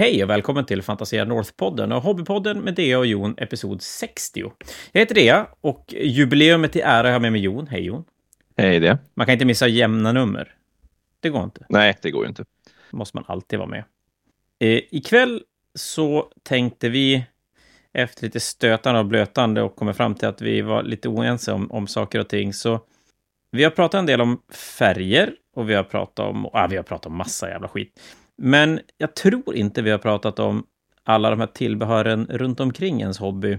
Hej 0.00 0.24
och 0.24 0.30
välkommen 0.30 0.64
till 0.64 0.82
Fantasia 0.82 1.24
North-podden 1.24 1.92
och 1.92 2.02
Hobbypodden 2.02 2.60
med 2.60 2.74
Dea 2.74 2.98
och 2.98 3.06
Jon, 3.06 3.34
episod 3.38 3.82
60. 3.82 4.52
Jag 4.92 5.00
heter 5.00 5.14
Dea 5.14 5.46
och 5.60 5.94
jubileumet 5.98 6.76
i 6.76 6.80
ära 6.80 7.02
har 7.02 7.12
jag 7.12 7.22
med 7.22 7.32
mig 7.32 7.40
Jon. 7.40 7.66
Hej 7.66 7.84
Jon. 7.84 8.04
Hej 8.56 8.80
det. 8.80 8.98
Man 9.14 9.26
kan 9.26 9.32
inte 9.32 9.44
missa 9.44 9.68
jämna 9.68 10.12
nummer. 10.12 10.54
Det 11.20 11.28
går 11.28 11.44
inte. 11.44 11.66
Nej, 11.68 11.98
det 12.02 12.10
går 12.10 12.24
ju 12.24 12.28
inte. 12.28 12.44
måste 12.90 13.16
man 13.16 13.24
alltid 13.28 13.58
vara 13.58 13.68
med. 13.68 13.84
Eh, 14.58 14.80
ikväll 14.90 15.42
så 15.74 16.32
tänkte 16.42 16.88
vi 16.88 17.24
efter 17.92 18.22
lite 18.22 18.40
stötande 18.40 19.00
och 19.00 19.06
blötande 19.06 19.62
och 19.62 19.76
kommer 19.76 19.92
fram 19.92 20.14
till 20.14 20.28
att 20.28 20.42
vi 20.42 20.60
var 20.60 20.82
lite 20.82 21.08
oense 21.08 21.52
om, 21.52 21.70
om 21.70 21.86
saker 21.86 22.18
och 22.18 22.28
ting. 22.28 22.52
Så 22.52 22.80
vi 23.50 23.64
har 23.64 23.70
pratat 23.70 23.98
en 23.98 24.06
del 24.06 24.20
om 24.20 24.42
färger 24.78 25.34
och 25.54 25.70
vi 25.70 25.74
har 25.74 25.84
pratat 25.84 26.26
om, 26.26 26.46
ah, 26.52 26.66
vi 26.66 26.76
har 26.76 26.82
pratat 26.82 27.06
om 27.06 27.16
massa 27.16 27.48
jävla 27.48 27.68
skit. 27.68 28.00
Men 28.42 28.80
jag 28.98 29.14
tror 29.14 29.54
inte 29.54 29.82
vi 29.82 29.90
har 29.90 29.98
pratat 29.98 30.38
om 30.38 30.66
alla 31.04 31.30
de 31.30 31.40
här 31.40 31.46
tillbehören 31.46 32.26
runt 32.30 32.60
omkring 32.60 33.00
ens 33.00 33.18
hobby. 33.18 33.58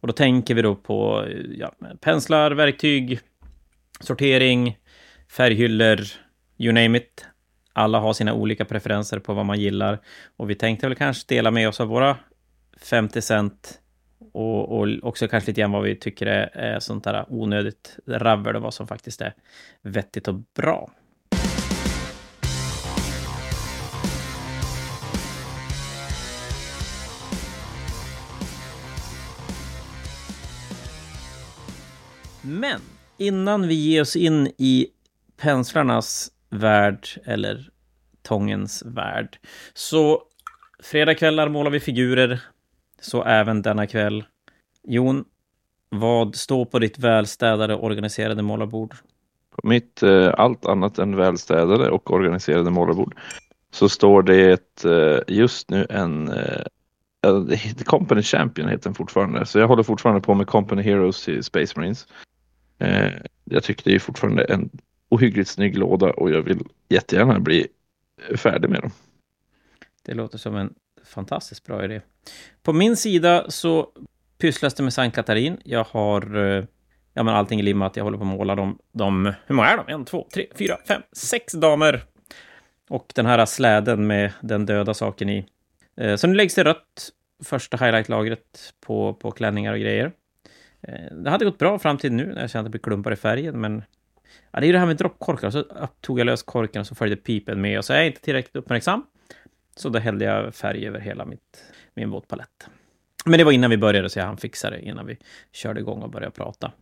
Och 0.00 0.06
då 0.06 0.12
tänker 0.12 0.54
vi 0.54 0.62
då 0.62 0.74
på 0.74 1.26
ja, 1.58 1.72
penslar, 2.00 2.50
verktyg, 2.50 3.20
sortering, 4.00 4.78
färghyllor, 5.28 6.00
you 6.58 6.72
name 6.72 6.98
it. 6.98 7.26
Alla 7.72 7.98
har 7.98 8.12
sina 8.12 8.34
olika 8.34 8.64
preferenser 8.64 9.18
på 9.18 9.34
vad 9.34 9.46
man 9.46 9.60
gillar. 9.60 9.98
Och 10.36 10.50
vi 10.50 10.54
tänkte 10.54 10.88
väl 10.88 10.96
kanske 10.96 11.34
dela 11.34 11.50
med 11.50 11.68
oss 11.68 11.80
av 11.80 11.88
våra 11.88 12.16
50 12.82 13.22
cent 13.22 13.80
och, 14.32 14.78
och 14.78 14.88
också 15.02 15.28
kanske 15.28 15.50
lite 15.50 15.60
grann 15.60 15.72
vad 15.72 15.82
vi 15.82 15.96
tycker 15.96 16.26
är, 16.26 16.56
är 16.56 16.78
sånt 16.80 17.04
där 17.04 17.26
onödigt 17.28 17.96
ravel 18.06 18.56
och 18.56 18.62
vad 18.62 18.74
som 18.74 18.86
faktiskt 18.86 19.20
är 19.20 19.34
vettigt 19.82 20.28
och 20.28 20.34
bra. 20.34 20.90
Men 32.42 32.80
innan 33.16 33.68
vi 33.68 33.74
ger 33.74 34.00
oss 34.00 34.16
in 34.16 34.46
i 34.46 34.86
penslarnas 35.36 36.30
värld, 36.50 37.08
eller 37.24 37.68
tångens 38.22 38.82
värld, 38.86 39.38
så 39.74 40.22
fredagkvällar 40.82 41.48
målar 41.48 41.70
vi 41.70 41.80
figurer, 41.80 42.40
så 43.00 43.24
även 43.24 43.62
denna 43.62 43.86
kväll. 43.86 44.24
Jon, 44.88 45.24
vad 45.88 46.36
står 46.36 46.64
på 46.64 46.78
ditt 46.78 46.98
välstädade 46.98 47.74
organiserade 47.74 48.42
målarbord? 48.42 48.94
På 49.50 49.68
mitt 49.68 50.02
eh, 50.02 50.34
allt 50.36 50.66
annat 50.66 50.98
än 50.98 51.16
välstädade 51.16 51.90
och 51.90 52.10
organiserade 52.10 52.70
målarbord 52.70 53.16
så 53.70 53.88
står 53.88 54.22
det 54.22 54.84
eh, 54.84 55.36
just 55.36 55.70
nu 55.70 55.86
en 55.90 56.28
eh, 56.28 56.62
Company 57.84 58.22
Champion 58.22 58.68
heter 58.68 58.84
den 58.84 58.94
fortfarande. 58.94 59.46
Så 59.46 59.58
jag 59.58 59.68
håller 59.68 59.82
fortfarande 59.82 60.20
på 60.20 60.34
med 60.34 60.46
Company 60.46 60.82
Heroes 60.82 61.28
i 61.28 61.42
Space 61.42 61.72
Marines. 61.76 62.06
Eh, 62.78 63.12
jag 63.44 63.62
tycker 63.62 63.84
det 63.84 63.94
är 63.94 63.98
fortfarande 63.98 64.44
en 64.44 64.70
ohyggligt 65.08 65.50
snygg 65.50 65.78
låda 65.78 66.10
och 66.10 66.30
jag 66.30 66.42
vill 66.42 66.58
jättegärna 66.88 67.40
bli 67.40 67.66
färdig 68.36 68.70
med 68.70 68.80
dem. 68.80 68.90
Det 70.02 70.14
låter 70.14 70.38
som 70.38 70.56
en 70.56 70.74
fantastiskt 71.04 71.64
bra 71.64 71.84
idé. 71.84 72.00
På 72.62 72.72
min 72.72 72.96
sida 72.96 73.50
så 73.50 73.88
pysslas 74.38 74.74
det 74.74 74.82
med 74.82 74.92
Sankt 74.92 75.14
Katarin. 75.14 75.60
Jag 75.64 75.84
har 75.84 76.36
eh, 76.36 76.64
ja, 77.14 77.22
men 77.22 77.34
allting 77.34 77.62
limmat. 77.62 77.96
Jag 77.96 78.04
håller 78.04 78.18
på 78.18 78.24
att 78.24 78.28
måla 78.28 78.54
dem. 78.54 78.78
De, 78.92 79.32
hur 79.46 79.54
många 79.54 79.68
är 79.68 79.76
de? 79.76 79.92
En, 79.92 80.04
två, 80.04 80.28
tre, 80.34 80.46
fyra, 80.58 80.76
fem, 80.88 81.02
sex 81.12 81.52
damer. 81.52 82.04
Och 82.88 83.12
den 83.14 83.26
här 83.26 83.46
släden 83.46 84.06
med 84.06 84.32
den 84.40 84.66
döda 84.66 84.94
saken 84.94 85.28
i. 85.28 85.46
Eh, 85.96 86.16
så 86.16 86.26
nu 86.26 86.34
läggs 86.34 86.54
det 86.54 86.64
rött, 86.64 87.10
första 87.44 87.76
highlight-lagret 87.76 88.74
på, 88.80 89.14
på 89.14 89.30
klänningar 89.30 89.72
och 89.72 89.80
grejer. 89.80 90.12
Eh, 90.82 91.16
det 91.16 91.30
hade 91.30 91.44
gått 91.44 91.58
bra 91.58 91.78
fram 91.78 91.98
till 91.98 92.12
nu 92.12 92.26
när 92.26 92.40
jag 92.40 92.50
kände 92.50 92.60
att 92.60 92.72
det 92.72 92.78
blev 92.78 92.82
klumpar 92.82 93.12
i 93.12 93.16
färgen, 93.16 93.60
men 93.60 93.82
ja, 94.50 94.60
det 94.60 94.64
är 94.64 94.66
ju 94.66 94.72
det 94.72 94.78
här 94.78 94.86
med 94.86 94.96
droppkorkar. 94.96 95.50
Så 95.50 95.64
tog 96.00 96.20
jag 96.20 96.24
lös 96.24 96.42
korken 96.42 96.80
och 96.80 96.86
så 96.86 96.94
följde 96.94 97.16
pipen 97.16 97.60
med 97.60 97.78
och 97.78 97.84
så 97.84 97.92
är 97.92 97.96
jag 97.96 98.06
inte 98.06 98.20
tillräckligt 98.20 98.56
uppmärksam. 98.56 99.06
Så 99.76 99.88
då 99.88 99.98
hällde 99.98 100.24
jag 100.24 100.54
färg 100.54 100.86
över 100.86 101.00
hela 101.00 101.24
mitt, 101.24 101.64
min 101.94 102.10
våtpalett. 102.10 102.66
Men 103.24 103.38
det 103.38 103.44
var 103.44 103.52
innan 103.52 103.70
vi 103.70 103.76
började, 103.76 104.10
så 104.10 104.18
jag 104.18 104.26
hann 104.26 104.36
fixa 104.36 104.70
det 104.70 104.80
innan 104.80 105.06
vi 105.06 105.18
körde 105.52 105.80
igång 105.80 106.02
och 106.02 106.10
började 106.10 106.32
prata. 106.32 106.72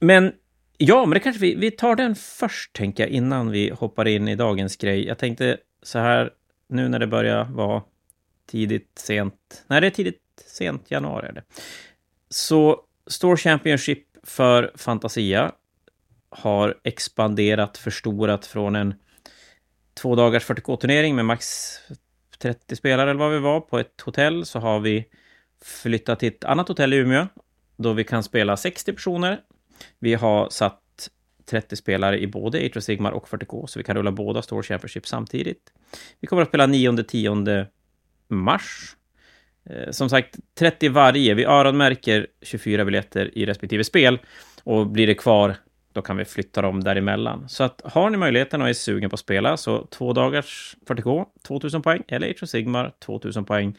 Men 0.00 0.32
ja, 0.78 1.06
men 1.06 1.14
det 1.14 1.20
kanske 1.20 1.40
vi, 1.40 1.54
vi 1.54 1.70
tar 1.70 1.96
den 1.96 2.14
först, 2.14 2.72
tänker 2.72 3.02
jag, 3.02 3.10
innan 3.10 3.50
vi 3.50 3.70
hoppar 3.70 4.08
in 4.08 4.28
i 4.28 4.36
dagens 4.36 4.76
grej. 4.76 5.06
Jag 5.06 5.18
tänkte 5.18 5.56
så 5.82 5.98
här, 5.98 6.30
nu 6.68 6.88
när 6.88 6.98
det 6.98 7.06
börjar 7.06 7.44
vara 7.44 7.82
tidigt, 8.46 8.92
sent, 8.98 9.64
nej 9.66 9.80
det 9.80 9.86
är 9.86 9.90
tidigt, 9.90 10.20
sent 10.46 10.90
januari 10.90 11.28
är 11.28 11.32
det. 11.32 11.42
Så 12.28 12.83
Store 13.06 13.36
Championship 13.36 14.06
för 14.22 14.72
Fantasia 14.74 15.52
har 16.28 16.80
expanderat, 16.82 17.78
förstorat 17.78 18.46
från 18.46 18.76
en 18.76 18.94
två 19.94 20.14
dagars 20.14 20.46
40K-turnering 20.46 21.16
med 21.16 21.24
max 21.24 21.74
30 22.38 22.76
spelare 22.76 23.10
eller 23.10 23.20
vad 23.20 23.32
vi 23.32 23.38
var 23.38 23.60
på 23.60 23.78
ett 23.78 24.00
hotell 24.00 24.46
så 24.46 24.58
har 24.58 24.80
vi 24.80 25.04
flyttat 25.64 26.20
till 26.20 26.28
ett 26.28 26.44
annat 26.44 26.68
hotell 26.68 26.92
i 26.92 26.96
Umeå 26.96 27.26
då 27.76 27.92
vi 27.92 28.04
kan 28.04 28.22
spela 28.22 28.56
60 28.56 28.92
personer. 28.92 29.40
Vi 29.98 30.14
har 30.14 30.48
satt 30.48 31.10
30 31.44 31.76
spelare 31.76 32.20
i 32.20 32.26
både 32.26 32.66
Atrio 32.66 32.80
Sigmar 32.80 33.12
och 33.12 33.28
40K 33.28 33.66
så 33.66 33.78
vi 33.78 33.84
kan 33.84 33.96
rulla 33.96 34.12
båda 34.12 34.42
Store 34.42 34.62
Championship 34.62 35.06
samtidigt. 35.06 35.72
Vi 36.20 36.26
kommer 36.26 36.42
att 36.42 36.48
spela 36.48 36.66
9-10 36.66 37.66
mars 38.28 38.96
Eh, 39.70 39.90
som 39.90 40.10
sagt, 40.10 40.36
30 40.58 40.88
varje. 40.88 41.34
Vi 41.34 41.44
öronmärker 41.44 42.26
24 42.42 42.84
biljetter 42.84 43.38
i 43.38 43.46
respektive 43.46 43.84
spel. 43.84 44.18
Och 44.64 44.86
blir 44.86 45.06
det 45.06 45.14
kvar, 45.14 45.56
då 45.92 46.02
kan 46.02 46.16
vi 46.16 46.24
flytta 46.24 46.62
dem 46.62 46.84
däremellan. 46.84 47.48
Så 47.48 47.64
att 47.64 47.80
har 47.84 48.10
ni 48.10 48.16
möjligheten 48.16 48.62
och 48.62 48.68
är 48.68 48.72
sugen 48.72 49.10
på 49.10 49.14
att 49.14 49.20
spela, 49.20 49.56
så 49.56 49.86
två 49.86 50.12
dagars 50.12 50.76
40K, 50.86 51.26
2000 51.46 51.82
poäng, 51.82 52.02
eller 52.08 52.30
Age 52.30 52.42
of 52.42 52.48
Sigmar, 52.48 52.92
2000 52.98 53.44
poäng. 53.44 53.78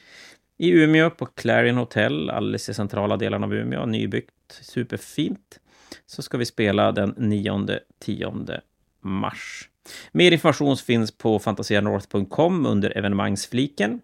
I 0.58 0.72
Umeå 0.72 1.10
på 1.10 1.26
Clarion 1.26 1.78
Hotel, 1.78 2.30
alldeles 2.30 2.70
i 2.70 2.74
centrala 2.74 3.18
delen 3.18 3.44
av 3.44 3.54
Umeå, 3.54 3.86
nybyggt, 3.86 4.32
superfint. 4.62 5.60
Så 6.06 6.22
ska 6.22 6.38
vi 6.38 6.46
spela 6.46 6.92
den 6.92 7.16
9-10 7.16 8.60
mars. 9.02 9.70
Mer 10.12 10.32
information 10.32 10.78
finns 10.78 11.18
på 11.18 11.40
fantasianorth.com 11.40 12.66
under 12.66 12.98
evenemangsfliken. 12.98 14.02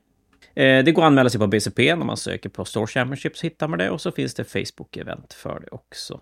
Eh, 0.56 0.84
det 0.84 0.92
går 0.92 1.02
att 1.02 1.08
anmäla 1.08 1.30
sig 1.30 1.40
på 1.40 1.48
BCP 1.48 1.96
när 1.96 2.06
man 2.06 2.18
söker 2.18 2.50
på 2.50 2.66
Store 2.66 2.88
Championship 2.88 3.38
så 3.38 3.46
hittar 3.48 3.68
man 3.68 3.80
det 3.80 3.90
och 3.90 4.02
så 4.02 4.12
finns 4.12 4.34
det 4.34 4.44
Facebook-event 4.44 5.34
för 5.34 5.60
det 5.60 5.68
också. 5.72 6.22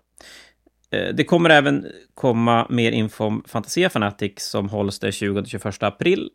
Eh, 0.90 1.14
det 1.14 1.24
kommer 1.24 1.50
även 1.50 1.86
komma 2.14 2.66
mer 2.70 2.92
info 2.92 3.24
om 3.24 3.44
Fantasia 3.46 3.90
Fanatic 3.90 4.32
som 4.36 4.68
hålls 4.68 4.98
den 4.98 5.10
20-21 5.10 5.86
april. 5.86 6.30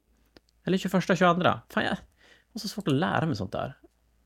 Eller 0.66 0.78
21-22. 0.78 1.60
Fan, 1.70 1.84
jag 1.84 1.90
har 2.54 2.60
så 2.60 2.68
svårt 2.68 2.88
att 2.88 2.94
lära 2.94 3.26
mig 3.26 3.36
sånt 3.36 3.52
där. 3.52 3.78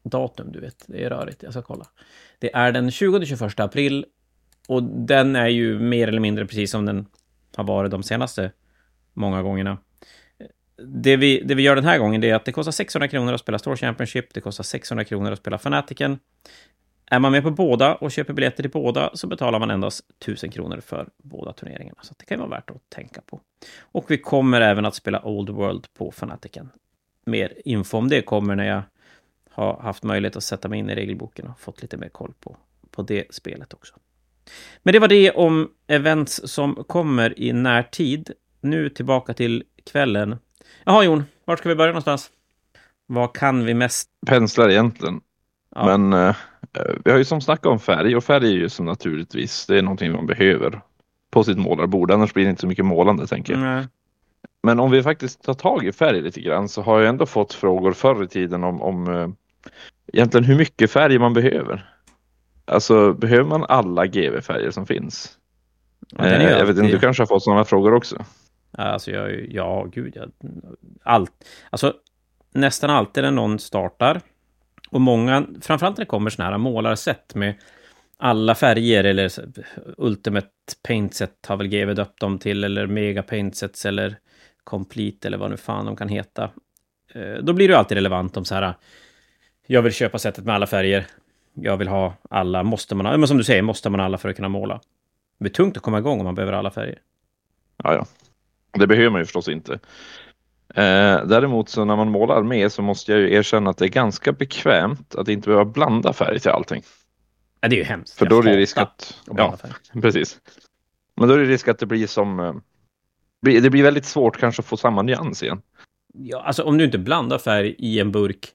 Datum, 0.04 0.52
du 0.52 0.60
vet. 0.60 0.84
Det 0.88 1.04
är 1.04 1.10
rörigt. 1.10 1.44
Jag 1.44 1.54
ska 1.54 1.62
kolla. 1.62 1.86
Det 2.40 2.56
är 2.56 2.72
den 2.72 2.90
20-21 2.90 3.64
april 3.64 4.06
och 4.68 4.84
den 4.84 5.36
är 5.36 5.48
ju 5.48 5.80
mer 5.80 6.08
eller 6.08 6.20
mindre 6.20 6.46
precis 6.46 6.72
som 6.72 6.86
den 6.86 7.06
har 7.56 7.64
varit 7.64 7.92
de 7.92 8.04
senaste 8.04 8.52
många 9.14 9.42
gångerna 9.42 9.78
det 10.86 11.18
vi, 11.18 11.42
det 11.46 11.56
vi 11.56 11.64
gör 11.64 11.76
den 11.76 11.86
här 11.86 11.98
gången 11.98 12.24
är 12.24 12.36
att 12.36 12.46
det 12.46 12.52
kostar 12.52 12.72
600 12.72 13.08
kronor 13.08 13.34
att 13.34 13.40
spela 13.40 13.60
Store 13.60 13.78
Championship, 13.78 14.34
det 14.34 14.42
kostar 14.42 14.64
600 14.64 15.04
kronor 15.04 15.32
att 15.32 15.40
spela 15.40 15.58
Fanatiken. 15.58 16.20
Är 17.12 17.20
man 17.20 17.32
med 17.32 17.44
på 17.44 17.52
båda 17.52 17.96
och 17.96 18.12
köper 18.12 18.34
biljetter 18.34 18.64
till 18.64 18.72
båda 18.72 19.12
så 19.14 19.28
betalar 19.28 19.60
man 19.60 19.72
endast 19.72 20.06
1000 20.20 20.52
kronor 20.52 20.82
för 20.86 21.10
båda 21.18 21.54
turneringarna. 21.54 22.00
Så 22.02 22.14
det 22.18 22.26
kan 22.26 22.40
vara 22.40 22.50
värt 22.50 22.70
att 22.70 22.90
tänka 22.90 23.22
på. 23.22 23.42
Och 23.80 24.12
vi 24.12 24.18
kommer 24.18 24.62
även 24.62 24.86
att 24.86 24.96
spela 24.96 25.22
Old 25.26 25.50
World 25.50 25.88
på 25.98 26.12
Fanatiken. 26.12 26.70
Mer 27.26 27.54
info 27.66 27.98
om 27.98 28.10
det 28.10 28.22
kommer 28.22 28.56
när 28.56 28.68
jag 28.68 28.82
har 29.50 29.82
haft 29.82 30.04
möjlighet 30.04 30.36
att 30.36 30.44
sätta 30.44 30.68
mig 30.68 30.80
in 30.80 30.90
i 30.90 30.96
regelboken 30.96 31.48
och 31.48 31.60
fått 31.60 31.82
lite 31.82 31.98
mer 31.98 32.10
koll 32.10 32.34
på, 32.40 32.58
på 32.92 33.02
det 33.02 33.36
spelet 33.36 33.74
också. 33.74 33.96
Men 34.84 34.94
det 34.94 35.00
var 35.00 35.08
det 35.08 35.32
om 35.32 35.72
events 35.88 36.42
som 36.46 36.76
kommer 36.76 37.40
i 37.40 37.54
närtid. 37.54 38.32
Nu 38.62 38.90
tillbaka 38.90 39.34
till 39.34 39.64
kvällen. 39.86 40.36
Jaha, 40.84 41.04
Jon, 41.04 41.24
var 41.46 41.56
ska 41.56 41.70
vi 41.70 41.76
börja 41.76 41.92
någonstans? 41.92 42.32
Vad 43.08 43.36
kan 43.36 43.66
vi 43.66 43.74
mest? 43.74 44.10
Penslar 44.28 44.70
egentligen. 44.70 45.22
Ja. 45.76 45.98
Men 45.98 46.14
eh, 46.14 46.36
vi 47.06 47.12
har 47.12 47.18
ju 47.18 47.26
som 47.26 47.42
snackat 47.42 47.66
om 47.66 47.80
färg 47.80 48.16
och 48.16 48.24
färg 48.24 48.48
är 48.48 48.58
ju 48.58 48.70
som 48.70 48.86
naturligtvis, 48.86 49.66
det 49.66 49.78
är 49.78 49.82
någonting 49.82 50.12
man 50.12 50.26
behöver 50.26 50.82
på 51.32 51.44
sitt 51.44 51.58
målarbord. 51.58 52.12
Annars 52.12 52.34
blir 52.34 52.44
det 52.44 52.50
inte 52.50 52.62
så 52.62 52.68
mycket 52.68 52.86
målande 52.86 53.28
tänker 53.28 53.54
jag. 53.54 53.62
Nej. 53.62 53.88
Men 54.64 54.80
om 54.80 54.92
vi 54.92 55.04
faktiskt 55.04 55.44
tar 55.44 55.54
tag 55.54 55.86
i 55.86 55.92
färg 55.92 56.22
lite 56.22 56.42
grann 56.42 56.70
så 56.70 56.82
har 56.82 57.00
jag 57.00 57.10
ändå 57.10 57.26
fått 57.26 57.54
frågor 57.54 57.92
förr 57.92 58.24
i 58.24 58.28
tiden 58.28 58.64
om, 58.64 58.82
om 58.82 59.08
eh, 59.08 59.30
egentligen 60.14 60.44
hur 60.44 60.56
mycket 60.56 60.92
färg 60.92 61.20
man 61.20 61.34
behöver. 61.34 61.90
Alltså 62.66 63.14
behöver 63.14 63.50
man 63.50 63.66
alla 63.70 64.06
GV-färger 64.06 64.72
som 64.72 64.86
finns? 64.86 65.38
Ja, 66.10 66.26
eh, 66.26 66.44
jag 66.44 66.66
vet 66.66 66.78
inte, 66.78 66.92
du 66.92 67.00
kanske 67.00 67.22
har 67.24 67.28
fått 67.28 67.44
sådana 67.44 67.66
frågor 67.66 67.94
också? 67.94 68.26
Alltså, 68.72 69.12
jag, 69.12 69.52
ja, 69.52 69.84
gud, 69.84 70.16
jag, 70.16 70.32
allt. 71.04 71.46
Alltså, 71.70 71.94
nästan 72.54 72.90
alltid 72.90 73.24
när 73.24 73.32
någon 73.32 73.60
startar. 73.60 74.22
Och 74.90 75.02
många, 75.02 75.46
framförallt 75.62 75.98
när 75.98 76.06
det 76.06 76.10
kommer 76.10 76.30
sådana 76.30 76.52
här 76.52 76.58
målarsätt 76.58 77.36
med 77.36 77.54
alla 78.18 78.56
färger 78.56 79.04
eller 79.04 79.32
Ultimate 79.98 80.48
Paintset 80.88 81.46
har 81.48 81.58
väl 81.58 81.68
GW 81.68 81.94
döpt 81.94 82.20
dem 82.20 82.40
till 82.40 82.64
eller 82.64 82.88
Mega 82.88 83.24
Paintsets 83.24 83.86
eller 83.86 84.18
Complete 84.64 85.28
eller 85.28 85.38
vad 85.38 85.50
nu 85.52 85.58
fan 85.58 85.86
de 85.86 85.96
kan 85.96 86.10
heta. 86.10 86.50
Eh, 87.14 87.34
då 87.42 87.54
blir 87.54 87.68
det 87.68 87.78
alltid 87.78 87.96
relevant 87.96 88.38
om 88.38 88.46
så 88.46 88.56
här. 88.56 88.74
Jag 89.68 89.82
vill 89.82 89.94
köpa 89.94 90.20
sättet 90.20 90.46
med 90.46 90.56
alla 90.56 90.68
färger. 90.68 91.06
Jag 91.54 91.78
vill 91.78 91.88
ha 91.88 92.14
alla. 92.30 92.64
Måste 92.64 92.96
man 92.96 93.06
ha? 93.06 93.18
Men 93.18 93.28
som 93.28 93.38
du 93.38 93.44
säger, 93.44 93.62
måste 93.62 93.90
man 93.90 94.00
ha 94.00 94.06
alla 94.06 94.18
för 94.18 94.30
att 94.30 94.36
kunna 94.36 94.50
måla? 94.50 94.76
Det 95.38 95.44
blir 95.44 95.52
tungt 95.52 95.78
att 95.78 95.84
komma 95.84 96.00
igång 96.00 96.20
om 96.20 96.26
man 96.26 96.36
behöver 96.36 96.54
alla 96.54 96.72
färger. 96.72 97.00
Ja, 97.84 97.94
ja. 97.94 98.06
Det 98.72 98.88
behöver 98.88 99.10
man 99.10 99.22
ju 99.22 99.26
förstås 99.26 99.48
inte. 99.48 99.80
Eh, 100.76 101.26
däremot 101.26 101.70
så 101.70 101.86
när 101.86 101.96
man 101.96 102.12
målar 102.12 102.44
med 102.44 102.72
så 102.72 102.82
måste 102.82 103.12
jag 103.12 103.22
ju 103.22 103.34
erkänna 103.34 103.70
att 103.70 103.78
det 103.78 103.86
är 103.86 103.90
ganska 103.90 104.32
bekvämt 104.32 105.16
att 105.16 105.28
inte 105.28 105.50
behöva 105.50 105.66
blanda 105.66 106.14
färg 106.14 106.40
till 106.40 106.52
allting. 106.52 106.84
Ja, 107.62 107.68
det 107.68 107.76
är 107.76 107.78
ju 107.78 107.84
hemskt. 107.84 108.18
För 108.18 108.26
då 108.26 108.40
är 108.40 108.44
det 108.44 108.58
risk 108.58 108.78
att... 108.78 109.18
Ja, 109.38 109.58
precis. 110.02 110.40
Men 111.16 111.28
då 111.28 111.34
är 111.34 111.40
det 111.40 111.46
risk 111.46 111.68
att 111.68 111.80
det 111.80 111.86
blir 111.86 112.08
som... 112.08 112.40
Eh, 112.40 112.54
det 113.42 113.70
blir 113.70 113.84
väldigt 113.84 114.06
svårt 114.06 114.38
kanske 114.38 114.60
att 114.60 114.66
få 114.66 114.78
samma 114.78 115.02
nyans 115.02 115.44
igen. 115.44 115.62
Ja, 116.14 116.42
alltså 116.42 116.64
om 116.64 116.78
du 116.78 116.86
inte 116.86 116.98
blandar 116.98 117.38
färg 117.38 117.76
i 117.78 118.00
en 118.00 118.12
burk 118.12 118.54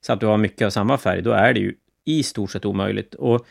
så 0.00 0.12
att 0.12 0.20
du 0.20 0.26
har 0.26 0.36
mycket 0.36 0.66
av 0.66 0.70
samma 0.70 0.98
färg, 0.98 1.22
då 1.22 1.32
är 1.32 1.54
det 1.54 1.60
ju 1.60 1.74
i 2.04 2.22
stort 2.22 2.50
sett 2.50 2.64
omöjligt. 2.64 3.14
Och 3.14 3.46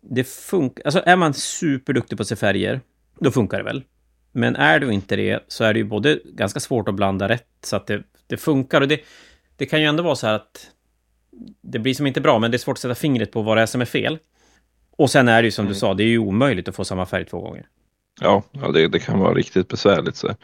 det 0.00 0.24
funkar... 0.24 0.84
Alltså 0.84 1.02
är 1.06 1.16
man 1.16 1.34
superduktig 1.34 2.18
på 2.18 2.22
att 2.22 2.28
se 2.28 2.36
färger, 2.36 2.80
då 3.20 3.30
funkar 3.30 3.58
det 3.58 3.64
väl. 3.64 3.84
Men 4.36 4.56
är 4.56 4.80
du 4.80 4.92
inte 4.92 5.16
det 5.16 5.44
så 5.48 5.64
är 5.64 5.72
det 5.72 5.78
ju 5.78 5.84
både 5.84 6.20
ganska 6.24 6.60
svårt 6.60 6.88
att 6.88 6.94
blanda 6.94 7.28
rätt 7.28 7.46
så 7.62 7.76
att 7.76 7.86
det, 7.86 8.02
det 8.26 8.36
funkar. 8.36 8.80
Och 8.80 8.88
det, 8.88 9.00
det 9.56 9.66
kan 9.66 9.80
ju 9.80 9.86
ändå 9.86 10.02
vara 10.02 10.16
så 10.16 10.26
här 10.26 10.34
att 10.34 10.70
det 11.60 11.78
blir 11.78 11.94
som 11.94 12.06
inte 12.06 12.20
bra, 12.20 12.38
men 12.38 12.50
det 12.50 12.56
är 12.56 12.58
svårt 12.58 12.76
att 12.76 12.80
sätta 12.80 12.94
fingret 12.94 13.32
på 13.32 13.42
vad 13.42 13.56
det 13.56 13.62
är 13.62 13.66
som 13.66 13.80
är 13.80 13.84
fel. 13.84 14.18
Och 14.96 15.10
sen 15.10 15.28
är 15.28 15.42
det 15.42 15.46
ju 15.46 15.50
som 15.50 15.62
mm. 15.62 15.72
du 15.72 15.78
sa, 15.78 15.94
det 15.94 16.02
är 16.02 16.08
ju 16.08 16.18
omöjligt 16.18 16.68
att 16.68 16.76
få 16.76 16.84
samma 16.84 17.06
färg 17.06 17.24
två 17.24 17.40
gånger. 17.40 17.66
Ja, 18.20 18.42
ja 18.50 18.68
det, 18.68 18.88
det 18.88 18.98
kan 18.98 19.18
vara 19.18 19.34
riktigt 19.34 19.68
besvärligt. 19.68 20.16
Så. 20.16 20.34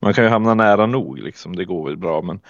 Man 0.00 0.14
kan 0.14 0.24
ju 0.24 0.30
hamna 0.30 0.54
nära 0.54 0.86
nog, 0.86 1.18
liksom. 1.18 1.56
det 1.56 1.64
går 1.64 1.84
väl 1.84 1.96
bra. 1.96 2.22
Men 2.22 2.40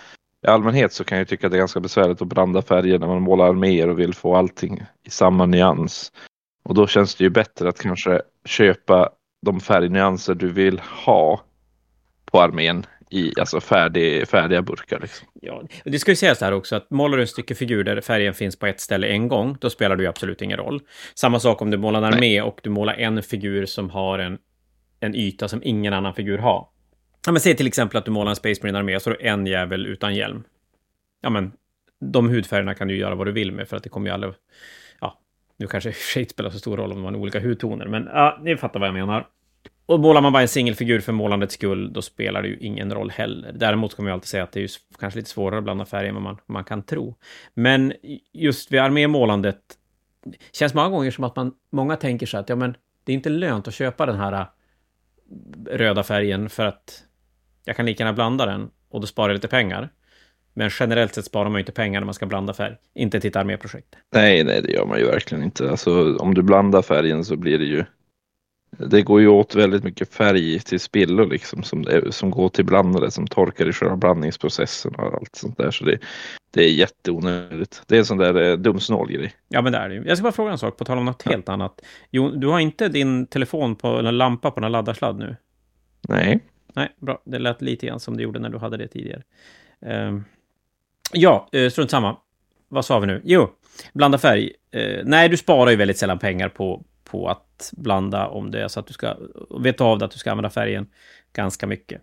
i 0.47 0.47
allmänhet 0.47 0.93
så 0.93 1.05
kan 1.05 1.19
jag 1.19 1.29
tycka 1.29 1.47
att 1.47 1.51
det 1.51 1.57
är 1.57 1.59
ganska 1.59 1.81
besvärligt 1.81 2.23
att 2.23 2.29
blanda 2.29 2.63
färger 2.63 2.99
när 2.99 3.07
man 3.07 3.23
målar 3.23 3.53
mer 3.53 3.89
och 3.89 3.99
vill 3.99 4.15
få 4.15 4.37
allting 4.37 4.83
i 5.05 5.11
samma 5.11 5.47
nyans. 5.47 6.13
Och 6.65 6.75
då 6.75 6.87
känns 6.87 7.15
det 7.15 7.25
ju 7.25 7.31
bättre 7.31 7.69
att 7.69 7.81
kanske 7.81 8.23
köpa 8.45 9.11
de 9.47 9.61
färgnyanser 9.61 10.35
du 10.35 10.53
vill 10.53 10.79
ha 10.79 11.41
på 12.25 12.41
armén 12.41 12.87
i 13.11 13.33
alltså 13.41 13.61
färdig, 13.61 14.29
färdiga 14.29 14.63
burkar. 14.63 15.01
Liksom. 15.01 15.29
Ja, 15.43 15.63
det 15.85 15.99
ska 15.99 16.11
ju 16.11 16.17
sägas 16.17 16.41
här 16.41 16.53
också 16.53 16.77
att 16.77 16.91
målar 16.91 17.17
du 17.17 17.23
en 17.23 17.29
stycke 17.29 17.55
figur 17.55 17.85
där 17.85 18.01
färgen 18.01 18.35
finns 18.35 18.59
på 18.59 18.67
ett 18.67 18.81
ställe 18.81 19.07
en 19.07 19.29
gång, 19.29 19.57
då 19.61 19.71
spelar 19.71 19.97
det 19.97 20.03
ju 20.03 20.09
absolut 20.09 20.43
ingen 20.43 20.59
roll. 20.59 20.81
Samma 21.15 21.41
sak 21.41 21.63
om 21.63 21.71
du 21.71 21.77
målar 21.77 21.99
en 21.99 22.05
armé 22.05 22.19
Nej. 22.21 22.43
och 22.43 22.61
du 22.63 22.71
målar 22.71 22.95
en 22.95 23.23
figur 23.23 23.67
som 23.67 23.91
har 23.91 24.19
en, 24.19 24.39
en 25.01 25.15
yta 25.15 25.49
som 25.49 25.61
ingen 25.65 25.93
annan 25.93 26.15
figur 26.15 26.39
har. 26.39 26.69
Ja, 27.27 27.33
men 27.33 27.41
säg 27.41 27.57
till 27.57 27.67
exempel 27.67 27.99
att 27.99 28.05
du 28.05 28.11
målar 28.11 28.31
en 28.31 28.37
Space 28.37 28.61
Marine-armé 28.63 29.01
så 29.01 29.11
har 29.11 29.17
du 29.17 29.29
en 29.29 29.47
jävel 29.47 29.87
utan 29.87 30.15
hjälm. 30.15 30.45
Ja, 31.21 31.31
men 31.31 31.53
de 32.01 32.29
hudfärgerna 32.29 32.75
kan 32.75 32.89
du 32.89 32.97
göra 32.97 33.15
vad 33.15 33.27
du 33.27 33.33
vill 33.33 33.53
med 33.53 33.69
för 33.69 33.77
att 33.77 33.83
det 33.83 33.89
kommer 33.89 34.09
ju 34.09 34.15
aldrig... 34.15 34.33
Ja, 35.01 35.21
nu 35.57 35.67
kanske 35.67 35.93
shade 35.93 36.29
spelar 36.29 36.51
så 36.51 36.59
stor 36.59 36.77
roll 36.77 36.93
om 36.93 37.01
man 37.01 37.15
har 37.15 37.21
olika 37.21 37.41
hudtoner, 37.41 37.87
men 37.87 38.05
ja, 38.13 38.39
ni 38.43 38.57
fattar 38.57 38.81
vad 38.81 38.89
jag 38.89 38.95
menar. 38.95 39.27
Och 39.87 40.01
målar 40.01 40.21
man 40.21 40.33
bara 40.33 40.43
en 40.43 40.49
singelfigur 40.49 41.01
för 41.01 41.13
målandets 41.13 41.55
skull, 41.55 41.93
då 41.93 42.03
spelar 42.03 42.43
det 42.43 42.49
ju 42.49 42.59
ingen 42.59 42.95
roll 42.95 43.11
heller. 43.11 43.53
Däremot 43.53 43.95
kommer 43.95 44.11
jag 44.11 44.15
alltid 44.15 44.29
säga 44.29 44.43
att 44.43 44.53
det 44.53 44.61
är 44.61 44.63
ju 44.63 44.69
kanske 44.99 45.19
lite 45.19 45.31
svårare 45.31 45.59
att 45.59 45.65
blanda 45.65 45.85
färger 45.85 46.09
än 46.09 46.15
vad 46.15 46.23
man, 46.23 46.39
man 46.47 46.65
kan 46.65 46.83
tro. 46.83 47.15
Men 47.55 47.93
just 48.33 48.73
vid 48.73 48.81
armémålandet 48.81 49.61
känns 50.53 50.75
många 50.75 50.89
gånger 50.89 51.11
som 51.11 51.25
att 51.25 51.37
man, 51.37 51.53
många 51.71 51.97
tänker 51.97 52.27
så 52.27 52.39
att 52.39 52.49
ja, 52.49 52.57
men 52.57 52.77
det 53.05 53.13
är 53.13 53.15
inte 53.15 53.29
lönt 53.29 53.69
att 53.69 53.75
köpa 53.75 54.07
den 54.07 54.17
här 54.17 54.33
äh, 54.33 54.47
röda 55.71 56.03
färgen 56.03 56.49
för 56.49 56.65
att 56.65 57.03
jag 57.65 57.77
kan 57.77 57.87
lika 57.87 58.05
gärna 58.05 58.15
blanda 58.15 58.47
den 58.47 58.71
och 58.89 59.01
då 59.01 59.07
sparar 59.07 59.29
jag 59.29 59.35
lite 59.35 59.49
pengar. 59.49 59.93
Men 60.55 60.71
generellt 60.81 61.15
sett 61.15 61.25
sparar 61.25 61.49
man 61.49 61.55
ju 61.55 61.61
inte 61.61 61.73
pengar 61.73 62.01
när 62.01 62.05
man 62.05 62.15
ska 62.15 62.27
blanda 62.27 62.55
färg. 62.55 62.77
Inte 62.95 63.21
till 63.21 63.29
ett 63.29 63.37
arméprojekt. 63.37 63.97
Nej, 64.13 64.45
nej, 64.45 64.63
det 64.63 64.73
gör 64.73 64.87
man 64.87 64.99
ju 64.99 65.07
verkligen 65.07 65.45
inte. 65.45 65.71
Alltså, 65.71 66.17
om 66.17 66.35
du 66.35 66.43
blandar 66.43 66.83
färgen 66.83 67.25
så 67.25 67.37
blir 67.37 67.59
det 67.59 67.65
ju 67.65 67.85
det 68.79 69.03
går 69.03 69.21
ju 69.21 69.29
åt 69.29 69.55
väldigt 69.55 69.85
mycket 69.85 70.15
färg 70.15 70.61
till 70.61 70.81
spillor 70.81 71.27
liksom 71.27 71.63
som, 71.63 71.85
som 72.11 72.31
går 72.31 72.49
till 72.49 72.65
blandare 72.65 73.11
som 73.11 73.27
torkar 73.27 73.69
i 73.69 73.73
själva 73.73 73.97
blandningsprocessen 73.97 74.95
och 74.95 75.15
allt 75.15 75.37
sånt 75.37 75.59
där. 75.59 75.71
Så 75.71 75.85
det, 75.85 75.99
det 76.51 76.65
är 76.65 76.71
jätteonödigt. 76.71 77.83
Det 77.87 77.95
är 77.95 77.99
en 77.99 78.07
sån 78.07 78.19
där 78.19 78.51
eh, 78.51 78.57
dumsnål 78.57 79.13
grej. 79.13 79.35
Ja, 79.49 79.63
men 79.63 79.73
det 79.73 79.79
är 79.79 79.89
det 79.89 79.95
Jag 79.95 80.17
ska 80.17 80.23
bara 80.23 80.33
fråga 80.33 80.53
en 80.53 80.59
sak 80.59 80.77
på 80.77 80.85
tal 80.85 80.99
om 80.99 81.05
något 81.05 81.23
ja. 81.25 81.31
helt 81.31 81.49
annat. 81.49 81.81
Jo, 82.11 82.31
du 82.31 82.47
har 82.47 82.61
inte 82.61 82.89
din 82.89 83.27
telefon 83.27 83.77
på, 83.77 83.99
eller 83.99 84.13
lampa 84.13 84.51
på 84.51 84.65
en 84.65 84.73
laddarsladd 84.73 85.19
nu? 85.19 85.37
Nej. 86.09 86.41
Nej, 86.75 86.93
bra. 87.01 87.23
Det 87.25 87.39
lät 87.39 87.63
lite 87.63 87.87
grann 87.87 88.01
som 88.01 88.17
det 88.17 88.23
gjorde 88.23 88.39
när 88.39 88.49
du 88.49 88.59
hade 88.59 88.77
det 88.77 88.89
tidigare. 88.89 89.23
Uh, 89.87 90.21
ja, 91.13 91.49
uh, 91.57 91.71
strunt 91.71 91.91
samma. 91.91 92.17
Vad 92.69 92.85
sa 92.85 92.99
vi 92.99 93.07
nu? 93.07 93.21
Jo, 93.25 93.49
blanda 93.93 94.19
färg. 94.19 94.53
Uh, 94.77 95.03
nej, 95.05 95.29
du 95.29 95.37
sparar 95.37 95.71
ju 95.71 95.77
väldigt 95.77 95.99
sällan 95.99 96.19
pengar 96.19 96.49
på, 96.49 96.85
på 97.11 97.29
att 97.29 97.73
blanda 97.77 98.27
om 98.27 98.51
det 98.51 98.63
är 98.63 98.69
så 98.69 98.81
att 98.81 98.87
du 98.87 98.93
ska 98.93 99.17
veta 99.61 99.85
av 99.85 99.99
det 99.99 100.05
att 100.05 100.11
du 100.11 100.19
ska 100.19 100.31
använda 100.31 100.51
färgen 100.51 100.87
ganska 101.33 101.67
mycket. 101.67 102.03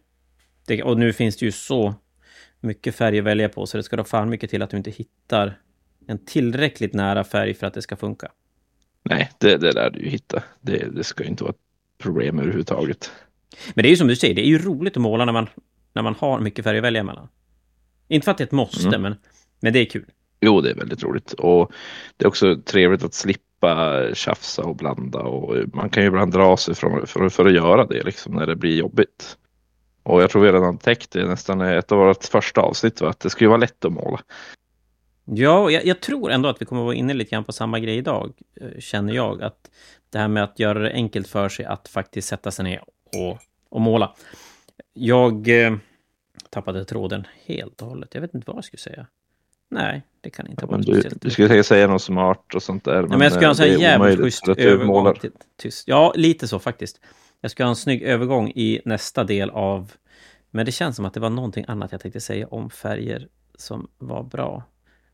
Det, 0.68 0.84
och 0.84 0.98
nu 0.98 1.14
finns 1.14 1.38
det 1.38 1.46
ju 1.46 1.52
så 1.52 1.96
mycket 2.60 2.96
färg 2.96 3.20
att 3.20 3.26
välja 3.26 3.50
på 3.50 3.66
så 3.66 3.78
det 3.78 3.84
ska 3.84 3.96
då 3.96 4.04
fan 4.04 4.30
mycket 4.30 4.50
till 4.50 4.62
att 4.62 4.70
du 4.70 4.78
inte 4.78 4.92
hittar 4.92 5.60
en 6.08 6.26
tillräckligt 6.26 6.94
nära 6.94 7.24
färg 7.24 7.54
för 7.54 7.68
att 7.68 7.74
det 7.74 7.82
ska 7.82 7.96
funka. 7.96 8.32
Nej, 9.04 9.32
det, 9.38 9.58
det 9.58 9.72
lär 9.72 9.90
du 9.90 10.00
ju 10.00 10.10
hitta. 10.10 10.44
Det, 10.62 10.96
det 10.96 11.04
ska 11.04 11.24
inte 11.24 11.44
vara 11.44 11.52
ett 11.52 11.62
problem 11.98 12.40
överhuvudtaget. 12.40 13.12
Men 13.74 13.84
det 13.84 13.88
är 13.88 13.92
ju 13.92 13.98
som 13.98 14.08
du 14.08 14.16
säger, 14.16 14.36
det 14.36 14.42
är 14.42 14.50
ju 14.50 14.58
roligt 14.58 14.98
att 14.98 15.02
måla 15.02 15.26
när 15.26 15.34
man, 15.34 15.50
när 15.94 16.02
man 16.02 16.16
har 16.16 16.40
mycket 16.40 16.66
färg 16.66 16.78
att 16.78 16.84
välja 16.84 17.04
mellan. 17.04 17.28
Inte 18.08 18.26
för 18.26 18.32
att 18.32 18.38
det 18.38 18.42
är 18.42 18.46
ett 18.46 18.52
måste, 18.52 18.88
mm. 18.88 19.02
men, 19.02 19.16
men 19.60 19.74
det 19.74 19.80
är 19.80 19.86
kul. 19.86 20.06
Jo, 20.42 20.62
det 20.62 20.70
är 20.70 20.76
väldigt 20.76 21.04
roligt 21.04 21.34
och 21.34 21.72
det 22.18 22.26
är 22.26 22.28
också 22.28 22.62
trevligt 22.66 23.04
att 23.04 23.14
slippa 23.14 23.42
slippa 23.64 24.16
tjafsa 24.16 24.64
och 24.64 24.76
blanda 24.76 25.20
och 25.20 25.56
man 25.74 25.90
kan 25.90 26.04
ju 26.04 26.08
ibland 26.08 26.32
dra 26.32 26.58
sig 26.58 26.76
för, 26.76 27.06
för, 27.06 27.30
för 27.30 27.46
att 27.46 27.54
göra 27.54 27.86
det 27.86 28.04
liksom 28.04 28.34
när 28.34 28.46
det 28.46 28.56
blir 28.56 28.78
jobbigt. 28.78 29.38
Och 30.04 30.22
jag 30.22 30.30
tror 30.30 30.42
vi 30.42 30.52
redan 30.52 30.78
täckt 30.78 31.12
det 31.12 31.26
nästan 31.26 31.62
ett 31.62 31.92
av 31.92 31.98
våra 31.98 32.14
första 32.14 32.62
avsnitt, 32.62 33.02
va? 33.02 33.10
att 33.10 33.20
det 33.20 33.30
ska 33.30 33.44
ju 33.44 33.48
vara 33.48 33.58
lätt 33.58 33.86
att 33.86 33.94
måla. 33.94 34.20
Ja, 35.26 35.72
jag, 35.72 35.86
jag, 35.86 36.00
tror 36.00 36.32
ändå 36.32 36.50
att 36.50 36.62
vi 36.62 36.66
kommer 36.66 36.84
vara 36.84 36.96
inne 36.96 37.14
lite 37.14 37.32
grann 37.32 37.44
på 37.44 37.52
samma 37.52 37.80
grej 37.80 37.98
idag, 37.98 38.34
eh, 38.62 38.80
känner 38.80 39.14
jag. 39.14 39.42
Att 39.42 39.72
det 40.10 40.20
här 40.20 40.28
med 40.28 40.44
att 40.44 40.60
göra 40.60 40.80
det 40.80 40.92
enkelt 40.92 41.28
för 41.28 41.50
sig 41.50 41.66
att 41.66 41.88
faktiskt 41.88 42.28
sätta 42.28 42.52
sig 42.52 42.66
ner 42.66 42.84
och, 43.16 43.38
och 43.70 43.82
måla. 43.82 44.16
Jag 44.94 45.66
eh, 45.66 45.76
tappade 46.50 46.86
tråden 46.86 47.28
helt 47.46 47.82
och 47.82 47.88
hållet. 47.88 48.14
Jag 48.14 48.22
vet 48.22 48.34
inte 48.34 48.48
vad 48.48 48.58
jag 48.58 48.66
skulle 48.66 48.82
säga. 48.82 49.08
Nej, 49.70 50.02
det 50.24 50.30
kan 50.30 50.48
inte 50.48 50.66
vara 50.66 50.78
du, 50.78 51.10
du 51.22 51.30
skulle 51.30 51.64
säga 51.64 51.88
något 51.88 52.02
smart 52.02 52.56
och 52.56 52.64
sånt 52.64 52.84
där. 52.84 53.02
Men, 53.02 53.12
ja, 53.12 53.18
men 53.18 53.22
jag 53.22 53.32
ska 53.32 53.42
ha 53.42 53.50
en 53.50 53.56
sån 53.56 53.66
här 53.66 53.78
jävligt 53.78 54.20
schysst 54.20 54.48
övergång 54.48 55.14
till 55.16 55.32
tyst. 55.58 55.88
Ja, 55.88 56.14
lite 56.16 56.48
så 56.48 56.60
faktiskt. 56.60 57.00
Jag 57.42 57.52
ska 57.52 57.64
ha 57.64 57.70
en 57.70 57.76
snygg 57.76 58.02
övergång 58.02 58.50
i 58.50 58.82
nästa 58.86 59.24
del 59.24 59.50
av... 59.50 59.92
Men 60.52 60.66
det 60.66 60.72
känns 60.72 60.96
som 60.96 61.06
att 61.06 61.14
det 61.14 61.20
var 61.20 61.30
någonting 61.30 61.66
annat 61.68 61.92
jag 61.92 62.02
tänkte 62.02 62.22
säga 62.22 62.48
om 62.48 62.70
färger 62.70 63.28
som 63.56 63.88
var 63.98 64.24
bra. 64.24 64.64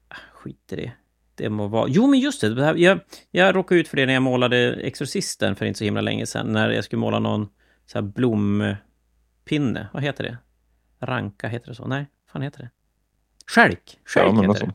Ah, 0.07 0.15
skit 0.33 0.73
i 0.73 0.75
det. 0.75 0.91
Det 1.35 1.49
må 1.49 1.67
vara... 1.67 1.85
Jo, 1.89 2.07
men 2.07 2.19
just 2.19 2.41
det. 2.41 2.73
Jag, 2.77 2.99
jag 3.31 3.55
råkade 3.55 3.81
ut 3.81 3.87
för 3.87 3.97
det 3.97 4.05
när 4.05 4.13
jag 4.13 4.23
målade 4.23 4.73
Exorcisten 4.73 5.55
för 5.55 5.65
inte 5.65 5.77
så 5.77 5.83
himla 5.83 6.01
länge 6.01 6.25
sedan. 6.25 6.53
När 6.53 6.69
jag 6.69 6.83
skulle 6.83 6.99
måla 6.99 7.19
någon 7.19 7.47
så 7.85 7.97
här 7.97 8.03
blompinne. 8.03 9.87
Vad 9.93 10.03
heter 10.03 10.23
det? 10.23 10.37
Ranka, 10.99 11.47
heter 11.47 11.67
det 11.67 11.75
så? 11.75 11.87
Nej, 11.87 12.05
vad 12.25 12.31
fan 12.31 12.41
heter 12.41 12.59
det? 12.59 12.69
Skälk. 13.47 13.99
Skälk 14.05 14.33
ja, 14.33 14.41
heter 14.41 14.65
det. 14.65 14.73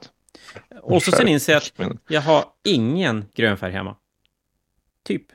Och 0.83 1.03
så 1.03 1.13
sen 1.13 1.29
inser 1.29 1.53
jag 1.53 1.63
att 1.63 1.97
jag 2.09 2.21
har 2.21 2.45
ingen 2.65 3.25
grön 3.35 3.57
färg 3.57 3.73
hemma. 3.73 3.97
Typ. 5.03 5.27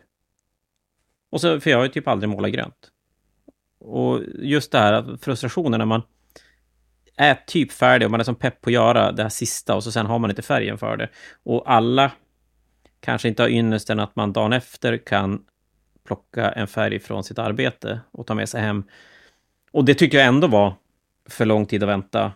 Och 1.30 1.42
så, 1.42 1.60
för 1.60 1.70
jag 1.70 1.78
har 1.78 1.84
ju 1.84 1.92
typ 1.92 2.08
aldrig 2.08 2.30
målat 2.30 2.52
grönt. 2.52 2.92
Och 3.80 4.22
just 4.40 4.72
det 4.72 4.80
här 4.80 5.18
frustrationen 5.22 5.78
när 5.78 5.86
man 5.86 6.02
är 7.16 7.36
typ 7.48 7.72
färdig 7.72 8.06
och 8.06 8.12
man 8.12 8.20
är 8.20 8.24
som 8.24 8.36
pepp 8.36 8.62
på 8.62 8.70
att 8.70 8.74
göra 8.74 9.12
det 9.12 9.22
här 9.22 9.30
sista 9.30 9.76
och 9.76 9.84
så 9.84 9.92
sen 9.92 10.06
har 10.06 10.20
man 10.20 10.30
inte 10.30 10.42
färgen 10.42 10.78
för 10.78 10.98
det. 10.98 11.10
Och 11.44 11.72
alla 11.72 12.12
kanske 13.00 13.28
inte 13.28 13.44
har 13.44 13.50
ynnesten 13.50 14.00
att 14.00 14.16
man 14.16 14.34
dagen 14.34 14.54
efter 14.54 14.98
kan 14.98 15.46
plocka 16.04 16.52
en 16.52 16.68
färg 16.68 17.00
från 17.00 17.24
sitt 17.24 17.40
arbete 17.40 18.00
och 18.12 18.28
ta 18.28 18.36
med 18.36 18.50
sig 18.50 18.62
hem. 18.62 18.84
Och 19.72 19.86
det 19.86 19.94
tycker 19.94 20.18
jag 20.18 20.28
ändå 20.28 20.48
var 20.48 20.74
för 21.30 21.46
lång 21.46 21.66
tid 21.66 21.84
att 21.84 21.90
vänta 21.90 22.32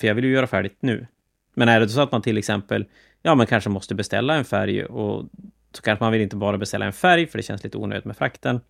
för 0.00 0.06
jag 0.06 0.14
vill 0.14 0.24
ju 0.24 0.32
göra 0.32 0.46
färdigt 0.46 0.76
nu. 0.80 1.06
Men 1.56 1.68
är 1.68 1.80
det 1.80 1.88
så 1.88 2.00
att 2.00 2.12
man 2.12 2.22
till 2.22 2.38
exempel, 2.38 2.84
ja, 3.22 3.34
man 3.34 3.46
kanske 3.46 3.70
måste 3.70 3.94
beställa 3.94 4.34
en 4.34 4.44
färg 4.44 4.84
och 4.84 5.24
så 5.72 5.82
kanske 5.82 6.04
man 6.04 6.12
vill 6.12 6.22
inte 6.22 6.36
bara 6.36 6.58
beställa 6.58 6.86
en 6.86 6.92
färg 6.92 7.26
för 7.26 7.38
det 7.38 7.42
känns 7.42 7.64
lite 7.64 7.78
onödigt 7.78 8.04
med 8.04 8.16
frakten. 8.16 8.60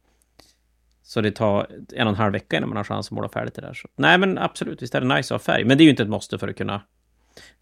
Så 1.03 1.21
det 1.21 1.31
tar 1.31 1.67
en 1.95 2.07
och 2.07 2.13
en 2.13 2.19
halv 2.19 2.33
vecka 2.33 2.57
innan 2.57 2.69
man 2.69 2.77
har 2.77 2.85
chans 2.85 3.07
att 3.07 3.11
måla 3.11 3.29
färdigt 3.29 3.55
det 3.55 3.63
där. 3.63 3.75
Så, 3.75 3.89
nej, 3.97 4.19
men 4.19 4.39
absolut, 4.39 4.83
visst 4.83 4.95
är 4.95 5.01
det 5.01 5.15
nice 5.15 5.35
att 5.35 5.41
ha 5.41 5.53
färg. 5.55 5.65
Men 5.65 5.79
det 5.79 5.83
är 5.83 5.85
ju 5.85 5.91
inte 5.91 6.03
ett 6.03 6.09
måste 6.09 6.39
för 6.39 6.49
att 6.49 6.57
kunna 6.57 6.81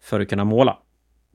för 0.01 0.19
att 0.19 0.29
kunna 0.29 0.43
måla. 0.43 0.77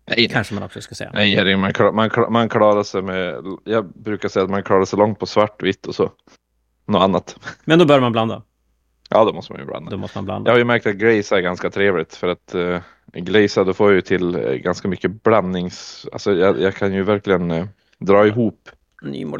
Nej, 0.06 0.28
Kanske 0.28 0.54
man 0.54 0.62
också 0.62 0.80
ska 0.80 0.94
säga. 0.94 1.10
Nej, 1.14 1.56
man, 1.56 1.72
man, 1.94 2.10
man 2.32 2.48
klarar 2.48 2.82
sig 2.82 3.02
med... 3.02 3.44
Jag 3.64 3.92
brukar 3.92 4.28
säga 4.28 4.44
att 4.44 4.50
man 4.50 4.62
klarar 4.62 4.84
sig 4.84 4.98
långt 4.98 5.18
på 5.18 5.26
svart, 5.26 5.62
vitt 5.62 5.86
och 5.86 5.94
så. 5.94 6.12
Något 6.86 7.02
annat. 7.02 7.36
Men 7.64 7.78
då 7.78 7.84
bör 7.84 8.00
man 8.00 8.12
blanda. 8.12 8.42
Ja, 9.10 9.24
då 9.24 9.32
måste 9.32 9.52
man 9.52 9.60
ju 9.60 9.66
blanda. 9.66 9.90
Då 9.90 9.96
måste 9.96 10.18
man 10.18 10.24
blanda. 10.24 10.48
Jag 10.48 10.54
har 10.54 10.58
ju 10.58 10.64
märkt 10.64 10.86
att 10.86 10.94
glaze 10.94 11.36
är 11.36 11.40
ganska 11.40 11.70
trevligt 11.70 12.14
för 12.14 12.28
att 12.28 12.54
uh, 12.54 12.78
glaza 13.12 13.64
då 13.64 13.72
får 13.72 13.88
jag 13.88 13.94
ju 13.94 14.00
till 14.00 14.36
uh, 14.36 14.54
ganska 14.54 14.88
mycket 14.88 15.22
blandnings... 15.22 16.06
Alltså 16.12 16.32
jag, 16.32 16.60
jag 16.60 16.74
kan 16.74 16.94
ju 16.94 17.02
verkligen 17.02 17.50
uh, 17.50 17.66
dra 17.98 18.26
ihop 18.26 18.68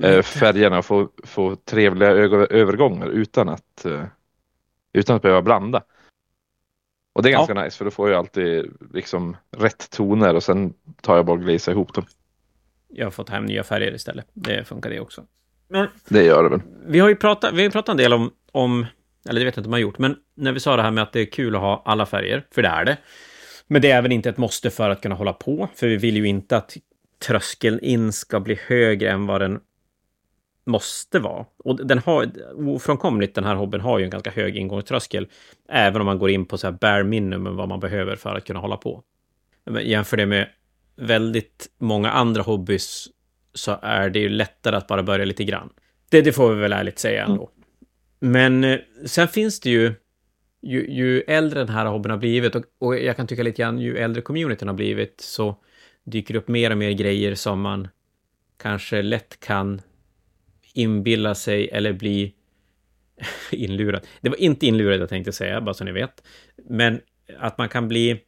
uh, 0.04 0.22
färgerna 0.22 0.78
och 0.78 0.84
få, 0.84 1.08
få 1.24 1.56
trevliga 1.56 2.10
övergångar 2.10 3.06
utan 3.06 3.48
att, 3.48 3.86
utan 4.92 5.16
att 5.16 5.22
behöva 5.22 5.42
blanda. 5.42 5.82
Och 7.12 7.22
det 7.22 7.28
är 7.28 7.32
ganska 7.32 7.54
ja. 7.54 7.64
nice 7.64 7.78
för 7.78 7.84
då 7.84 7.90
får 7.90 8.10
jag 8.10 8.18
alltid 8.18 8.72
liksom 8.92 9.36
rätt 9.56 9.90
toner 9.90 10.34
och 10.34 10.42
sen 10.42 10.74
tar 11.00 11.16
jag 11.16 11.26
bara 11.26 11.32
och 11.32 11.44
glazar 11.44 11.72
ihop 11.72 11.94
dem. 11.94 12.04
Jag 12.88 13.06
har 13.06 13.10
fått 13.10 13.28
hem 13.28 13.44
nya 13.44 13.64
färger 13.64 13.94
istället. 13.94 14.26
Det 14.32 14.64
funkar 14.64 14.90
det 14.90 15.00
också. 15.00 15.24
Men, 15.68 15.88
det 16.08 16.24
gör 16.24 16.42
det 16.42 16.48
väl. 16.48 16.60
Vi 16.86 16.98
har 16.98 17.08
ju 17.08 17.16
pratat, 17.16 17.54
vi 17.54 17.62
har 17.62 17.70
pratat 17.70 17.88
en 17.88 17.96
del 17.96 18.12
om, 18.12 18.30
om, 18.52 18.86
eller 19.28 19.40
det 19.40 19.44
vet 19.44 19.56
jag 19.56 19.60
inte 19.60 19.66
om 19.66 19.70
man 19.70 19.78
har 19.78 19.82
gjort, 19.82 19.98
men 19.98 20.16
när 20.34 20.52
vi 20.52 20.60
sa 20.60 20.76
det 20.76 20.82
här 20.82 20.90
med 20.90 21.02
att 21.02 21.12
det 21.12 21.20
är 21.20 21.26
kul 21.26 21.54
att 21.54 21.60
ha 21.60 21.82
alla 21.84 22.06
färger, 22.06 22.46
för 22.50 22.62
det 22.62 22.68
är 22.68 22.84
det. 22.84 22.96
Men 23.72 23.82
det 23.82 23.90
är 23.90 23.98
även 23.98 24.12
inte 24.12 24.28
ett 24.28 24.36
måste 24.36 24.70
för 24.70 24.90
att 24.90 25.00
kunna 25.00 25.14
hålla 25.14 25.32
på, 25.32 25.68
för 25.74 25.86
vi 25.86 25.96
vill 25.96 26.16
ju 26.16 26.26
inte 26.26 26.56
att 26.56 26.76
tröskeln 27.26 27.80
in 27.80 28.12
ska 28.12 28.40
bli 28.40 28.58
högre 28.66 29.10
än 29.10 29.26
vad 29.26 29.40
den 29.40 29.60
måste 30.64 31.18
vara. 31.18 31.46
Och 31.64 31.86
den 31.86 31.98
har, 31.98 32.30
ofrånkomligt, 32.56 33.34
den 33.34 33.44
här 33.44 33.54
hobbyn 33.54 33.80
har 33.80 33.98
ju 33.98 34.04
en 34.04 34.10
ganska 34.10 34.30
hög 34.30 34.56
ingångströskel. 34.56 35.28
Även 35.68 36.00
om 36.00 36.06
man 36.06 36.18
går 36.18 36.30
in 36.30 36.46
på 36.46 36.58
så 36.58 36.66
här 36.66 36.72
bare 36.72 37.04
minimum 37.04 37.56
vad 37.56 37.68
man 37.68 37.80
behöver 37.80 38.16
för 38.16 38.34
att 38.34 38.44
kunna 38.44 38.60
hålla 38.60 38.76
på. 38.76 39.02
Jämför 39.80 40.16
det 40.16 40.26
med 40.26 40.48
väldigt 40.96 41.68
många 41.78 42.10
andra 42.10 42.42
hobbys 42.42 43.08
så 43.54 43.78
är 43.82 44.10
det 44.10 44.18
ju 44.18 44.28
lättare 44.28 44.76
att 44.76 44.86
bara 44.86 45.02
börja 45.02 45.24
lite 45.24 45.44
grann. 45.44 45.70
Det, 46.08 46.22
det 46.22 46.32
får 46.32 46.54
vi 46.54 46.60
väl 46.60 46.72
ärligt 46.72 46.98
säga 46.98 47.24
ändå. 47.24 47.50
Mm. 48.22 48.32
Men 48.32 48.72
eh, 48.72 48.80
sen 49.06 49.28
finns 49.28 49.60
det 49.60 49.70
ju, 49.70 49.94
ju, 50.62 50.90
ju 50.90 51.20
äldre 51.20 51.60
den 51.60 51.74
här 51.74 51.86
hobbyn 51.86 52.10
har 52.10 52.18
blivit 52.18 52.54
och, 52.54 52.64
och 52.78 52.98
jag 52.98 53.16
kan 53.16 53.26
tycka 53.26 53.42
lite 53.42 53.62
grann 53.62 53.78
ju 53.78 53.96
äldre 53.98 54.22
communityn 54.22 54.68
har 54.68 54.74
blivit 54.74 55.20
så 55.20 55.56
dyker 56.04 56.34
det 56.34 56.38
upp 56.38 56.48
mer 56.48 56.70
och 56.70 56.78
mer 56.78 56.90
grejer 56.90 57.34
som 57.34 57.60
man 57.60 57.88
kanske 58.62 59.02
lätt 59.02 59.40
kan 59.40 59.80
inbilla 60.74 61.34
sig 61.34 61.68
eller 61.68 61.92
bli 61.92 62.34
inlurad. 63.50 64.06
Det 64.20 64.28
var 64.28 64.40
inte 64.40 64.66
inlurad 64.66 65.00
jag 65.00 65.08
tänkte 65.08 65.32
säga, 65.32 65.60
bara 65.60 65.74
så 65.74 65.84
ni 65.84 65.92
vet. 65.92 66.22
Men 66.68 67.00
att 67.38 67.58
man 67.58 67.68
kan 67.68 67.88
bli 67.88 68.20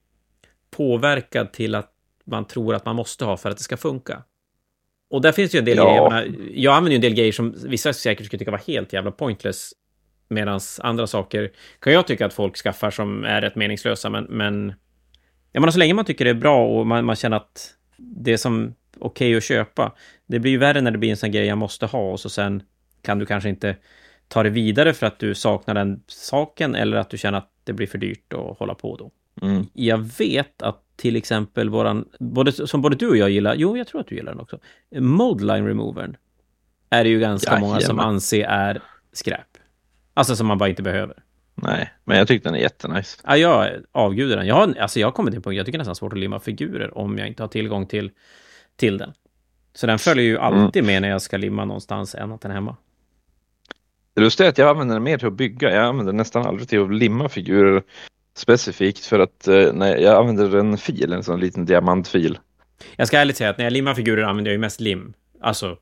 påverkad 0.71 1.53
till 1.53 1.75
att 1.75 1.93
man 2.25 2.47
tror 2.47 2.75
att 2.75 2.85
man 2.85 2.97
måste 2.97 3.25
ha 3.25 3.37
för 3.37 3.51
att 3.51 3.57
det 3.57 3.63
ska 3.63 3.77
funka. 3.77 4.23
Och 5.11 5.23
där 5.23 5.33
finns 5.33 5.55
ju 5.55 5.59
en 5.59 5.65
del 5.65 5.77
ja. 5.77 5.85
grejer. 5.85 6.03
Jag, 6.03 6.13
menar, 6.13 6.51
jag 6.55 6.75
använder 6.75 6.91
ju 6.91 6.97
en 6.97 7.03
del 7.03 7.15
grejer 7.15 7.33
som 7.33 7.55
vissa 7.65 7.93
säkert 7.93 8.27
skulle 8.27 8.39
tycka 8.39 8.51
var 8.51 8.63
helt 8.67 8.93
jävla 8.93 9.11
pointless. 9.11 9.73
Medan 10.33 10.61
andra 10.79 11.07
saker 11.07 11.51
kan 11.81 11.93
jag 11.93 12.07
tycka 12.07 12.27
att 12.27 12.33
folk 12.33 12.57
skaffar 12.57 12.91
som 12.91 13.25
är 13.25 13.41
rätt 13.41 13.57
meningslösa. 13.57 14.11
Men, 14.11 14.25
men 14.25 14.73
jag 15.53 15.61
menar, 15.61 15.73
så 15.73 15.79
länge 15.79 15.95
man 15.95 16.05
tycker 16.05 16.25
det 16.25 16.31
är 16.31 16.35
bra 16.35 16.67
och 16.67 16.87
man, 16.87 17.05
man 17.05 17.17
känner 17.17 17.37
att 17.37 17.75
det 17.97 18.33
är 18.33 18.37
som 18.37 18.75
okej 18.99 19.29
okay 19.29 19.37
att 19.37 19.45
köpa. 19.45 19.93
Det 20.27 20.39
blir 20.39 20.53
ju 20.53 20.59
värre 20.59 20.81
när 20.81 20.91
det 20.91 20.99
blir 20.99 21.11
en 21.11 21.17
sån 21.17 21.31
grej 21.31 21.47
jag 21.47 21.59
måste 21.59 21.87
ha 21.87 22.11
och 22.11 22.21
så 22.21 22.29
sen 22.29 22.63
kan 23.03 23.19
du 23.19 23.27
kanske 23.27 23.49
inte 23.49 23.77
ta 24.29 24.43
det 24.43 24.51
vidare 24.51 24.95
för 24.95 25.07
att 25.07 25.19
du 25.19 25.35
saknar 25.35 25.75
den 25.75 26.03
saken 26.07 26.75
eller 26.75 26.97
att 26.97 27.11
du 27.11 27.19
känner 27.19 27.39
att 27.39 27.51
det 27.65 27.73
blir 27.73 27.87
för 27.87 27.99
dyrt 27.99 28.33
att 28.33 28.59
hålla 28.59 28.75
på 28.75 28.97
då. 28.97 29.11
Mm. 29.47 29.67
Jag 29.73 29.99
vet 29.99 30.63
att 30.63 30.83
till 30.97 31.17
exempel 31.17 31.69
våran, 31.69 32.09
både, 32.21 32.53
som 32.53 32.83
både 32.83 32.97
du 32.97 33.09
och 33.09 33.17
jag 33.17 33.31
gillar, 33.31 33.55
jo, 33.55 33.77
jag 33.77 33.87
tror 33.87 34.01
att 34.01 34.07
du 34.07 34.15
gillar 34.15 34.33
den 34.33 34.41
också, 34.41 34.59
Modeline 34.97 35.67
Removern 35.67 36.17
är 36.91 37.05
det 37.05 37.11
ju 37.11 37.21
ganska 37.21 37.55
ja, 37.55 37.61
många 37.61 37.81
som 37.81 37.99
anser 37.99 38.45
är 38.45 38.83
skräp. 39.13 39.52
Alltså 40.15 40.37
som 40.37 40.47
man 40.47 40.59
bara 40.59 40.69
inte 40.69 40.83
behöver. 40.83 41.23
Nej, 41.55 41.93
men 42.05 42.19
jag 42.19 42.29
tycker 42.29 42.45
den 42.45 42.55
är 42.55 42.59
jättenice. 42.59 43.19
Ja, 43.27 43.37
jag 43.37 43.71
avgudar 43.93 44.37
den. 44.37 44.47
Jag 44.47 44.55
har, 44.55 44.75
alltså 44.81 45.01
jag 45.01 45.07
har 45.07 45.13
kommit 45.13 45.33
till 45.33 45.37
en 45.37 45.43
punkt, 45.43 45.57
jag 45.57 45.67
tycker 45.67 45.79
nästan 45.79 45.95
svårt 45.95 46.13
att 46.13 46.19
limma 46.19 46.41
figurer 46.41 46.99
om 46.99 47.19
jag 47.19 47.29
inte 47.29 47.43
har 47.43 47.49
tillgång 47.49 47.87
till, 47.87 48.11
till 48.77 48.99
den. 48.99 49.13
Så 49.75 49.87
den 49.87 49.99
följer 49.99 50.25
ju 50.25 50.39
alltid 50.39 50.83
mm. 50.83 50.93
med 50.93 51.03
när 51.03 51.09
jag 51.09 51.23
ska 51.23 51.37
limma 51.37 51.65
någonstans 51.65 52.15
än 52.15 52.33
att 52.33 52.41
den 52.41 52.51
är 52.51 52.55
hemma. 52.55 52.77
Det 54.15 54.21
lustiga 54.21 54.47
är 54.47 54.51
att 54.51 54.59
jag 54.59 54.69
använder 54.69 54.95
den 54.95 55.03
mer 55.03 55.19
till 55.19 55.27
att 55.27 55.33
bygga. 55.33 55.75
Jag 55.75 55.85
använder 55.85 56.13
nästan 56.13 56.47
aldrig 56.47 56.69
till 56.69 56.83
att 56.83 56.95
limma 56.95 57.29
figurer 57.29 57.83
specifikt 58.37 59.05
för 59.05 59.19
att 59.19 59.49
eh, 59.49 59.73
när 59.73 59.97
jag 59.97 60.17
använder 60.17 60.57
en 60.57 60.79
fil, 60.79 61.13
en 61.13 61.25
sån 61.25 61.41
liten 61.41 61.65
diamantfil. 61.65 62.39
Jag 62.97 63.09
ska 63.09 63.19
ärligt 63.19 63.37
säga 63.37 63.51
att 63.51 63.59
när 63.59 63.65
jag 63.65 63.73
limmar 63.73 63.95
figurer 63.95 64.23
använder 64.23 64.51
jag 64.51 64.55
ju 64.55 64.61
mest 64.61 64.81
lim. 64.81 65.13
Alltså. 65.41 65.77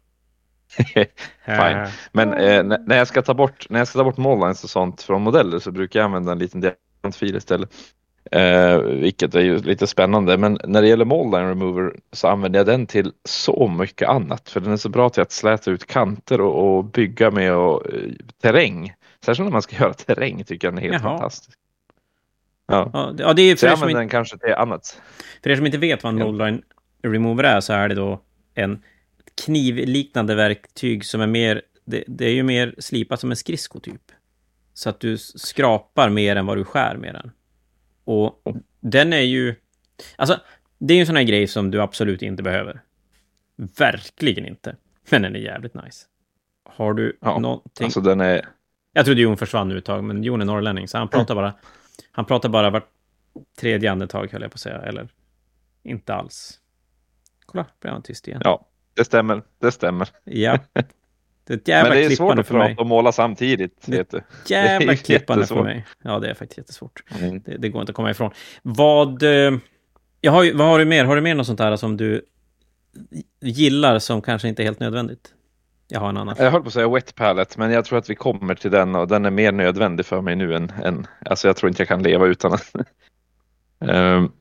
Fine. 1.45 1.87
Men 2.12 2.35
eh, 2.35 2.79
när 2.87 2.97
jag 2.97 3.09
ska 3.09 3.23
ta 3.23 3.35
bort, 3.35 3.67
när 3.71 3.79
jag 3.79 3.89
ska 3.89 3.99
ta 3.99 4.05
bort 4.05 4.17
modelines 4.17 4.65
och 4.65 4.71
sånt 4.71 5.03
från 5.03 5.23
modeller 5.23 5.59
så 5.59 5.71
brukar 5.71 6.00
jag 6.00 6.05
använda 6.05 6.33
en 6.33 6.39
liten 6.39 6.61
diamantfil 6.61 7.37
istället. 7.37 7.71
Eh, 8.33 8.79
vilket 8.79 9.35
är 9.35 9.41
ju 9.41 9.59
lite 9.59 9.87
spännande. 9.87 10.39
Men 10.39 10.59
när 10.65 10.83
det 10.83 10.89
gäller 10.89 11.05
moldline 11.05 11.49
remover 11.49 11.97
så 12.12 12.29
använder 12.29 12.59
jag 12.59 12.67
den 12.67 12.87
till 12.87 13.12
så 13.25 13.69
mycket 13.69 14.09
annat. 14.09 14.49
För 14.49 14.61
den 14.61 14.73
är 14.73 14.77
så 14.77 14.89
bra 14.89 15.11
till 15.11 15.23
att 15.23 15.33
släta 15.33 15.71
ut 15.71 15.87
kanter 15.87 16.41
och, 16.41 16.77
och 16.77 16.85
bygga 16.85 17.31
med 17.31 17.55
och, 17.55 17.95
eh, 17.95 18.11
terräng. 18.43 18.95
Särskilt 19.25 19.47
när 19.47 19.53
man 19.53 19.62
ska 19.62 19.77
göra 19.85 19.95
terräng 19.95 20.45
tycker 20.45 20.67
jag 20.69 20.75
den 20.75 20.85
är 20.85 20.91
helt 20.91 21.03
Jaha. 21.05 21.19
fantastisk. 21.19 21.59
Ja. 22.67 23.15
ja, 23.19 23.33
det 23.33 23.43
är 23.43 23.57
för 23.57 23.61
så 23.61 23.67
jag 23.67 23.73
använder 23.73 24.00
den 24.00 24.09
kanske 24.09 24.39
till 24.39 24.55
annat. 24.55 25.03
För 25.43 25.50
er 25.50 25.57
som 25.57 25.67
inte 25.67 25.79
vet 25.79 26.03
vad 26.03 26.12
en 26.12 26.19
moldline 26.19 26.62
remover 27.03 27.45
är 27.45 27.61
så 27.61 27.73
är 27.73 27.89
det 27.89 27.95
då 27.95 28.21
en 28.55 28.83
knivliknande 29.40 30.35
verktyg 30.35 31.04
som 31.04 31.20
är 31.20 31.26
mer, 31.26 31.62
det, 31.85 32.04
det 32.06 32.25
är 32.25 32.32
ju 32.32 32.42
mer 32.42 32.75
slipat 32.78 33.20
som 33.20 33.30
en 33.30 33.37
skridsko 33.37 33.80
typ. 33.80 34.12
Så 34.75 34.90
att 34.90 35.00
du 35.00 35.18
skrapar 35.18 36.11
mer 36.11 36.37
än 36.37 36.47
vad 36.47 36.56
du 36.56 36.64
skär 36.64 36.97
med 36.97 37.14
den. 37.14 37.32
Och 38.04 38.42
den 38.80 39.12
är 39.12 39.20
ju... 39.20 39.54
Alltså, 40.16 40.40
det 40.78 40.94
är 40.94 40.97
ju 40.97 41.00
en 41.00 41.06
sån 41.06 41.16
här 41.16 41.23
grej 41.23 41.47
som 41.47 41.70
du 41.70 41.82
absolut 41.82 42.23
inte 42.23 42.42
behöver. 42.42 42.82
Verkligen 43.56 44.47
inte. 44.47 44.76
Men 45.11 45.23
den 45.23 45.37
är 45.37 45.40
jävligt 45.40 45.75
nice. 45.75 46.06
Har 46.64 46.94
du 46.94 47.18
ja, 47.20 47.38
någonting... 47.38 47.85
Alltså 47.85 48.00
den 48.00 48.20
är... 48.20 48.49
Jag 48.92 49.04
trodde 49.04 49.20
Jon 49.20 49.37
försvann 49.37 49.68
nu 49.68 49.78
ett 49.78 49.85
tag, 49.85 50.04
men 50.04 50.25
Jon 50.25 50.40
är 50.40 50.44
norrlänning, 50.44 50.88
så 50.88 50.99
han 50.99 51.09
pratar 51.09 51.35
bara... 51.35 51.54
Han 52.12 52.25
pratar 52.25 52.49
bara 52.49 52.70
vart 52.70 52.88
tredje 53.59 53.92
andetag, 53.92 54.32
höll 54.32 54.42
jag 54.42 54.50
på 54.50 54.54
att 54.54 54.61
säga. 54.61 54.78
Eller 54.78 55.09
inte 55.82 56.14
alls. 56.14 56.61
Kolla, 57.47 57.66
blev 57.80 57.92
han 57.92 58.02
tyst 58.02 58.28
igen. 58.28 58.40
Ja, 58.44 58.66
det 58.94 59.04
stämmer. 59.04 59.42
Det 59.61 59.73
stämmer. 59.73 60.09
Ja. 60.25 60.59
Det 61.47 61.54
är 61.54 61.59
ett 61.59 61.68
jävla 61.68 61.88
Men 61.88 61.99
det 61.99 62.04
är 62.04 62.16
svårt 62.16 62.38
att 62.38 62.49
prata 62.49 62.80
och 62.80 62.87
måla 62.87 63.12
samtidigt. 63.12 63.82
Det 63.87 63.97
är 63.97 64.00
ett 64.00 64.25
jävla 64.50 64.97
klippande 64.97 65.47
för 65.47 65.62
mig. 65.62 65.87
Ja, 66.02 66.18
det 66.18 66.30
är 66.30 66.35
faktiskt 66.35 66.59
jättesvårt. 66.59 67.02
Mm. 67.20 67.40
Det, 67.44 67.56
det, 67.56 67.68
går 67.68 67.80
inte 67.80 67.90
att 67.90 67.97
komma 67.97 68.11
ifrån. 68.11 68.30
Vad, 68.62 69.23
eh, 69.23 69.59
jag 70.20 70.32
har, 70.32 70.54
vad 70.54 70.66
har 70.66 70.78
du 70.78 70.85
mer? 70.85 71.04
Har 71.04 71.16
du 71.16 71.23
mer 71.23 71.35
något 71.35 71.47
sånt 71.47 71.61
här 71.61 71.76
som 71.76 71.97
du 71.97 72.25
gillar 73.40 73.99
som 73.99 74.23
kanske 74.23 74.49
inte 74.49 74.62
är 74.62 74.64
helt 74.64 74.80
nödvändigt? 74.80 75.35
Jag 75.88 76.00
har 76.00 76.09
en 76.09 76.16
annan. 76.16 76.35
Jag 76.38 76.50
höll 76.50 76.62
på 76.62 76.66
att 76.66 76.73
säga 76.73 76.88
wet 76.88 77.14
palette, 77.14 77.59
men 77.59 77.70
jag 77.70 77.85
tror 77.85 77.99
att 77.99 78.11
vi 78.11 78.14
kommer 78.14 78.54
till 78.54 78.70
den 78.70 78.94
och 78.94 79.09
den 79.09 79.25
är 79.25 79.30
mer 79.30 79.52
nödvändig 79.52 80.06
för 80.06 80.20
mig 80.20 80.37
nu 80.37 80.54
än, 80.54 80.73
än 80.85 81.06
alltså 81.25 81.47
jag 81.47 81.56
tror 81.56 81.68
inte 81.68 81.80
jag 81.80 81.88
kan 81.88 82.02
leva 82.02 82.26
utan 82.26 82.59
den. 82.73 82.85
um, 83.90 84.32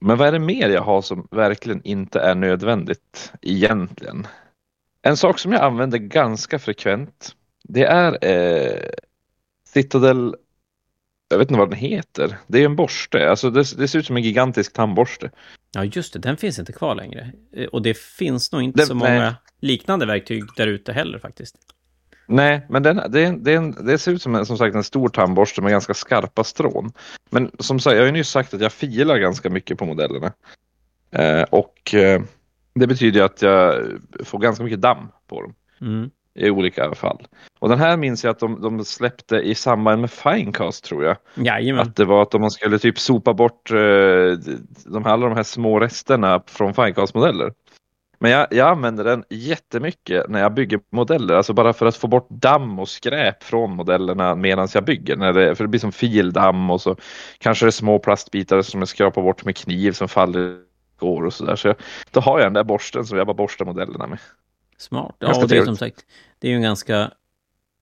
men 0.00 0.18
vad 0.18 0.28
är 0.28 0.32
det 0.32 0.38
mer 0.38 0.68
jag 0.68 0.82
har 0.82 1.02
som 1.02 1.28
verkligen 1.30 1.82
inte 1.84 2.20
är 2.20 2.34
nödvändigt 2.34 3.32
egentligen? 3.42 4.26
En 5.02 5.16
sak 5.16 5.38
som 5.38 5.52
jag 5.52 5.62
använder 5.62 5.98
ganska 5.98 6.58
frekvent, 6.58 7.36
det 7.64 7.84
är 7.84 8.24
eh, 8.24 8.90
Citadel, 9.64 10.36
jag 11.28 11.38
vet 11.38 11.50
inte 11.50 11.58
vad 11.58 11.70
den 11.70 11.78
heter. 11.78 12.36
Det 12.46 12.60
är 12.60 12.64
en 12.64 12.76
borste, 12.76 13.30
alltså 13.30 13.50
det, 13.50 13.76
det 13.76 13.88
ser 13.88 13.98
ut 13.98 14.06
som 14.06 14.16
en 14.16 14.22
gigantisk 14.22 14.72
tandborste. 14.72 15.30
Ja, 15.74 15.84
just 15.84 16.12
det, 16.12 16.18
den 16.18 16.36
finns 16.36 16.58
inte 16.58 16.72
kvar 16.72 16.94
längre. 16.94 17.32
Eh, 17.52 17.66
och 17.66 17.82
det 17.82 17.98
finns 17.98 18.52
nog 18.52 18.62
inte 18.62 18.80
den, 18.80 18.86
så 18.86 18.94
många 18.94 19.20
nej. 19.20 19.34
liknande 19.60 20.06
verktyg 20.06 20.44
där 20.56 20.66
ute 20.66 20.92
heller 20.92 21.18
faktiskt. 21.18 21.56
Nej, 22.32 22.66
men 22.68 22.82
den, 22.82 22.96
det, 22.96 23.30
det, 23.30 23.74
det, 23.80 23.98
ser 23.98 24.12
ut 24.12 24.22
som 24.22 24.34
en, 24.34 24.46
som 24.46 24.58
sagt 24.58 24.76
en 24.76 24.84
stor 24.84 25.08
tandborste 25.08 25.62
med 25.62 25.70
ganska 25.70 25.94
skarpa 25.94 26.44
strån. 26.44 26.92
Men 27.30 27.50
som 27.58 27.80
sagt, 27.80 27.94
jag 27.94 28.02
har 28.02 28.06
ju 28.06 28.12
nyss 28.12 28.28
sagt 28.28 28.54
att 28.54 28.60
jag 28.60 28.72
filar 28.72 29.18
ganska 29.18 29.50
mycket 29.50 29.78
på 29.78 29.84
modellerna. 29.84 30.32
Eh, 31.10 31.42
och 31.42 31.94
eh, 31.94 32.22
det 32.74 32.86
betyder 32.86 33.22
att 33.22 33.42
jag 33.42 33.86
får 34.24 34.38
ganska 34.38 34.64
mycket 34.64 34.80
damm 34.80 35.08
på 35.28 35.42
dem. 35.42 35.54
Mm. 35.80 36.10
I 36.34 36.50
olika 36.50 36.94
fall. 36.94 37.26
Och 37.58 37.68
den 37.68 37.78
här 37.78 37.96
minns 37.96 38.24
jag 38.24 38.30
att 38.30 38.38
de, 38.38 38.60
de 38.62 38.84
släppte 38.84 39.36
i 39.36 39.54
samband 39.54 40.00
med 40.00 40.10
Finecast 40.10 40.84
tror 40.84 41.04
jag. 41.04 41.16
Jajamän. 41.34 41.82
Att 41.82 41.96
det 41.96 42.04
var 42.04 42.22
att 42.22 42.32
man 42.32 42.50
skulle 42.50 42.78
typ 42.78 42.98
sopa 42.98 43.34
bort 43.34 43.70
uh, 43.70 44.38
de 44.84 45.04
här, 45.04 45.12
alla 45.12 45.28
de 45.28 45.36
här 45.36 45.42
små 45.42 45.80
resterna 45.80 46.42
från 46.46 46.74
Finecast-modeller. 46.74 47.52
Men 48.22 48.30
jag, 48.30 48.46
jag 48.50 48.68
använder 48.68 49.04
den 49.04 49.24
jättemycket 49.30 50.28
när 50.28 50.40
jag 50.40 50.54
bygger 50.54 50.80
modeller, 50.90 51.34
alltså 51.34 51.52
bara 51.52 51.72
för 51.72 51.86
att 51.86 51.96
få 51.96 52.06
bort 52.06 52.28
damm 52.30 52.78
och 52.78 52.88
skräp 52.88 53.42
från 53.42 53.76
modellerna 53.76 54.34
medan 54.34 54.68
jag 54.74 54.84
bygger. 54.84 55.16
När 55.16 55.32
det, 55.32 55.54
för 55.54 55.64
det 55.64 55.68
blir 55.68 55.80
som 55.80 55.92
fildamm 55.92 56.70
och 56.70 56.80
så 56.80 56.96
kanske 57.38 57.64
det 57.66 57.68
är 57.68 57.70
små 57.70 57.98
plastbitar 57.98 58.62
som 58.62 58.80
jag 58.80 58.88
skrapar 58.88 59.22
bort 59.22 59.44
med 59.44 59.56
kniv 59.56 59.92
som 59.92 60.08
faller 60.08 60.56
går 60.98 61.24
och 61.24 61.32
sådär. 61.32 61.56
Så 61.56 61.68
jag, 61.68 61.76
då 62.10 62.20
har 62.20 62.38
jag 62.38 62.46
den 62.46 62.52
där 62.52 62.64
borsten 62.64 63.04
som 63.04 63.18
jag 63.18 63.26
bara 63.26 63.34
borstar 63.34 63.64
modellerna 63.64 64.06
med. 64.06 64.18
Smart. 64.78 65.16
Ja, 65.18 65.42
och 65.42 65.48
det 65.48 65.56
är 65.56 65.64
som 65.64 65.76
sagt, 65.76 66.04
det 66.38 66.46
är 66.46 66.50
ju 66.50 66.56
en 66.56 66.62
ganska 66.62 67.10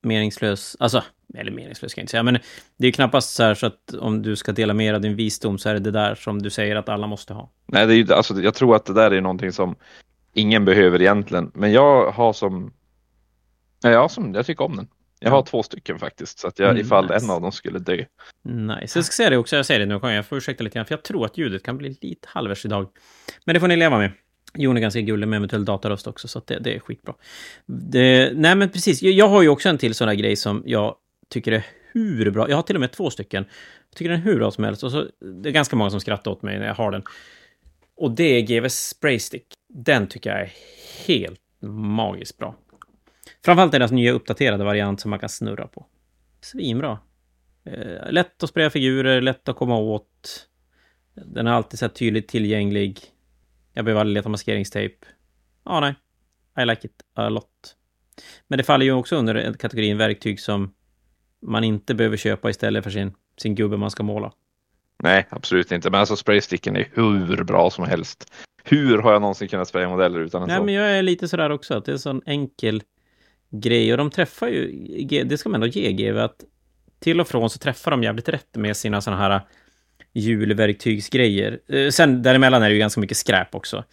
meningslös, 0.02 0.76
alltså, 0.80 1.04
eller 1.35 1.52
meningslös 1.52 1.92
ska 1.92 2.00
jag 2.00 2.02
inte 2.02 2.11
säga, 2.11 2.23
men 2.23 2.38
det 2.76 2.87
är 2.87 2.92
knappast 2.92 3.35
så 3.35 3.42
här 3.42 3.54
så 3.54 3.66
att 3.66 3.95
om 4.00 4.23
du 4.23 4.37
ska 4.37 4.52
dela 4.52 4.75
med 4.75 4.95
av 4.95 5.00
din 5.00 5.16
visdom 5.16 5.59
så 5.59 5.68
är 5.68 5.75
det 5.75 5.80
det 5.80 5.90
där 5.90 6.14
som 6.14 6.42
du 6.42 6.50
säger 6.50 6.76
att 6.76 6.88
alla 6.88 7.07
måste 7.07 7.35
ha. 7.35 7.50
Nej, 7.66 7.87
det 7.87 7.95
är 7.95 7.97
ju, 7.97 8.12
alltså, 8.12 8.40
jag 8.40 8.54
tror 8.54 8.76
att 8.76 8.85
det 8.85 8.92
där 8.92 9.11
är 9.11 9.21
någonting 9.21 9.52
som 9.52 9.76
ingen 10.38 10.64
behöver 10.64 11.02
egentligen, 11.02 11.50
men 11.54 11.73
jag 11.73 12.11
har 12.11 12.33
som, 12.33 12.73
ja, 13.83 14.09
som 14.09 14.35
jag 14.35 14.47
tycker 14.47 14.64
om 14.64 14.76
den. 14.76 14.88
Jag 15.21 15.30
har 15.30 15.42
två 15.42 15.62
stycken 15.62 15.99
faktiskt, 15.99 16.38
så 16.38 16.49
att 16.49 16.59
jag, 16.59 16.71
mm, 16.71 16.80
ifall 16.80 17.04
nice. 17.04 17.25
en 17.25 17.30
av 17.30 17.40
dem 17.40 17.52
skulle 17.52 17.78
dö. 17.78 18.04
Nice. 18.42 18.99
Jag 18.99 19.04
ska 19.04 19.12
säga 19.12 19.30
det 19.30 19.37
också, 19.37 19.57
jag 19.57 19.66
säger 19.66 19.80
det 19.80 19.87
nu, 19.87 20.14
jag 20.14 20.26
får 20.26 20.38
ursäkta 20.38 20.64
lite 20.64 20.75
grann, 20.75 20.87
för 20.87 20.92
jag 20.92 21.02
tror 21.02 21.25
att 21.25 21.38
ljudet 21.38 21.62
kan 21.62 21.78
bli 21.78 21.99
lite 22.00 22.28
halvers 22.28 22.64
idag. 22.64 22.88
Men 23.45 23.54
det 23.54 23.61
får 23.61 23.68
ni 23.68 23.76
leva 23.76 23.99
med. 23.99 24.11
Jon 24.54 24.76
är 24.76 24.80
ganska 24.80 25.00
gullig 25.00 25.28
med 25.28 25.37
eventuell 25.37 25.64
dataröst 25.64 26.07
också, 26.07 26.28
så 26.28 26.42
det, 26.47 26.59
det, 26.59 26.75
är 26.75 26.80
skitbra. 26.80 27.14
Det, 27.66 28.33
nej, 28.35 28.54
men 28.54 28.68
precis. 28.68 29.02
Jag, 29.02 29.12
jag, 29.12 29.28
har 29.28 29.42
ju 29.42 29.49
också 29.49 29.68
en 29.68 29.78
till 29.78 29.95
sån 29.95 30.09
här 30.09 30.14
grej 30.14 30.37
som 30.37 30.62
jag 30.66 30.95
tycker 31.28 31.52
är 31.52 31.66
hur 31.92 32.30
bra. 32.30 32.49
Jag 32.49 32.57
har 32.57 32.62
till 32.62 32.76
och 32.76 32.80
med 32.80 32.92
två 32.92 33.11
stycken. 33.11 33.45
Jag 33.90 33.99
tycker 33.99 34.11
den 34.11 34.21
är 34.21 34.25
hur 34.25 34.37
bra 34.37 34.50
som 34.50 34.64
helst. 34.64 34.85
Och 34.85 34.90
så, 34.90 35.07
det 35.42 35.49
är 35.49 35.52
ganska 35.52 35.76
många 35.76 35.90
som 35.90 36.00
skrattar 36.00 36.30
åt 36.30 36.42
mig 36.42 36.59
när 36.59 36.66
jag 36.66 36.75
har 36.75 36.90
den. 36.90 37.02
Och 37.97 38.11
det 38.11 38.25
är 38.25 38.40
GW 38.40 38.68
Spraystick. 38.68 39.58
Den 39.69 40.09
tycker 40.09 40.31
jag 40.31 40.41
är 40.41 40.53
helt 41.07 41.41
magiskt 41.71 42.39
bra. 42.39 42.57
Framförallt 43.45 43.73
deras 43.73 43.93
nya 43.93 44.13
uppdaterade 44.13 44.65
variant 44.65 45.01
som 45.01 45.11
man 45.11 45.19
kan 45.19 45.29
snurra 45.29 45.67
på. 45.67 45.87
Svinbra. 46.41 46.99
Eh, 47.65 48.11
lätt 48.13 48.43
att 48.43 48.51
spraya 48.51 48.71
figurer, 48.71 49.21
lätt 49.21 49.49
att 49.49 49.57
komma 49.57 49.79
åt. 49.79 50.49
Den 51.15 51.47
är 51.47 51.51
alltid 51.51 51.79
så 51.79 51.89
tydligt 51.89 52.29
tillgänglig. 52.29 53.01
Jag 53.73 53.85
behöver 53.85 54.01
aldrig 54.01 54.15
leta 54.15 54.29
maskeringstejp. 54.29 55.07
Ja, 55.65 55.81
nej. 55.81 55.95
I 56.63 56.67
like 56.67 56.87
it 56.87 57.03
a 57.15 57.29
lot. 57.29 57.77
Men 58.49 58.57
det 58.57 58.65
faller 58.65 58.85
ju 58.85 58.93
också 58.93 59.17
under 59.17 59.53
kategorin 59.53 59.99
verktyg 59.99 60.41
som 60.41 60.75
man 61.43 61.65
inte 61.65 61.95
behöver 61.95 62.17
köpa 62.17 62.51
istället 62.51 62.85
för 62.85 62.91
sin, 62.91 63.15
sin 63.37 63.55
gubbe 63.55 63.77
man 63.77 63.91
ska 63.91 64.03
måla. 64.03 64.33
Nej, 65.03 65.27
absolut 65.31 65.73
inte. 65.73 65.91
Men 65.91 66.01
alltså 66.01 66.17
spraysticken 66.17 66.77
är 66.77 66.89
hur 66.93 67.45
bra 67.45 67.71
som 67.71 67.85
helst. 67.85 68.33
Hur 68.71 68.99
har 68.99 69.13
jag 69.13 69.21
någonsin 69.21 69.49
kunnat 69.49 69.69
spraya 69.69 69.89
modeller 69.89 70.21
utan 70.21 70.43
en 70.43 70.49
Nej, 70.49 70.57
sån? 70.57 70.67
men 70.67 70.75
jag 70.75 70.91
är 70.91 71.03
lite 71.03 71.29
sådär 71.29 71.51
också, 71.51 71.75
att 71.75 71.85
det 71.85 71.91
är 71.91 71.93
en 71.93 71.99
sån 71.99 72.23
enkel 72.27 72.83
grej. 73.51 73.93
Och 73.93 73.99
de 73.99 74.11
träffar 74.11 74.49
ju, 74.49 74.71
det 75.25 75.39
ska 75.39 75.49
man 75.49 75.63
ändå 75.63 75.67
ge 75.67 75.93
GW, 75.93 76.21
att 76.21 76.45
till 76.99 77.21
och 77.21 77.29
från 77.29 77.51
så 77.51 77.59
träffar 77.59 77.91
de 77.91 78.03
jävligt 78.03 78.29
rätt 78.29 78.57
med 78.57 78.77
sina 78.77 79.01
sådana 79.01 79.23
här 79.23 79.41
julverktygsgrejer. 80.13 81.61
Eh, 81.69 81.91
sen 81.91 82.23
däremellan 82.23 82.63
är 82.63 82.69
det 82.69 82.73
ju 82.73 82.79
ganska 82.79 83.01
mycket 83.01 83.17
skräp 83.17 83.55
också. 83.55 83.85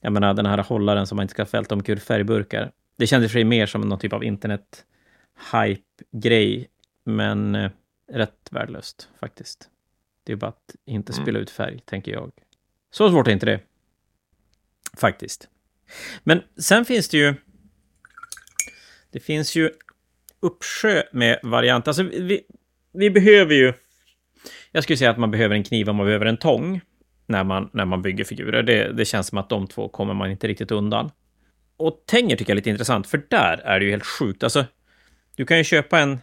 Jag 0.00 0.12
menar 0.12 0.34
den 0.34 0.46
här 0.46 0.58
hållaren 0.58 1.06
som 1.06 1.16
man 1.16 1.22
inte 1.22 1.34
ska 1.34 1.46
fälta 1.46 1.74
omkull 1.74 1.98
färgburkar. 1.98 2.70
Det 2.98 3.06
kändes 3.06 3.32
för 3.32 3.38
sig 3.38 3.44
mer 3.44 3.66
som 3.66 3.80
någon 3.80 3.98
typ 3.98 4.12
av 4.12 4.24
internet-hype-grej, 4.24 6.68
men 7.04 7.54
eh, 7.54 7.70
rätt 8.12 8.48
värdelöst 8.50 9.08
faktiskt. 9.20 9.68
Det 10.24 10.32
är 10.32 10.36
bara 10.36 10.48
att 10.48 10.76
inte 10.86 11.12
mm. 11.12 11.22
spela 11.22 11.38
ut 11.38 11.50
färg, 11.50 11.80
tänker 11.84 12.12
jag. 12.12 12.32
Så 12.90 13.10
svårt 13.10 13.28
är 13.28 13.32
inte 13.32 13.46
det. 13.46 13.60
Faktiskt. 14.98 15.48
Men 16.24 16.42
sen 16.58 16.84
finns 16.84 17.08
det 17.08 17.18
ju... 17.18 17.34
Det 19.12 19.20
finns 19.20 19.56
ju 19.56 19.70
uppsjö 20.40 21.02
med 21.12 21.40
varianter. 21.42 21.90
Alltså, 21.90 22.02
vi, 22.02 22.40
vi 22.92 23.10
behöver 23.10 23.54
ju 23.54 23.72
jag 24.72 24.84
skulle 24.84 24.96
säga 24.96 25.10
att 25.10 25.18
man 25.18 25.30
behöver 25.30 25.54
en 25.54 25.64
kniv 25.64 25.88
och 25.88 25.94
man 25.94 26.06
behöver 26.06 26.26
en 26.26 26.36
tång 26.36 26.80
när 27.26 27.44
man, 27.44 27.70
när 27.72 27.84
man 27.84 28.02
bygger 28.02 28.24
figurer. 28.24 28.62
Det, 28.62 28.92
det 28.92 29.04
känns 29.04 29.26
som 29.26 29.38
att 29.38 29.48
de 29.48 29.66
två 29.66 29.88
kommer 29.88 30.14
man 30.14 30.30
inte 30.30 30.48
riktigt 30.48 30.70
undan. 30.70 31.10
Och 31.76 32.02
tänger 32.06 32.36
tycker 32.36 32.50
jag 32.50 32.54
är 32.54 32.56
lite 32.56 32.70
intressant, 32.70 33.06
för 33.06 33.22
där 33.28 33.58
är 33.64 33.78
det 33.78 33.84
ju 33.84 33.90
helt 33.90 34.06
sjukt. 34.06 34.42
Alltså, 34.42 34.64
du 35.36 35.46
kan 35.46 35.58
ju 35.58 35.64
köpa 35.64 36.00
en, 36.00 36.18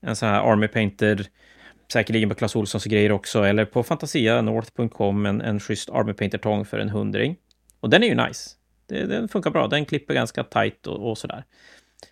en 0.00 0.16
sån 0.16 0.28
här 0.28 0.52
Army 0.52 0.68
Painter, 0.68 1.26
säkerligen 1.92 2.28
på 2.28 2.34
Clas 2.34 2.56
Ohlsons 2.56 2.84
grejer 2.84 3.12
också, 3.12 3.42
eller 3.42 3.64
på 3.64 3.82
fantasianorth.com, 3.82 5.26
en, 5.26 5.40
en 5.40 5.60
schysst 5.60 5.90
Army 5.90 6.12
Painter-tång 6.12 6.64
för 6.64 6.78
en 6.78 6.88
hundring. 6.88 7.36
Och 7.84 7.90
den 7.90 8.02
är 8.02 8.06
ju 8.06 8.14
nice. 8.14 8.50
Det, 8.86 9.06
den 9.06 9.28
funkar 9.28 9.50
bra, 9.50 9.68
den 9.68 9.84
klipper 9.84 10.14
ganska 10.14 10.44
tight 10.44 10.86
och, 10.86 11.10
och 11.10 11.18
sådär. 11.18 11.44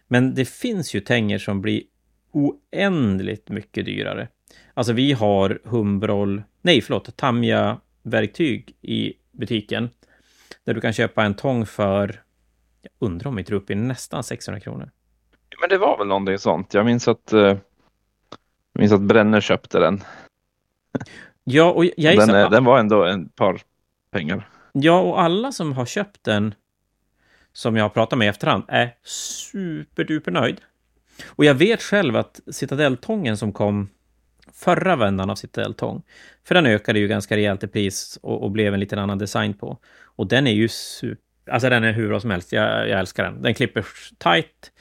Men 0.08 0.34
det 0.34 0.44
finns 0.44 0.94
ju 0.94 1.00
tänger 1.00 1.38
som 1.38 1.60
blir 1.60 1.82
oändligt 2.32 3.48
mycket 3.48 3.84
dyrare. 3.84 4.28
Alltså 4.74 4.92
vi 4.92 5.12
har 5.12 5.60
Humbrol, 5.64 6.42
nej 6.62 6.80
förlåt, 6.80 7.16
Tamiya-verktyg 7.16 8.76
i 8.80 9.12
butiken. 9.30 9.90
Där 10.64 10.74
du 10.74 10.80
kan 10.80 10.92
köpa 10.92 11.24
en 11.24 11.34
tång 11.34 11.66
för, 11.66 12.22
jag 12.82 12.90
undrar 12.98 13.28
om 13.28 13.36
vi 13.36 13.40
inte 13.40 13.54
upp 13.54 13.70
i 13.70 13.74
nästan 13.74 14.24
600 14.24 14.60
kronor. 14.60 14.90
Men 15.60 15.68
det 15.68 15.78
var 15.78 15.98
väl 15.98 16.06
någonting 16.06 16.38
sånt. 16.38 16.74
Jag 16.74 16.86
minns 16.86 17.08
att, 17.08 17.32
uh, 17.32 17.40
jag 17.40 17.58
minns 18.72 18.92
att 18.92 19.02
Brenner 19.02 19.40
köpte 19.40 19.78
den. 19.78 20.00
Ja, 21.44 21.72
och 21.72 21.84
jag 21.84 22.16
den, 22.16 22.30
är, 22.30 22.50
den 22.50 22.64
var 22.64 22.78
ändå 22.78 23.04
en 23.04 23.28
par 23.28 23.60
pengar. 24.10 24.48
Ja, 24.72 25.00
och 25.00 25.22
alla 25.22 25.52
som 25.52 25.72
har 25.72 25.86
köpt 25.86 26.24
den 26.24 26.54
som 27.52 27.76
jag 27.76 27.84
har 27.84 27.88
pratat 27.88 28.18
med 28.18 28.26
i 28.26 28.28
efterhand 28.28 28.64
är 28.68 28.94
superduper 29.04 30.30
nöjd. 30.30 30.60
Och 31.26 31.44
jag 31.44 31.54
vet 31.54 31.82
själv 31.82 32.16
att 32.16 32.40
Citadelltången 32.50 33.36
som 33.36 33.52
kom 33.52 33.88
förra 34.52 34.96
vändan 34.96 35.30
av 35.30 35.34
Citadelltång, 35.34 36.02
För 36.44 36.54
den 36.54 36.66
ökade 36.66 36.98
ju 36.98 37.08
ganska 37.08 37.36
rejält 37.36 37.64
i 37.64 37.68
pris 37.68 38.18
och, 38.22 38.42
och, 38.42 38.50
blev 38.50 38.74
en 38.74 38.80
liten 38.80 38.98
annan 38.98 39.18
design 39.18 39.54
på. 39.54 39.78
Och 40.04 40.26
den 40.26 40.46
är 40.46 40.52
ju 40.52 40.68
super... 40.68 41.22
Alltså 41.50 41.68
den 41.68 41.84
är 41.84 41.92
hur 41.92 42.08
bra 42.08 42.20
som 42.20 42.30
helst. 42.30 42.52
Jag, 42.52 42.88
jag 42.88 43.00
älskar 43.00 43.24
den. 43.24 43.42
Den 43.42 43.54
klipper 43.54 43.86
tight. 44.18 44.72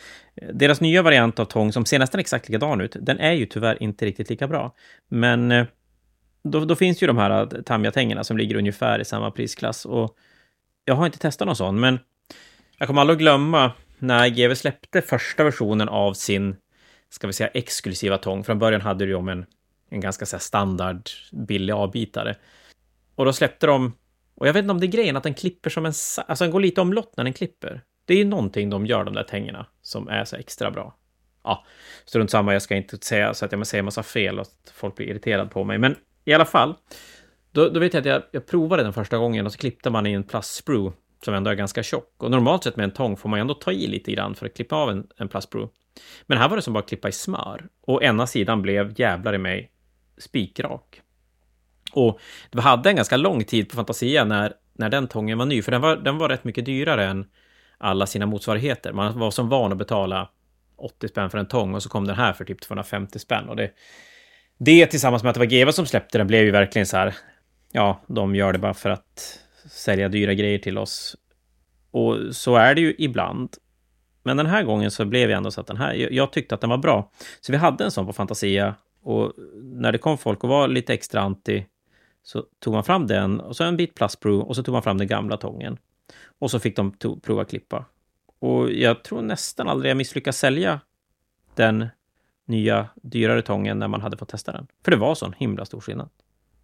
Deras 0.53 0.81
nya 0.81 1.01
variant 1.01 1.39
av 1.39 1.45
tång, 1.45 1.73
som 1.73 1.85
ser 1.85 1.99
nästan 1.99 2.19
exakt 2.19 2.49
likadan 2.49 2.81
ut, 2.81 2.95
den 2.99 3.19
är 3.19 3.31
ju 3.31 3.45
tyvärr 3.45 3.83
inte 3.83 4.05
riktigt 4.05 4.29
lika 4.29 4.47
bra. 4.47 4.75
Men 5.07 5.51
eh, 5.51 5.65
då, 6.43 6.65
då 6.65 6.75
finns 6.75 7.03
ju 7.03 7.07
de 7.07 7.17
här 7.17 7.29
tamjatängerna 7.29 7.63
Tamiya-tängerna 7.63 8.23
som 8.23 8.37
ligger 8.37 8.55
ungefär 8.55 8.99
i 8.99 9.05
samma 9.05 9.31
prisklass. 9.31 9.85
Och 9.85 10.17
jag 10.85 10.95
har 10.95 11.05
inte 11.05 11.19
testat 11.19 11.45
någon 11.45 11.55
sån, 11.55 11.79
men 11.79 11.99
jag 12.77 12.87
kommer 12.87 13.01
aldrig 13.01 13.15
att 13.15 13.21
glömma 13.21 13.71
när 13.99 14.29
GW 14.29 14.55
släppte 14.55 15.01
första 15.01 15.43
versionen 15.43 15.89
av 15.89 16.13
sin, 16.13 16.55
ska 17.09 17.27
vi 17.27 17.33
säga, 17.33 17.49
exklusiva 17.53 18.17
tång. 18.17 18.43
Från 18.43 18.59
början 18.59 18.81
hade 18.81 19.05
du 19.05 19.11
ju 19.11 19.15
om 19.15 19.29
en 19.29 19.45
en 19.91 19.99
ganska 19.99 20.25
så 20.25 20.39
standard 20.39 21.09
billig 21.31 21.73
avbitare. 21.73 22.35
Och 23.15 23.25
då 23.25 23.33
släppte 23.33 23.67
de, 23.67 23.93
och 24.35 24.47
jag 24.47 24.53
vet 24.53 24.61
inte 24.61 24.71
om 24.71 24.79
det 24.79 24.85
är 24.85 24.91
grejen 24.91 25.17
att 25.17 25.23
den 25.23 25.33
klipper 25.33 25.69
som 25.69 25.85
en, 25.85 25.93
alltså 26.27 26.43
den 26.43 26.51
går 26.51 26.59
lite 26.59 26.81
omlott 26.81 27.13
när 27.17 27.23
den 27.23 27.33
klipper. 27.33 27.81
Det 28.05 28.13
är 28.13 28.17
ju 28.17 28.25
någonting 28.25 28.69
de 28.69 28.85
gör, 28.85 29.03
de 29.03 29.13
där 29.13 29.23
tängerna, 29.23 29.65
som 29.81 30.07
är 30.07 30.25
så 30.25 30.35
extra 30.35 30.71
bra. 30.71 30.95
Ja, 31.43 31.65
strunt 32.05 32.31
samma, 32.31 32.53
jag 32.53 32.61
ska 32.61 32.75
inte 32.75 32.97
säga 32.97 33.33
så 33.33 33.45
att 33.45 33.51
jag 33.51 33.67
säger 33.67 33.83
massa 33.83 34.03
fel 34.03 34.39
och 34.39 34.41
att 34.41 34.73
folk 34.73 34.95
blir 34.95 35.07
irriterade 35.07 35.49
på 35.49 35.63
mig, 35.63 35.77
men 35.77 35.95
i 36.25 36.33
alla 36.33 36.45
fall. 36.45 36.75
Då, 37.51 37.69
då 37.69 37.79
vet 37.79 37.93
jag 37.93 38.01
att 38.01 38.07
jag, 38.07 38.23
jag 38.31 38.45
provade 38.45 38.83
den 38.83 38.93
första 38.93 39.17
gången 39.17 39.45
och 39.45 39.51
så 39.51 39.57
klippte 39.57 39.89
man 39.89 40.07
i 40.07 40.11
en 40.13 40.23
plastsprue 40.23 40.91
som 41.25 41.33
ändå 41.33 41.49
är 41.49 41.55
ganska 41.55 41.83
tjock. 41.83 42.13
Och 42.17 42.31
normalt 42.31 42.63
sett 42.63 42.75
med 42.75 42.83
en 42.83 42.91
tång 42.91 43.17
får 43.17 43.29
man 43.29 43.39
ändå 43.39 43.53
ta 43.53 43.71
i 43.71 43.87
lite 43.87 44.11
grann 44.11 44.35
för 44.35 44.45
att 44.45 44.55
klippa 44.55 44.75
av 44.75 44.89
en, 44.89 45.07
en 45.17 45.27
plastsprue. 45.27 45.67
Men 46.25 46.37
här 46.37 46.49
var 46.49 46.55
det 46.55 46.61
som 46.61 46.73
bara 46.73 46.79
att 46.79 46.89
klippa 46.89 47.09
i 47.09 47.11
smör. 47.11 47.67
Och 47.81 48.03
ena 48.03 48.27
sidan 48.27 48.61
blev 48.61 48.99
jävlar 48.99 49.33
i 49.33 49.37
mig 49.37 49.71
spikrak. 50.17 51.01
Och 51.93 52.19
vi 52.51 52.61
hade 52.61 52.89
en 52.89 52.95
ganska 52.95 53.17
lång 53.17 53.43
tid 53.43 53.69
på 53.69 53.75
Fantasia 53.75 54.25
när, 54.25 54.53
när 54.73 54.89
den 54.89 55.07
tången 55.07 55.37
var 55.37 55.45
ny, 55.45 55.61
för 55.61 55.71
den 55.71 55.81
var, 55.81 55.95
den 55.95 56.17
var 56.17 56.29
rätt 56.29 56.43
mycket 56.43 56.65
dyrare 56.65 57.05
än 57.05 57.25
alla 57.77 58.05
sina 58.05 58.25
motsvarigheter. 58.25 58.93
Man 58.93 59.19
var 59.19 59.31
som 59.31 59.49
van 59.49 59.71
att 59.71 59.77
betala 59.77 60.29
80 60.77 61.07
spänn 61.07 61.29
för 61.29 61.37
en 61.37 61.47
tång 61.47 61.75
och 61.75 61.83
så 61.83 61.89
kom 61.89 62.07
den 62.07 62.15
här 62.15 62.33
för 62.33 62.45
typ 62.45 62.61
250 62.61 63.19
spänn. 63.19 63.49
Och 63.49 63.55
det, 63.55 63.71
det 64.63 64.85
tillsammans 64.85 65.23
med 65.23 65.29
att 65.29 65.33
det 65.33 65.39
var 65.39 65.45
Geva 65.45 65.71
som 65.71 65.85
släppte 65.85 66.17
den 66.17 66.27
blev 66.27 66.43
ju 66.43 66.51
verkligen 66.51 66.85
så 66.85 66.97
här, 66.97 67.15
ja, 67.71 68.01
de 68.07 68.35
gör 68.35 68.53
det 68.53 68.59
bara 68.59 68.73
för 68.73 68.89
att 68.89 69.39
sälja 69.69 70.09
dyra 70.09 70.33
grejer 70.33 70.59
till 70.59 70.77
oss. 70.77 71.15
Och 71.91 72.17
så 72.31 72.55
är 72.55 72.75
det 72.75 72.81
ju 72.81 72.95
ibland. 72.97 73.49
Men 74.23 74.37
den 74.37 74.45
här 74.45 74.63
gången 74.63 74.91
så 74.91 75.05
blev 75.05 75.29
jag 75.29 75.37
ändå 75.37 75.51
så 75.51 75.61
att 75.61 75.67
den 75.67 75.77
här, 75.77 75.93
jag 75.93 76.31
tyckte 76.31 76.55
att 76.55 76.61
den 76.61 76.69
var 76.69 76.77
bra. 76.77 77.11
Så 77.41 77.51
vi 77.51 77.57
hade 77.57 77.83
en 77.83 77.91
sån 77.91 78.05
på 78.05 78.13
Fantasia 78.13 78.75
och 79.03 79.33
när 79.63 79.91
det 79.91 79.97
kom 79.97 80.17
folk 80.17 80.43
och 80.43 80.49
var 80.49 80.67
lite 80.67 80.93
extra 80.93 81.21
anti 81.21 81.65
så 82.23 82.45
tog 82.59 82.73
man 82.73 82.83
fram 82.83 83.07
den 83.07 83.39
och 83.39 83.55
så 83.55 83.63
en 83.63 83.77
bit 83.77 83.95
plastprov 83.95 84.41
och 84.41 84.55
så 84.55 84.63
tog 84.63 84.73
man 84.73 84.83
fram 84.83 84.97
den 84.97 85.07
gamla 85.07 85.37
tången. 85.37 85.77
Och 86.39 86.51
så 86.51 86.59
fick 86.59 86.75
de 86.75 86.91
prova 87.21 87.45
klippa. 87.45 87.85
Och 88.39 88.71
jag 88.71 89.03
tror 89.03 89.21
nästan 89.21 89.67
aldrig 89.67 89.89
jag 89.89 89.97
misslyckas 89.97 90.37
sälja 90.37 90.79
den 91.55 91.87
nya 92.47 92.87
dyrare 92.95 93.41
tången 93.41 93.79
när 93.79 93.87
man 93.87 94.01
hade 94.01 94.17
fått 94.17 94.29
testa 94.29 94.51
den. 94.51 94.67
För 94.83 94.91
det 94.91 94.97
var 94.97 95.15
sån 95.15 95.33
himla 95.37 95.65
stor 95.65 95.81
skillnad. 95.81 96.09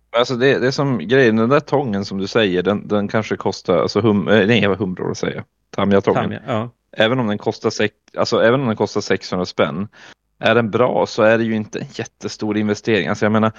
Alltså 0.10 0.36
det, 0.36 0.60
det 0.60 0.68
är 0.68 0.72
som 0.72 0.98
grejen, 0.98 1.36
den 1.36 1.50
där 1.50 1.60
tången 1.60 2.06
som 2.06 2.18
du 2.18 2.28
säger, 2.28 2.64
den, 2.64 2.88
den 2.88 3.08
kanske 3.08 3.36
kostar, 3.36 3.78
alltså 3.78 4.02
hum, 4.02 4.28
eh, 4.28 4.48
nej 4.48 4.68
vad 4.68 4.78
humbror 4.78 5.12
att 5.12 5.18
säga, 5.18 5.44
Tamiya-tången. 5.70 6.24
Tamia, 6.24 6.42
ja. 6.48 6.70
Även 6.92 7.20
om 7.20 7.28
den 7.28 7.38
kostar, 7.38 7.70
sex, 7.70 7.96
alltså 8.18 8.44
även 8.44 8.62
om 8.62 8.68
den 8.68 8.76
kostar 8.76 9.02
600 9.02 9.46
spänn, 9.46 9.88
är 10.40 10.56
den 10.56 10.72
bra 10.72 11.06
så 11.08 11.24
är 11.24 11.38
det 11.38 11.44
ju 11.44 11.56
inte 11.56 11.80
en 11.80 11.88
jättestor 11.94 12.58
investering. 12.58 13.08
Alltså 13.08 13.26
jag 13.26 13.32
menar, 13.32 13.52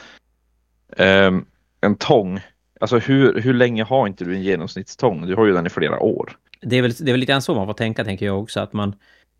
um, 0.97 1.47
en 1.81 1.97
tång, 1.97 2.41
alltså 2.81 2.99
hur, 2.99 3.41
hur 3.41 3.55
länge 3.55 3.85
har 3.85 4.07
inte 4.07 4.25
du 4.25 4.35
en 4.35 4.43
genomsnittstång? 4.43 5.27
Du 5.27 5.37
har 5.37 5.47
ju 5.47 5.53
den 5.53 5.67
i 5.67 5.71
flera 5.71 6.01
år. 6.01 6.37
Det 6.61 6.77
är 6.77 6.83
väl, 6.83 6.93
det 6.93 7.11
är 7.11 7.13
väl 7.13 7.21
lite 7.21 7.33
grann 7.33 7.43
så 7.43 7.55
man 7.55 7.67
får 7.67 7.75
tänka, 7.75 8.05
tänker 8.05 8.27
jag 8.27 8.43
också, 8.43 8.61
att 8.61 8.73
man 8.73 8.95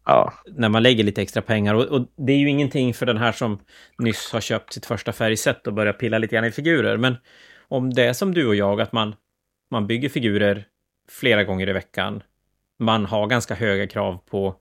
Ja. 0.09 0.33
När 0.47 0.69
man 0.69 0.83
lägger 0.83 1.05
lite 1.05 1.23
extra 1.23 1.43
pengar. 1.43 1.75
Och, 1.75 1.85
och, 1.85 2.07
det 2.17 2.33
är 2.33 2.37
ju 2.37 2.49
ingenting 2.49 2.95
för 2.95 3.07
den 3.07 3.17
här 3.17 3.33
som 3.33 3.59
nyss 3.99 4.33
har 4.33 4.41
köpt 4.41 4.73
sitt 4.73 4.87
första 4.87 5.13
färgsätt 5.13 5.67
och 5.67 5.73
börjar 5.73 5.93
pilla 5.93 6.19
lite 6.19 6.35
grann 6.35 6.45
i 6.45 6.51
figurer. 6.51 6.97
Men 6.97 7.17
om 7.69 7.95
det 7.95 8.05
är 8.05 8.13
som 8.13 8.35
du 8.35 8.47
och 8.47 8.55
jag, 8.55 8.81
att 8.81 8.93
man, 8.93 9.15
man 9.71 9.87
bygger 9.87 10.09
figurer 10.09 10.65
flera 11.11 11.45
gånger 11.45 11.69
i 11.69 11.73
veckan. 11.73 12.23
Man 12.79 13.07
har 13.07 13.27
ganska 13.27 13.55
höga 13.55 13.87
krav 13.87 14.19
på, 14.31 14.55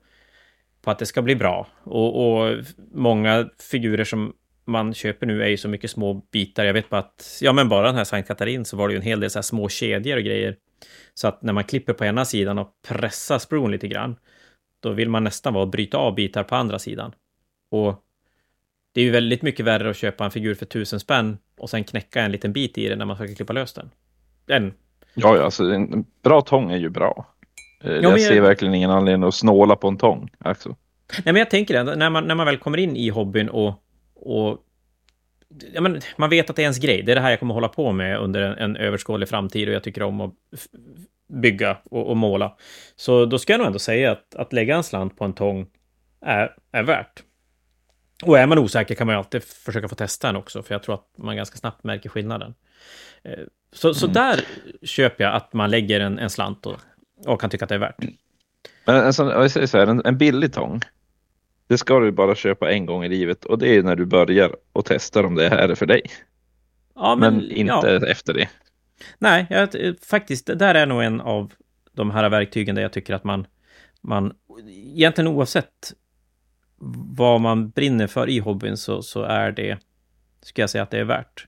på 0.81 0.91
att 0.91 0.99
det 0.99 1.05
ska 1.05 1.21
bli 1.21 1.36
bra. 1.36 1.67
Och, 1.83 2.27
och 2.27 2.57
många 2.93 3.49
figurer 3.71 4.03
som 4.03 4.33
man 4.65 4.93
köper 4.93 5.25
nu 5.25 5.43
är 5.43 5.47
ju 5.47 5.57
så 5.57 5.69
mycket 5.69 5.91
små 5.91 6.13
bitar. 6.13 6.65
Jag 6.65 6.73
vet 6.73 6.89
bara 6.89 7.01
att, 7.01 7.38
ja 7.41 7.53
men 7.53 7.69
bara 7.69 7.88
den 7.88 7.95
här 7.95 8.03
Sankt 8.03 8.27
Katarin 8.27 8.65
så 8.65 8.77
var 8.77 8.88
det 8.88 8.93
ju 8.93 8.97
en 8.97 9.03
hel 9.03 9.19
del 9.19 9.29
så 9.29 9.38
här 9.38 9.43
små 9.43 9.69
kedjor 9.69 10.17
och 10.17 10.23
grejer. 10.23 10.55
Så 11.13 11.27
att 11.27 11.41
när 11.41 11.53
man 11.53 11.63
klipper 11.63 11.93
på 11.93 12.05
ena 12.05 12.25
sidan 12.25 12.60
och 12.60 12.69
pressar 12.88 13.39
spron 13.39 13.71
lite 13.71 13.88
grann, 13.88 14.15
då 14.79 14.91
vill 14.91 15.09
man 15.09 15.23
nästan 15.23 15.53
vara 15.53 15.63
och 15.63 15.69
bryta 15.69 15.97
av 15.97 16.15
bitar 16.15 16.43
på 16.43 16.55
andra 16.55 16.79
sidan. 16.79 17.11
Och 17.71 18.03
det 18.93 19.01
är 19.01 19.05
ju 19.05 19.11
väldigt 19.11 19.41
mycket 19.41 19.65
värre 19.65 19.89
att 19.89 19.97
köpa 19.97 20.25
en 20.25 20.31
figur 20.31 20.55
för 20.55 20.65
tusen 20.65 20.99
spänn 20.99 21.37
och 21.57 21.69
sen 21.69 21.83
knäcka 21.83 22.21
en 22.21 22.31
liten 22.31 22.53
bit 22.53 22.77
i 22.77 22.89
den 22.89 22.97
när 22.97 23.05
man 23.05 23.17
försöker 23.17 23.35
klippa 23.35 23.53
lös 23.53 23.73
den. 23.73 23.89
den. 24.45 24.73
Ja, 25.13 25.35
ja, 25.35 25.43
alltså 25.43 25.63
en 25.63 26.05
bra 26.23 26.41
tång 26.41 26.71
är 26.71 26.77
ju 26.77 26.89
bra. 26.89 27.25
Eh, 27.83 27.91
ja, 27.91 28.01
jag 28.01 28.21
ser 28.21 28.35
jag... 28.35 28.41
verkligen 28.41 28.73
ingen 28.73 28.91
anledning 28.91 29.27
att 29.27 29.35
snåla 29.35 29.75
på 29.75 29.87
en 29.87 29.97
tång. 29.97 30.29
Alltså. 30.37 30.75
Nej, 31.13 31.33
men 31.33 31.35
jag 31.35 31.49
tänker 31.49 31.83
det, 31.83 31.95
när 31.95 32.09
man, 32.09 32.23
när 32.27 32.35
man 32.35 32.45
väl 32.45 32.57
kommer 32.57 32.77
in 32.77 32.95
i 32.95 33.09
hobbyn 33.09 33.49
och, 33.49 33.83
och 34.15 34.57
ja, 35.73 35.81
men, 35.81 36.01
man 36.17 36.29
vet 36.29 36.49
att 36.49 36.55
det 36.55 36.61
är 36.61 36.63
ens 36.63 36.79
grej. 36.79 37.01
Det 37.03 37.11
är 37.11 37.15
det 37.15 37.21
här 37.21 37.29
jag 37.29 37.39
kommer 37.39 37.53
hålla 37.53 37.67
på 37.67 37.91
med 37.91 38.17
under 38.17 38.41
en, 38.41 38.57
en 38.57 38.75
överskådlig 38.75 39.29
framtid 39.29 39.67
och 39.67 39.73
jag 39.73 39.83
tycker 39.83 40.03
om 40.03 40.21
att 40.21 40.33
bygga 41.27 41.77
och, 41.83 42.09
och, 42.09 42.17
måla. 42.17 42.57
Så 42.95 43.25
då 43.25 43.39
ska 43.39 43.53
jag 43.53 43.57
nog 43.57 43.67
ändå 43.67 43.79
säga 43.79 44.11
att, 44.11 44.35
att 44.35 44.53
lägga 44.53 44.75
en 44.75 44.83
slant 44.83 45.17
på 45.17 45.25
en 45.25 45.33
tång 45.33 45.67
är, 46.21 46.55
är 46.71 46.83
värt. 46.83 47.23
Och 48.23 48.39
är 48.39 48.47
man 48.47 48.57
osäker 48.57 48.95
kan 48.95 49.07
man 49.07 49.13
ju 49.13 49.17
alltid 49.17 49.43
försöka 49.43 49.87
få 49.87 49.95
testa 49.95 50.27
den 50.27 50.35
också, 50.35 50.63
för 50.63 50.75
jag 50.75 50.83
tror 50.83 50.95
att 50.95 51.07
man 51.17 51.35
ganska 51.35 51.57
snabbt 51.57 51.83
märker 51.83 52.09
skillnaden. 52.09 52.53
Eh, 53.23 53.39
så, 53.73 53.93
så 53.93 54.05
mm. 54.05 54.13
där 54.13 54.43
köper 54.83 55.23
jag 55.23 55.35
att 55.35 55.53
man 55.53 55.71
lägger 55.71 55.99
en, 55.99 56.19
en 56.19 56.29
slant 56.29 56.65
och, 56.65 56.77
och 57.25 57.41
kan 57.41 57.49
tycka 57.49 57.65
att 57.65 57.69
det 57.69 57.75
är 57.75 57.79
värt. 57.79 58.03
Men 58.85 58.95
en, 58.95 59.13
sån, 59.13 59.27
jag 59.27 59.51
säger 59.51 59.67
så 59.67 59.77
här, 59.77 59.87
en, 59.87 60.01
en 60.05 60.17
billig 60.17 60.53
tång, 60.53 60.81
det 61.67 61.77
ska 61.77 61.99
du 61.99 62.11
bara 62.11 62.35
köpa 62.35 62.71
en 62.71 62.85
gång 62.85 63.03
i 63.03 63.09
livet 63.09 63.45
och 63.45 63.59
det 63.59 63.75
är 63.75 63.83
när 63.83 63.95
du 63.95 64.05
börjar 64.05 64.55
och 64.73 64.85
testar 64.85 65.23
om 65.23 65.35
det 65.35 65.49
här 65.49 65.69
är 65.69 65.75
för 65.75 65.85
dig. 65.85 66.01
Ja, 66.95 67.15
men, 67.15 67.35
men 67.35 67.51
inte 67.51 67.99
ja. 68.01 68.07
efter 68.07 68.33
det. 68.33 68.49
Nej, 69.17 69.47
jag, 69.49 69.69
faktiskt, 70.01 70.45
det 70.45 70.55
där 70.55 70.75
är 70.75 70.86
nog 70.86 71.03
en 71.03 71.21
av 71.21 71.53
de 71.91 72.12
här 72.12 72.29
verktygen 72.29 72.75
där 72.75 72.81
jag 72.81 72.93
tycker 72.93 73.13
att 73.13 73.23
man, 73.23 73.47
man 74.01 74.33
egentligen 74.69 75.27
oavsett 75.27 75.93
vad 77.15 77.41
man 77.41 77.69
brinner 77.69 78.07
för 78.07 78.29
i 78.29 78.39
hobbyn 78.39 78.77
så, 78.77 79.01
så 79.01 79.23
är 79.23 79.51
det, 79.51 79.77
ska 80.41 80.62
jag 80.62 80.69
säga 80.69 80.83
att 80.83 80.91
det 80.91 80.99
är 80.99 81.03
värt. 81.03 81.45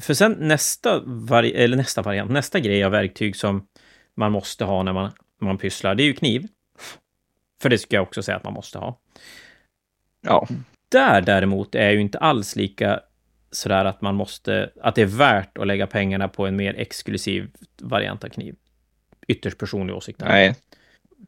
För 0.00 0.14
sen 0.14 0.36
nästa, 0.38 1.00
vari 1.04 1.52
eller 1.52 1.76
nästa 1.76 2.02
variant, 2.02 2.30
nästa 2.30 2.60
grej 2.60 2.84
av 2.84 2.92
verktyg 2.92 3.36
som 3.36 3.66
man 4.14 4.32
måste 4.32 4.64
ha 4.64 4.82
när 4.82 4.92
man, 4.92 5.10
man 5.40 5.58
pysslar, 5.58 5.94
det 5.94 6.02
är 6.02 6.04
ju 6.04 6.14
kniv. 6.14 6.48
För 7.62 7.68
det 7.68 7.78
ska 7.78 7.96
jag 7.96 8.02
också 8.02 8.22
säga 8.22 8.36
att 8.36 8.44
man 8.44 8.52
måste 8.52 8.78
ha. 8.78 9.00
Ja. 10.20 10.48
Där 10.88 11.20
däremot 11.20 11.74
är 11.74 11.90
ju 11.90 12.00
inte 12.00 12.18
alls 12.18 12.56
lika 12.56 13.00
sådär 13.50 13.84
att 13.84 14.00
man 14.00 14.14
måste, 14.14 14.70
att 14.82 14.94
det 14.94 15.02
är 15.02 15.06
värt 15.06 15.58
att 15.58 15.66
lägga 15.66 15.86
pengarna 15.86 16.28
på 16.28 16.46
en 16.46 16.56
mer 16.56 16.74
exklusiv 16.78 17.50
variant 17.80 18.24
av 18.24 18.28
kniv. 18.28 18.54
Ytterst 19.28 19.58
personlig 19.58 19.96
åsikt. 19.96 20.20
Nej. 20.20 20.56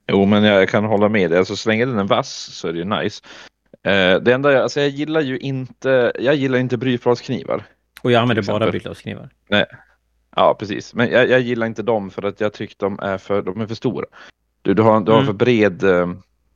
Jo, 0.07 0.27
men 0.27 0.45
jag 0.45 0.69
kan 0.69 0.85
hålla 0.85 1.09
med 1.09 1.31
dig. 1.31 1.39
Alltså, 1.39 1.57
så 1.57 1.69
länge 1.69 1.85
den 1.85 1.99
är 1.99 2.05
vass 2.05 2.31
så 2.31 2.69
är 2.69 2.73
det 2.73 2.79
ju 2.79 2.85
nice. 2.85 3.23
Eh, 3.83 4.21
det 4.21 4.33
enda 4.33 4.53
jag, 4.53 4.63
alltså 4.63 4.81
jag 4.81 4.89
gillar 4.89 5.21
ju 5.21 5.39
inte, 5.39 6.13
jag 6.19 6.35
gillar 6.35 6.59
inte 6.59 6.77
brytbladsknivar. 6.77 7.65
Och 8.03 8.13
jag 8.13 8.23
använder 8.23 8.43
bara 8.43 8.71
brytbladsknivar. 8.71 9.31
Nej. 9.49 9.67
Ja, 10.37 10.57
precis. 10.59 10.95
Men 10.95 11.11
jag, 11.11 11.29
jag, 11.29 11.41
gillar 11.41 11.67
inte 11.67 11.83
dem 11.83 12.11
för 12.11 12.23
att 12.23 12.41
jag 12.41 12.53
tycker 12.53 12.77
de 12.79 12.99
är 12.99 13.19
för, 13.19 13.43
de 13.43 13.61
är 13.61 13.67
för 13.67 13.75
stora. 13.75 14.07
Du, 14.63 14.75
du 14.75 14.83
har, 14.83 15.01
du 15.01 15.13
har 15.13 15.19
mm. 15.19 15.27
för 15.27 15.33
bred 15.33 15.83
eh, 15.83 16.13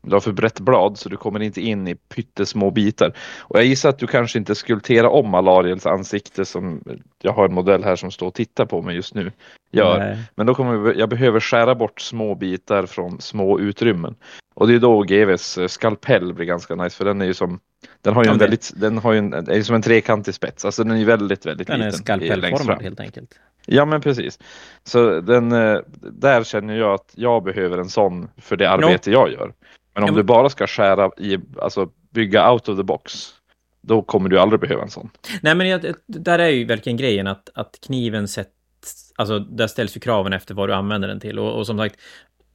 du 0.06 0.14
har 0.14 0.20
för 0.20 0.32
brett 0.32 0.60
blad 0.60 0.98
så 0.98 1.08
du 1.08 1.16
kommer 1.16 1.42
inte 1.42 1.60
in 1.60 1.88
i 1.88 1.94
pyttesmå 1.94 2.70
bitar. 2.70 3.12
Och 3.38 3.58
jag 3.58 3.64
gissar 3.64 3.88
att 3.88 3.98
du 3.98 4.06
kanske 4.06 4.38
inte 4.38 4.54
skulpterar 4.54 5.08
om 5.08 5.34
Alariels 5.34 5.86
ansikte 5.86 6.44
som 6.44 6.82
jag 7.22 7.32
har 7.32 7.44
en 7.44 7.54
modell 7.54 7.84
här 7.84 7.96
som 7.96 8.10
står 8.10 8.26
och 8.26 8.34
tittar 8.34 8.66
på 8.66 8.82
mig 8.82 8.96
just 8.96 9.14
nu. 9.14 9.32
Gör. 9.70 9.98
Nej. 9.98 10.18
Men 10.34 10.46
då 10.46 10.54
kommer 10.54 10.94
jag 10.98 11.08
behöver 11.08 11.40
skära 11.40 11.74
bort 11.74 12.00
små 12.00 12.34
bitar 12.34 12.86
från 12.86 13.20
små 13.20 13.60
utrymmen. 13.60 14.14
Och 14.54 14.68
det 14.68 14.74
är 14.74 14.78
då 14.78 15.02
GVs 15.02 15.58
eh, 15.58 15.66
skalpell 15.66 16.34
blir 16.34 16.46
ganska 16.46 16.74
nice 16.74 16.96
för 16.96 17.04
den 17.04 17.20
är 17.20 17.26
ju 17.26 17.34
som 17.34 17.60
den 18.02 18.14
har 18.14 18.24
ju 18.24 18.30
en 18.30 18.38
väldigt, 18.38 18.72
den 18.76 18.98
har 18.98 19.12
ju 19.12 19.18
en, 19.18 19.32
är 19.32 19.62
som 19.62 19.74
en 19.74 19.82
trekantig 19.82 20.34
spets, 20.34 20.64
alltså 20.64 20.84
den 20.84 20.96
är 20.96 21.04
väldigt, 21.04 21.46
väldigt 21.46 21.66
den 21.66 21.80
liten. 21.80 21.92
Den 22.08 22.20
är 22.20 22.26
skalpellformad 22.30 22.82
helt 22.82 23.00
enkelt. 23.00 23.38
Ja 23.66 23.84
men 23.84 24.00
precis. 24.00 24.38
Så 24.84 25.20
den, 25.20 25.52
eh, 25.52 25.78
där 26.00 26.44
känner 26.44 26.76
jag 26.76 26.94
att 26.94 27.12
jag 27.14 27.44
behöver 27.44 27.78
en 27.78 27.88
sån 27.88 28.28
för 28.36 28.56
det 28.56 28.70
arbete 28.70 29.10
no. 29.10 29.14
jag 29.16 29.32
gör. 29.32 29.52
Men 29.96 30.02
om 30.02 30.06
ja, 30.06 30.12
men... 30.12 30.16
du 30.16 30.22
bara 30.22 30.48
ska 30.48 30.66
skära 30.66 31.10
i, 31.18 31.38
alltså 31.60 31.90
bygga 32.10 32.52
out 32.52 32.68
of 32.68 32.78
the 32.78 32.82
box, 32.82 33.34
då 33.80 34.02
kommer 34.02 34.28
du 34.28 34.38
aldrig 34.38 34.60
behöva 34.60 34.82
en 34.82 34.90
sån. 34.90 35.10
Nej, 35.42 35.54
men 35.54 35.68
jag, 35.68 35.94
där 36.06 36.38
är 36.38 36.48
ju 36.48 36.64
verkligen 36.64 36.96
grejen 36.96 37.26
att, 37.26 37.50
att 37.54 37.78
kniven 37.86 38.28
sätts, 38.28 39.12
alltså 39.16 39.38
där 39.38 39.66
ställs 39.66 39.96
ju 39.96 40.00
kraven 40.00 40.32
efter 40.32 40.54
vad 40.54 40.68
du 40.68 40.74
använder 40.74 41.08
den 41.08 41.20
till. 41.20 41.38
Och, 41.38 41.58
och 41.58 41.66
som 41.66 41.78
sagt, 41.78 41.96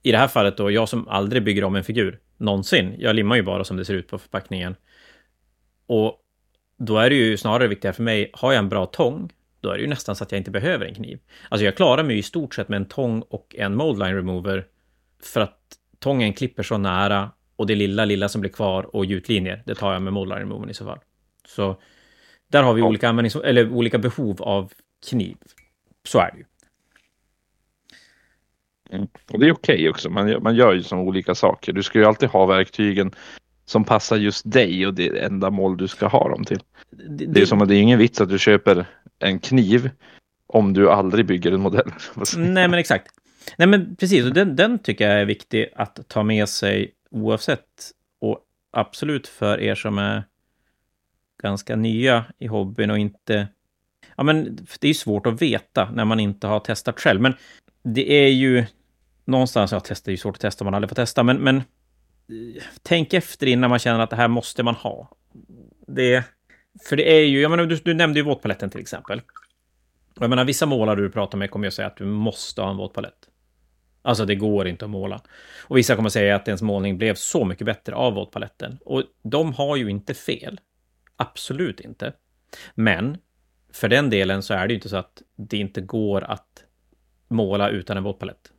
i 0.04 0.12
det 0.12 0.18
här 0.18 0.28
fallet 0.28 0.58
då, 0.58 0.72
jag 0.72 0.90
som 0.90 1.08
aldrig 1.08 1.44
bygger 1.44 1.64
om 1.64 1.76
en 1.76 1.84
figur, 1.84 2.20
någonsin, 2.38 2.96
jag 2.98 3.16
limmar 3.16 3.36
ju 3.36 3.42
bara 3.42 3.64
som 3.64 3.78
det 3.78 3.86
ser 3.86 3.94
ut 3.94 4.08
på 4.08 4.18
förpackningen. 4.18 4.76
Och 5.88 6.20
då 6.78 6.98
är 6.98 7.10
det 7.10 7.16
ju 7.16 7.38
snarare 7.38 7.68
viktigare 7.68 7.96
för 7.96 8.04
mig, 8.04 8.32
har 8.34 8.52
jag 8.52 8.60
en 8.60 8.70
bra 8.70 8.86
tång, 8.86 9.32
då 9.62 9.70
är 9.70 9.76
det 9.76 9.82
ju 9.82 9.88
nästan 9.88 10.16
så 10.16 10.24
att 10.24 10.32
jag 10.32 10.40
inte 10.40 10.52
behöver 10.52 10.86
en 10.86 10.96
kniv. 10.96 11.20
Alltså 11.50 11.66
jag 11.66 11.76
klarar 11.76 12.04
mig 12.04 12.18
i 12.18 12.24
stort 12.24 12.56
sett 12.56 12.70
med 12.70 12.78
en 12.78 12.86
tång 12.86 13.22
och 13.22 13.56
en 13.58 13.76
moldline 13.76 14.16
remover 14.16 14.66
för 15.24 15.42
att 15.42 15.61
tången 16.02 16.34
klipper 16.34 16.64
så 16.64 16.78
nära 16.78 17.32
och 17.56 17.68
det 17.68 17.76
lilla, 17.76 18.06
lilla 18.06 18.30
som 18.30 18.42
blir 18.42 18.52
kvar 18.52 18.96
och 18.96 19.06
gjutlinjer, 19.06 19.64
det 19.66 19.76
tar 19.76 19.94
jag 19.94 20.02
med 20.02 20.14
moldline 20.14 20.40
remover 20.40 20.70
i 20.70 20.74
så 20.74 20.86
fall. 20.86 21.00
Så 21.48 21.82
där 22.48 22.64
har 22.64 22.74
vi 22.74 22.82
ja. 22.82 22.88
olika, 22.88 23.10
användnings 23.10 23.36
eller 23.36 23.72
olika 23.72 23.98
behov 23.98 24.42
av 24.42 24.74
kniv. 25.10 25.38
Så 26.08 26.20
är 26.20 26.32
det 26.32 26.38
ju. 26.38 26.46
Mm. 28.92 29.08
Och 29.32 29.40
det 29.40 29.48
är 29.48 29.52
okej 29.52 29.76
okay 29.76 29.90
också, 29.90 30.10
man, 30.10 30.44
man 30.44 30.56
gör 30.56 30.74
ju 30.74 30.84
som 30.84 31.00
olika 31.00 31.36
saker. 31.36 31.74
Du 31.74 31.84
ska 31.84 32.00
ju 32.00 32.06
alltid 32.06 32.30
ha 32.30 32.46
verktygen 32.46 33.12
som 33.66 33.84
passar 33.84 34.18
just 34.18 34.52
dig 34.52 34.88
och 34.88 34.94
det 34.94 35.24
ändamål 35.24 35.78
du 35.78 35.88
ska 35.88 36.08
ha 36.08 36.30
dem 36.30 36.44
till. 36.44 36.60
Det, 36.90 37.26
det 37.26 37.42
är 37.42 37.46
som 37.46 37.62
att 37.62 37.68
det 37.68 37.76
är 37.76 37.82
ingen 37.82 38.00
vits 38.00 38.22
att 38.22 38.30
du 38.30 38.40
köper 38.40 38.86
en 39.20 39.40
kniv 39.40 39.90
om 40.48 40.74
du 40.74 40.90
aldrig 40.90 41.26
bygger 41.26 41.52
en 41.52 41.62
modell. 41.62 41.92
Nej, 42.38 42.68
men 42.68 42.74
exakt. 42.74 43.12
Nej, 43.58 43.68
men 43.68 43.96
precis. 43.96 44.26
Och 44.26 44.34
den, 44.34 44.56
den 44.56 44.80
tycker 44.80 45.10
jag 45.10 45.22
är 45.22 45.26
viktig 45.26 45.70
att 45.76 46.00
ta 46.08 46.24
med 46.24 46.50
sig 46.50 46.94
oavsett. 47.10 47.92
Och 48.20 48.40
absolut 48.72 49.28
för 49.28 49.60
er 49.60 49.76
som 49.76 49.98
är 49.98 50.24
ganska 51.42 51.76
nya 51.76 52.26
i 52.40 52.48
hobbyn 52.48 52.92
och 52.92 52.98
inte... 52.98 53.48
Ja, 54.16 54.24
men 54.24 54.56
det 54.56 54.84
är 54.84 54.88
ju 54.88 54.94
svårt 54.94 55.26
att 55.26 55.42
veta 55.42 55.92
när 55.92 56.06
man 56.06 56.20
inte 56.20 56.48
har 56.48 56.60
testat 56.60 57.00
själv. 57.00 57.22
Men 57.22 57.34
det 57.84 58.12
är 58.12 58.30
ju 58.30 58.66
någonstans, 59.26 59.72
ja, 59.72 59.80
testa 59.80 60.12
är 60.12 60.14
ju 60.14 60.18
svårt 60.18 60.36
att 60.36 60.42
testa 60.42 60.64
om 60.64 60.66
man 60.66 60.74
aldrig 60.74 60.90
får 60.90 60.96
testa, 60.96 61.24
men, 61.24 61.38
men 61.38 61.64
tänk 62.82 63.14
efter 63.14 63.48
innan 63.48 63.70
man 63.70 63.80
känner 63.80 64.00
att 64.00 64.10
det 64.10 64.16
här 64.16 64.28
måste 64.28 64.64
man 64.64 64.76
ha. 64.76 65.10
Det, 65.88 66.24
för 66.90 66.96
det 66.96 67.14
är 67.14 67.26
ju, 67.26 67.42
jag 67.42 67.52
menar, 67.52 67.66
du, 67.66 67.76
du 67.76 67.94
nämnde 67.94 68.20
ju 68.20 68.26
våtpaletten 68.26 68.70
till 68.70 68.82
exempel. 68.82 69.22
Jag 70.20 70.30
menar, 70.30 70.46
vissa 70.46 70.66
målare 70.66 71.02
du 71.02 71.10
pratar 71.10 71.38
med 71.38 71.52
kommer 71.52 71.68
ju 71.68 71.72
säga 71.72 71.88
att 71.88 71.98
du 71.98 72.06
måste 72.06 72.62
ha 72.62 72.70
en 72.70 72.78
våtpalett. 72.78 73.28
Alltså, 74.02 74.26
det 74.26 74.36
går 74.36 74.68
inte 74.68 74.86
att 74.86 74.92
måla. 74.92 75.22
Och 75.68 75.78
vissa 75.78 75.96
kommer 75.96 76.10
säga 76.10 76.36
att 76.36 76.48
ens 76.48 76.62
målning 76.62 76.98
blev 76.98 77.16
så 77.16 77.46
mycket 77.46 77.66
bättre 77.66 77.96
av 77.96 78.14
våtpaletten. 78.14 78.78
Och 78.86 79.04
de 79.24 79.54
har 79.54 79.76
ju 79.76 79.90
inte 79.90 80.14
fel. 80.14 80.60
Absolut 81.16 81.80
inte. 81.80 82.14
Men 82.76 83.18
för 83.74 83.90
den 83.90 84.10
delen 84.10 84.44
så 84.44 84.54
är 84.54 84.68
det 84.68 84.74
ju 84.74 84.76
inte 84.76 84.90
så 84.90 84.98
att 84.98 85.22
det 85.36 85.58
inte 85.58 85.82
går 85.82 86.24
att 86.24 86.64
måla 87.28 87.70
utan 87.70 87.98
en 87.98 88.04
våtpalett. 88.04 88.52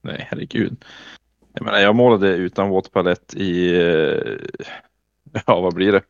Nej, 0.00 0.26
herregud. 0.30 0.84
Jag 1.54 1.64
menar, 1.64 1.78
jag 1.78 1.96
målade 1.96 2.28
utan 2.28 2.68
våtpalett 2.68 3.34
i, 3.34 3.74
eh, 3.74 4.36
ja 5.46 5.60
vad 5.60 5.74
blir 5.74 5.92
det? 5.92 6.02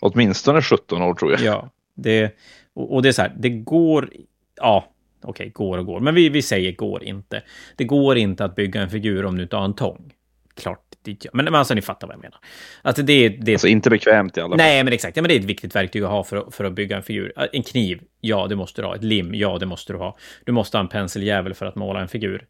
Åtminstone 0.00 0.62
17 0.62 1.02
år 1.02 1.14
tror 1.14 1.32
jag. 1.32 1.40
Ja, 1.40 1.70
det, 1.94 2.36
Och, 2.74 2.94
och 2.94 3.02
det 3.02 3.08
är 3.08 3.12
så 3.12 3.22
här, 3.22 3.34
det 3.38 3.50
går... 3.50 4.10
Ja, 4.56 4.88
okej, 5.28 5.50
går 5.54 5.78
och 5.78 5.86
går. 5.86 6.00
Men 6.00 6.14
vi, 6.14 6.28
vi 6.28 6.42
säger 6.42 6.72
går 6.72 7.04
inte. 7.04 7.42
Det 7.76 7.84
går 7.84 8.16
inte 8.16 8.44
att 8.44 8.54
bygga 8.54 8.82
en 8.82 8.90
figur 8.90 9.24
om 9.24 9.36
du 9.36 9.42
inte 9.42 9.56
har 9.56 9.64
en 9.64 9.74
tång. 9.74 10.12
Klart 10.54 10.84
det 11.02 11.24
gör. 11.24 11.30
Men, 11.34 11.44
men 11.44 11.54
alltså, 11.54 11.74
ni 11.74 11.82
fattar 11.82 12.06
vad 12.06 12.16
jag 12.16 12.22
menar. 12.22 12.38
Alltså, 12.82 13.02
det, 13.02 13.28
det, 13.28 13.52
alltså 13.52 13.68
inte 13.68 13.90
bekvämt 13.90 14.36
i 14.36 14.40
alla 14.40 14.50
fall. 14.50 14.56
Nej, 14.56 14.84
men 14.84 14.92
exakt. 14.92 15.16
Ja, 15.16 15.22
men 15.22 15.28
det 15.28 15.34
är 15.34 15.38
ett 15.38 15.44
viktigt 15.44 15.76
verktyg 15.76 16.02
att 16.02 16.10
ha 16.10 16.24
för, 16.24 16.50
för 16.50 16.64
att 16.64 16.72
bygga 16.72 16.96
en 16.96 17.02
figur. 17.02 17.32
En 17.52 17.62
kniv, 17.62 18.00
ja, 18.20 18.46
det 18.46 18.56
måste 18.56 18.82
du 18.82 18.86
ha. 18.86 18.94
Ett 18.94 19.04
lim, 19.04 19.34
ja, 19.34 19.58
det 19.58 19.66
måste 19.66 19.92
du 19.92 19.98
ha. 19.98 20.16
Du 20.44 20.52
måste 20.52 20.76
ha 20.76 20.82
en 20.82 20.88
penseljävel 20.88 21.54
för 21.54 21.66
att 21.66 21.76
måla 21.76 22.00
en 22.00 22.08
figur. 22.08 22.46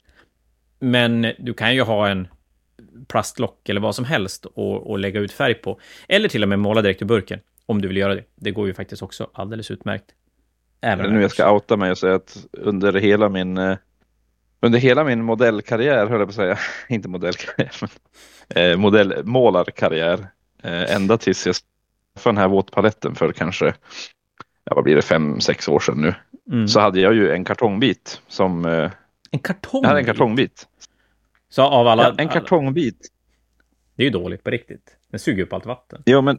Men 0.80 1.32
du 1.38 1.54
kan 1.54 1.74
ju 1.74 1.82
ha 1.82 2.08
en 2.08 2.28
plastlock 3.08 3.68
eller 3.68 3.80
vad 3.80 3.94
som 3.94 4.04
helst 4.04 4.46
och, 4.46 4.90
och 4.90 4.98
lägga 4.98 5.20
ut 5.20 5.32
färg 5.32 5.54
på. 5.54 5.80
Eller 6.08 6.28
till 6.28 6.42
och 6.42 6.48
med 6.48 6.58
måla 6.58 6.82
direkt 6.82 7.02
ur 7.02 7.06
burken, 7.06 7.40
om 7.66 7.82
du 7.82 7.88
vill 7.88 7.96
göra 7.96 8.14
det. 8.14 8.24
Det 8.34 8.50
går 8.50 8.66
ju 8.66 8.74
faktiskt 8.74 9.02
också 9.02 9.30
alldeles 9.32 9.70
utmärkt. 9.70 10.04
Även 10.80 11.12
nu 11.12 11.22
jag 11.22 11.30
ska 11.30 11.52
outa 11.52 11.76
mig 11.76 11.90
och 11.90 11.98
säga 11.98 12.14
att 12.14 12.46
under 12.52 12.92
hela 12.92 13.28
min 13.28 13.58
eh, 13.58 13.76
under 14.60 14.78
hela 14.78 15.04
min 15.04 15.24
modellkarriär, 15.24 16.06
höll 16.06 16.18
jag 16.18 16.28
på 16.28 16.30
att 16.30 16.34
säga, 16.34 16.58
inte 16.88 17.08
modellkarriär, 17.08 17.72
men 17.80 17.90
eh, 18.48 18.76
modellmålarkarriär, 18.76 20.28
eh, 20.62 20.94
ända 20.94 21.18
tills 21.18 21.46
jag 21.46 21.56
för 22.18 22.30
den 22.30 22.38
här 22.38 22.48
våtpaletten 22.48 23.14
för 23.14 23.32
kanske, 23.32 23.74
ja, 24.64 24.74
vad 24.74 24.84
blir 24.84 24.96
det, 24.96 25.02
fem, 25.02 25.40
sex 25.40 25.68
år 25.68 25.80
sedan 25.80 26.00
nu, 26.00 26.14
mm. 26.50 26.68
så 26.68 26.80
hade 26.80 27.00
jag 27.00 27.14
ju 27.14 27.30
en 27.30 27.44
kartongbit 27.44 28.20
som... 28.28 28.64
Eh, 28.64 28.90
en 29.30 29.38
kartongbit? 29.38 29.82
Jag 29.82 29.88
hade 29.88 30.00
en 30.00 30.06
kartongbit. 30.06 30.66
Så 31.48 31.62
av 31.62 31.86
alla... 31.86 32.02
Ja, 32.02 32.14
en 32.18 32.28
kartongbit. 32.28 33.08
Det 33.96 34.02
är 34.02 34.04
ju 34.04 34.10
dåligt 34.10 34.44
på 34.44 34.50
riktigt. 34.50 34.96
Den 35.10 35.20
suger 35.20 35.42
upp 35.42 35.52
allt 35.52 35.66
vatten. 35.66 36.02
Jo, 36.06 36.20
men 36.20 36.38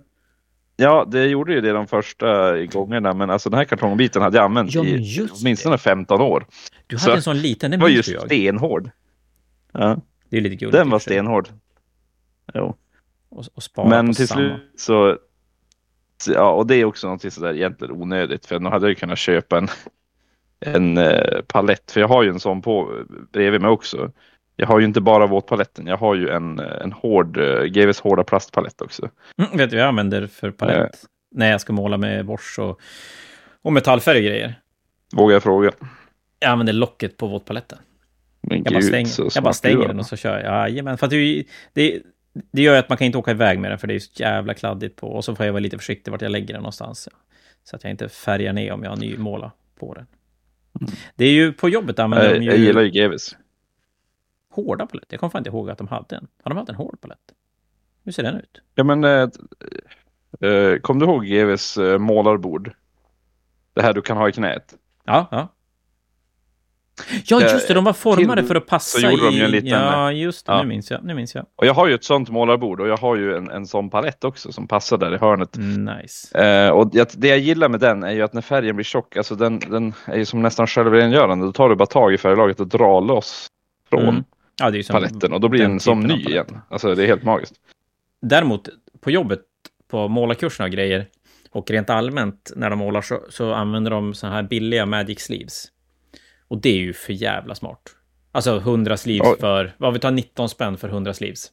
Ja, 0.82 1.06
det 1.12 1.26
gjorde 1.26 1.54
ju 1.54 1.62
det 1.62 1.72
de 1.72 1.88
första 1.88 2.58
gångerna, 2.66 3.14
men 3.14 3.30
alltså 3.30 3.50
den 3.50 3.58
här 3.58 3.66
kartongbiten 3.66 4.22
hade 4.22 4.38
jag 4.38 4.46
använt 4.46 4.74
ja, 4.74 4.86
i 4.86 5.28
åtminstone 5.32 5.78
15 5.78 6.22
år. 6.22 6.46
Du 6.88 6.96
hade 6.96 7.06
så 7.06 7.16
en 7.16 7.22
sån 7.22 7.38
liten, 7.42 7.72
den 7.72 7.80
var 7.80 7.88
ju 7.88 8.04
stenhård. 8.04 8.90
Ja. 9.72 9.98
Det 10.30 10.38
är 10.38 10.42
lite 10.42 10.56
gulligt. 10.56 10.78
Den 10.78 10.90
var 10.90 11.00
stenhård. 11.00 11.50
Jo. 12.54 12.76
Och, 13.30 13.46
och 13.76 13.90
men 13.90 14.14
till 14.14 14.28
samma. 14.28 14.40
slut 14.40 14.62
så... 14.76 15.18
Ja, 16.28 16.52
och 16.52 16.68
det 16.68 16.76
är 16.76 16.86
också 16.86 17.10
något 17.10 17.34
sådär 17.34 17.54
egentligen 17.54 17.94
onödigt, 17.94 18.46
för 18.46 18.60
nu 18.60 18.70
hade 18.70 18.88
jag 18.88 18.98
kunnat 18.98 19.20
köpa 19.20 19.58
en, 19.58 19.68
en 20.60 20.98
eh, 20.98 21.42
palett, 21.48 21.92
för 21.92 22.00
jag 22.00 22.08
har 22.08 22.24
ju 22.24 22.30
en 22.30 22.40
sån 22.40 22.62
på 22.62 23.04
bredvid 23.32 23.62
mig 23.62 23.70
också. 23.70 24.12
Jag 24.60 24.68
har 24.68 24.80
ju 24.80 24.86
inte 24.86 25.02
bara 25.02 25.28
våtpaletten, 25.28 25.88
jag 25.88 25.98
har 25.98 26.16
ju 26.16 26.30
en, 26.30 26.60
en 26.60 26.92
hård, 26.92 27.38
eh, 27.38 27.64
GVs 27.64 28.00
hårda 28.00 28.24
plastpalett 28.24 28.82
också. 28.82 29.10
Mm, 29.38 29.58
vet 29.58 29.70
du 29.70 29.76
vad 29.76 29.84
jag 29.84 29.90
använder 29.90 30.28
för 30.28 30.52
palett? 30.52 30.80
Uh, 30.80 30.90
när 31.32 31.52
jag 31.52 31.62
ska 31.62 31.74
måla 31.74 31.98
med 31.98 32.26
borst 32.26 32.60
och, 32.60 32.80
och 33.62 33.74
metallfärg 33.74 34.18
och 34.18 34.24
grejer. 34.24 34.60
Vågar 35.16 35.34
jag 35.34 35.44
fråga? 35.44 35.72
Jag 36.40 36.52
använder 36.52 36.74
locket 36.74 37.18
på 37.18 37.28
våtpaletten. 37.28 37.78
Men 38.42 38.58
jag, 38.58 38.66
Gud, 38.66 38.74
bara 38.74 38.82
stänger, 38.82 39.32
jag 39.36 39.44
bara 39.44 39.54
stänger 39.54 39.88
den 39.88 40.00
och 40.00 40.06
så 40.06 40.16
kör 40.16 40.40
jag. 40.40 40.70
Jajamän, 40.70 40.98
för 40.98 41.06
att 41.06 41.12
det, 41.12 41.44
det, 41.74 42.02
det 42.52 42.62
gör 42.62 42.74
ju 42.74 42.80
att 42.80 42.90
man 42.90 42.98
kan 42.98 43.06
inte 43.06 43.18
åka 43.18 43.32
iväg 43.32 43.60
med 43.60 43.72
den 43.72 43.80
för 43.80 43.88
det 43.88 43.96
är 43.96 44.00
så 44.00 44.12
jävla 44.16 44.54
kladdigt 44.54 44.96
på. 44.96 45.08
Och 45.08 45.26
så 45.26 45.36
får 45.36 45.46
jag 45.46 45.54
vara 45.54 45.60
lite 45.60 45.78
försiktig 45.78 46.12
vart 46.12 46.22
jag 46.22 46.32
lägger 46.32 46.54
den 46.54 46.62
någonstans. 46.62 47.10
Så 47.64 47.76
att 47.76 47.84
jag 47.84 47.92
inte 47.92 48.10
färgar 48.10 48.54
ner 48.54 48.72
om 48.72 48.84
jag 48.84 48.90
har 48.90 48.98
nymåla 48.98 49.52
på 49.80 49.94
den. 49.94 50.06
Mm. 50.82 50.94
Det 51.16 51.26
är 51.26 51.32
ju 51.32 51.54
på 51.54 51.70
jobbet 51.70 52.00
använder 52.00 52.34
de 52.34 52.44
ju... 52.44 52.50
Jag 52.50 52.58
gillar 52.58 52.82
ju 52.82 52.90
GVs 52.90 53.36
hårda 54.50 54.86
paletter. 54.86 55.14
Jag 55.14 55.20
kommer 55.20 55.32
fan 55.32 55.40
inte 55.40 55.50
ihåg 55.50 55.70
att 55.70 55.78
de 55.78 55.88
hade 55.88 56.16
en. 56.16 56.28
Har 56.44 56.50
de 56.50 56.58
haft 56.58 56.70
en 56.70 56.76
hård 56.76 57.02
palett? 57.02 57.20
Hur 58.04 58.12
ser 58.12 58.24
den 58.24 58.36
ut? 58.36 58.62
Ja, 58.76 58.84
men 58.84 59.04
eh, 59.04 59.30
eh, 60.50 60.80
kom 60.82 61.00
du 61.00 61.06
ihåg 61.06 61.26
GVs 61.26 61.78
eh, 61.78 61.98
målarbord? 61.98 62.72
Det 63.74 63.82
här 63.82 63.94
du 63.94 64.02
kan 64.02 64.18
ha 64.18 64.30
i 64.30 64.32
knät. 64.32 64.76
Ja, 65.06 65.28
ja. 65.32 65.48
Ja, 67.26 67.42
just 67.42 67.68
det, 67.68 67.74
de 67.74 67.84
var 67.84 67.94
formade 67.94 68.44
för 68.44 68.56
att 68.56 68.66
passa 68.66 69.00
så 69.00 69.10
gjorde 69.10 69.36
i... 69.36 69.40
De 69.40 69.46
en 69.46 69.52
liten, 69.52 69.70
ja, 69.70 70.12
just 70.12 70.46
det, 70.46 70.52
ja. 70.52 70.62
nu 70.62 70.68
minns 70.68 70.92
jag. 70.92 71.04
Nu 71.04 71.14
minns 71.14 71.36
jag. 71.36 71.46
Och 71.56 71.66
jag 71.66 71.74
har 71.74 71.88
ju 71.88 71.94
ett 71.96 72.04
sånt 72.04 72.30
målarbord 72.30 72.80
och 72.80 72.88
jag 72.88 72.98
har 72.98 73.16
ju 73.16 73.36
en, 73.36 73.50
en 73.50 73.66
sån 73.66 73.90
palett 73.90 74.24
också 74.24 74.52
som 74.52 74.68
passar 74.68 74.98
där 74.98 75.16
i 75.16 75.18
hörnet. 75.18 75.58
Nice. 75.58 76.38
Eh, 76.38 76.70
och 76.70 76.92
det, 76.92 77.14
det 77.18 77.28
jag 77.28 77.40
gillar 77.40 77.70
med 77.70 77.80
den 77.80 78.04
är 78.04 78.12
ju 78.12 78.22
att 78.22 78.34
när 78.34 78.42
färgen 78.42 78.76
blir 78.76 78.84
tjock, 78.84 79.18
alltså 79.18 79.36
den, 79.36 79.60
den 79.60 79.94
är 80.06 80.18
ju 80.18 80.26
som 80.26 80.42
nästan 80.42 80.68
självrengörande. 80.68 81.46
Då 81.46 81.52
tar 81.52 81.70
du 81.70 81.76
bara 81.76 81.86
tag 81.86 82.14
i 82.14 82.18
färglaget 82.18 82.60
och 82.60 82.68
drar 82.68 83.02
loss 83.02 83.48
från. 83.90 84.04
Mm. 84.04 84.24
Ja, 84.60 84.70
det 84.72 84.80
är 84.80 84.92
paletten 84.92 85.34
och 85.34 85.42
då 85.42 85.50
blir 85.50 85.62
den 85.62 85.80
som 85.80 86.00
ny 86.00 86.14
igen. 86.14 86.60
Alltså 86.70 86.96
det 86.96 87.04
är 87.04 87.08
helt 87.08 87.24
magiskt. 87.24 87.56
Däremot 88.22 88.70
på 89.02 89.12
jobbet, 89.12 89.42
på 89.88 90.08
målarkurserna 90.08 90.66
och 90.66 90.72
grejer, 90.72 91.08
och 91.52 91.72
rent 91.72 91.90
allmänt 91.90 92.52
när 92.56 92.70
de 92.70 92.80
målar 92.80 93.02
så, 93.02 93.26
så 93.30 93.54
använder 93.54 93.92
de 93.92 94.14
så 94.14 94.28
här 94.28 94.44
billiga 94.44 94.86
Magic 94.86 95.20
Sleeves. 95.20 95.68
Och 96.48 96.62
det 96.62 96.70
är 96.70 96.78
ju 96.78 96.94
för 96.94 97.14
jävla 97.14 97.56
smart. 97.56 97.96
Alltså 98.32 98.58
100 98.58 98.98
sleeves 98.98 99.32
Oj. 99.32 99.40
för, 99.40 99.76
vad 99.78 99.94
vi 99.94 100.00
tar 100.00 100.12
19 100.12 100.50
spänn 100.50 100.78
för 100.78 100.90
100 100.90 101.14
sleeves. 101.14 101.52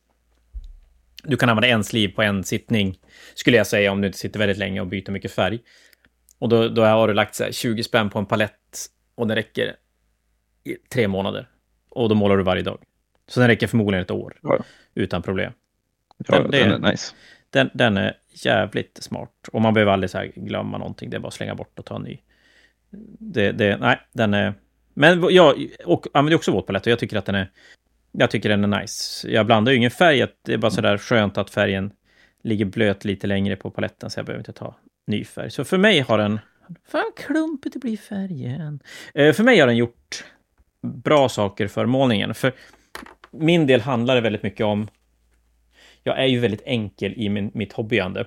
Du 1.22 1.36
kan 1.36 1.48
använda 1.48 1.68
en 1.68 1.84
sleeve 1.84 2.12
på 2.12 2.22
en 2.22 2.44
sittning, 2.44 2.98
skulle 3.34 3.56
jag 3.56 3.66
säga, 3.66 3.92
om 3.92 4.00
du 4.00 4.06
inte 4.06 4.18
sitter 4.18 4.38
väldigt 4.38 4.58
länge 4.58 4.80
och 4.80 4.86
byter 4.86 5.10
mycket 5.10 5.32
färg. 5.32 5.60
Och 6.38 6.48
då, 6.48 6.68
då 6.68 6.84
har 6.84 7.08
du 7.08 7.14
lagt 7.14 7.34
så 7.34 7.52
20 7.52 7.82
spänn 7.82 8.10
på 8.10 8.18
en 8.18 8.26
palett 8.26 8.86
och 9.14 9.26
den 9.26 9.34
räcker 9.34 9.76
i 10.64 10.74
tre 10.74 11.08
månader. 11.08 11.48
Och 11.90 12.08
då 12.08 12.14
målar 12.14 12.36
du 12.36 12.42
varje 12.42 12.62
dag. 12.62 12.78
Så 13.28 13.40
den 13.40 13.48
räcker 13.48 13.66
förmodligen 13.66 14.02
ett 14.02 14.10
år 14.10 14.38
ja. 14.42 14.58
utan 14.94 15.22
problem. 15.22 15.52
Den, 16.18 16.42
ja, 16.42 16.48
den 16.48 16.84
är 16.84 16.90
nice. 16.90 17.14
Den, 17.50 17.70
den, 17.74 17.96
är 17.96 18.16
jävligt 18.28 19.02
smart. 19.02 19.48
Och 19.52 19.60
man 19.60 19.74
behöver 19.74 19.92
aldrig 19.92 20.10
så 20.10 20.24
glömma 20.36 20.78
någonting. 20.78 21.10
Det 21.10 21.16
är 21.16 21.20
bara 21.20 21.28
att 21.28 21.34
slänga 21.34 21.54
bort 21.54 21.78
och 21.78 21.84
ta 21.84 21.96
en 21.96 22.02
ny. 22.02 22.18
Det, 23.18 23.52
det, 23.52 23.76
nej, 23.76 24.00
den 24.12 24.34
är... 24.34 24.54
Men 24.94 25.26
jag 25.30 25.66
och, 25.84 26.06
använder 26.14 26.36
också 26.36 26.52
våtpalett 26.52 26.86
och 26.86 26.92
jag 26.92 26.98
tycker 26.98 27.16
att 27.16 27.24
den 27.24 27.34
är... 27.34 27.50
Jag 28.12 28.30
tycker 28.30 28.48
den 28.48 28.72
är 28.72 28.80
nice. 28.80 29.30
Jag 29.30 29.46
blandar 29.46 29.72
ju 29.72 29.78
ingen 29.78 29.90
färg. 29.90 30.26
Det 30.42 30.52
är 30.54 30.58
bara 30.58 30.70
så 30.70 30.80
där 30.80 30.98
skönt 30.98 31.38
att 31.38 31.50
färgen 31.50 31.92
ligger 32.42 32.64
blöt 32.64 33.04
lite 33.04 33.26
längre 33.26 33.56
på 33.56 33.70
paletten 33.70 34.10
så 34.10 34.18
jag 34.18 34.26
behöver 34.26 34.40
inte 34.40 34.52
ta 34.52 34.74
ny 35.06 35.24
färg. 35.24 35.50
Så 35.50 35.64
för 35.64 35.78
mig 35.78 36.00
har 36.00 36.18
den... 36.18 36.40
Fan 36.88 37.12
klumpigt 37.16 37.72
det 37.72 37.78
blir 37.78 37.96
färgen. 37.96 38.80
Eh, 39.14 39.32
för 39.32 39.42
mig 39.44 39.58
har 39.60 39.66
den 39.66 39.76
gjort 39.76 40.24
bra 40.82 41.28
saker 41.28 41.68
för 41.68 41.86
målningen. 41.86 42.34
För 42.34 42.52
min 43.30 43.66
del 43.66 43.80
handlar 43.80 44.14
det 44.14 44.20
väldigt 44.20 44.42
mycket 44.42 44.66
om... 44.66 44.88
Jag 46.02 46.18
är 46.18 46.26
ju 46.26 46.38
väldigt 46.38 46.62
enkel 46.64 47.14
i 47.16 47.28
min, 47.28 47.50
mitt 47.54 47.72
hobbyande. 47.72 48.26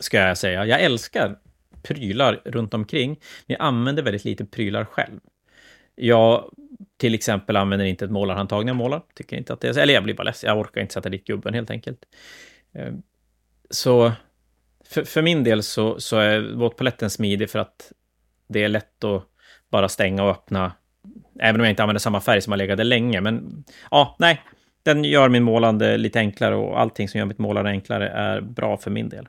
Ska 0.00 0.18
jag 0.18 0.38
säga. 0.38 0.66
Jag 0.66 0.80
älskar 0.80 1.38
prylar 1.82 2.40
runt 2.44 2.74
omkring. 2.74 3.08
Men 3.46 3.56
jag 3.58 3.60
använder 3.60 4.02
väldigt 4.02 4.24
lite 4.24 4.44
prylar 4.44 4.84
själv. 4.84 5.20
Jag 5.94 6.54
till 6.96 7.14
exempel 7.14 7.56
använder 7.56 7.86
inte 7.86 8.04
ett 8.04 8.10
målarhandtag 8.10 8.64
när 8.64 8.70
jag 8.70 8.76
målar. 8.76 9.02
Tycker 9.14 9.36
inte 9.36 9.52
att 9.52 9.60
det 9.60 9.68
är... 9.68 9.78
Eller 9.78 9.94
jag 9.94 10.04
blir 10.04 10.14
bara 10.14 10.22
ledsen. 10.22 10.48
Jag 10.48 10.58
orkar 10.58 10.80
inte 10.80 10.94
sätta 10.94 11.08
dit 11.08 11.24
gubben 11.24 11.54
helt 11.54 11.70
enkelt. 11.70 12.04
Ehm, 12.72 13.02
så 13.70 14.12
för, 14.84 15.04
för 15.04 15.22
min 15.22 15.44
del 15.44 15.62
så, 15.62 16.00
så 16.00 16.16
är 16.16 16.40
våtpaletten 16.40 17.10
smidig 17.10 17.50
för 17.50 17.58
att 17.58 17.92
det 18.46 18.62
är 18.62 18.68
lätt 18.68 19.04
att 19.04 19.22
bara 19.70 19.88
stänga 19.88 20.22
och 20.22 20.30
öppna 20.30 20.72
Även 21.40 21.60
om 21.60 21.64
jag 21.64 21.72
inte 21.72 21.82
använder 21.82 22.00
samma 22.00 22.20
färg 22.20 22.42
som 22.42 22.52
har 22.52 22.58
legat 22.58 22.76
där 22.76 22.84
länge. 22.84 23.20
Men 23.20 23.64
ja, 23.90 24.16
nej. 24.18 24.42
Den 24.82 25.04
gör 25.04 25.28
min 25.28 25.42
målande 25.42 25.96
lite 25.96 26.18
enklare 26.18 26.56
och 26.56 26.80
allting 26.80 27.08
som 27.08 27.18
gör 27.18 27.26
mitt 27.26 27.38
målande 27.38 27.70
enklare 27.70 28.08
är 28.08 28.40
bra 28.40 28.76
för 28.76 28.90
min 28.90 29.08
del. 29.08 29.28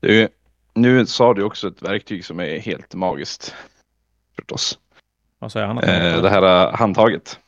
Du, 0.00 0.28
nu 0.74 1.06
sa 1.06 1.34
du 1.34 1.42
också 1.42 1.68
ett 1.68 1.82
verktyg 1.82 2.24
som 2.24 2.40
är 2.40 2.58
helt 2.58 2.94
magiskt. 2.94 3.54
Förstås. 4.36 4.78
Vad 5.38 5.52
sa 5.52 5.60
jag? 5.60 5.70
Eh, 5.70 6.22
det 6.22 6.30
här 6.30 6.72
handtaget. 6.72 7.38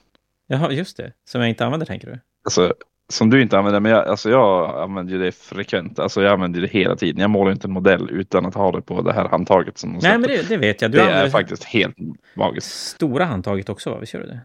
Jaha, 0.46 0.72
just 0.72 0.96
det. 0.96 1.12
Som 1.24 1.40
jag 1.40 1.50
inte 1.50 1.64
använder 1.64 1.86
tänker 1.86 2.06
du? 2.06 2.20
Alltså, 2.44 2.74
som 3.08 3.30
du 3.30 3.42
inte 3.42 3.58
använder, 3.58 3.80
men 3.80 3.92
jag, 3.92 4.08
alltså 4.08 4.30
jag 4.30 4.82
använder 4.82 5.12
ju 5.12 5.18
det 5.18 5.32
frekvent. 5.32 5.98
Alltså 5.98 6.22
jag 6.22 6.32
använder 6.32 6.60
det 6.60 6.66
hela 6.66 6.96
tiden. 6.96 7.20
Jag 7.20 7.30
målar 7.30 7.52
inte 7.52 7.66
en 7.66 7.72
modell 7.72 8.10
utan 8.10 8.46
att 8.46 8.54
ha 8.54 8.72
det 8.72 8.82
på 8.82 9.02
det 9.02 9.12
här 9.12 9.28
handtaget. 9.28 9.78
Som 9.78 9.92
Nej, 9.92 10.18
men 10.18 10.22
det, 10.22 10.48
det, 10.48 10.56
vet 10.56 10.82
jag. 10.82 10.90
Du 10.90 10.98
det 10.98 11.04
är 11.04 11.30
faktiskt 11.30 11.64
helt 11.64 11.96
magiskt. 12.34 12.70
Stora 12.70 13.24
handtaget 13.24 13.68
också, 13.68 13.90
va? 13.90 13.98
Visst 13.98 14.14
gör 14.14 14.20
du 14.20 14.26
det? 14.26 14.40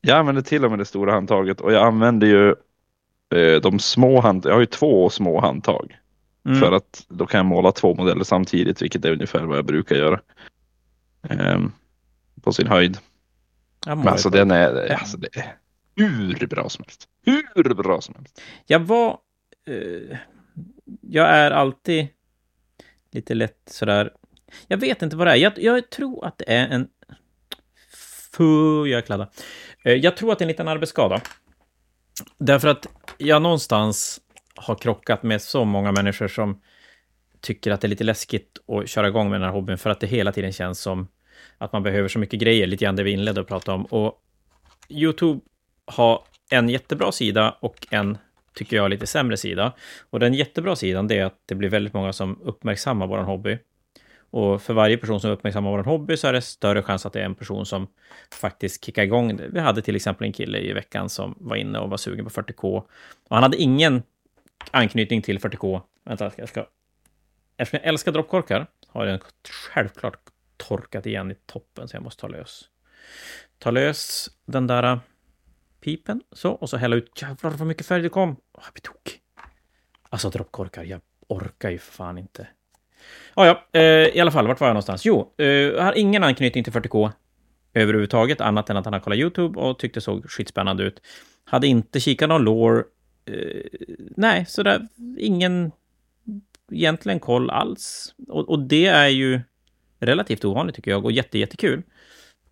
Jag 0.00 0.18
använder 0.18 0.42
till 0.42 0.64
och 0.64 0.70
med 0.70 0.78
det 0.78 0.84
stora 0.84 1.12
handtaget 1.12 1.60
och 1.60 1.72
jag 1.72 1.86
använder 1.86 2.26
ju 2.26 2.48
eh, 3.34 3.60
de 3.62 3.78
små 3.78 4.20
handtagen. 4.20 4.50
Jag 4.50 4.56
har 4.56 4.60
ju 4.60 4.66
två 4.66 5.10
små 5.10 5.40
handtag. 5.40 5.98
Mm. 6.46 6.60
För 6.60 6.72
att 6.72 7.06
då 7.08 7.26
kan 7.26 7.38
jag 7.38 7.46
måla 7.46 7.72
två 7.72 7.94
modeller 7.94 8.24
samtidigt, 8.24 8.82
vilket 8.82 9.04
är 9.04 9.12
ungefär 9.12 9.44
vad 9.44 9.58
jag 9.58 9.64
brukar 9.64 9.96
göra. 9.96 10.20
Eh, 11.28 11.60
på 12.42 12.52
sin 12.52 12.66
höjd. 12.66 12.98
Men 13.86 14.08
alltså 14.08 14.30
den 14.30 14.50
är, 14.50 14.92
alltså 14.92 15.16
det 15.16 15.36
är 15.36 15.56
hur 15.96 16.46
bra 16.46 16.68
som 16.68 16.84
helst. 16.86 17.08
Hur 17.24 17.74
bra 17.74 18.00
som 18.00 18.14
helst. 18.14 18.42
Jag 18.66 18.80
var... 18.80 19.18
Eh, 19.68 20.18
jag 21.00 21.28
är 21.28 21.50
alltid 21.50 22.08
lite 23.10 23.34
lätt 23.34 23.62
sådär... 23.66 24.12
Jag 24.68 24.78
vet 24.78 25.02
inte 25.02 25.16
vad 25.16 25.26
det 25.26 25.30
är. 25.30 25.36
Jag, 25.36 25.52
jag 25.58 25.90
tror 25.90 26.26
att 26.26 26.38
det 26.38 26.52
är 26.52 26.68
en... 26.68 26.88
Fuh, 28.32 28.88
jag 28.88 29.06
kladdar. 29.06 29.30
Eh, 29.84 29.92
jag 29.92 30.16
tror 30.16 30.32
att 30.32 30.38
det 30.38 30.42
är 30.42 30.46
en 30.46 30.48
liten 30.48 30.68
arbetsskada. 30.68 31.20
Därför 32.38 32.68
att 32.68 32.86
jag 33.18 33.42
någonstans 33.42 34.20
har 34.54 34.74
krockat 34.74 35.22
med 35.22 35.42
så 35.42 35.64
många 35.64 35.92
människor 35.92 36.28
som 36.28 36.60
tycker 37.40 37.70
att 37.70 37.80
det 37.80 37.86
är 37.86 37.88
lite 37.88 38.04
läskigt 38.04 38.58
att 38.68 38.88
köra 38.88 39.08
igång 39.08 39.30
med 39.30 39.40
den 39.40 39.46
här 39.48 39.54
hobbyn 39.54 39.78
för 39.78 39.90
att 39.90 40.00
det 40.00 40.06
hela 40.06 40.32
tiden 40.32 40.52
känns 40.52 40.80
som 40.80 41.08
att 41.58 41.72
man 41.72 41.82
behöver 41.82 42.08
så 42.08 42.18
mycket 42.18 42.40
grejer, 42.40 42.66
lite 42.66 42.84
grann 42.84 42.96
det 42.96 43.02
vi 43.02 43.10
inledde 43.10 43.40
att 43.40 43.48
prata 43.48 43.74
om. 43.74 43.84
Och 43.84 44.22
YouTube 44.88 45.40
ha 45.86 46.24
en 46.50 46.68
jättebra 46.68 47.12
sida 47.12 47.56
och 47.60 47.86
en, 47.90 48.18
tycker 48.54 48.76
jag, 48.76 48.90
lite 48.90 49.06
sämre 49.06 49.36
sida. 49.36 49.72
Och 50.10 50.20
den 50.20 50.34
jättebra 50.34 50.76
sidan, 50.76 51.08
det 51.08 51.18
är 51.18 51.24
att 51.24 51.40
det 51.46 51.54
blir 51.54 51.68
väldigt 51.68 51.94
många 51.94 52.12
som 52.12 52.40
uppmärksammar 52.42 53.06
vår 53.06 53.18
hobby. 53.18 53.58
Och 54.30 54.62
för 54.62 54.74
varje 54.74 54.96
person 54.96 55.20
som 55.20 55.30
uppmärksammar 55.30 55.70
vår 55.70 55.84
hobby 55.84 56.16
så 56.16 56.28
är 56.28 56.32
det 56.32 56.42
större 56.42 56.82
chans 56.82 57.06
att 57.06 57.12
det 57.12 57.20
är 57.20 57.24
en 57.24 57.34
person 57.34 57.66
som 57.66 57.86
faktiskt 58.32 58.84
kickar 58.84 59.02
igång 59.02 59.36
det. 59.36 59.48
Vi 59.48 59.60
hade 59.60 59.82
till 59.82 59.96
exempel 59.96 60.26
en 60.26 60.32
kille 60.32 60.58
i 60.58 60.72
veckan 60.72 61.08
som 61.08 61.34
var 61.40 61.56
inne 61.56 61.78
och 61.78 61.90
var 61.90 61.96
sugen 61.96 62.24
på 62.24 62.30
40K. 62.30 62.76
Och 63.28 63.36
han 63.36 63.42
hade 63.42 63.56
ingen 63.56 64.02
anknytning 64.70 65.22
till 65.22 65.38
40K. 65.38 65.80
Vänta, 66.04 66.30
jag 66.36 66.48
ska... 66.48 66.66
Eftersom 67.56 67.80
jag 67.82 67.88
älskar 67.88 68.12
droppkorkar 68.12 68.66
har 68.88 69.06
den 69.06 69.20
självklart 69.48 70.18
torkat 70.56 71.06
igen 71.06 71.30
i 71.30 71.34
toppen, 71.46 71.88
så 71.88 71.96
jag 71.96 72.02
måste 72.02 72.20
ta 72.20 72.28
lös. 72.28 72.64
Ta 73.58 73.70
lös 73.70 74.30
den 74.46 74.66
där 74.66 75.00
pipen, 75.86 76.20
så, 76.32 76.50
och 76.50 76.70
så 76.70 76.76
hälla 76.76 76.96
ut. 76.96 77.22
Jävlar 77.22 77.50
vad 77.50 77.66
mycket 77.66 77.86
färg 77.86 78.02
det 78.02 78.08
kom! 78.08 78.36
Jag 78.54 78.72
blir 78.72 78.82
tokig. 78.82 79.20
Alltså 80.08 80.30
droppkorkar, 80.30 80.84
jag 80.84 81.00
orkar 81.28 81.70
ju 81.70 81.78
för 81.78 81.92
fan 81.92 82.18
inte. 82.18 82.48
Ah, 83.34 83.46
ja, 83.46 83.80
eh, 83.80 84.16
i 84.16 84.20
alla 84.20 84.30
fall, 84.30 84.46
vart 84.46 84.60
var 84.60 84.66
jag 84.66 84.74
någonstans? 84.74 85.04
Jo, 85.04 85.34
eh, 85.38 85.46
jag 85.46 85.82
har 85.82 85.98
ingen 85.98 86.24
anknytning 86.24 86.64
till 86.64 86.72
40K 86.72 87.12
överhuvudtaget, 87.74 88.40
annat 88.40 88.70
än 88.70 88.76
att 88.76 88.84
han 88.84 88.92
har 88.92 89.00
kollat 89.00 89.18
YouTube 89.18 89.60
och 89.60 89.78
tyckte 89.78 89.96
det 89.96 90.04
såg 90.04 90.30
skitspännande 90.30 90.82
ut. 90.82 91.00
Hade 91.44 91.66
inte 91.66 92.00
kikat 92.00 92.28
någon 92.28 92.42
lore. 92.42 92.84
Eh, 93.24 93.62
nej, 94.16 94.46
sådär, 94.46 94.88
ingen 95.18 95.72
egentligen 96.72 97.20
koll 97.20 97.50
alls. 97.50 98.14
Och, 98.28 98.48
och, 98.48 98.58
det 98.58 98.86
är 98.86 99.08
ju 99.08 99.40
relativt 100.00 100.44
ovanligt 100.44 100.76
tycker 100.76 100.90
jag 100.90 101.04
och 101.04 101.12
jätte, 101.12 101.38
jättekul. 101.38 101.82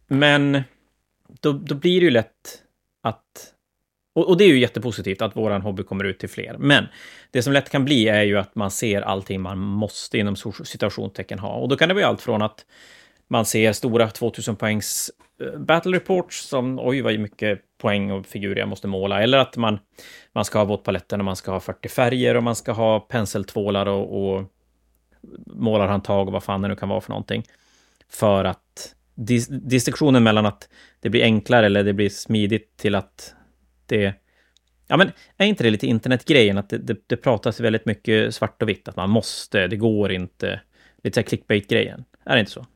Men 0.06 0.62
då, 1.40 1.52
då 1.52 1.74
blir 1.74 2.00
det 2.00 2.04
ju 2.04 2.10
lätt 2.10 2.63
att 3.04 3.50
och, 4.14 4.28
och, 4.28 4.36
det 4.36 4.44
är 4.44 4.48
ju 4.48 4.58
jättepositivt 4.58 5.22
att 5.22 5.36
våran 5.36 5.62
hobby 5.62 5.82
kommer 5.82 6.04
ut 6.04 6.18
till 6.18 6.28
fler. 6.28 6.56
Men 6.58 6.86
det 7.30 7.42
som 7.42 7.52
lätt 7.52 7.70
kan 7.70 7.84
bli 7.84 8.08
är 8.08 8.22
ju 8.22 8.38
att 8.38 8.54
man 8.54 8.70
ser 8.70 9.02
allting 9.02 9.40
man 9.40 9.58
måste 9.58 10.18
inom 10.18 10.36
situationstecken 10.64 11.38
ha. 11.38 11.54
Och 11.54 11.68
då 11.68 11.76
kan 11.76 11.88
det 11.88 11.94
vara 11.94 12.06
allt 12.06 12.22
från 12.22 12.42
att 12.42 12.66
man 13.28 13.44
ser 13.44 13.72
stora 13.72 14.10
2000 14.10 14.56
poängs 14.56 15.10
eh, 15.40 15.58
battle 15.58 15.96
reports 15.96 16.48
som 16.48 16.78
oj 16.78 17.00
vad 17.00 17.18
mycket 17.18 17.60
poäng 17.78 18.10
och 18.10 18.26
figurer 18.26 18.60
jag 18.60 18.68
måste 18.68 18.86
måla. 18.86 19.22
Eller 19.22 19.38
att 19.38 19.56
man, 19.56 19.78
man 20.32 20.44
ska 20.44 20.58
ha 20.58 20.64
våtpaletten 20.64 21.20
och 21.20 21.24
man 21.24 21.36
ska 21.36 21.50
ha 21.50 21.60
40 21.60 21.88
färger 21.88 22.34
och 22.34 22.42
man 22.42 22.56
ska 22.56 22.72
ha 22.72 23.00
penseltvålar 23.00 23.86
och, 23.86 24.34
och 24.34 24.44
målarhandtag 25.46 26.26
och 26.26 26.32
vad 26.32 26.44
fan 26.44 26.62
det 26.62 26.68
nu 26.68 26.76
kan 26.76 26.88
vara 26.88 27.00
för 27.00 27.10
någonting. 27.10 27.44
För 28.08 28.44
att 28.44 28.94
dis 29.14 29.48
distinktionen 29.48 30.22
mellan 30.22 30.46
att 30.46 30.68
det 31.00 31.10
blir 31.10 31.22
enklare 31.22 31.66
eller 31.66 31.84
det 31.84 31.92
blir 31.92 32.08
smidigt 32.08 32.76
till 32.76 32.94
att 32.94 33.34
det... 33.86 34.14
Ja, 34.86 34.96
men 34.96 35.10
är 35.36 35.46
inte 35.46 35.64
det 35.64 35.70
lite 35.70 35.86
internetgrejen? 35.86 36.58
Att 36.58 36.68
det, 36.68 36.78
det, 36.78 36.96
det 37.06 37.16
pratas 37.16 37.60
väldigt 37.60 37.86
mycket 37.86 38.34
svart 38.34 38.62
och 38.62 38.68
vitt, 38.68 38.88
att 38.88 38.96
man 38.96 39.10
måste, 39.10 39.66
det 39.66 39.76
går 39.76 40.12
inte. 40.12 40.60
Lite 41.02 41.22
så 41.22 41.28
clickbait-grejen. 41.28 42.04
Är 42.24 42.34
det 42.34 42.40
inte 42.40 42.52
så? 42.52 42.66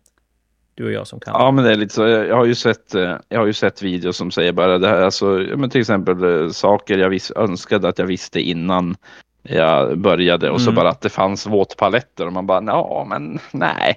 Du 0.75 0.85
och 0.85 0.93
jag 0.93 1.07
som 1.07 1.21
kan. 1.21 1.35
Ja, 1.39 1.51
men 1.51 1.65
det 1.65 1.73
är 1.73 1.77
lite 1.77 1.95
så. 1.95 2.09
Jag 2.09 2.37
har 2.37 2.45
ju 2.45 2.55
sett, 2.55 2.95
eh, 2.95 3.17
jag 3.29 3.39
har 3.39 3.47
ju 3.47 3.53
sett 3.53 3.83
videos 3.83 4.17
som 4.17 4.31
säger 4.31 4.53
bara 4.53 4.79
det 4.79 4.89
här, 4.89 5.03
alltså, 5.03 5.27
men 5.57 5.71
till 5.71 5.81
exempel 5.81 6.25
eh, 6.25 6.51
saker 6.51 6.99
jag 6.99 7.11
vis, 7.11 7.33
önskade 7.37 7.89
att 7.89 7.99
jag 7.99 8.07
visste 8.07 8.41
innan 8.41 8.97
jag 9.43 9.99
började 9.99 10.51
och 10.51 10.61
mm. 10.61 10.67
så 10.67 10.73
bara 10.73 10.89
att 10.89 11.01
det 11.01 11.09
fanns 11.09 11.47
våtpaletter 11.47 12.27
och 12.27 12.33
man 12.33 12.47
bara, 12.47 12.63
ja, 12.67 13.07
men 13.11 13.39
nej. 13.53 13.95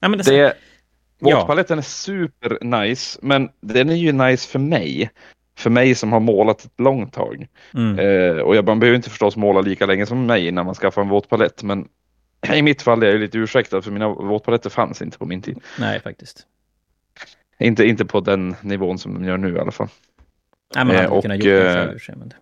Ja, 0.00 0.08
men 0.08 0.18
det, 0.18 0.24
det 0.24 0.54
Våtpaletten 1.18 1.76
ja. 1.76 1.78
är 1.78 1.82
super 1.82 2.64
nice, 2.64 3.18
men 3.22 3.48
den 3.60 3.90
är 3.90 3.94
ju 3.94 4.12
nice 4.12 4.48
för 4.48 4.58
mig 4.58 5.10
för 5.58 5.70
mig 5.70 5.94
som 5.94 6.12
har 6.12 6.20
målat 6.20 6.64
ett 6.64 6.80
långt 6.80 7.12
tag. 7.12 7.46
Mm. 7.74 7.98
Eh, 7.98 8.42
och 8.42 8.56
jag, 8.56 8.66
man 8.66 8.80
behöver 8.80 8.96
inte 8.96 9.10
förstås 9.10 9.36
måla 9.36 9.60
lika 9.60 9.86
länge 9.86 10.06
som 10.06 10.26
mig 10.26 10.46
innan 10.46 10.66
man 10.66 10.74
skaffar 10.74 11.02
en 11.02 11.08
våtpalett. 11.08 11.62
Men 11.62 11.88
i 12.54 12.62
mitt 12.62 12.82
fall 12.82 13.02
är 13.02 13.06
jag 13.06 13.20
lite 13.20 13.38
ursäktad 13.38 13.82
för 13.82 13.90
mina 13.90 14.08
våtpaletter 14.08 14.70
fanns 14.70 15.02
inte 15.02 15.18
på 15.18 15.26
min 15.26 15.42
tid. 15.42 15.60
Nej, 15.78 16.00
faktiskt. 16.00 16.46
Inte, 17.58 17.84
inte 17.84 18.04
på 18.04 18.20
den 18.20 18.56
nivån 18.60 18.98
som 18.98 19.14
de 19.14 19.24
gör 19.24 19.36
nu 19.36 19.56
i 19.56 19.58
alla 19.58 19.72
fall. 19.72 19.88
Nej, 20.74 20.84
man 20.84 20.96
hade 20.96 21.08
eh, 21.08 21.12
och, 21.12 21.22
kunnat 21.22 21.36
gjort 21.36 21.44
det 21.44 21.82
eh, 21.82 21.98
för 21.98 22.16
men... 22.16 22.32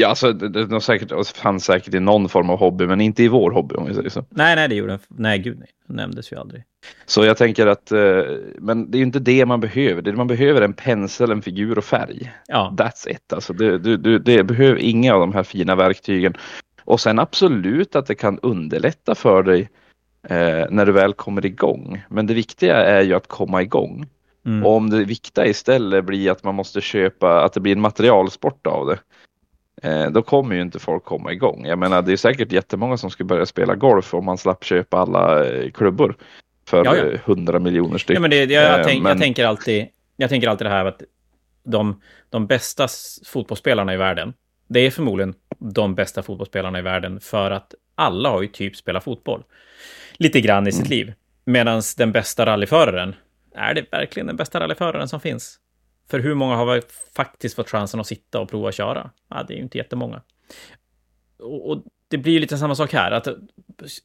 Ja, 0.00 0.08
alltså 0.08 0.32
det, 0.32 0.48
det, 0.48 0.80
säkert, 0.80 1.36
fanns 1.36 1.64
säkert 1.64 1.94
i 1.94 2.00
någon 2.00 2.28
form 2.28 2.50
av 2.50 2.58
hobby, 2.58 2.86
men 2.86 3.00
inte 3.00 3.22
i 3.22 3.28
vår 3.28 3.50
hobby 3.50 3.74
om 3.74 3.86
vi 3.86 3.94
säger 3.94 4.08
så. 4.08 4.24
Nej, 4.30 4.56
nej, 4.56 4.68
det 4.68 4.74
gjorde 4.74 4.92
den. 4.92 5.00
Nej, 5.08 5.38
gud 5.38 5.58
nej. 5.58 5.68
Det 5.86 5.94
nämndes 5.94 6.32
ju 6.32 6.36
aldrig. 6.36 6.64
Så 7.06 7.24
jag 7.24 7.36
tänker 7.36 7.66
att, 7.66 7.92
eh, 7.92 8.22
men 8.58 8.90
det 8.90 8.96
är 8.96 8.98
ju 8.98 9.04
inte 9.04 9.18
det 9.18 9.46
man 9.46 9.60
behöver. 9.60 10.02
Det 10.02 10.12
man 10.12 10.26
behöver 10.26 10.60
är 10.60 10.64
en 10.64 10.72
pensel, 10.72 11.30
en 11.30 11.42
figur 11.42 11.78
och 11.78 11.84
färg. 11.84 12.32
Ja. 12.46 12.74
That's 12.78 13.08
it. 13.08 13.32
Alltså 13.32 13.52
det, 13.52 13.78
du, 13.78 13.96
du, 13.96 14.18
det 14.18 14.44
behöver 14.44 14.80
inga 14.80 15.14
av 15.14 15.20
de 15.20 15.34
här 15.34 15.42
fina 15.42 15.74
verktygen. 15.74 16.34
Och 16.84 17.00
sen 17.00 17.18
absolut 17.18 17.96
att 17.96 18.06
det 18.06 18.14
kan 18.14 18.38
underlätta 18.38 19.14
för 19.14 19.42
dig 19.42 19.68
eh, 20.28 20.66
när 20.70 20.86
du 20.86 20.92
väl 20.92 21.12
kommer 21.12 21.46
igång. 21.46 22.02
Men 22.08 22.26
det 22.26 22.34
viktiga 22.34 22.76
är 22.76 23.02
ju 23.02 23.14
att 23.14 23.26
komma 23.26 23.62
igång. 23.62 24.06
Mm. 24.46 24.66
Och 24.66 24.76
om 24.76 24.90
det 24.90 25.04
viktiga 25.04 25.46
istället 25.46 26.04
blir 26.04 26.30
att 26.30 26.44
man 26.44 26.54
måste 26.54 26.80
köpa, 26.80 27.44
att 27.44 27.52
det 27.52 27.60
blir 27.60 27.72
en 27.72 27.80
materialsport 27.80 28.66
av 28.66 28.86
det 28.86 28.98
då 30.10 30.22
kommer 30.22 30.54
ju 30.54 30.62
inte 30.62 30.78
folk 30.78 31.04
komma 31.04 31.32
igång. 31.32 31.66
Jag 31.66 31.78
menar, 31.78 32.02
det 32.02 32.12
är 32.12 32.16
säkert 32.16 32.52
jättemånga 32.52 32.96
som 32.96 33.10
skulle 33.10 33.26
börja 33.26 33.46
spela 33.46 33.74
golf 33.74 34.14
om 34.14 34.24
man 34.24 34.38
slapp 34.38 34.64
köpa 34.64 34.98
alla 34.98 35.46
eh, 35.46 35.70
klubbor 35.70 36.16
för 36.68 37.20
hundra 37.24 37.58
miljoner 37.58 37.98
stycken. 37.98 38.14
Ja, 38.14 38.20
men 38.20 38.30
det, 38.30 38.54
jag, 38.54 38.78
jag, 38.78 38.86
tänk, 38.86 39.02
men... 39.02 39.10
jag, 39.10 39.20
tänker 39.20 39.46
alltid, 39.46 39.86
jag 40.16 40.30
tänker 40.30 40.48
alltid 40.48 40.66
det 40.66 40.70
här 40.70 40.84
att 40.84 41.02
de, 41.64 42.00
de 42.30 42.46
bästa 42.46 42.88
fotbollsspelarna 43.26 43.94
i 43.94 43.96
världen, 43.96 44.32
det 44.68 44.80
är 44.80 44.90
förmodligen 44.90 45.34
de 45.58 45.94
bästa 45.94 46.22
fotbollsspelarna 46.22 46.78
i 46.78 46.82
världen 46.82 47.20
för 47.20 47.50
att 47.50 47.74
alla 47.94 48.28
har 48.28 48.42
ju 48.42 48.48
typ 48.48 48.76
spelat 48.76 49.04
fotboll. 49.04 49.42
Lite 50.16 50.40
grann 50.40 50.66
i 50.66 50.72
sitt 50.72 50.86
mm. 50.86 50.90
liv. 50.90 51.12
Medan 51.44 51.82
den 51.96 52.12
bästa 52.12 52.46
rallyföraren, 52.46 53.14
är 53.54 53.74
det 53.74 53.84
verkligen 53.92 54.26
den 54.26 54.36
bästa 54.36 54.60
rallyföraren 54.60 55.08
som 55.08 55.20
finns? 55.20 55.58
För 56.10 56.18
hur 56.18 56.34
många 56.34 56.56
har 56.56 56.82
faktiskt 57.14 57.56
fått 57.56 57.70
chansen 57.70 58.00
att 58.00 58.06
sitta 58.06 58.40
och 58.40 58.50
prova 58.50 58.68
att 58.68 58.74
köra? 58.74 59.10
Ja, 59.28 59.44
det 59.48 59.54
är 59.54 59.56
ju 59.56 59.62
inte 59.62 59.78
jättemånga. 59.78 60.22
Och, 61.38 61.70
och 61.70 61.82
det 62.08 62.18
blir 62.18 62.32
ju 62.32 62.38
lite 62.38 62.58
samma 62.58 62.74
sak 62.74 62.92
här. 62.92 63.10
Att 63.10 63.28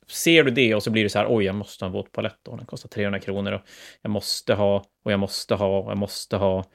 ser 0.08 0.44
du 0.44 0.52
det 0.52 0.76
och 0.76 0.84
så 0.84 0.92
blir 0.92 1.04
det 1.04 1.10
så 1.10 1.20
här, 1.20 1.28
oj, 1.30 1.46
jag 1.46 1.56
måste 1.56 1.86
ha 1.86 1.88
en 1.88 1.94
våt 1.94 2.12
palett 2.12 2.48
och 2.48 2.58
den 2.58 2.66
kostar 2.66 2.90
300 2.90 3.20
kronor 3.20 3.52
och 3.52 3.62
jag 4.02 4.10
måste 4.10 4.54
ha 4.54 4.86
och 5.04 5.12
jag 5.12 5.20
måste 5.20 5.56
ha 5.56 5.80
och 5.80 5.92
jag 5.92 5.98
måste 5.98 6.38
ha. 6.38 6.66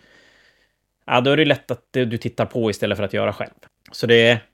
Ja, 1.06 1.20
då 1.20 1.30
är 1.30 1.36
det 1.36 1.44
lätt 1.44 1.70
att 1.70 1.86
du 1.92 2.18
tittar 2.18 2.46
på 2.46 2.70
istället 2.70 2.96
för 2.96 3.04
att 3.04 3.12
göra 3.12 3.32
själv. 3.32 3.54
Så 3.92 4.06
det 4.06 4.28
är, 4.28 4.44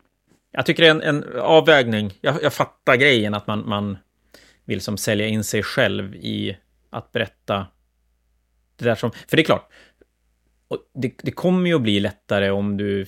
jag 0.50 0.66
tycker 0.66 0.82
det 0.82 0.88
är 0.88 0.90
en, 0.90 1.02
en 1.02 1.40
avvägning. 1.40 2.18
Jag, 2.20 2.42
jag 2.42 2.52
fattar 2.52 2.96
grejen 2.96 3.34
att 3.34 3.46
man, 3.46 3.68
man 3.68 3.98
vill 4.64 4.80
som 4.80 4.96
sälja 4.96 5.26
in 5.26 5.44
sig 5.44 5.62
själv 5.62 6.14
i 6.14 6.56
att 6.90 7.12
berätta 7.12 7.66
det 8.76 8.84
där 8.84 8.94
som, 8.94 9.10
för 9.10 9.36
det 9.36 9.42
är 9.42 9.44
klart, 9.44 9.72
det, 10.94 11.12
det, 11.22 11.30
kommer 11.30 11.68
ju 11.68 11.76
att 11.76 11.82
bli 11.82 12.00
lättare 12.00 12.50
om 12.50 12.76
du... 12.76 13.06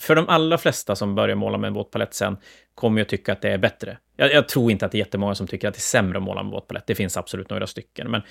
För 0.00 0.14
de 0.14 0.28
allra 0.28 0.58
flesta 0.58 0.96
som 0.96 1.14
börjar 1.14 1.36
måla 1.36 1.58
med 1.58 1.68
en 1.68 1.74
våtpalett 1.74 2.14
sen 2.14 2.36
kommer 2.74 2.98
ju 2.98 3.02
att 3.02 3.08
tycka 3.08 3.32
att 3.32 3.42
det 3.42 3.50
är 3.50 3.58
bättre. 3.58 3.98
Jag, 4.16 4.32
jag, 4.32 4.48
tror 4.48 4.70
inte 4.70 4.86
att 4.86 4.92
det 4.92 4.96
är 4.96 5.00
jättemånga 5.00 5.34
som 5.34 5.46
tycker 5.46 5.68
att 5.68 5.74
det 5.74 5.78
är 5.78 5.80
sämre 5.80 6.18
att 6.18 6.24
måla 6.24 6.42
med 6.42 6.52
våtpalett. 6.52 6.86
Det 6.86 6.94
finns 6.94 7.16
absolut 7.16 7.50
några 7.50 7.66
stycken. 7.66 8.10
Men, 8.10 8.22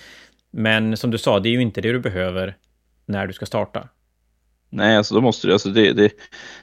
men 0.52 0.98
som 0.98 1.12
du 1.12 1.18
sa, 1.18 1.40
det 1.40 1.50
är 1.50 1.52
ju 1.52 1.62
inte 1.62 1.82
det 1.82 1.92
du 1.92 2.00
behöver 2.00 2.58
när 3.06 3.28
du 3.28 3.34
ska 3.34 3.46
starta. 3.46 3.90
Nej, 4.70 4.98
alltså 4.98 5.16
då 5.16 5.22
måste 5.22 5.48
du... 5.48 5.54
Alltså 5.54 5.70
det, 5.70 5.94
det, 5.94 6.12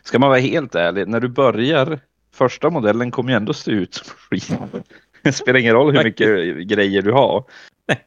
ska 0.02 0.18
man 0.18 0.28
vara 0.28 0.40
helt 0.40 0.74
ärlig, 0.74 1.08
när 1.08 1.20
du 1.20 1.28
börjar... 1.28 2.00
Första 2.32 2.70
modellen 2.70 3.10
kommer 3.10 3.30
ju 3.30 3.36
ändå 3.36 3.52
se 3.52 3.70
ut 3.70 3.94
som 3.94 4.06
skit. 4.06 4.58
Det 5.22 5.32
spelar 5.32 5.60
ingen 5.60 5.74
roll 5.74 5.96
hur 5.96 6.04
mycket 6.04 6.68
grejer 6.68 7.02
du 7.02 7.12
har. 7.12 7.44
Nej 7.88 8.06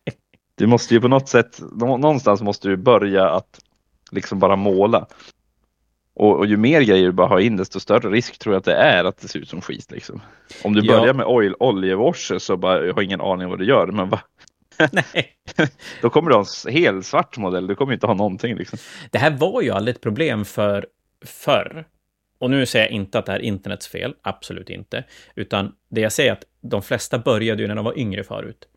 du 0.60 0.68
måste 0.68 0.94
ju 0.94 1.02
på 1.02 1.08
något 1.08 1.30
sätt, 1.30 1.62
någonstans 1.72 2.42
måste 2.42 2.68
du 2.68 2.78
börja 2.78 3.30
att 3.30 3.60
liksom 4.12 4.40
bara 4.40 4.56
måla. 4.56 5.06
Och, 6.14 6.38
och, 6.38 6.46
ju 6.46 6.58
mer 6.58 6.82
grejer 6.82 7.06
du 7.06 7.12
bara 7.12 7.28
har 7.28 7.40
in 7.40 7.58
desto 7.58 7.80
större 7.80 8.10
risk 8.10 8.40
tror 8.40 8.56
jag 8.56 8.60
att 8.60 8.66
det 8.66 8.76
är 8.76 9.04
att 9.04 9.18
det 9.18 9.28
ser 9.28 9.40
ut 9.40 9.50
som 9.50 9.62
skit. 9.62 9.92
Liksom. 9.92 10.22
Om 10.64 10.74
du 10.74 10.88
börjar 10.88 11.14
med 11.14 11.26
oil, 11.26 11.56
oljewasher 11.60 12.40
så 12.40 12.58
bara, 12.58 12.86
jag 12.86 12.94
har 12.94 13.02
ingen 13.02 13.22
aning 13.22 13.50
vad 13.50 13.60
du 13.60 13.66
gör. 13.66 13.88
Men 13.88 14.10
va? 14.10 14.22
Nej. 14.92 15.36
Då 16.02 16.10
kommer 16.10 16.30
du 16.30 16.36
ha 16.36 16.46
en 16.68 16.74
helt 16.74 17.06
svart 17.06 17.38
modell, 17.38 17.68
du 17.68 17.76
kommer 17.76 17.94
inte 17.94 18.08
ha 18.08 18.14
någonting. 18.14 18.56
Liksom. 18.56 18.80
Det 19.12 19.18
här 19.18 19.32
var 19.32 19.62
ju 19.62 19.70
aldrig 19.70 19.96
ett 19.96 20.02
problem 20.02 20.46
för 20.46 20.88
förr. 21.26 21.86
Och 22.40 22.50
nu 22.50 22.66
säger 22.66 22.86
jag 22.86 22.92
inte 22.92 23.20
att 23.20 23.26
det 23.26 23.32
här 23.32 23.40
är 23.40 23.44
internets 23.44 23.88
fel, 23.88 24.14
absolut 24.22 24.70
inte. 24.70 25.04
Utan 25.36 25.72
det 25.90 26.02
jag 26.02 26.12
säger 26.12 26.30
är 26.30 26.34
att 26.34 26.44
de 26.62 26.82
flesta 26.82 27.20
började 27.20 27.62
ju 27.62 27.68
när 27.68 27.76
de 27.76 27.86
var 27.86 28.00
yngre 28.00 28.24
förut. 28.24 28.68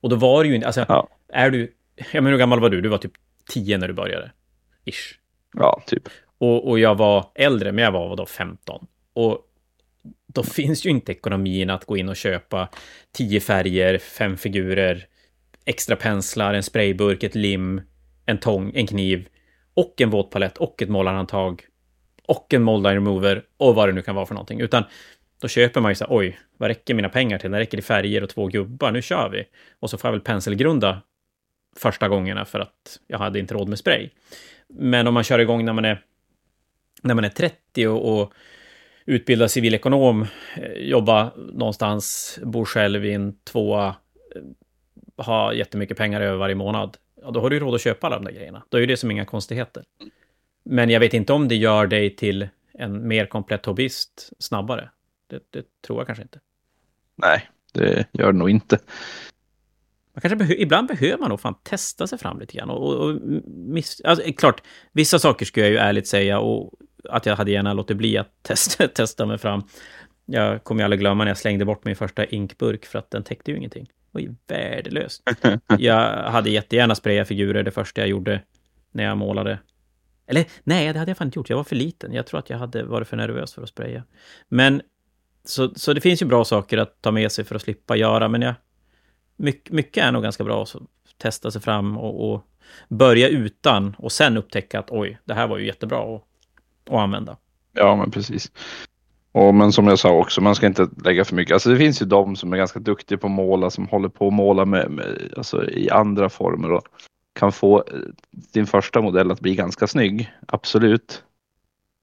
Och 0.00 0.10
då 0.10 0.16
var 0.16 0.44
det 0.44 0.48
ju 0.48 0.54
inte, 0.54 0.66
alltså, 0.66 0.84
ja. 0.88 1.08
Är 1.28 1.50
du, 1.50 1.74
ja 2.12 2.20
men 2.20 2.26
hur 2.26 2.38
gammal 2.38 2.60
var 2.60 2.70
du? 2.70 2.80
Du 2.80 2.88
var 2.88 2.98
typ 2.98 3.12
10 3.48 3.78
när 3.78 3.88
du 3.88 3.94
började. 3.94 4.30
Ish. 4.84 5.18
Ja, 5.54 5.82
typ. 5.86 6.08
Och, 6.38 6.68
och 6.68 6.78
jag 6.78 6.94
var 6.94 7.30
äldre, 7.34 7.72
men 7.72 7.84
jag 7.84 7.92
var 7.92 8.16
då 8.16 8.26
15. 8.26 8.86
Och 9.12 9.40
då 10.26 10.42
finns 10.42 10.86
ju 10.86 10.90
inte 10.90 11.12
ekonomin 11.12 11.70
att 11.70 11.84
gå 11.84 11.96
in 11.96 12.08
och 12.08 12.16
köpa 12.16 12.68
tio 13.12 13.40
färger, 13.40 13.98
fem 13.98 14.36
figurer, 14.36 15.06
extra 15.64 15.96
penslar, 15.96 16.54
en 16.54 16.62
sprayburk, 16.62 17.22
ett 17.22 17.34
lim, 17.34 17.80
en 18.26 18.38
tång, 18.38 18.72
en 18.74 18.86
kniv 18.86 19.28
och 19.74 20.00
en 20.00 20.10
våtpalett 20.10 20.56
och 20.56 20.82
ett 20.82 20.88
målarhandtag 20.88 21.62
och 22.26 22.54
en 22.54 22.62
mold 22.62 22.86
remover 22.86 23.42
och 23.56 23.74
vad 23.74 23.88
det 23.88 23.92
nu 23.92 24.02
kan 24.02 24.14
vara 24.14 24.26
för 24.26 24.34
någonting. 24.34 24.60
Utan 24.60 24.84
då 25.40 25.48
köper 25.48 25.80
man 25.80 25.90
ju 25.90 25.94
så 25.94 26.04
här, 26.04 26.16
oj, 26.16 26.38
vad 26.56 26.68
räcker 26.68 26.94
mina 26.94 27.08
pengar 27.08 27.38
till? 27.38 27.50
Det 27.50 27.58
räcker 27.58 27.78
i 27.78 27.82
färger 27.82 28.22
och 28.22 28.28
två 28.28 28.46
gubbar, 28.46 28.92
nu 28.92 29.02
kör 29.02 29.28
vi. 29.28 29.44
Och 29.80 29.90
så 29.90 29.98
får 29.98 30.08
jag 30.08 30.12
väl 30.12 30.20
penselgrunda 30.20 31.02
första 31.76 32.08
gångerna 32.08 32.44
för 32.44 32.60
att 32.60 33.00
jag 33.06 33.18
hade 33.18 33.38
inte 33.38 33.54
råd 33.54 33.68
med 33.68 33.78
spray. 33.78 34.10
Men 34.68 35.06
om 35.06 35.14
man 35.14 35.24
kör 35.24 35.38
igång 35.38 35.64
när 35.64 35.72
man 35.72 35.84
är, 35.84 36.02
när 37.02 37.14
man 37.14 37.24
är 37.24 37.28
30 37.28 37.86
och, 37.86 38.20
och 38.20 38.32
utbildad 39.06 39.50
civilekonom, 39.50 40.26
jobbar 40.76 41.22
jobba 41.24 41.32
någonstans, 41.36 42.38
bor 42.42 42.64
själv 42.64 43.04
i 43.04 43.12
en 43.12 43.38
tvåa, 43.44 43.96
har 45.16 45.24
ha 45.24 45.52
jättemycket 45.52 45.96
pengar 45.96 46.20
över 46.20 46.36
varje 46.36 46.54
månad, 46.54 46.96
ja, 47.22 47.30
då 47.30 47.40
har 47.40 47.50
du 47.50 47.58
råd 47.58 47.74
att 47.74 47.80
köpa 47.80 48.06
alla 48.06 48.16
de 48.16 48.24
där 48.24 48.32
grejerna. 48.32 48.64
Då 48.68 48.76
är 48.76 48.80
ju 48.80 48.86
det 48.86 48.96
som 48.96 49.10
inga 49.10 49.24
konstigheter. 49.24 49.84
Men 50.64 50.90
jag 50.90 51.00
vet 51.00 51.14
inte 51.14 51.32
om 51.32 51.48
det 51.48 51.56
gör 51.56 51.86
dig 51.86 52.16
till 52.16 52.48
en 52.78 53.08
mer 53.08 53.26
komplett 53.26 53.66
hobbyist 53.66 54.30
snabbare. 54.38 54.90
Det, 55.26 55.42
det 55.50 55.64
tror 55.86 56.00
jag 56.00 56.06
kanske 56.06 56.22
inte. 56.22 56.40
Nej, 57.16 57.48
det 57.72 58.06
gör 58.12 58.32
det 58.32 58.38
nog 58.38 58.50
inte. 58.50 58.78
Man 60.16 60.20
kanske 60.20 60.36
behö 60.36 60.54
ibland 60.58 60.88
behöver 60.88 61.18
man 61.18 61.30
nog 61.30 61.40
fan 61.40 61.54
testa 61.62 62.06
sig 62.06 62.18
fram 62.18 62.40
lite 62.40 62.56
grann. 62.56 62.70
Och, 62.70 62.94
och, 62.94 63.10
och 63.10 63.20
miss 63.46 64.00
alltså, 64.04 64.32
klart, 64.32 64.62
vissa 64.92 65.18
saker 65.18 65.46
skulle 65.46 65.66
jag 65.66 65.72
ju 65.72 65.78
ärligt 65.78 66.06
säga 66.06 66.38
och 66.38 66.72
att 67.08 67.26
jag 67.26 67.36
hade 67.36 67.50
gärna 67.50 67.72
låtit 67.72 67.96
bli 67.96 68.18
att 68.18 68.28
testa, 68.42 68.88
testa 68.88 69.26
mig 69.26 69.38
fram. 69.38 69.62
Jag 70.26 70.64
kommer 70.64 70.80
ju 70.80 70.84
aldrig 70.84 71.00
glömma 71.00 71.24
när 71.24 71.30
jag 71.30 71.38
slängde 71.38 71.64
bort 71.64 71.84
min 71.84 71.96
första 71.96 72.24
inkburk 72.24 72.86
för 72.86 72.98
att 72.98 73.10
den 73.10 73.22
täckte 73.22 73.50
ju 73.50 73.56
ingenting. 73.56 73.84
Det 73.84 74.10
var 74.10 74.20
ju 74.20 74.34
värdelöst. 74.46 75.22
jag 75.78 76.30
hade 76.30 76.50
jättegärna 76.50 76.94
sprayat 76.94 77.28
figurer 77.28 77.62
det 77.62 77.70
första 77.70 78.00
jag 78.00 78.08
gjorde 78.08 78.42
när 78.92 79.04
jag 79.04 79.16
målade. 79.16 79.58
Eller 80.26 80.44
nej, 80.64 80.92
det 80.92 80.98
hade 80.98 81.10
jag 81.10 81.18
fan 81.18 81.28
inte 81.28 81.38
gjort. 81.38 81.50
Jag 81.50 81.56
var 81.56 81.64
för 81.64 81.76
liten. 81.76 82.12
Jag 82.12 82.26
tror 82.26 82.40
att 82.40 82.50
jag 82.50 82.58
hade 82.58 82.82
varit 82.84 83.08
för 83.08 83.16
nervös 83.16 83.54
för 83.54 83.62
att 83.62 83.68
spraya. 83.68 84.02
Men 84.48 84.82
så, 85.44 85.74
så 85.74 85.92
det 85.92 86.00
finns 86.00 86.22
ju 86.22 86.26
bra 86.26 86.44
saker 86.44 86.78
att 86.78 87.02
ta 87.02 87.10
med 87.10 87.32
sig 87.32 87.44
för 87.44 87.54
att 87.54 87.62
slippa 87.62 87.96
göra, 87.96 88.28
men 88.28 88.42
jag, 88.42 88.54
mycket, 89.36 89.72
mycket 89.72 90.04
är 90.04 90.12
nog 90.12 90.22
ganska 90.22 90.44
bra 90.44 90.62
att 90.62 90.76
testa 91.18 91.50
sig 91.50 91.60
fram 91.60 91.98
och, 91.98 92.32
och, 92.32 92.42
börja 92.88 93.28
utan 93.28 93.96
och 93.98 94.12
sen 94.12 94.36
upptäcka 94.36 94.78
att 94.78 94.90
oj, 94.90 95.18
det 95.24 95.34
här 95.34 95.46
var 95.46 95.58
ju 95.58 95.66
jättebra 95.66 96.16
att, 96.16 96.22
att 96.90 96.98
använda. 96.98 97.36
Ja, 97.72 97.96
men 97.96 98.10
precis. 98.10 98.52
Och, 99.32 99.54
men 99.54 99.72
som 99.72 99.86
jag 99.86 99.98
sa 99.98 100.10
också, 100.10 100.40
man 100.40 100.54
ska 100.54 100.66
inte 100.66 100.88
lägga 101.04 101.24
för 101.24 101.34
mycket. 101.34 101.54
Alltså 101.54 101.70
det 101.70 101.76
finns 101.76 102.02
ju 102.02 102.06
de 102.06 102.36
som 102.36 102.52
är 102.52 102.56
ganska 102.56 102.80
duktiga 102.80 103.18
på 103.18 103.26
att 103.26 103.32
måla, 103.32 103.70
som 103.70 103.88
håller 103.88 104.08
på 104.08 104.28
att 104.28 104.34
måla 104.34 104.64
med, 104.64 104.90
med 104.90 105.32
alltså 105.36 105.70
i 105.70 105.90
andra 105.90 106.28
former 106.28 106.72
och 106.72 106.88
kan 107.32 107.52
få 107.52 107.78
eh, 107.78 107.98
din 108.30 108.66
första 108.66 109.00
modell 109.00 109.30
att 109.30 109.40
bli 109.40 109.54
ganska 109.54 109.86
snygg. 109.86 110.32
Absolut. 110.48 111.24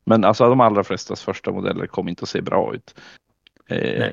Men 0.05 0.23
alltså 0.23 0.49
de 0.49 0.61
allra 0.61 0.83
flestas 0.83 1.23
första 1.23 1.51
modeller 1.51 1.87
kommer 1.87 2.09
inte 2.09 2.23
att 2.23 2.29
se 2.29 2.41
bra 2.41 2.75
ut. 2.75 2.95
Eh, 3.67 4.09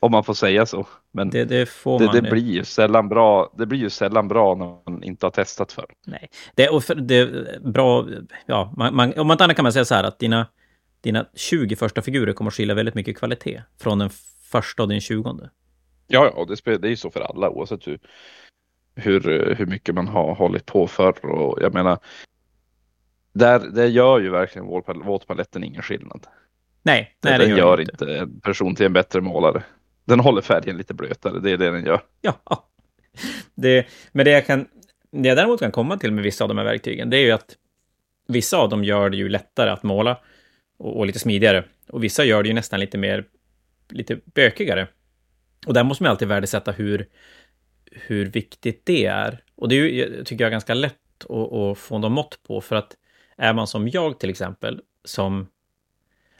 om 0.00 0.12
man 0.12 0.24
får 0.24 0.34
säga 0.34 0.66
så. 0.66 0.86
Men 1.12 1.30
det, 1.30 1.44
det, 1.44 1.68
det, 1.98 2.20
det 2.20 2.30
blir 2.30 2.52
ju 2.52 2.64
sällan 2.64 3.08
bra. 3.08 3.52
Det 3.58 3.66
blir 3.66 3.78
ju 3.78 3.90
sällan 3.90 4.28
bra 4.28 4.54
när 4.54 4.90
man 4.90 5.02
inte 5.02 5.26
har 5.26 5.30
testat 5.30 5.72
för. 5.72 5.86
Nej, 6.06 6.30
det, 6.54 6.68
och 6.68 6.84
för, 6.84 6.94
det 6.94 7.14
är 7.14 7.60
bra. 7.60 8.06
Ja, 8.46 8.74
man, 8.76 8.96
man, 8.96 9.12
om 9.18 9.26
man 9.26 9.34
inte 9.34 9.44
annat 9.44 9.56
kan 9.56 9.62
man 9.62 9.72
säga 9.72 9.84
så 9.84 9.94
här 9.94 10.04
att 10.04 10.18
dina, 10.18 10.46
dina 11.00 11.26
20 11.34 11.76
första 11.76 12.02
figurer 12.02 12.32
kommer 12.32 12.50
att 12.50 12.54
skilja 12.54 12.74
väldigt 12.74 12.94
mycket 12.94 13.18
kvalitet 13.18 13.62
från 13.80 13.98
den 13.98 14.10
första 14.50 14.82
och 14.82 14.88
den 14.88 15.00
20. 15.00 15.38
Ja, 16.06 16.32
ja, 16.36 16.46
det, 16.64 16.78
det 16.78 16.88
är 16.88 16.90
ju 16.90 16.96
så 16.96 17.10
för 17.10 17.20
alla 17.20 17.50
oavsett 17.50 17.86
hur, 17.86 17.98
hur, 18.94 19.54
hur 19.54 19.66
mycket 19.66 19.94
man 19.94 20.08
har 20.08 20.34
hållit 20.34 20.66
på 20.66 20.86
för 20.86 21.24
och 21.24 21.62
jag 21.62 21.74
menar. 21.74 21.98
Där, 23.32 23.58
det 23.58 23.86
gör 23.86 24.20
ju 24.20 24.30
verkligen 24.30 24.66
våtpaletten 25.04 25.64
ingen 25.64 25.82
skillnad. 25.82 26.26
Nej, 26.82 27.16
nej 27.22 27.38
den, 27.38 27.48
den 27.48 27.58
gör 27.58 27.80
inte. 27.80 27.92
inte 27.92 28.18
en 28.18 28.40
person 28.40 28.74
till 28.74 28.86
en 28.86 28.92
bättre 28.92 29.20
målare. 29.20 29.62
Den 30.10 30.20
håller 30.20 30.42
färgen 30.42 30.76
lite 30.76 30.94
blötare, 30.94 31.40
det 31.40 31.50
är 31.50 31.56
det 31.56 31.70
den 31.70 31.84
gör. 31.84 32.00
Ja, 32.20 32.68
det, 33.54 33.86
men 34.12 34.24
det 34.24 34.30
jag, 34.30 34.46
kan, 34.46 34.66
det 35.10 35.28
jag 35.28 35.36
däremot 35.36 35.60
kan 35.60 35.72
komma 35.72 35.96
till 35.96 36.12
med 36.12 36.24
vissa 36.24 36.44
av 36.44 36.48
de 36.48 36.58
här 36.58 36.64
verktygen, 36.64 37.10
det 37.10 37.16
är 37.16 37.24
ju 37.24 37.30
att 37.30 37.56
vissa 38.28 38.56
av 38.56 38.68
dem 38.68 38.84
gör 38.84 39.10
det 39.10 39.16
ju 39.16 39.28
lättare 39.28 39.70
att 39.70 39.82
måla 39.82 40.20
och, 40.78 40.98
och 40.98 41.06
lite 41.06 41.18
smidigare. 41.18 41.64
Och 41.88 42.04
vissa 42.04 42.24
gör 42.24 42.42
det 42.42 42.48
ju 42.48 42.54
nästan 42.54 42.80
lite 42.80 42.98
mer, 42.98 43.24
lite 43.88 44.18
bökigare. 44.24 44.88
Och 45.66 45.74
där 45.74 45.84
måste 45.84 46.02
man 46.02 46.10
alltid 46.10 46.28
värdesätta 46.28 46.72
hur, 46.72 47.06
hur 47.92 48.26
viktigt 48.26 48.86
det 48.86 49.06
är. 49.06 49.42
Och 49.54 49.68
det 49.68 49.74
är 49.74 49.78
ju, 49.78 50.24
tycker 50.24 50.44
jag, 50.44 50.50
ganska 50.50 50.74
lätt 50.74 50.94
att, 51.28 51.52
att 51.52 51.78
få 51.78 51.98
något 51.98 52.12
mått 52.12 52.38
på, 52.46 52.60
för 52.60 52.76
att 52.76 52.96
är 53.36 53.52
man 53.52 53.66
som 53.66 53.88
jag 53.88 54.20
till 54.20 54.30
exempel, 54.30 54.80
som 55.04 55.46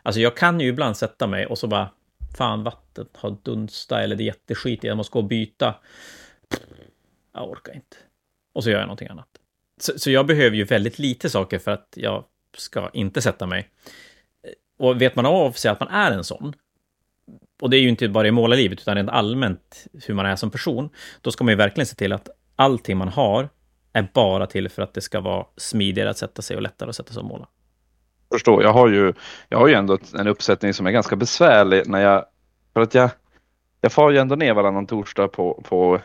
Alltså 0.03 0.21
jag 0.21 0.37
kan 0.37 0.61
ju 0.61 0.69
ibland 0.69 0.97
sätta 0.97 1.27
mig 1.27 1.47
och 1.47 1.59
så 1.59 1.67
bara, 1.67 1.91
fan 2.37 2.63
vattnet 2.63 3.17
har 3.17 3.37
dunstat 3.43 3.99
eller 3.99 4.17
det 4.17 4.23
är 4.23 4.27
jätteskitigt, 4.27 4.85
jag 4.85 4.97
måste 4.97 5.13
gå 5.13 5.19
och 5.19 5.25
byta. 5.25 5.75
Jag 7.35 7.51
orkar 7.51 7.75
inte. 7.75 7.97
Och 8.53 8.65
så 8.65 8.71
gör 8.71 8.79
jag 8.79 8.87
någonting 8.87 9.09
annat. 9.09 9.29
Så, 9.81 9.99
så, 9.99 10.11
jag 10.11 10.27
behöver 10.27 10.57
ju 10.57 10.65
väldigt 10.65 10.99
lite 10.99 11.31
saker 11.31 11.59
för 11.59 11.71
att 11.71 11.95
jag 11.97 12.25
ska 12.57 12.91
inte 12.93 13.23
sätta 13.23 13.47
mig. 13.47 13.69
Och 14.79 15.03
vet 15.03 15.17
man 15.17 15.27
av 15.27 15.53
sig 15.53 15.71
att 15.71 15.81
man 15.81 15.89
är 15.89 16.11
en 16.11 16.25
sån, 16.25 16.55
och 17.61 17.71
det 17.71 17.77
är 17.77 17.81
ju 17.81 17.89
inte 17.89 18.09
bara 18.09 18.29
i 18.29 18.31
målarlivet, 18.31 18.81
utan 18.81 18.95
rent 18.95 19.11
allmänt 19.11 19.87
hur 20.07 20.15
man 20.15 20.27
är 20.27 20.37
som 20.37 20.51
person, 20.51 20.91
då 21.21 21.31
ska 21.31 21.45
man 21.45 21.53
ju 21.53 21.57
verkligen 21.57 21.87
se 21.87 21.95
till 21.95 22.13
att 22.13 22.29
allting 22.57 22.97
man 22.97 23.09
har 23.09 23.49
är 23.93 24.09
bara 24.15 24.47
till 24.47 24.69
för 24.69 24.83
att 24.83 24.95
det 24.95 25.01
ska 25.01 25.21
vara 25.21 25.47
smidigare 25.57 26.11
att 26.11 26.19
sätta 26.19 26.43
sig 26.43 26.57
och 26.57 26.63
lättare 26.63 26.91
att 26.91 26.97
sätta 26.97 27.13
sig 27.13 27.21
och 27.21 27.29
måla 27.29 27.49
förstår. 28.33 28.63
Jag 28.63 28.73
har 28.73 28.89
ju, 28.89 29.13
jag 29.49 29.59
har 29.59 29.69
ju 29.69 29.75
ändå 29.75 29.99
en 30.19 30.27
uppsättning 30.27 30.75
som 30.75 30.87
är 30.87 30.91
ganska 30.91 31.17
besvärlig 31.17 31.83
när 31.87 32.01
jag, 32.01 32.25
för 32.73 32.81
att 32.81 32.95
jag, 32.95 33.11
jag 33.81 33.93
far 33.93 34.11
ju 34.11 34.19
ändå 34.19 34.35
ner 34.35 34.55
varannan 34.55 34.87
torsdag 34.87 35.29
på, 35.29 35.63
på 35.69 36.01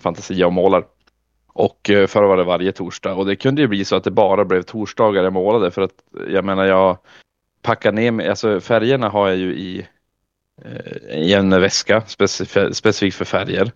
Fantasia 0.00 0.46
och 0.46 0.52
målar. 0.52 0.84
Och 1.46 1.90
eh, 1.90 2.06
förr 2.06 2.22
var 2.22 2.36
det 2.36 2.44
varje 2.44 2.72
torsdag 2.72 3.14
och 3.14 3.26
det 3.26 3.36
kunde 3.36 3.62
ju 3.62 3.68
bli 3.68 3.84
så 3.84 3.96
att 3.96 4.04
det 4.04 4.10
bara 4.10 4.44
blev 4.44 4.62
torsdagar 4.62 5.24
jag 5.24 5.32
målade 5.32 5.70
för 5.70 5.82
att 5.82 5.94
jag 6.28 6.44
menar 6.44 6.64
jag 6.64 6.98
packar 7.62 7.92
ner 7.92 8.10
mig, 8.10 8.28
alltså 8.28 8.60
färgerna 8.60 9.08
har 9.08 9.28
jag 9.28 9.36
ju 9.36 9.54
i, 9.54 9.86
eh, 10.62 11.18
i 11.18 11.34
en 11.34 11.50
väska 11.50 12.00
specif 12.06 12.56
specifikt 12.72 13.16
för 13.16 13.24
färger. 13.24 13.72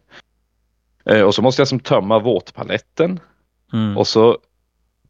Eh, 1.05 1.23
och 1.23 1.35
så 1.35 1.43
måste 1.43 1.61
jag 1.61 1.69
som 1.69 1.81
tömma 1.81 2.19
våtpaletten. 2.19 3.21
Mm. 3.73 3.97
Och 3.99 4.07
så 4.07 4.39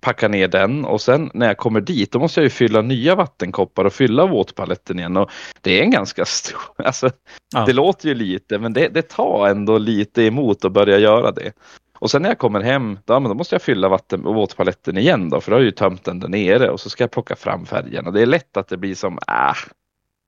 packa 0.01 0.29
ner 0.29 0.49
den 0.49 0.85
och 0.85 1.01
sen 1.01 1.31
när 1.35 1.47
jag 1.47 1.57
kommer 1.57 1.81
dit 1.81 2.13
då 2.13 2.19
måste 2.19 2.41
jag 2.41 2.45
ju 2.45 2.51
fylla 2.51 2.83
nya 2.83 3.15
vattenkoppar 3.15 3.85
och 3.85 3.93
fylla 3.93 4.27
våtpaletten 4.27 4.99
igen 4.99 5.17
och 5.17 5.31
det 5.61 5.79
är 5.79 5.83
en 5.83 5.91
ganska 5.91 6.25
stor, 6.25 6.61
alltså 6.85 7.11
ja. 7.55 7.65
det 7.65 7.73
låter 7.73 8.09
ju 8.09 8.15
lite 8.15 8.59
men 8.59 8.73
det, 8.73 8.89
det 8.89 9.03
tar 9.03 9.49
ändå 9.49 9.79
lite 9.79 10.23
emot 10.23 10.65
att 10.65 10.73
börja 10.73 10.99
göra 10.99 11.33
det. 11.33 11.53
Och 12.01 12.11
sen 12.11 12.23
när 12.23 12.29
jag 12.29 12.39
kommer 12.39 12.61
hem, 12.61 12.99
då, 13.05 13.19
då 13.19 13.35
måste 13.35 13.55
jag 13.55 13.63
fylla 13.63 13.89
vatten 13.89 14.27
och 14.27 14.35
våtpaletten 14.35 14.99
igen 14.99 15.31
då, 15.31 15.41
för 15.41 15.51
då 15.51 15.57
har 15.57 15.61
jag 15.61 15.65
ju 15.65 15.71
tömt 15.71 16.05
den 16.05 16.21
där 16.21 16.29
nere 16.29 16.71
och 16.71 16.81
så 16.81 16.91
ska 16.91 17.03
jag 17.03 17.11
plocka 17.11 17.37
fram 17.37 17.67
färgerna. 17.67 18.11
Det 18.11 18.23
är 18.23 18.27
lätt 18.27 18.57
att 18.57 18.69
det 18.69 18.77
blir 18.77 18.95
som, 18.95 19.19
äh, 19.29 19.55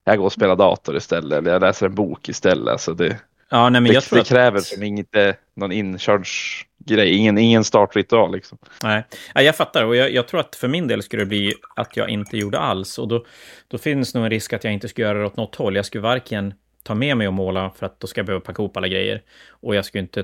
jag 0.03 0.17
går 0.17 0.25
och 0.25 0.33
spelar 0.33 0.55
dator 0.55 0.97
istället 0.97 1.37
eller 1.37 1.51
jag 1.51 1.61
läser 1.61 1.85
en 1.85 1.95
bok 1.95 2.29
istället. 2.29 2.71
Alltså 2.71 2.93
det, 2.93 3.17
ja, 3.51 3.69
nej, 3.69 3.81
men 3.81 3.89
det, 3.89 3.93
jag 3.93 4.03
tror 4.03 4.19
det 4.19 4.25
kräver 4.25 4.59
som 4.59 4.83
inte 4.83 5.35
någon 5.55 5.71
inkörds 5.71 6.65
grej, 6.85 7.15
ingen, 7.15 7.37
ingen 7.37 7.63
startritual 7.63 8.31
liksom. 8.31 8.57
Nej, 8.83 9.03
jag 9.33 9.55
fattar 9.55 9.85
och 9.85 9.95
jag, 9.95 10.13
jag, 10.13 10.27
tror 10.27 10.39
att 10.39 10.55
för 10.55 10.67
min 10.67 10.87
del 10.87 11.03
skulle 11.03 11.21
det 11.21 11.27
bli 11.27 11.53
att 11.75 11.97
jag 11.97 12.09
inte 12.09 12.37
gjorde 12.37 12.59
alls 12.59 12.99
och 12.99 13.07
då, 13.07 13.25
då 13.67 13.77
finns 13.77 14.13
nog 14.13 14.23
en 14.23 14.29
risk 14.29 14.53
att 14.53 14.63
jag 14.63 14.73
inte 14.73 14.87
skulle 14.87 15.07
göra 15.07 15.19
det 15.19 15.25
åt 15.25 15.37
något 15.37 15.55
håll. 15.55 15.75
Jag 15.75 15.85
skulle 15.85 16.01
varken 16.01 16.53
ta 16.83 16.95
med 16.95 17.17
mig 17.17 17.27
och 17.27 17.33
måla 17.33 17.71
för 17.75 17.85
att 17.85 17.99
då 17.99 18.07
ska 18.07 18.19
jag 18.19 18.25
behöva 18.25 18.45
packa 18.45 18.61
ihop 18.61 18.77
alla 18.77 18.87
grejer 18.87 19.21
och 19.49 19.75
jag 19.75 19.85
skulle 19.85 20.01
inte 20.01 20.23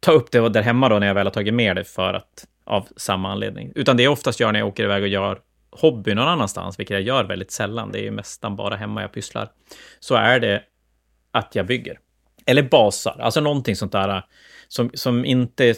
ta 0.00 0.12
upp 0.12 0.30
det 0.30 0.48
där 0.48 0.62
hemma 0.62 0.88
då 0.88 0.98
när 0.98 1.06
jag 1.06 1.14
väl 1.14 1.26
har 1.26 1.32
tagit 1.32 1.54
med 1.54 1.76
det 1.76 1.84
för 1.84 2.14
att 2.14 2.46
av 2.64 2.88
samma 2.96 3.32
anledning. 3.32 3.72
Utan 3.74 3.96
det 3.96 4.04
är 4.04 4.08
oftast 4.08 4.40
gör 4.40 4.52
när 4.52 4.58
jag 4.58 4.68
åker 4.68 4.84
iväg 4.84 5.02
och 5.02 5.08
gör 5.08 5.38
hobby 5.70 6.14
någon 6.14 6.28
annanstans, 6.28 6.78
vilket 6.78 6.94
jag 6.94 7.02
gör 7.02 7.24
väldigt 7.24 7.50
sällan. 7.50 7.92
Det 7.92 7.98
är 7.98 8.02
ju 8.02 8.10
nästan 8.10 8.56
bara 8.56 8.76
hemma 8.76 9.02
jag 9.02 9.12
pysslar. 9.12 9.48
Så 10.00 10.14
är 10.14 10.40
det 10.40 10.62
att 11.30 11.54
jag 11.54 11.66
bygger. 11.66 11.98
Eller 12.46 12.62
basar, 12.62 13.16
alltså 13.20 13.40
någonting 13.40 13.76
sånt 13.76 13.92
där 13.92 14.08
äh, 14.08 14.22
som, 14.68 14.90
som 14.94 15.24
inte... 15.24 15.74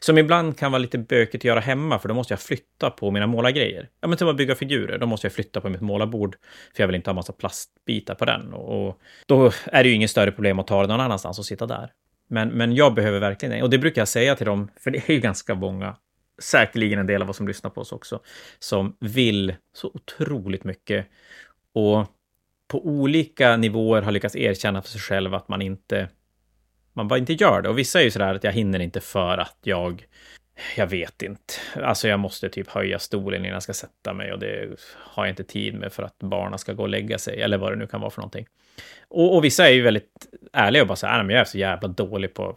Som 0.00 0.18
ibland 0.18 0.58
kan 0.58 0.72
vara 0.72 0.78
lite 0.78 0.98
bökigt 0.98 1.40
att 1.40 1.44
göra 1.44 1.60
hemma, 1.60 1.98
för 1.98 2.08
då 2.08 2.14
måste 2.14 2.32
jag 2.32 2.40
flytta 2.40 2.90
på 2.90 3.10
mina 3.10 3.26
målargrejer. 3.26 3.88
Ja, 4.00 4.08
men 4.08 4.18
till 4.18 4.28
att 4.28 4.36
bygga 4.36 4.54
figurer, 4.54 4.98
då 4.98 5.06
måste 5.06 5.26
jag 5.26 5.32
flytta 5.32 5.60
på 5.60 5.68
mitt 5.68 5.80
målarbord, 5.80 6.36
för 6.76 6.82
jag 6.82 6.88
vill 6.88 6.96
inte 6.96 7.10
ha 7.10 7.14
massa 7.14 7.32
plastbitar 7.32 8.14
på 8.14 8.24
den. 8.24 8.52
Och 8.52 8.98
då 9.26 9.52
är 9.64 9.82
det 9.82 9.88
ju 9.88 9.94
inget 9.94 10.10
större 10.10 10.32
problem 10.32 10.58
att 10.58 10.66
ta 10.66 10.82
det 10.82 10.88
någon 10.88 11.00
annanstans 11.00 11.38
och 11.38 11.44
sitta 11.44 11.66
där. 11.66 11.92
Men, 12.28 12.48
men 12.48 12.74
jag 12.74 12.94
behöver 12.94 13.20
verkligen 13.20 13.54
det. 13.54 13.62
Och 13.62 13.70
det 13.70 13.78
brukar 13.78 14.00
jag 14.00 14.08
säga 14.08 14.36
till 14.36 14.46
dem, 14.46 14.70
för 14.76 14.90
det 14.90 15.08
är 15.08 15.12
ju 15.12 15.20
ganska 15.20 15.54
många, 15.54 15.96
säkerligen 16.42 16.98
en 16.98 17.06
del 17.06 17.22
av 17.22 17.30
oss 17.30 17.36
som 17.36 17.48
lyssnar 17.48 17.70
på 17.70 17.80
oss 17.80 17.92
också, 17.92 18.20
som 18.58 18.96
vill 19.00 19.54
så 19.74 19.90
otroligt 19.94 20.64
mycket. 20.64 21.06
Och 21.74 22.06
på 22.70 22.86
olika 22.86 23.56
nivåer 23.56 24.02
har 24.02 24.12
lyckats 24.12 24.36
erkänna 24.36 24.82
för 24.82 24.88
sig 24.88 25.00
själv 25.00 25.34
att 25.34 25.48
man 25.48 25.62
inte 25.62 26.08
man 26.92 27.08
bara 27.08 27.18
inte 27.18 27.32
gör 27.32 27.62
det. 27.62 27.68
Och 27.68 27.78
vissa 27.78 28.00
är 28.00 28.04
ju 28.04 28.10
sådär 28.10 28.34
att 28.34 28.44
jag 28.44 28.52
hinner 28.52 28.80
inte 28.80 29.00
för 29.00 29.38
att 29.38 29.58
jag 29.62 30.06
jag 30.76 30.86
vet 30.86 31.22
inte. 31.22 31.54
Alltså 31.74 32.08
jag 32.08 32.20
måste 32.20 32.48
typ 32.48 32.68
höja 32.68 32.98
stolen 32.98 33.40
innan 33.40 33.52
jag 33.52 33.62
ska 33.62 33.72
sätta 33.72 34.12
mig 34.12 34.32
och 34.32 34.38
det 34.38 34.68
har 34.96 35.24
jag 35.24 35.32
inte 35.32 35.44
tid 35.44 35.74
med 35.74 35.92
för 35.92 36.02
att 36.02 36.18
barnen 36.18 36.58
ska 36.58 36.72
gå 36.72 36.82
och 36.82 36.88
lägga 36.88 37.18
sig 37.18 37.42
eller 37.42 37.58
vad 37.58 37.72
det 37.72 37.76
nu 37.76 37.86
kan 37.86 38.00
vara 38.00 38.10
för 38.10 38.20
någonting. 38.20 38.46
Och, 39.08 39.36
och 39.36 39.44
vissa 39.44 39.68
är 39.68 39.72
ju 39.72 39.82
väldigt 39.82 40.26
ärliga 40.52 40.82
och 40.82 40.88
bara 40.88 40.96
så 40.96 41.06
här, 41.06 41.22
men 41.22 41.34
jag 41.34 41.40
är 41.40 41.44
så 41.44 41.58
jävla 41.58 41.88
dålig 41.88 42.34
på 42.34 42.48
att 42.48 42.56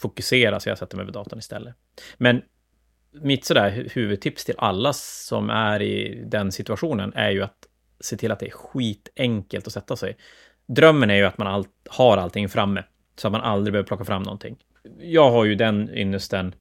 fokusera 0.00 0.60
så 0.60 0.68
jag 0.68 0.78
sätter 0.78 0.96
mig 0.96 1.06
vid 1.06 1.14
datorn 1.14 1.38
istället. 1.38 1.74
Men 2.16 2.42
mitt 3.12 3.44
sådär 3.44 3.88
huvudtips 3.92 4.44
till 4.44 4.54
alla 4.58 4.92
som 4.92 5.50
är 5.50 5.82
i 5.82 6.24
den 6.26 6.52
situationen 6.52 7.12
är 7.14 7.30
ju 7.30 7.42
att 7.42 7.66
se 8.00 8.16
till 8.16 8.32
att 8.32 8.40
det 8.40 8.46
är 8.46 8.50
skitenkelt 8.50 9.66
att 9.66 9.72
sätta 9.72 9.96
sig. 9.96 10.16
Drömmen 10.66 11.10
är 11.10 11.14
ju 11.14 11.24
att 11.24 11.38
man 11.38 11.46
all, 11.46 11.66
har 11.88 12.16
allting 12.16 12.48
framme, 12.48 12.84
så 13.16 13.28
att 13.28 13.32
man 13.32 13.40
aldrig 13.40 13.72
behöver 13.72 13.86
plocka 13.86 14.04
fram 14.04 14.22
någonting. 14.22 14.56
Jag 14.98 15.30
har 15.30 15.44
ju 15.44 15.54
den 15.54 15.90
ynnesten. 15.94 16.54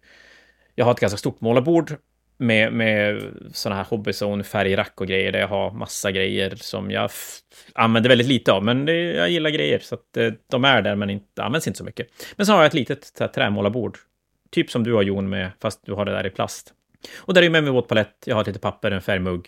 Jag 0.75 0.85
har 0.85 0.91
ett 0.91 0.99
ganska 0.99 1.17
stort 1.17 1.41
målarbord 1.41 1.97
med, 2.39 2.73
med 2.73 3.23
sådana 3.53 3.81
här 3.81 3.89
hobbyzon 3.89 4.43
färgrack 4.43 5.01
och 5.01 5.07
grejer, 5.07 5.31
där 5.31 5.39
jag 5.39 5.47
har 5.47 5.71
massa 5.71 6.11
grejer 6.11 6.55
som 6.55 6.91
jag 6.91 7.09
använder 7.73 8.09
väldigt 8.09 8.27
lite 8.27 8.51
av, 8.51 8.63
men 8.63 8.85
det, 8.85 8.93
jag 8.93 9.29
gillar 9.29 9.49
grejer, 9.49 9.79
så 9.79 9.95
att 9.95 10.17
eh, 10.17 10.31
de 10.49 10.65
är 10.65 10.81
där, 10.81 10.95
men 10.95 11.09
inte, 11.09 11.43
används 11.43 11.67
inte 11.67 11.77
så 11.77 11.83
mycket. 11.83 12.07
Men 12.35 12.45
så 12.45 12.51
har 12.51 12.59
jag 12.59 12.67
ett 12.67 12.73
litet 12.73 13.17
här, 13.19 13.27
trämålarbord, 13.27 13.97
typ 14.49 14.71
som 14.71 14.83
du 14.83 14.93
har 14.93 15.03
Jon 15.03 15.29
med, 15.29 15.51
fast 15.61 15.85
du 15.85 15.93
har 15.93 16.05
det 16.05 16.11
där 16.11 16.27
i 16.27 16.29
plast. 16.29 16.73
Och 17.17 17.33
där 17.33 17.43
är 17.43 17.49
med 17.49 17.63
mig 17.63 17.73
våtpalett, 17.73 18.23
jag 18.25 18.35
har 18.35 18.45
lite 18.45 18.59
papper, 18.59 18.91
en 18.91 19.01
färgmugg, 19.01 19.47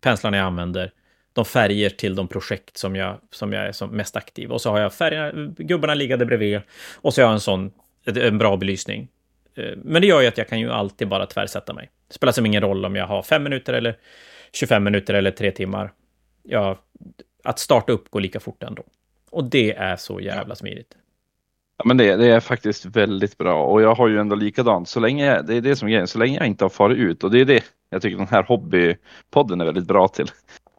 penslarna 0.00 0.36
jag 0.36 0.46
använder, 0.46 0.92
de 1.32 1.44
färger 1.44 1.90
till 1.90 2.14
de 2.14 2.28
projekt 2.28 2.76
som 2.76 2.96
jag, 2.96 3.18
som 3.30 3.52
jag 3.52 3.66
är 3.66 3.72
som 3.72 3.90
mest 3.90 4.16
aktiv. 4.16 4.52
Och 4.52 4.60
så 4.60 4.70
har 4.70 4.80
jag 4.80 4.94
färgerna, 4.94 5.52
gubbarna 5.58 5.94
liggande 5.94 6.26
bredvid. 6.26 6.60
Och 6.94 7.14
så 7.14 7.20
har 7.20 7.26
jag 7.26 7.32
en 7.32 7.40
sån, 7.40 7.72
en 8.04 8.38
bra 8.38 8.56
belysning. 8.56 9.08
Eh, 9.54 9.76
men 9.76 10.02
det 10.02 10.08
gör 10.08 10.20
ju 10.20 10.26
att 10.26 10.38
jag 10.38 10.48
kan 10.48 10.60
ju 10.60 10.70
alltid 10.70 11.08
bara 11.08 11.26
tvärsätta 11.26 11.72
mig. 11.72 11.90
Det 12.08 12.14
spelar 12.14 12.32
som 12.32 12.46
ingen 12.46 12.62
roll 12.62 12.84
om 12.84 12.96
jag 12.96 13.06
har 13.06 13.22
fem 13.22 13.42
minuter 13.42 13.72
eller 13.72 13.98
25 14.52 14.84
minuter 14.84 15.14
eller 15.14 15.30
tre 15.30 15.50
timmar. 15.50 15.92
Ja, 16.42 16.78
att 17.44 17.58
starta 17.58 17.92
upp 17.92 18.10
går 18.10 18.20
lika 18.20 18.40
fort 18.40 18.62
ändå. 18.62 18.82
Och 19.30 19.44
det 19.44 19.72
är 19.72 19.96
så 19.96 20.20
jävla 20.20 20.54
smidigt. 20.54 20.96
Ja, 21.76 21.84
men 21.84 21.96
det, 21.96 22.16
det, 22.16 22.26
är 22.26 22.40
faktiskt 22.40 22.86
väldigt 22.86 23.38
bra 23.38 23.64
och 23.64 23.82
jag 23.82 23.94
har 23.94 24.08
ju 24.08 24.18
ändå 24.18 24.36
likadant. 24.36 24.88
Så 24.88 25.00
länge, 25.00 25.42
det 25.42 25.54
är 25.54 25.60
det 25.60 25.76
som 25.76 25.88
är 25.88 25.92
grejen, 25.92 26.08
så 26.08 26.18
länge 26.18 26.38
jag 26.38 26.46
inte 26.46 26.64
har 26.64 26.68
farit 26.68 26.98
ut 26.98 27.24
och 27.24 27.30
det 27.30 27.40
är 27.40 27.44
det 27.44 27.64
jag 27.90 28.02
tycker 28.02 28.16
den 28.16 28.26
här 28.26 28.42
hobbypodden 28.42 29.60
är 29.60 29.64
väldigt 29.64 29.86
bra 29.86 30.08
till. 30.08 30.26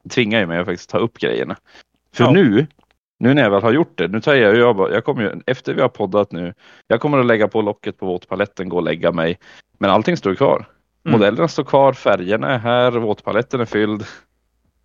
Tvingar 0.10 0.40
ju 0.40 0.46
mig 0.46 0.60
att 0.60 0.66
faktiskt 0.66 0.90
ta 0.90 0.98
upp 0.98 1.18
grejerna. 1.18 1.58
För 2.14 2.24
ja. 2.24 2.32
nu, 2.32 2.68
nu 3.20 3.34
när 3.34 3.42
jag 3.42 3.52
väl 3.52 3.62
har 3.62 3.72
gjort 3.72 3.98
det, 3.98 4.08
nu 4.08 4.22
tar 4.22 4.36
jag, 4.36 4.58
jag, 4.58 4.92
jag 4.92 5.04
kommer 5.04 5.24
ju, 5.24 5.42
efter 5.46 5.74
vi 5.74 5.82
har 5.82 5.90
poddat 5.90 6.32
nu, 6.32 6.54
jag 6.88 7.02
kommer 7.02 7.18
att 7.18 7.26
lägga 7.26 7.48
på 7.48 7.62
locket 7.62 7.98
på 7.98 8.06
våtpaletten, 8.06 8.70
gå 8.70 8.78
och 8.78 8.84
lägga 8.84 9.12
mig. 9.12 9.40
Men 9.78 9.90
allting 9.90 10.18
står 10.18 10.36
kvar. 10.36 10.66
Mm. 11.06 11.20
Modellerna 11.20 11.48
står 11.48 11.64
kvar, 11.64 11.94
färgerna 11.94 12.54
är 12.54 12.58
här, 12.58 12.92
våtpaletten 12.92 13.62
är 13.62 13.66
fylld. 13.66 14.06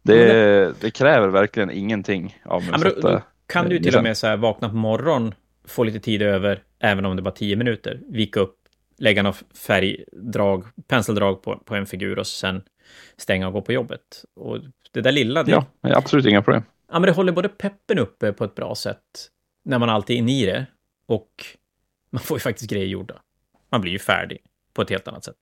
Det, 0.02 0.32
det... 0.32 0.74
det 0.80 0.90
kräver 0.90 1.28
verkligen 1.28 1.70
ingenting 1.70 2.38
av 2.44 2.62
mig. 2.62 2.70
Ja, 2.72 2.90
då, 3.00 3.08
då 3.08 3.20
kan 3.46 3.68
du 3.68 3.78
till 3.78 3.96
och 3.96 4.02
med 4.02 4.16
så 4.16 4.26
här, 4.26 4.36
vakna 4.36 4.68
på 4.68 4.74
morgonen, 4.74 5.34
få 5.64 5.84
lite 5.84 6.00
tid 6.00 6.22
över, 6.22 6.62
även 6.80 7.04
om 7.04 7.16
det 7.16 7.22
bara 7.22 7.34
tio 7.34 7.56
minuter, 7.56 8.00
vika 8.08 8.40
upp, 8.40 8.56
lägga 8.98 9.22
något 9.22 9.44
färgdrag, 9.66 10.64
penseldrag 10.88 11.42
på, 11.42 11.58
på 11.58 11.74
en 11.74 11.86
figur 11.86 12.18
och 12.18 12.26
sen 12.26 12.62
stänga 13.16 13.46
och 13.46 13.52
gå 13.52 13.62
på 13.62 13.72
jobbet. 13.72 14.24
Och 14.36 14.58
det 14.92 15.00
där 15.00 15.12
lilla... 15.12 15.42
Det, 15.42 15.50
ja, 15.50 15.66
absolut 15.80 16.26
inga 16.26 16.42
problem. 16.42 16.62
Ja, 16.88 16.98
men 16.98 17.02
det 17.02 17.12
håller 17.12 17.32
både 17.32 17.48
peppen 17.48 17.98
uppe 17.98 18.32
på 18.32 18.44
ett 18.44 18.54
bra 18.54 18.74
sätt 18.74 19.30
när 19.64 19.78
man 19.78 19.88
alltid 19.88 20.16
är 20.16 20.18
inne 20.18 20.32
i 20.32 20.46
det 20.46 20.66
och 21.06 21.30
man 22.10 22.22
får 22.22 22.36
ju 22.36 22.40
faktiskt 22.40 22.70
grejer 22.70 22.86
gjorda. 22.86 23.14
Man 23.70 23.80
blir 23.80 23.92
ju 23.92 23.98
färdig 23.98 24.38
på 24.74 24.82
ett 24.82 24.90
helt 24.90 25.08
annat 25.08 25.24
sätt. 25.24 25.36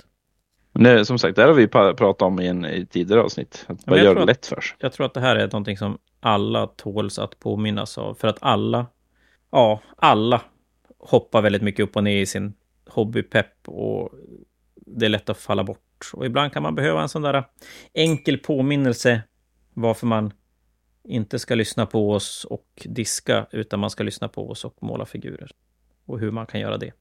Nej, 0.73 1.05
som 1.07 1.19
sagt, 1.19 1.37
det 1.37 1.43
här 1.43 1.49
har 1.49 1.55
vi 1.55 1.69
pratat 1.69 2.23
om 2.23 2.41
i 2.41 2.47
en 2.47 2.65
i 2.65 2.87
tidigare 2.87 3.23
avsnitt. 3.23 3.65
Att 3.69 3.85
bara 3.85 4.03
göra 4.03 4.19
det 4.19 4.25
lätt 4.25 4.47
för 4.47 4.61
sig. 4.61 4.77
Jag 4.81 4.93
tror 4.93 5.07
att 5.07 5.15
det 5.15 5.21
här 5.21 5.37
är 5.37 5.47
någonting 5.47 5.77
som 5.77 5.99
alla 6.21 6.67
tåls 6.67 7.19
att 7.19 7.39
påminnas 7.39 7.99
av. 7.99 8.15
För 8.15 8.29
att 8.29 8.39
alla, 8.41 8.87
ja, 9.51 9.81
alla 9.97 10.43
hoppar 10.99 11.43
väldigt 11.43 11.63
mycket 11.63 11.85
upp 11.85 11.97
och 11.97 12.05
ner 12.05 12.21
i 12.21 12.27
sin 12.27 12.55
hobbypepp 12.87 13.69
och 13.69 14.11
det 14.75 15.07
är 15.07 15.11
lätt 15.11 15.29
att 15.29 15.39
falla 15.39 15.65
bort. 15.65 16.11
Och 16.13 16.27
ibland 16.27 16.53
kan 16.53 16.63
man 16.63 16.75
behöva 16.75 17.03
en 17.03 17.09
sån 17.09 17.23
där 17.23 17.45
enkel 17.95 18.39
påminnelse 18.39 19.23
varför 19.77 20.07
man 20.07 20.33
inte 21.05 21.39
ska 21.39 21.55
lyssna 21.55 21.87
på 21.87 22.13
oss 22.13 22.45
och 22.45 22.67
diska, 22.85 23.47
utan 23.51 23.81
man 23.81 23.91
ska 23.91 24.05
lyssna 24.05 24.29
på 24.29 24.51
oss 24.51 24.65
och 24.65 24.83
måla 24.83 25.07
figurer. 25.07 25.51
Och 26.07 26.19
hur 26.19 26.31
man 26.31 26.47
kan 26.47 26.61
göra 26.61 26.77
det. 26.77 26.93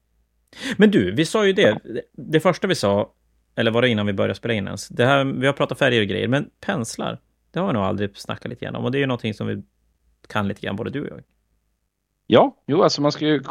Men 0.77 0.91
du, 0.91 1.11
vi 1.11 1.25
sa 1.25 1.45
ju 1.45 1.53
det. 1.53 1.79
Det 2.11 2.39
första 2.39 2.67
vi 2.67 2.75
sa 2.75 3.13
eller 3.55 3.71
var 3.71 3.81
det 3.81 3.89
innan 3.89 4.05
vi 4.05 4.13
började 4.13 4.35
spela 4.35 4.53
in 4.53 4.67
ens? 4.67 4.87
Det 4.87 5.05
här, 5.05 5.25
vi 5.25 5.47
har 5.47 5.53
pratat 5.53 5.79
färger 5.79 6.01
och 6.01 6.07
grejer, 6.07 6.27
men 6.27 6.49
penslar, 6.59 7.19
det 7.51 7.59
har 7.59 7.67
vi 7.67 7.73
nog 7.73 7.83
aldrig 7.83 8.17
snackat 8.17 8.49
lite 8.49 8.65
grann 8.65 8.75
om. 8.75 8.85
Och 8.85 8.91
det 8.91 8.97
är 8.97 8.99
ju 8.99 9.05
någonting 9.05 9.33
som 9.33 9.47
vi 9.47 9.63
kan 10.27 10.47
lite 10.47 10.61
grann, 10.61 10.75
både 10.75 10.89
du 10.89 11.01
och 11.01 11.07
jag. 11.07 11.23
Ja, 12.27 12.63
jo, 12.67 12.83
alltså 12.83 13.01
man 13.01 13.11
ska 13.11 13.25
ju, 13.25 13.41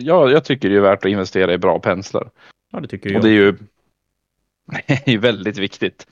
ja, 0.00 0.30
jag 0.30 0.44
tycker 0.44 0.70
det 0.70 0.76
är 0.76 0.80
värt 0.80 1.04
att 1.04 1.10
investera 1.10 1.52
i 1.52 1.58
bra 1.58 1.78
penslar. 1.78 2.30
Ja, 2.72 2.80
det 2.80 2.88
tycker 2.88 3.10
jag. 3.10 3.16
Och 3.16 3.24
det 3.24 3.28
är 3.28 3.32
ju, 3.32 3.52
det 5.04 5.12
är 5.12 5.18
väldigt 5.18 5.58
viktigt. 5.58 6.06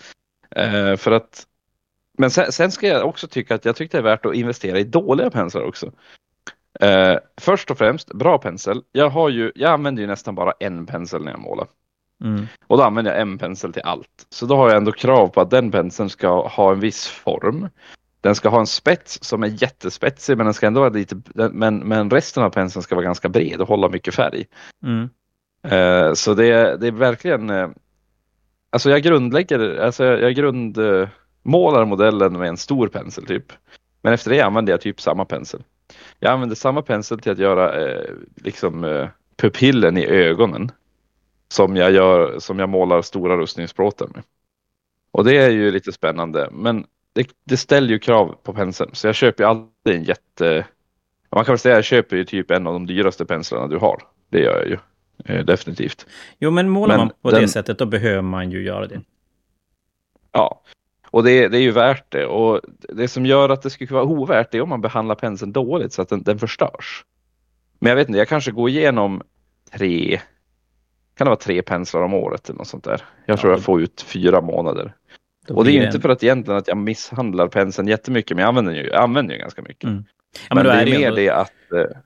Uh, 0.58 0.96
för 0.96 1.10
att, 1.10 1.46
men 2.18 2.30
sen, 2.30 2.52
sen, 2.52 2.70
ska 2.70 2.86
jag 2.86 3.08
också 3.08 3.28
tycka 3.28 3.54
att 3.54 3.64
jag 3.64 3.76
tycker 3.76 3.98
det 3.98 4.00
är 4.00 4.10
värt 4.10 4.26
att 4.26 4.34
investera 4.34 4.78
i 4.78 4.84
dåliga 4.84 5.30
penslar 5.30 5.62
också. 5.62 5.86
Uh, 6.82 7.18
först 7.40 7.70
och 7.70 7.78
främst, 7.78 8.12
bra 8.12 8.38
pensel. 8.38 8.82
Jag, 8.92 9.10
har 9.10 9.28
ju, 9.28 9.52
jag 9.54 9.72
använder 9.72 10.02
ju 10.02 10.06
nästan 10.06 10.34
bara 10.34 10.52
en 10.60 10.86
pensel 10.86 11.24
när 11.24 11.30
jag 11.30 11.40
målar. 11.40 11.66
Mm. 12.24 12.46
Och 12.66 12.76
då 12.76 12.82
använder 12.82 13.12
jag 13.12 13.20
en 13.20 13.38
pensel 13.38 13.72
till 13.72 13.82
allt. 13.82 14.26
Så 14.28 14.46
då 14.46 14.56
har 14.56 14.68
jag 14.68 14.76
ändå 14.76 14.92
krav 14.92 15.28
på 15.28 15.40
att 15.40 15.50
den 15.50 15.70
penseln 15.70 16.10
ska 16.10 16.48
ha 16.48 16.72
en 16.72 16.80
viss 16.80 17.06
form. 17.06 17.68
Den 18.20 18.34
ska 18.34 18.48
ha 18.48 18.60
en 18.60 18.66
spets 18.66 19.24
som 19.24 19.42
är 19.42 19.62
jättespetsig 19.62 20.36
men 20.36 20.46
den 20.46 20.54
ska 20.54 20.66
ändå 20.66 20.80
vara 20.80 20.90
lite, 20.90 21.20
men, 21.34 21.78
men 21.78 22.10
resten 22.10 22.42
av 22.42 22.50
penseln 22.50 22.82
ska 22.82 22.94
vara 22.94 23.04
ganska 23.04 23.28
bred 23.28 23.60
och 23.60 23.68
hålla 23.68 23.88
mycket 23.88 24.14
färg. 24.14 24.44
Mm. 24.82 25.10
Uh, 25.72 26.14
så 26.14 26.34
det, 26.34 26.76
det 26.76 26.86
är 26.86 26.92
verkligen, 26.92 27.50
uh, 27.50 27.70
alltså 28.70 28.90
jag 28.90 29.02
grundlägger, 29.02 29.78
alltså 29.78 30.04
jag, 30.04 30.22
jag 30.22 30.34
grundmålar 31.43 31.84
modellen 31.84 32.32
med 32.32 32.49
en 32.49 32.57
stor 32.57 32.88
pensel 32.88 33.26
typ. 33.26 33.53
Men 34.03 34.12
efter 34.12 34.30
det 34.30 34.40
använder 34.40 34.72
jag 34.72 34.80
typ 34.80 35.01
samma 35.01 35.24
pensel. 35.24 35.62
Jag 36.18 36.32
använder 36.32 36.57
samma 36.57 36.82
pensel 36.82 37.18
till 37.18 37.32
att 37.32 37.38
göra 37.38 37.80
uh, 37.80 38.14
liksom 38.36 39.09
pupillen 39.36 39.99
i 39.99 40.07
ögonen 40.07 40.70
som 41.49 41.76
jag, 41.76 41.93
gör, 41.93 42.38
som 42.38 42.59
jag 42.59 42.68
målar 42.68 43.03
stora 43.03 43.36
rustningsplåtar 43.36 44.09
med. 44.14 44.22
Och 45.12 45.24
det 45.24 45.36
är 45.36 45.51
ju 45.51 45.70
lite 45.70 45.93
spännande, 45.93 46.49
men 46.53 46.86
det, 47.12 47.28
det 47.45 47.57
ställer 47.57 47.88
ju 47.88 47.99
krav 47.99 48.36
på 48.43 48.53
penseln. 48.53 48.90
Så 48.93 49.07
jag 49.07 49.14
köper 49.14 49.45
ju 49.45 49.51
alltid 49.51 49.95
en 49.95 50.05
jätte... 50.05 50.66
Man 51.30 51.45
kan 51.45 51.53
väl 51.53 51.59
säga 51.59 51.74
att 51.74 51.78
jag 51.78 51.84
köper 51.84 52.16
ju 52.16 52.24
typ 52.24 52.51
en 52.51 52.66
av 52.66 52.72
de 52.72 52.86
dyraste 52.86 53.24
penslarna 53.24 53.66
du 53.66 53.76
har. 53.76 54.03
Det 54.30 54.40
gör 54.40 54.59
jag 54.59 54.68
ju. 54.68 54.78
Eh, 55.24 55.45
definitivt. 55.45 56.07
Jo, 56.38 56.51
men 56.51 56.68
målar 56.68 56.97
men 56.97 57.07
man 57.07 57.16
på 57.22 57.30
den, 57.30 57.40
det 57.40 57.49
sättet 57.49 57.78
då 57.78 57.86
behöver 57.86 58.22
man 58.22 58.51
ju 58.51 58.62
göra 58.62 58.86
det. 58.86 59.01
Ja, 60.32 60.62
och 61.12 61.24
det, 61.24 61.48
det, 61.48 61.58
är 61.58 61.62
ju 61.62 61.70
värt 61.70 62.04
det. 62.08 62.26
Och 62.26 62.60
det 62.88 63.08
som 63.08 63.26
gör 63.26 63.48
att 63.48 63.62
det 63.62 63.70
skulle 63.70 63.94
vara 63.94 64.04
ovärt 64.04 64.54
är 64.54 64.60
om 64.60 64.68
man 64.68 64.80
behandlar 64.80 65.14
penseln 65.14 65.52
dåligt 65.52 65.92
så 65.92 66.02
att 66.02 66.08
den, 66.08 66.22
den 66.22 66.38
förstörs. 66.38 67.04
Men 67.78 67.88
jag 67.88 67.96
vet 67.96 68.08
inte, 68.08 68.18
jag 68.18 68.28
kanske 68.28 68.50
går 68.50 68.68
igenom 68.68 69.22
tre 69.72 70.20
kan 71.16 71.24
det 71.24 71.28
vara 71.28 71.36
tre 71.36 71.62
penslar 71.62 72.02
om 72.02 72.14
året 72.14 72.48
eller 72.48 72.58
något 72.58 72.68
sånt 72.68 72.84
där. 72.84 73.02
Jag 73.26 73.40
tror 73.40 73.52
jag 73.52 73.62
får 73.62 73.82
ut 73.82 74.02
fyra 74.02 74.40
månader. 74.40 74.94
Och 75.48 75.64
det 75.64 75.70
är 75.70 75.72
ju 75.72 75.86
inte 75.86 76.00
för 76.00 76.08
att 76.08 76.22
egentligen 76.22 76.58
att 76.58 76.68
jag 76.68 76.76
misshandlar 76.76 77.48
penseln 77.48 77.88
jättemycket, 77.88 78.36
men 78.36 78.42
jag 78.42 78.48
använder 78.48 78.72
ju, 78.72 78.86
jag 78.88 79.02
använder 79.02 79.34
ju 79.34 79.40
ganska 79.40 79.62
mycket. 79.62 79.84
Mm. 79.84 80.04
Ja, 80.48 80.54
men, 80.54 80.66
men 80.66 80.76
det 80.76 80.82
är, 80.82 80.86
är 80.86 80.98
mer 80.98 81.06
ändå... 81.06 81.16
det 81.16 81.30
att... 81.30 81.72
Eh... 81.72 81.98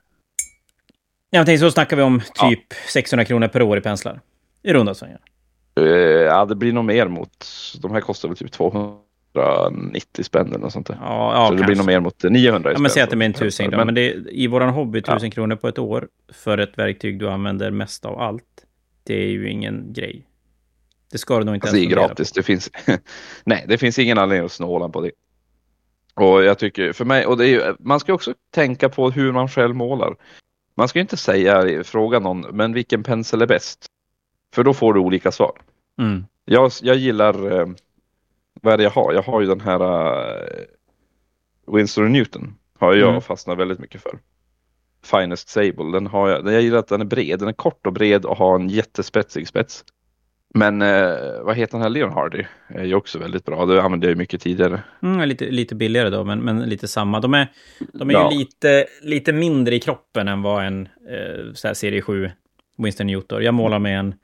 Jag 1.29 1.45
tänkte 1.45 1.65
så 1.65 1.71
snackar 1.71 1.97
vi 1.97 2.03
om 2.03 2.19
typ 2.19 2.65
ja. 2.69 2.75
600 2.93 3.25
kronor 3.25 3.47
per 3.47 3.61
år 3.61 3.77
i 3.77 3.81
penslar. 3.81 4.21
I 4.63 4.73
runda 4.73 4.93
svängar. 4.93 5.19
Uh, 5.77 5.85
ja, 5.85 6.45
det 6.45 6.55
blir 6.55 6.73
nog 6.73 6.85
mer 6.85 7.07
mot... 7.07 7.45
De 7.81 7.91
här 7.91 8.01
kostar 8.01 8.29
väl 8.29 8.37
typ 8.37 8.51
290 8.51 10.23
spänn 10.23 10.47
eller 10.47 10.59
något 10.59 10.73
sånt 10.73 10.87
där. 10.87 10.97
Ja, 11.01 11.33
ja, 11.33 11.47
så 11.47 11.53
det 11.53 11.63
blir 11.63 11.75
nog 11.75 11.85
mer 11.85 11.99
mot 11.99 12.23
900 12.23 12.71
Ja, 12.73 12.79
men 12.79 12.91
säg 12.91 13.03
att 13.03 13.09
det 13.09 13.15
blir 13.15 13.27
en 13.27 13.33
tusen 13.33 13.69
men, 13.69 13.85
men 13.85 13.95
det 13.95 14.13
i 14.31 14.47
våran 14.47 14.69
hobby, 14.69 15.01
tusen 15.01 15.19
ja. 15.23 15.31
kronor 15.31 15.55
på 15.55 15.67
ett 15.67 15.79
år 15.79 16.07
för 16.33 16.57
ett 16.57 16.77
verktyg 16.77 17.19
du 17.19 17.29
använder 17.29 17.71
mest 17.71 18.05
av 18.05 18.19
allt 18.19 18.43
det 19.07 19.23
är 19.23 19.27
ju 19.27 19.49
ingen 19.49 19.93
grej. 19.93 20.27
Det 21.11 21.17
ska 21.17 21.39
du 21.39 21.45
nog 21.45 21.55
inte 21.55 21.65
alltså, 21.65 21.77
ens 21.77 21.95
Det 21.95 22.01
är 22.01 22.07
gratis. 22.07 22.31
Det 22.31 22.43
finns, 22.43 22.71
nej, 23.43 23.65
det 23.67 23.77
finns 23.77 23.99
ingen 23.99 24.17
anledning 24.17 24.45
att 24.45 24.51
snåla 24.51 24.89
på 24.89 25.01
det. 25.01 25.11
Och 26.13 26.43
jag 26.43 26.59
tycker 26.59 26.93
för 26.93 27.05
mig, 27.05 27.25
och 27.25 27.37
det 27.37 27.45
är 27.45 27.49
ju, 27.49 27.75
man 27.79 27.99
ska 27.99 28.13
också 28.13 28.33
tänka 28.51 28.89
på 28.89 29.09
hur 29.09 29.31
man 29.31 29.49
själv 29.49 29.75
målar. 29.75 30.15
Man 30.75 30.87
ska 30.87 30.99
inte 30.99 31.17
säga, 31.17 31.83
fråga 31.83 32.19
någon, 32.19 32.41
men 32.41 32.73
vilken 32.73 33.03
pensel 33.03 33.41
är 33.41 33.47
bäst? 33.47 33.85
För 34.53 34.63
då 34.63 34.73
får 34.73 34.93
du 34.93 34.99
olika 34.99 35.31
svar. 35.31 35.51
Mm. 35.99 36.25
Jag, 36.45 36.71
jag 36.81 36.95
gillar, 36.95 37.59
eh, 37.59 37.67
vad 38.61 38.73
är 38.73 38.77
det 38.77 38.83
jag 38.83 38.91
har? 38.91 39.13
Jag 39.13 39.21
har 39.21 39.41
ju 39.41 39.47
den 39.47 39.61
här, 39.61 39.81
eh, 39.81 40.63
Winston 41.73 42.11
Newton 42.11 42.55
har 42.79 42.93
jag 42.93 43.09
mm. 43.09 43.21
fastnat 43.21 43.57
väldigt 43.57 43.79
mycket 43.79 44.01
för. 44.01 44.19
Finest 45.03 45.49
Sable, 45.49 45.91
den 45.93 46.07
har 46.07 46.29
jag, 46.29 46.53
jag 46.53 46.61
gillar 46.61 46.77
att 46.77 46.87
den 46.87 47.01
är 47.01 47.05
bred, 47.05 47.39
den 47.39 47.47
är 47.47 47.53
kort 47.53 47.87
och 47.87 47.93
bred 47.93 48.25
och 48.25 48.37
har 48.37 48.55
en 48.55 48.69
jättespetsig 48.69 49.47
spets. 49.47 49.83
Men 50.53 50.81
eh, 50.81 51.41
vad 51.41 51.55
heter 51.55 51.71
den 51.71 51.81
här 51.81 51.89
Leon 51.89 52.11
Hardy? 52.11 52.43
Är 52.67 52.83
ju 52.83 52.95
också 52.95 53.19
väldigt 53.19 53.45
bra. 53.45 53.65
Det 53.65 53.81
använde 53.81 54.07
jag 54.07 54.11
ju 54.11 54.15
mycket 54.15 54.41
tidigare. 54.41 54.81
Mm, 55.03 55.29
lite, 55.29 55.45
lite 55.45 55.75
billigare 55.75 56.09
då, 56.09 56.23
men, 56.23 56.39
men 56.39 56.59
lite 56.59 56.87
samma. 56.87 57.19
De 57.19 57.33
är, 57.33 57.47
de 57.93 58.09
är 58.09 58.13
ja. 58.13 58.31
ju 58.31 58.37
lite, 58.37 58.85
lite 59.01 59.33
mindre 59.33 59.75
i 59.75 59.79
kroppen 59.79 60.27
än 60.27 60.41
vad 60.41 60.65
en 60.65 60.89
eh, 61.09 61.73
serie 61.73 62.01
7 62.01 62.31
Winston 62.77 63.07
Newton. 63.07 63.43
Jag 63.43 63.53
målar 63.53 63.79
med 63.79 63.99
en, 63.99 64.15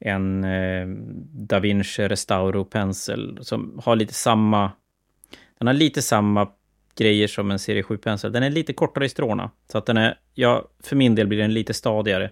en 0.00 0.44
eh, 0.44 0.86
Da 1.32 1.58
Vinci 1.58 2.08
Restauro 2.08 2.64
pensel 2.64 3.38
som 3.42 3.80
har 3.84 3.96
lite 3.96 4.14
samma... 4.14 4.72
Den 5.58 5.66
har 5.66 5.74
lite 5.74 6.02
samma 6.02 6.48
grejer 6.96 7.26
som 7.26 7.50
en 7.50 7.58
serie 7.58 7.82
7-pensel. 7.82 8.32
Den 8.32 8.42
är 8.42 8.50
lite 8.50 8.72
kortare 8.72 9.04
i 9.04 9.08
stråna. 9.08 9.50
Så 9.72 9.78
att 9.78 9.86
den 9.86 9.96
är, 9.96 10.18
ja, 10.34 10.68
för 10.82 10.96
min 10.96 11.14
del 11.14 11.26
blir 11.26 11.38
den 11.38 11.54
lite 11.54 11.74
stadigare. 11.74 12.30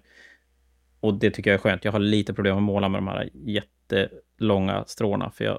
Och 1.01 1.15
det 1.15 1.31
tycker 1.31 1.51
jag 1.51 1.55
är 1.55 1.63
skönt. 1.63 1.85
Jag 1.85 1.93
har 1.93 1.99
lite 1.99 2.35
problem 2.35 2.57
att 2.57 2.63
måla 2.63 2.89
med 2.89 2.99
de 2.99 3.09
här 3.09 3.31
jättelånga 3.33 4.85
stråna, 4.87 5.31
för 5.31 5.45
jag 5.45 5.59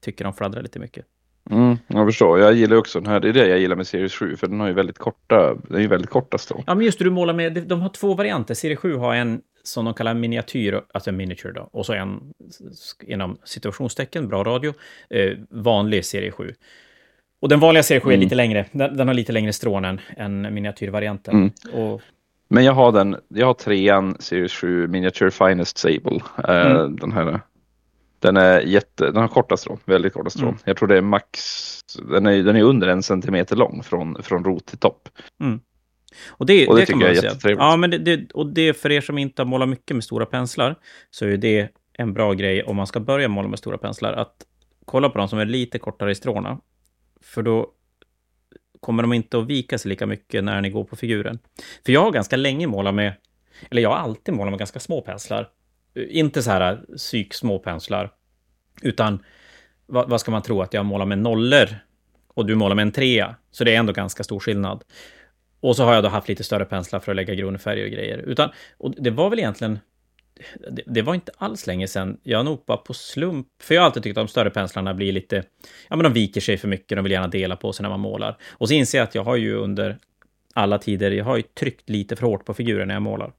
tycker 0.00 0.24
de 0.24 0.34
fladdrar 0.34 0.62
lite 0.62 0.78
mycket. 0.78 1.06
Mm, 1.50 1.78
jag 1.86 2.08
förstår. 2.08 2.40
Jag 2.40 2.54
gillar 2.54 2.76
också 2.76 3.00
den 3.00 3.12
här. 3.12 3.20
Det 3.20 3.28
är 3.28 3.32
det 3.32 3.48
jag 3.48 3.58
gillar 3.58 3.76
med 3.76 3.86
Series 3.86 4.12
7, 4.12 4.36
för 4.36 4.46
den 4.46 4.60
har 4.60 4.66
ju 4.66 4.72
väldigt 4.72 4.98
korta, 4.98 5.54
den 5.54 5.76
är 5.76 5.80
ju 5.80 5.86
väldigt 5.86 6.10
korta 6.10 6.38
strån. 6.38 6.62
Ja, 6.66 6.74
men 6.74 6.84
just 6.84 6.98
det, 6.98 7.04
du 7.04 7.10
målar 7.10 7.34
med, 7.34 7.66
de 7.66 7.80
har 7.80 7.88
två 7.88 8.14
varianter. 8.14 8.54
Serie 8.54 8.76
7 8.76 8.96
har 8.96 9.14
en 9.14 9.40
som 9.66 9.84
de 9.84 9.94
kallar 9.94 10.14
miniatyr, 10.14 10.82
alltså 10.94 11.12
miniature 11.12 11.52
då, 11.52 11.68
och 11.72 11.86
så 11.86 11.92
en 11.92 12.20
inom 13.02 13.38
situationstecken, 13.44 14.28
bra 14.28 14.44
radio, 14.44 14.74
eh, 15.10 15.32
vanlig 15.50 16.04
serie 16.04 16.30
7. 16.30 16.54
Och 17.40 17.48
den 17.48 17.60
vanliga 17.60 17.82
serie 17.82 18.00
7 18.00 18.08
mm. 18.08 18.20
är 18.20 18.24
lite 18.24 18.34
längre, 18.34 18.66
den, 18.72 18.96
den, 18.96 19.08
har 19.08 19.14
lite 19.14 19.32
längre 19.32 19.52
strån 19.52 19.84
än, 19.84 20.00
än 20.16 20.54
miniatyrvarianten. 20.54 21.34
Mm. 21.34 21.50
Och 21.72 22.02
men 22.48 22.64
jag 22.64 22.72
har 22.72 22.92
den, 22.92 23.16
jag 23.28 23.46
har 23.46 23.54
trean 23.54 24.16
Series 24.18 24.52
7 24.52 24.88
Miniature 24.88 25.30
Finest 25.30 25.78
Sable. 25.78 26.20
Uh, 26.48 26.66
mm. 26.66 26.96
Den 26.96 27.12
här. 27.12 27.40
Den 28.18 28.36
är 28.36 28.60
jätte, 28.60 29.04
den 29.04 29.16
har 29.16 29.28
korta 29.28 29.56
strån, 29.56 29.78
väldigt 29.84 30.12
korta 30.12 30.30
strån. 30.30 30.48
Mm. 30.48 30.60
Jag 30.64 30.76
tror 30.76 30.88
det 30.88 30.96
är 30.96 31.00
max, 31.02 31.40
den 32.08 32.26
är, 32.26 32.42
den 32.42 32.56
är 32.56 32.62
under 32.62 32.88
en 32.88 33.02
centimeter 33.02 33.56
lång 33.56 33.82
från, 33.82 34.22
från 34.22 34.44
rot 34.44 34.66
till 34.66 34.78
topp. 34.78 35.08
Mm. 35.40 35.60
Och 36.28 36.46
det, 36.46 36.68
och 36.68 36.74
det, 36.74 36.80
det 36.80 36.86
tycker 36.86 37.00
jag 37.00 37.10
är 37.10 37.22
jättetrevligt. 37.24 37.60
Ja, 37.60 37.76
men 37.76 37.90
det, 37.90 37.98
det, 37.98 38.32
och 38.32 38.46
det 38.46 38.74
för 38.74 38.92
er 38.92 39.00
som 39.00 39.18
inte 39.18 39.42
har 39.42 39.46
målat 39.46 39.68
mycket 39.68 39.96
med 39.96 40.04
stora 40.04 40.26
penslar, 40.26 40.76
så 41.10 41.26
är 41.26 41.36
det 41.36 41.68
en 41.92 42.14
bra 42.14 42.32
grej 42.32 42.62
om 42.62 42.76
man 42.76 42.86
ska 42.86 43.00
börja 43.00 43.28
måla 43.28 43.48
med 43.48 43.58
stora 43.58 43.78
penslar, 43.78 44.12
att 44.12 44.34
kolla 44.84 45.08
på 45.08 45.18
de 45.18 45.28
som 45.28 45.38
är 45.38 45.44
lite 45.44 45.78
kortare 45.78 46.10
i 46.10 46.14
stråna. 46.14 46.60
För 47.20 47.42
då 47.42 47.72
kommer 48.80 49.02
de 49.02 49.12
inte 49.12 49.38
att 49.38 49.46
vika 49.46 49.78
sig 49.78 49.88
lika 49.88 50.06
mycket 50.06 50.44
när 50.44 50.60
ni 50.60 50.70
går 50.70 50.84
på 50.84 50.96
figuren. 50.96 51.38
För 51.86 51.92
jag 51.92 52.02
har 52.02 52.10
ganska 52.10 52.36
länge 52.36 52.66
målat 52.66 52.94
med, 52.94 53.12
eller 53.70 53.82
jag 53.82 53.90
har 53.90 53.96
alltid 53.96 54.34
målat 54.34 54.52
med 54.52 54.58
ganska 54.58 54.80
små 54.80 55.00
penslar. 55.00 55.48
Inte 56.08 56.42
så 56.42 56.50
här 56.50 56.80
psyk 56.96 57.34
små 57.34 57.58
penslar, 57.58 58.10
utan 58.82 59.24
vad, 59.86 60.10
vad 60.10 60.20
ska 60.20 60.30
man 60.30 60.42
tro 60.42 60.62
att 60.62 60.74
jag 60.74 60.86
målar 60.86 61.06
med 61.06 61.18
nollor 61.18 61.68
och 62.28 62.46
du 62.46 62.54
målar 62.54 62.74
med 62.74 62.82
en 62.82 62.92
trea. 62.92 63.36
Så 63.50 63.64
det 63.64 63.74
är 63.74 63.78
ändå 63.78 63.92
ganska 63.92 64.24
stor 64.24 64.40
skillnad. 64.40 64.84
Och 65.60 65.76
så 65.76 65.84
har 65.84 65.94
jag 65.94 66.04
då 66.04 66.08
haft 66.08 66.28
lite 66.28 66.44
större 66.44 66.64
penslar 66.64 67.00
för 67.00 67.12
att 67.12 67.16
lägga 67.16 67.34
grundfärg 67.34 67.84
och 67.84 67.90
grejer. 67.90 68.18
Utan, 68.18 68.50
och 68.78 68.94
det 68.98 69.10
var 69.10 69.30
väl 69.30 69.38
egentligen 69.38 69.78
det, 70.70 70.82
det, 70.86 71.02
var 71.02 71.14
inte 71.14 71.32
alls 71.36 71.66
länge 71.66 71.88
sedan 71.88 72.20
jag 72.22 72.44
nog 72.44 72.62
bara 72.66 72.76
på 72.76 72.94
slump, 72.94 73.46
för 73.62 73.74
jag 73.74 73.82
har 73.82 73.86
alltid 73.86 74.02
tyckt 74.02 74.18
att 74.18 74.26
de 74.26 74.28
större 74.28 74.50
penslarna 74.50 74.94
blir 74.94 75.12
lite, 75.12 75.44
ja 75.88 75.96
men 75.96 76.04
de 76.04 76.12
viker 76.12 76.40
sig 76.40 76.56
för 76.56 76.68
mycket, 76.68 76.98
de 76.98 77.02
vill 77.02 77.12
gärna 77.12 77.28
dela 77.28 77.56
på 77.56 77.72
sig 77.72 77.82
när 77.82 77.90
man 77.90 78.00
målar. 78.00 78.36
Och 78.50 78.68
så 78.68 78.74
inser 78.74 78.98
jag 78.98 79.04
att 79.04 79.14
jag 79.14 79.24
har 79.24 79.36
ju 79.36 79.54
under 79.54 79.98
alla 80.54 80.78
tider, 80.78 81.10
jag 81.10 81.24
har 81.24 81.36
ju 81.36 81.42
tryckt 81.42 81.90
lite 81.90 82.16
för 82.16 82.26
hårt 82.26 82.44
på 82.44 82.54
figuren 82.54 82.88
när 82.88 82.94
jag 82.94 83.02
målar. 83.02 83.32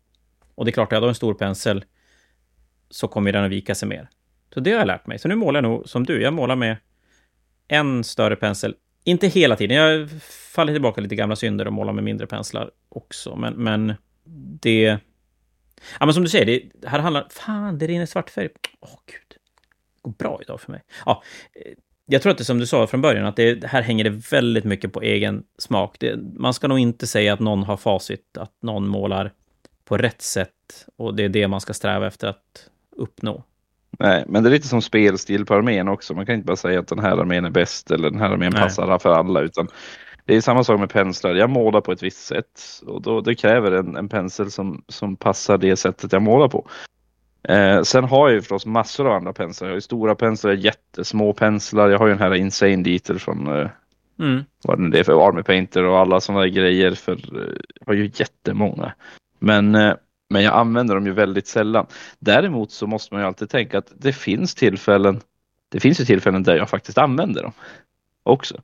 Och 0.56 0.66
det 0.66 0.70
är 0.70 0.74
klart, 0.74 0.92
jag 0.92 1.02
har 1.02 1.08
en 1.08 1.16
stor 1.16 1.34
pensel 1.34 1.86
så 2.90 3.08
kommer 3.08 3.32
den 3.32 3.44
att 3.44 3.52
vika 3.52 3.76
sig 3.76 3.88
mer. 3.88 4.10
Så 4.54 4.60
det 4.60 4.72
har 4.72 4.80
jag 4.80 4.88
lärt 4.88 5.08
mig. 5.08 5.20
Så 5.20 5.28
nu 5.28 5.36
målar 5.36 5.62
jag 5.62 5.70
nog 5.70 5.90
som 5.90 6.06
du, 6.06 6.22
jag 6.22 6.34
målar 6.34 6.56
med 6.56 6.78
en 7.68 8.04
större 8.04 8.36
pensel. 8.36 8.76
Inte 9.08 9.28
hela 9.28 9.56
tiden, 9.56 9.78
jag 9.78 10.10
faller 10.52 10.74
tillbaka 10.74 11.02
lite 11.02 11.16
gamla 11.16 11.36
synder 11.36 11.68
och 11.68 11.74
målar 11.74 11.94
med 11.94 12.04
mindre 12.04 12.28
penslar 12.28 12.72
också, 12.90 13.36
men, 13.36 13.54
men 13.54 13.94
det 14.62 15.00
Ja, 16.00 16.06
men 16.06 16.14
som 16.14 16.24
du 16.24 16.30
säger, 16.30 16.70
det 16.74 16.88
här 16.88 17.00
handlar... 17.00 17.28
Fan, 17.30 17.78
det 17.78 17.88
rinner 17.88 18.06
svart 18.06 18.30
färg. 18.30 18.50
Åh, 18.80 18.90
oh, 18.90 19.00
gud. 19.06 19.38
Det 19.96 20.02
går 20.02 20.12
bra 20.12 20.40
idag 20.42 20.62
för 20.62 20.72
mig. 20.72 20.84
Ja, 21.06 21.24
eh, 21.54 21.72
jag 22.06 22.22
tror 22.22 22.32
att 22.32 22.38
det 22.38 22.46
som 22.46 22.60
du 22.60 22.68
sa 22.68 22.88
från 22.88 23.02
början, 23.02 23.26
att 23.26 23.36
det 23.36 23.64
här 23.64 23.82
hänger 23.82 24.04
det 24.04 24.10
väldigt 24.10 24.64
mycket 24.64 24.94
på 24.94 25.02
egen 25.02 25.44
smak. 25.58 25.96
Det, 26.00 26.18
man 26.34 26.54
ska 26.54 26.68
nog 26.68 26.80
inte 26.80 27.08
säga 27.08 27.34
att 27.34 27.40
någon 27.40 27.64
har 27.64 27.78
facit, 27.78 28.38
att 28.38 28.54
någon 28.62 28.88
målar 28.88 29.34
på 29.86 29.98
rätt 29.98 30.22
sätt 30.22 30.86
och 30.96 31.16
det 31.16 31.24
är 31.24 31.30
det 31.30 31.48
man 31.48 31.62
ska 31.62 31.74
sträva 31.74 32.08
efter 32.08 32.28
att 32.28 32.70
uppnå. 32.92 33.44
Nej, 34.00 34.24
men 34.28 34.44
det 34.44 34.50
är 34.50 34.52
lite 34.52 34.68
som 34.68 34.82
spelstil 34.82 35.46
på 35.46 35.54
armén 35.54 35.88
också. 35.88 36.14
Man 36.14 36.26
kan 36.26 36.36
inte 36.36 36.46
bara 36.46 36.58
säga 36.58 36.80
att 36.80 36.88
den 36.88 37.00
här 37.00 37.18
armén 37.18 37.46
är 37.46 37.50
bäst 37.50 37.92
eller 37.92 38.10
den 38.10 38.20
här 38.20 38.30
armén 38.30 38.52
Nej. 38.54 38.62
passar 38.62 39.00
för 39.00 39.10
alla, 39.10 39.42
utan 39.42 39.68
det 40.26 40.36
är 40.36 40.42
samma 40.42 40.64
sak 40.64 40.80
med 40.80 40.90
penslar. 40.90 41.36
Jag 41.36 41.50
målar 41.50 41.82
på 41.82 41.92
ett 41.92 42.04
visst 42.04 42.26
sätt 42.26 42.62
och 42.86 43.02
då, 43.02 43.22
det 43.22 43.36
kräver 43.36 43.72
en, 43.72 43.96
en 43.96 44.10
pensel 44.10 44.52
som, 44.52 44.84
som 44.88 45.16
passar 45.16 45.58
det 45.58 45.76
sättet 45.76 46.12
jag 46.12 46.22
målar 46.22 46.48
på. 46.48 46.68
Eh, 47.44 47.82
sen 47.82 48.04
har 48.04 48.28
jag 48.28 48.36
ju 48.36 48.42
förstås 48.42 48.66
massor 48.66 49.08
av 49.08 49.14
andra 49.14 49.34
penslar. 49.34 49.68
Jag 49.68 49.72
har 49.72 49.78
ju 49.78 49.82
stora 49.82 50.16
penslar, 50.16 50.52
jättesmå 50.52 51.34
penslar. 51.34 51.90
Jag 51.90 52.00
har 52.00 52.08
ju 52.08 52.14
den 52.14 52.22
här 52.22 52.36
Insane 52.36 52.84
Dieter 52.84 53.16
från 53.16 53.48
eh, 53.48 53.70
mm. 54.20 54.44
vad 54.64 54.92
det 54.92 55.00
är 55.00 55.04
för 55.04 55.28
Army 55.28 55.44
Painter 55.44 55.84
och 55.84 56.00
alla 56.00 56.20
sådana 56.20 56.48
grejer. 56.48 56.92
För 56.92 57.14
eh, 57.14 57.58
jag 57.80 57.88
har 57.88 57.94
ju 57.94 58.12
jättemånga. 58.14 58.94
Men, 59.40 59.76
eh, 59.76 59.94
men 60.30 60.44
jag 60.44 60.54
använder 60.54 60.96
dem 60.96 61.06
ju 61.06 61.14
väldigt 61.14 61.48
sällan. 61.48 61.86
Däremot 62.20 62.72
så 62.72 62.88
måste 62.88 63.14
man 63.14 63.24
ju 63.24 63.28
alltid 63.28 63.50
tänka 63.50 63.78
att 63.78 63.92
det 63.96 64.14
finns 64.14 64.56
tillfällen. 64.56 65.22
Det 65.70 65.80
finns 65.80 66.02
ju 66.02 66.06
tillfällen 66.06 66.44
där 66.44 66.56
jag 66.56 66.70
faktiskt 66.70 66.98
använder 66.98 67.44
dem 67.44 67.52
också. 68.24 68.62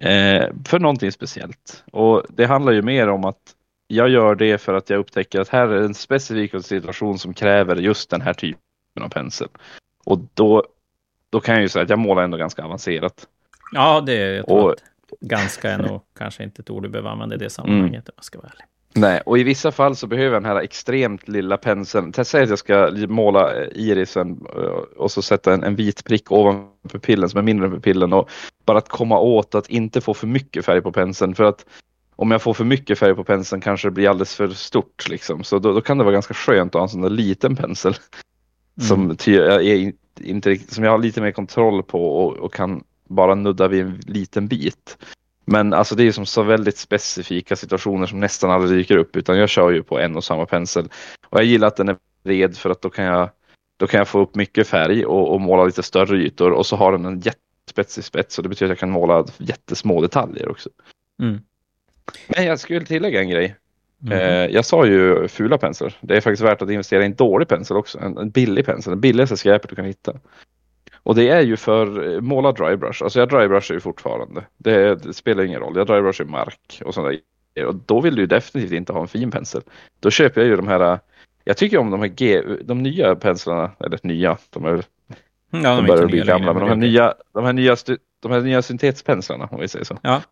Eh, 0.00 0.48
för 0.64 0.78
någonting 0.78 1.12
speciellt. 1.12 1.84
Och 1.92 2.22
det 2.28 2.46
handlar 2.46 2.72
ju 2.72 2.82
mer 2.82 3.08
om 3.08 3.24
att 3.24 3.54
jag 3.86 4.08
gör 4.08 4.34
det 4.34 4.58
för 4.58 4.74
att 4.74 4.90
jag 4.90 4.98
upptäcker 4.98 5.40
att 5.40 5.48
här 5.48 5.68
är 5.68 5.82
en 5.82 5.94
specifik 5.94 6.64
situation 6.64 7.18
som 7.18 7.34
kräver 7.34 7.76
just 7.76 8.10
den 8.10 8.20
här 8.20 8.32
typen 8.32 9.02
av 9.02 9.08
pensel. 9.08 9.48
Och 10.04 10.18
då, 10.34 10.64
då 11.30 11.40
kan 11.40 11.54
jag 11.54 11.62
ju 11.62 11.68
säga 11.68 11.82
att 11.82 11.90
jag 11.90 11.98
målar 11.98 12.22
ändå 12.22 12.36
ganska 12.36 12.64
avancerat. 12.64 13.28
Ja, 13.72 14.00
det 14.00 14.12
är 14.12 14.36
jag 14.36 14.48
och, 14.50 14.74
ganska 15.20 15.70
är 15.70 15.78
nog 15.78 16.00
kanske 16.18 16.44
inte 16.44 16.62
ett 16.62 16.70
ord 16.70 16.82
du 16.82 16.88
behöver 16.88 17.10
använda 17.10 17.34
i 17.34 17.38
det 17.38 17.50
sammanhanget 17.50 17.88
mm. 17.88 18.02
om 18.06 18.12
jag 18.16 18.24
ska 18.24 18.38
vara 18.38 18.48
ärlig. 18.48 18.64
Nej, 18.96 19.20
och 19.26 19.38
i 19.38 19.42
vissa 19.42 19.72
fall 19.72 19.96
så 19.96 20.06
behöver 20.06 20.32
jag 20.32 20.42
den 20.42 20.50
här 20.50 20.60
extremt 20.60 21.28
lilla 21.28 21.56
penseln. 21.56 22.12
Säg 22.24 22.42
att 22.42 22.48
jag 22.48 22.58
ska 22.58 22.90
måla 23.08 23.54
eh, 23.54 23.68
irisen 23.72 24.46
eh, 24.56 24.62
och 24.96 25.10
så 25.10 25.22
sätta 25.22 25.54
en, 25.54 25.62
en 25.62 25.76
vit 25.76 26.04
prick 26.04 26.32
ovanför 26.32 26.88
pupillen 26.88 27.28
som 27.28 27.38
är 27.38 27.42
mindre 27.42 27.66
än 27.66 27.72
pupillen 27.72 28.12
och 28.12 28.30
bara 28.64 28.78
att 28.78 28.88
komma 28.88 29.18
åt 29.18 29.54
att 29.54 29.70
inte 29.70 30.00
få 30.00 30.14
för 30.14 30.26
mycket 30.26 30.64
färg 30.64 30.82
på 30.82 30.92
penseln 30.92 31.34
för 31.34 31.44
att 31.44 31.66
om 32.16 32.30
jag 32.30 32.42
får 32.42 32.54
för 32.54 32.64
mycket 32.64 32.98
färg 32.98 33.14
på 33.14 33.24
penseln 33.24 33.60
kanske 33.60 33.88
det 33.88 33.92
blir 33.92 34.08
alldeles 34.08 34.34
för 34.34 34.48
stort 34.48 35.08
liksom. 35.08 35.44
Så 35.44 35.58
då, 35.58 35.72
då 35.72 35.80
kan 35.80 35.98
det 35.98 36.04
vara 36.04 36.14
ganska 36.14 36.34
skönt 36.34 36.74
att 36.74 36.78
ha 36.78 36.82
en 36.82 36.88
sån 36.88 37.02
där 37.02 37.10
liten 37.10 37.56
pensel 37.56 37.94
mm. 38.76 38.88
som, 38.88 39.10
är 39.10 39.92
inte, 40.20 40.58
som 40.68 40.84
jag 40.84 40.90
har 40.90 40.98
lite 40.98 41.20
mer 41.20 41.32
kontroll 41.32 41.82
på 41.82 42.24
och, 42.24 42.36
och 42.36 42.54
kan 42.54 42.84
bara 43.08 43.34
nudda 43.34 43.68
vid 43.68 43.80
en 43.80 44.00
liten 44.06 44.48
bit. 44.48 44.98
Men 45.44 45.72
alltså 45.72 45.94
det 45.94 46.02
är 46.02 46.12
som 46.12 46.26
så 46.26 46.42
väldigt 46.42 46.76
specifika 46.76 47.56
situationer 47.56 48.06
som 48.06 48.20
nästan 48.20 48.50
aldrig 48.50 48.78
dyker 48.78 48.96
upp 48.96 49.16
utan 49.16 49.38
jag 49.38 49.48
kör 49.48 49.70
ju 49.70 49.82
på 49.82 49.98
en 49.98 50.16
och 50.16 50.24
samma 50.24 50.46
pensel. 50.46 50.88
Och 51.28 51.38
jag 51.38 51.44
gillar 51.44 51.68
att 51.68 51.76
den 51.76 51.88
är 51.88 51.96
bred 52.24 52.56
för 52.56 52.70
att 52.70 52.82
då 52.82 52.90
kan 52.90 53.04
jag, 53.04 53.30
då 53.76 53.86
kan 53.86 53.98
jag 53.98 54.08
få 54.08 54.20
upp 54.20 54.34
mycket 54.34 54.68
färg 54.68 55.06
och, 55.06 55.32
och 55.34 55.40
måla 55.40 55.64
lite 55.64 55.82
större 55.82 56.16
ytor 56.16 56.50
och 56.50 56.66
så 56.66 56.76
har 56.76 56.92
den 56.92 57.04
en 57.04 57.20
jättespetsig 57.20 58.04
spets 58.04 58.38
och 58.38 58.42
det 58.42 58.48
betyder 58.48 58.66
att 58.66 58.76
jag 58.76 58.78
kan 58.78 58.90
måla 58.90 59.26
jättesmå 59.38 60.00
detaljer 60.00 60.48
också. 60.48 60.68
Mm. 61.22 61.40
Men 62.28 62.44
jag 62.44 62.60
skulle 62.60 62.86
tillägga 62.86 63.20
en 63.20 63.28
grej. 63.28 63.56
Mm. 64.06 64.52
Jag 64.52 64.64
sa 64.64 64.86
ju 64.86 65.28
fula 65.28 65.58
penslar. 65.58 65.94
Det 66.00 66.16
är 66.16 66.20
faktiskt 66.20 66.42
värt 66.42 66.62
att 66.62 66.70
investera 66.70 67.02
i 67.02 67.06
en 67.06 67.14
dålig 67.14 67.48
pensel 67.48 67.76
också. 67.76 67.98
En, 67.98 68.18
en 68.18 68.30
billig 68.30 68.66
pensel, 68.66 68.90
den 68.90 69.00
billigaste 69.00 69.36
skräpet 69.36 69.70
du 69.70 69.76
kan 69.76 69.84
hitta. 69.84 70.12
Och 71.04 71.14
det 71.14 71.28
är 71.28 71.40
ju 71.40 71.56
för 71.56 72.20
måla 72.20 72.52
drybrush. 72.52 73.02
Alltså 73.02 73.18
jag 73.18 73.28
drybrushar 73.28 73.74
ju 73.74 73.80
fortfarande. 73.80 74.44
Det, 74.56 74.94
det, 74.94 75.12
spelar 75.12 75.44
ingen 75.44 75.60
roll. 75.60 75.76
Jag 75.76 75.86
drybrushar 75.86 76.24
mark 76.24 76.82
och 76.84 76.94
sådana 76.94 77.18
Och 77.66 77.74
då 77.74 78.00
vill 78.00 78.14
du 78.14 78.26
definitivt 78.26 78.72
inte 78.72 78.92
ha 78.92 79.00
en 79.00 79.08
fin 79.08 79.30
pensel. 79.30 79.62
Då 80.00 80.10
köper 80.10 80.40
jag 80.40 80.50
ju 80.50 80.56
de 80.56 80.68
här. 80.68 80.98
Jag 81.44 81.56
tycker 81.56 81.78
om 81.78 81.90
de 81.90 82.00
här 82.00 82.08
G, 82.08 82.42
de 82.64 82.82
nya 82.82 83.14
penslarna. 83.14 83.70
Eller 83.80 83.98
nya, 84.02 84.36
de 84.50 84.64
är 84.64 84.84
Ja, 85.62 85.76
de, 85.76 85.76
de 85.76 85.86
börjar 85.86 86.06
bli 86.06 86.20
gamla, 86.20 86.52
men 86.52 86.62
de 86.62 86.68
här, 86.68 86.76
nya, 86.76 87.14
de, 87.32 87.44
här 87.44 87.52
nya, 87.52 87.76
de 88.20 88.32
här 88.32 88.40
nya 88.40 88.62
syntetpenslarna 88.62 89.48
om 89.50 89.60
vi 89.60 89.68
säger 89.68 89.84
så. 89.84 89.98
Ja. 90.02 90.22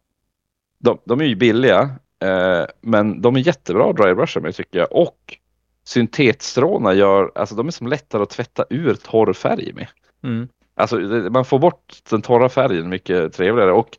De, 0.79 0.99
de 1.05 1.21
är 1.21 1.25
ju 1.25 1.35
billiga, 1.35 1.91
eh, 2.25 2.65
men 2.81 3.21
de 3.21 3.37
är 3.37 3.41
jättebra 3.41 3.93
drybrusha 3.93 4.41
med 4.41 4.55
tycker 4.55 4.79
jag. 4.79 4.93
Och 4.93 5.39
syntetstråna 5.85 6.95
gör, 6.95 7.33
alltså 7.35 7.55
de 7.55 7.67
är 7.67 7.71
som 7.71 7.87
lättare 7.87 8.23
att 8.23 8.31
tvätta 8.31 8.65
ur 8.71 8.95
torr 8.95 9.33
färg 9.33 9.73
med. 9.73 9.87
Mm. 10.23 10.49
Alltså 10.75 10.97
man 11.31 11.45
får 11.45 11.59
bort 11.59 11.97
den 12.11 12.23
torra 12.23 12.49
färgen 12.49 12.89
mycket 12.89 13.33
trevligare 13.33 13.73
och 13.73 13.97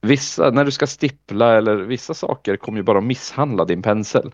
vissa, 0.00 0.50
när 0.50 0.64
du 0.64 0.70
ska 0.70 0.86
stippla 0.86 1.58
eller 1.58 1.76
vissa 1.76 2.14
saker 2.14 2.56
kommer 2.56 2.78
ju 2.78 2.82
bara 2.82 2.98
att 2.98 3.04
misshandla 3.04 3.64
din 3.64 3.82
pensel. 3.82 4.32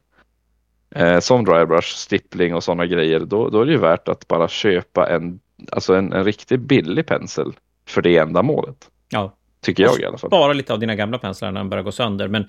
Eh, 0.91 1.21
som 1.21 1.45
drybrush, 1.45 1.97
stippling 1.97 2.55
och 2.55 2.65
sådana 2.65 2.87
grejer. 2.87 3.21
Då, 3.21 3.49
då 3.51 3.61
är 3.61 3.67
det 3.67 3.73
ju 3.73 3.79
värt 3.79 4.09
att 4.09 4.29
bara 4.29 4.49
köpa 4.49 5.11
en, 5.11 5.41
alltså 5.73 5.95
en, 5.95 6.13
en 6.13 6.25
riktigt 6.25 6.61
billig 6.61 7.07
pensel 7.07 7.53
för 7.89 8.03
det 8.03 8.17
ändamålet. 8.17 8.91
Ja. 9.09 9.37
Tycker 9.61 9.83
jag 9.83 10.01
i 10.01 10.05
alla 10.05 10.19
fall. 10.19 10.31
Spara 10.31 10.53
lite 10.53 10.73
av 10.73 10.79
dina 10.79 10.95
gamla 10.95 11.19
penslar 11.19 11.53
när 11.53 11.61
de 11.61 11.69
börjar 11.69 11.85
gå 11.85 11.93
sönder. 11.93 12.29
Men 12.29 12.49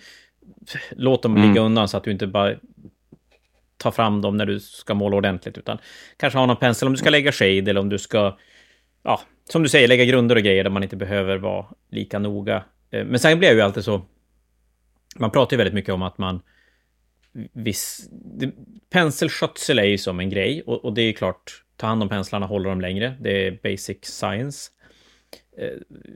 låt 0.92 1.24
dem 1.24 1.36
ligga 1.36 1.48
mm. 1.48 1.64
undan 1.64 1.88
så 1.88 1.98
att 1.98 2.04
du 2.04 2.12
inte 2.12 2.28
bara 2.28 2.56
tar 3.78 3.92
fram 3.92 4.22
dem 4.22 4.38
när 4.38 4.46
du 4.46 4.60
ska 4.60 4.94
måla 4.94 5.18
ordentligt. 5.18 5.58
Utan 5.58 5.78
kanske 6.18 6.40
ha 6.40 6.46
någon 6.46 6.58
pensel 6.58 6.88
om 6.88 6.94
du 6.94 6.98
ska 6.98 7.10
lägga 7.10 7.32
shade 7.32 7.70
eller 7.70 7.82
om 7.82 7.90
du 7.90 7.98
ska, 7.98 8.38
ja, 9.04 9.22
som 9.50 9.64
du 9.64 9.70
säger, 9.70 9.88
lägga 9.88 10.06
grunder 10.06 10.36
och 10.36 10.42
grejer 10.42 10.64
där 10.64 10.72
man 10.72 10.84
inte 10.84 10.96
behöver 10.96 11.38
vara 11.38 11.66
lika 11.90 12.20
noga. 12.20 12.64
Eh, 12.92 13.06
men 13.06 13.20
sen 13.20 13.40
blir 13.40 13.50
jag 13.50 13.56
ju 13.56 13.62
alltid 13.62 13.84
så... 13.84 14.06
Man 15.16 15.32
pratar 15.32 15.54
ju 15.54 15.58
väldigt 15.58 15.74
mycket 15.74 15.94
om 15.94 16.02
att 16.02 16.18
man... 16.18 16.42
Viss, 17.54 18.10
penselskötsel 18.90 19.80
är 19.80 19.84
ju 19.84 19.98
som 19.98 20.20
en 20.20 20.30
grej 20.30 20.62
och, 20.66 20.86
och 20.86 20.94
det 20.94 21.02
är 21.02 21.14
klart, 21.14 21.64
ta 21.76 21.88
hand 21.88 22.04
om 22.04 22.10
penslarna, 22.10 22.46
hålla 22.46 22.70
dem 22.70 22.82
längre. 22.82 23.18
Det 23.20 23.48
är 23.48 23.60
basic 23.64 23.98
science. 24.02 24.72
Eh, 25.58 25.70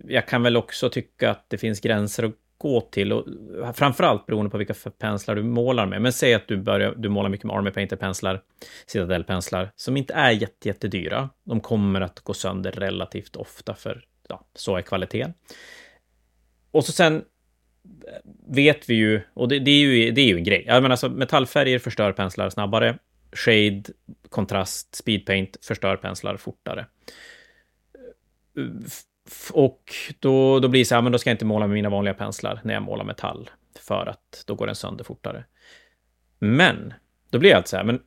jag 0.07 0.27
kan 0.27 0.43
väl 0.43 0.57
också 0.57 0.89
tycka 0.89 1.32
att 1.32 1.49
det 1.49 1.57
finns 1.57 1.79
gränser 1.79 2.25
och 2.25 2.34
gå 2.62 2.82
till 2.82 3.14
och 3.14 3.26
framförallt 3.76 4.26
beroende 4.26 4.49
på 4.49 4.57
vilka 4.57 4.74
penslar 4.97 5.36
du 5.36 5.43
målar 5.43 5.86
med. 5.86 6.01
Men 6.01 6.14
säg 6.14 6.34
att 6.34 6.47
du, 6.47 6.57
börjar, 6.57 6.95
du 6.97 7.09
målar 7.09 7.30
mycket 7.30 7.45
med 7.45 7.55
Army 7.55 7.72
Painter-penslar, 7.72 8.41
Citadel-penslar, 8.86 9.72
som 9.76 9.97
inte 9.97 10.14
är 10.14 10.32
jätte, 10.32 10.68
jättedyra. 10.68 11.30
De 11.43 11.59
kommer 11.59 12.01
att 12.01 12.20
gå 12.20 12.34
sönder 12.34 12.72
relativt 12.72 13.36
ofta 13.36 13.76
för 13.76 14.05
ja, 14.30 14.45
så 14.53 14.78
är 14.78 14.82
kvaliteten. 14.82 15.34
Och 16.72 16.86
så 16.86 16.91
sen 16.91 17.16
eh, 17.16 17.22
vet 18.47 18.89
vi 18.89 18.93
ju, 18.93 19.22
och 19.34 19.47
det, 19.47 19.59
det, 19.59 19.72
är, 19.72 19.80
ju, 19.80 20.12
det 20.12 20.22
är 20.22 20.28
ju 20.28 20.38
en 20.38 20.43
grej, 20.43 20.64
jag 20.68 20.82
menar 20.82 20.93
alltså 20.93 21.09
metallfärger 21.09 21.80
förstör 21.80 22.12
penslar 22.12 22.49
snabbare, 22.49 22.97
shade, 23.34 23.84
kontrast, 24.30 24.95
speedpaint 24.95 25.57
förstör 25.62 25.95
penslar 25.95 26.38
fortare. 26.38 26.86
Eh, 28.57 28.64
och 29.51 29.93
då, 30.19 30.59
då 30.59 30.67
blir 30.67 30.82
det 30.82 30.86
så 30.86 30.95
här, 30.95 31.01
men 31.01 31.11
då 31.11 31.17
ska 31.17 31.29
jag 31.29 31.36
inte 31.36 31.45
måla 31.45 31.67
med 31.67 31.73
mina 31.73 31.89
vanliga 31.89 32.13
penslar 32.13 32.59
när 32.63 32.73
jag 32.73 32.84
målar 32.84 33.05
metall, 33.05 33.49
för 33.79 34.05
att 34.05 34.43
då 34.47 34.55
går 34.55 34.65
den 34.65 34.75
sönder 34.75 35.03
fortare. 35.03 35.45
Men, 36.39 36.93
då 37.29 37.39
blir 37.39 37.55
det 37.55 37.67
så 37.67 37.77
här, 37.77 37.84
men 37.84 37.99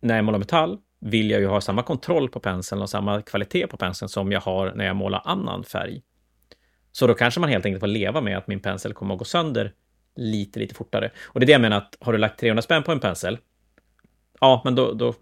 när 0.00 0.16
jag 0.16 0.24
målar 0.24 0.38
metall 0.38 0.78
vill 1.00 1.30
jag 1.30 1.40
ju 1.40 1.46
ha 1.46 1.60
samma 1.60 1.82
kontroll 1.82 2.28
på 2.28 2.40
penseln 2.40 2.82
och 2.82 2.90
samma 2.90 3.22
kvalitet 3.22 3.66
på 3.66 3.76
penseln 3.76 4.08
som 4.08 4.32
jag 4.32 4.40
har 4.40 4.72
när 4.74 4.84
jag 4.84 4.96
målar 4.96 5.22
annan 5.24 5.64
färg. 5.64 6.02
Så 6.92 7.06
då 7.06 7.14
kanske 7.14 7.40
man 7.40 7.50
helt 7.50 7.64
enkelt 7.64 7.80
får 7.80 7.86
leva 7.86 8.20
med 8.20 8.38
att 8.38 8.46
min 8.46 8.60
pensel 8.60 8.94
kommer 8.94 9.14
att 9.14 9.18
gå 9.18 9.24
sönder 9.24 9.72
lite, 10.16 10.58
lite 10.58 10.74
fortare. 10.74 11.10
Och 11.22 11.40
det 11.40 11.44
är 11.44 11.46
det 11.46 11.52
jag 11.52 11.60
menar 11.60 11.76
att 11.76 11.96
har 12.00 12.12
du 12.12 12.18
lagt 12.18 12.40
300 12.40 12.62
spänn 12.62 12.82
på 12.82 12.92
en 12.92 13.00
pensel, 13.00 13.38
ja, 14.40 14.62
men 14.64 14.74
då, 14.74 14.92
då, 14.92 15.14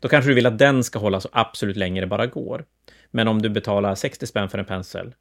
då 0.00 0.08
kanske 0.08 0.30
du 0.30 0.34
vill 0.34 0.46
att 0.46 0.58
den 0.58 0.84
ska 0.84 0.98
hålla 0.98 1.20
så 1.20 1.28
absolut 1.32 1.76
länge 1.76 2.00
det 2.00 2.06
bara 2.06 2.26
går. 2.26 2.64
Men 3.14 3.28
om 3.28 3.42
du 3.42 3.48
betalar 3.48 3.94
60 3.94 4.26
spänn 4.26 4.48
för 4.48 4.58
en 4.58 4.64
pensel, 4.64 5.14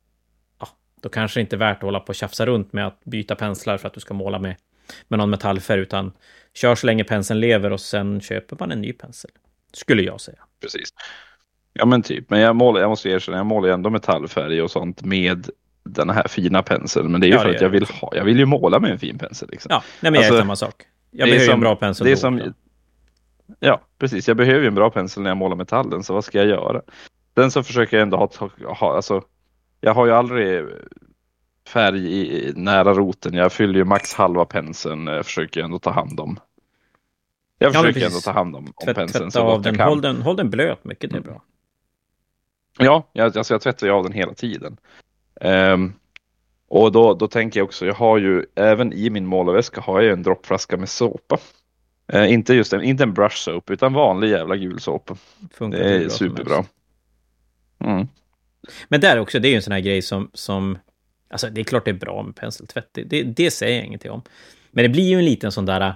ja, 0.60 0.68
då 1.02 1.10
kanske 1.10 1.40
det 1.40 1.42
inte 1.42 1.56
är 1.56 1.58
värt 1.58 1.78
att 1.78 1.84
hålla 1.84 2.00
på 2.00 2.10
och 2.10 2.16
tjafsa 2.16 2.46
runt 2.46 2.74
med 2.74 2.88
att 2.88 3.04
byta 3.04 3.36
penslar 3.36 3.78
för 3.78 3.88
att 3.88 3.94
du 3.94 4.00
ska 4.00 4.14
måla 4.14 4.40
med, 4.40 4.56
med 5.08 5.20
någon 5.20 5.30
metallfärg, 5.30 5.80
utan 5.80 6.12
kör 6.54 6.76
så 6.76 6.88
länge 6.88 7.04
penseln 7.04 7.40
lever 7.40 7.72
och 7.72 7.80
sen 7.80 8.22
köper 8.22 8.58
man 8.60 8.72
en 8.72 8.82
ny 8.82 8.94
pensel. 8.94 9.32
Skulle 9.74 10.02
jag 10.02 10.22
säga. 10.22 10.38
Precis. 10.62 10.90
Ja 11.74 11.86
men 11.86 12.02
typ, 12.02 12.30
men 12.30 12.40
jag, 12.40 12.56
målar, 12.56 12.82
jag 12.82 12.90
måste 12.90 13.10
erkänna, 13.10 13.38
jag 13.38 13.46
målar 13.46 13.70
ändå 13.70 13.90
metallfärg 13.90 14.62
och 14.62 14.72
sånt 14.72 15.04
med 15.04 15.50
den 15.84 16.10
här 16.10 16.28
fina 16.28 16.64
penseln. 16.64 17.12
Men 17.12 17.22
det 17.22 17.28
är 17.28 17.30
ju 17.30 17.36
ja, 17.36 17.42
för 17.42 17.50
att 17.50 17.62
jag 17.62 17.70
vill, 17.70 17.86
ha, 17.86 18.16
jag 18.16 18.24
vill 18.24 18.40
ju 18.40 18.46
måla 18.46 18.80
med 18.80 18.92
en 18.92 19.00
fin 19.00 19.18
pensel. 19.18 19.50
Liksom. 19.52 19.70
Ja, 19.72 19.84
nej, 20.02 20.12
men 20.12 20.20
alltså, 20.20 20.34
jag 20.34 20.38
är 20.38 20.42
samma 20.42 20.56
sak. 20.56 20.76
Jag 21.12 21.28
behöver 21.28 21.46
som, 21.46 21.54
en 21.54 21.60
bra 21.60 21.76
pensel. 21.76 22.06
Det 22.06 22.12
är 22.12 22.16
som, 22.16 22.54
ja, 23.60 23.82
precis. 24.00 24.28
Jag 24.28 24.38
behöver 24.38 24.62
ju 24.62 24.68
en 24.68 24.76
bra 24.76 24.90
pensel 24.90 25.24
när 25.24 25.30
jag 25.30 25.38
målar 25.38 25.56
metallen, 25.56 26.04
så 26.04 26.14
vad 26.14 26.24
ska 26.24 26.38
jag 26.38 26.48
göra? 26.48 26.82
Sen 27.36 27.52
så 27.52 27.64
försöker 27.64 27.98
jag 27.98 28.02
ändå 28.02 28.18
ha, 28.18 28.30
ha 28.80 28.96
alltså, 28.96 29.22
jag 29.82 29.94
har 29.94 30.06
ju 30.06 30.12
aldrig 30.12 30.66
färg 31.68 32.22
i, 32.22 32.54
nära 32.56 32.94
roten. 32.94 33.34
Jag 33.34 33.52
fyller 33.52 33.74
ju 33.74 33.86
max 33.86 34.14
halva 34.14 34.46
penseln. 34.46 35.08
Jag 35.08 35.26
försöker 35.26 35.64
ändå 35.64 35.80
ta 35.80 35.92
hand 35.92 36.20
om. 36.20 36.40
Jag 37.58 37.74
försöker 37.74 38.00
ja, 38.00 38.08
ändå 38.08 38.20
ta 38.20 38.32
hand 38.32 38.56
om, 38.56 38.66
om 38.66 38.74
Tvätt, 38.86 38.96
penseln 38.96 39.32
så 39.32 39.44
gott 39.44 39.66
jag 39.66 39.76
kan. 39.76 39.88
Håll 39.88 40.02
den, 40.02 40.22
håll 40.22 40.36
den 40.36 40.50
blöt 40.50 40.86
mycket, 40.86 41.12
det 41.12 41.18
är 41.18 41.22
bra. 41.22 41.42
Ja, 42.80 43.10
jag, 43.14 43.38
alltså 43.38 43.54
jag 43.54 43.62
tvättar 43.62 43.88
ju 43.88 43.94
av 43.94 44.04
den 44.04 44.12
hela 44.12 44.34
tiden. 44.34 44.78
Um, 45.42 45.94
och 46.68 46.92
då, 46.92 47.14
då 47.14 47.28
tänker 47.28 47.60
jag 47.60 47.66
också, 47.66 47.86
jag 47.86 47.94
har 47.94 48.18
ju 48.18 48.46
även 48.56 48.94
i 48.94 49.10
min 49.10 49.26
målarväska 49.26 49.82
har 49.82 50.02
jag 50.02 50.14
en 50.14 50.24
droppflaska 50.24 50.78
med 50.78 50.90
såpa. 50.90 51.38
Uh, 52.14 52.34
inte 52.34 52.54
just 52.54 52.74
en, 52.74 52.82
inte 52.82 53.04
en 53.04 53.14
brush 53.14 53.38
soap 53.38 53.70
utan 53.70 53.94
vanlig 53.94 54.30
jävla 54.30 54.56
gul 54.56 54.80
såpa. 54.80 55.16
Det 55.72 55.96
är 55.96 56.10
superbra. 56.10 56.66
Mm. 57.84 58.08
Men 58.88 59.02
där 59.02 59.20
också, 59.20 59.40
det 59.40 59.48
är 59.48 59.50
ju 59.50 59.56
en 59.56 59.62
sån 59.62 59.74
här 59.74 59.80
grej 59.80 60.02
som, 60.02 60.30
som 60.34 60.78
alltså 61.30 61.50
det 61.50 61.62
är 61.62 61.66
klart 61.66 61.86
det 61.86 61.92
är 61.92 61.96
bra 61.96 62.24
med 62.24 62.36
penseltvätt, 62.36 62.90
det, 62.92 63.04
det, 63.04 63.24
det 63.24 63.52
säger 63.52 63.78
jag 63.78 63.86
ingenting 63.86 64.12
om. 64.12 64.22
Men 64.72 64.84
det 64.84 64.90
blir 64.90 65.10
ju 65.10 65.18
en 65.18 65.26
liten 65.26 65.52
sån 65.52 65.66
där, 65.66 65.94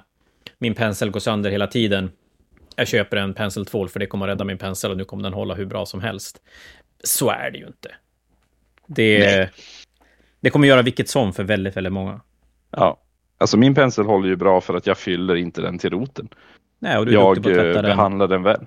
min 0.58 0.74
pensel 0.74 1.10
går 1.10 1.20
sönder 1.20 1.52
hela 1.52 1.68
tiden. 1.68 2.12
Jag 2.76 2.88
köper 2.88 3.18
en 3.18 3.34
penseltvål 3.34 3.90
för 3.90 4.00
det 4.00 4.06
kommer 4.06 4.28
att 4.28 4.32
rädda 4.32 4.44
min 4.44 4.58
pensel 4.58 4.92
och 4.92 4.98
nu 4.98 5.06
kommer 5.06 5.24
den 5.24 5.34
hålla 5.34 5.54
hur 5.54 5.66
bra 5.66 5.86
som 5.86 6.02
helst. 6.02 6.42
Så 7.04 7.30
är 7.30 7.52
det 7.52 7.58
ju 7.58 7.68
inte. 7.68 7.96
Det, 8.88 9.50
det 10.40 10.50
kommer 10.50 10.68
göra 10.68 10.82
vilket 10.82 11.10
som 11.10 11.34
för 11.34 11.44
väldigt, 11.44 11.78
väldigt 11.78 11.94
många. 11.94 12.22
Ja, 12.72 13.02
alltså 13.38 13.58
min 13.58 13.76
pensel 13.76 14.06
håller 14.06 14.28
ju 14.28 14.36
bra 14.36 14.62
för 14.62 14.74
att 14.74 14.88
jag 14.88 14.98
fyller 14.98 15.36
inte 15.36 15.62
den 15.62 15.78
till 15.78 15.90
roten. 15.90 16.30
Nej, 16.80 16.98
och 16.98 17.06
du 17.06 17.12
är 17.12 17.16
jag 17.16 17.44
på 17.44 17.50
att 17.50 17.76
eh, 17.76 17.82
behandlar 17.82 18.28
den 18.28 18.44
väl. 18.44 18.66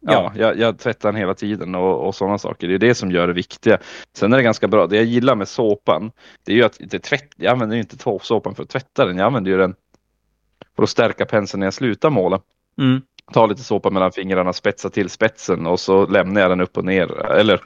Ja, 0.00 0.12
ja 0.12 0.32
jag, 0.42 0.58
jag, 0.58 0.78
tvättar 0.78 1.12
den 1.12 1.20
hela 1.20 1.34
tiden 1.34 1.74
och, 1.74 2.06
och 2.06 2.14
sådana 2.14 2.38
saker. 2.38 2.68
Det 2.68 2.74
är 2.74 2.78
det 2.78 2.94
som 2.94 3.10
gör 3.10 3.26
det 3.26 3.32
viktiga. 3.32 3.78
Sen 4.12 4.32
är 4.32 4.36
det 4.36 4.42
ganska 4.42 4.68
bra. 4.68 4.86
Det 4.86 4.96
jag 4.96 5.04
gillar 5.04 5.34
med 5.34 5.48
såpan, 5.48 6.10
det 6.44 6.52
är 6.52 6.56
ju 6.56 6.62
att 6.62 6.76
det 6.80 6.98
tvätt, 6.98 7.28
jag 7.36 7.52
använder 7.52 7.76
inte 7.76 7.96
såpan 8.22 8.54
för 8.54 8.62
att 8.62 8.68
tvätta 8.68 9.04
den. 9.04 9.16
Jag 9.16 9.26
använder 9.26 9.50
ju 9.50 9.58
den 9.58 9.74
för 10.76 10.82
att 10.82 10.90
stärka 10.90 11.26
penseln 11.26 11.60
när 11.60 11.66
jag 11.66 11.74
slutar 11.74 12.10
måla. 12.10 12.40
Mm. 12.78 13.02
Ta 13.32 13.46
lite 13.46 13.62
såpa 13.62 13.90
mellan 13.90 14.12
fingrarna, 14.12 14.52
spetsa 14.52 14.90
till 14.90 15.10
spetsen 15.10 15.66
och 15.66 15.80
så 15.80 16.06
lämnar 16.06 16.40
jag 16.40 16.50
den 16.50 16.60
upp 16.60 16.76
och 16.76 16.84
ner. 16.84 17.26
Eller 17.26 17.60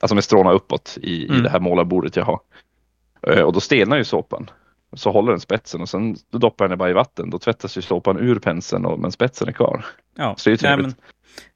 Alltså 0.00 0.14
med 0.14 0.24
stråna 0.24 0.52
uppåt 0.52 0.98
i, 1.02 1.24
mm. 1.24 1.38
i 1.38 1.42
det 1.42 1.50
här 1.50 1.60
målarbordet 1.60 2.16
jag 2.16 2.24
har. 2.24 2.40
Eh, 3.26 3.42
och 3.42 3.52
då 3.52 3.60
stelnar 3.60 3.96
ju 3.96 4.04
såpan. 4.04 4.50
Så 4.92 5.10
håller 5.10 5.32
den 5.32 5.40
spetsen 5.40 5.80
och 5.80 5.88
sen 5.88 6.16
doppar 6.30 6.68
den 6.68 6.78
bara 6.78 6.90
i 6.90 6.92
vatten. 6.92 7.30
Då 7.30 7.38
tvättas 7.38 7.78
ju 7.78 7.82
såpan 7.82 8.18
ur 8.18 8.38
penseln 8.38 8.86
och, 8.86 8.98
men 8.98 9.12
spetsen 9.12 9.48
är 9.48 9.52
kvar. 9.52 9.84
Ja, 10.14 10.34
så 10.36 10.50
det 10.50 10.62
är 10.62 10.76
ju 10.76 10.82
Nej, 10.82 10.92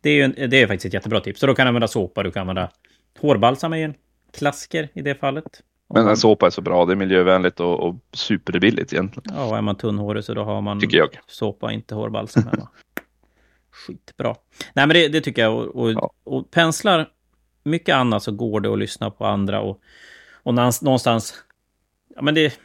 det, 0.00 0.10
är 0.10 0.14
ju, 0.14 0.46
det 0.46 0.62
är 0.62 0.66
faktiskt 0.66 0.86
ett 0.86 0.94
jättebra 0.94 1.20
tips. 1.20 1.40
Så 1.40 1.46
då 1.46 1.54
kan 1.54 1.66
du 1.66 1.68
använda 1.68 1.88
såpa, 1.88 2.22
du 2.22 2.30
kan 2.30 2.40
använda 2.40 2.70
hårbalsam 3.20 3.72
är 3.72 3.76
ju 3.76 3.84
en 3.84 3.94
klassiker 4.32 4.88
i 4.94 5.02
det 5.02 5.14
fallet. 5.14 5.62
Men 5.94 6.08
en 6.08 6.16
såpa 6.16 6.46
är 6.46 6.50
så 6.50 6.60
bra, 6.60 6.84
det 6.84 6.92
är 6.92 6.96
miljövänligt 6.96 7.60
och, 7.60 7.80
och 7.80 7.94
superbilligt 8.12 8.92
egentligen. 8.92 9.36
Ja, 9.36 9.56
är 9.56 9.62
man 9.62 9.76
tunnhårig 9.76 10.24
så 10.24 10.34
då 10.34 10.44
har 10.44 10.60
man 10.60 10.80
tycker 10.80 10.96
jag. 10.96 11.08
såpa, 11.26 11.72
inte 11.72 11.94
hårbalsam 11.94 12.42
hemma. 12.42 12.68
Skitbra. 13.70 14.34
Nej, 14.74 14.86
men 14.86 14.88
det, 14.88 15.08
det 15.08 15.20
tycker 15.20 15.42
jag. 15.42 15.54
Och, 15.54 15.76
och, 15.76 15.92
ja. 15.92 16.10
och 16.24 16.50
penslar 16.50 17.08
mycket 17.62 17.94
annat 17.94 18.22
så 18.22 18.32
går 18.32 18.60
det 18.60 18.72
att 18.72 18.78
lyssna 18.78 19.10
på 19.10 19.26
andra 19.26 19.60
och, 19.60 19.80
och 20.42 20.54
någonstans... 20.54 21.34
Ja, 22.16 22.22
men 22.22 22.34
det, 22.34 22.58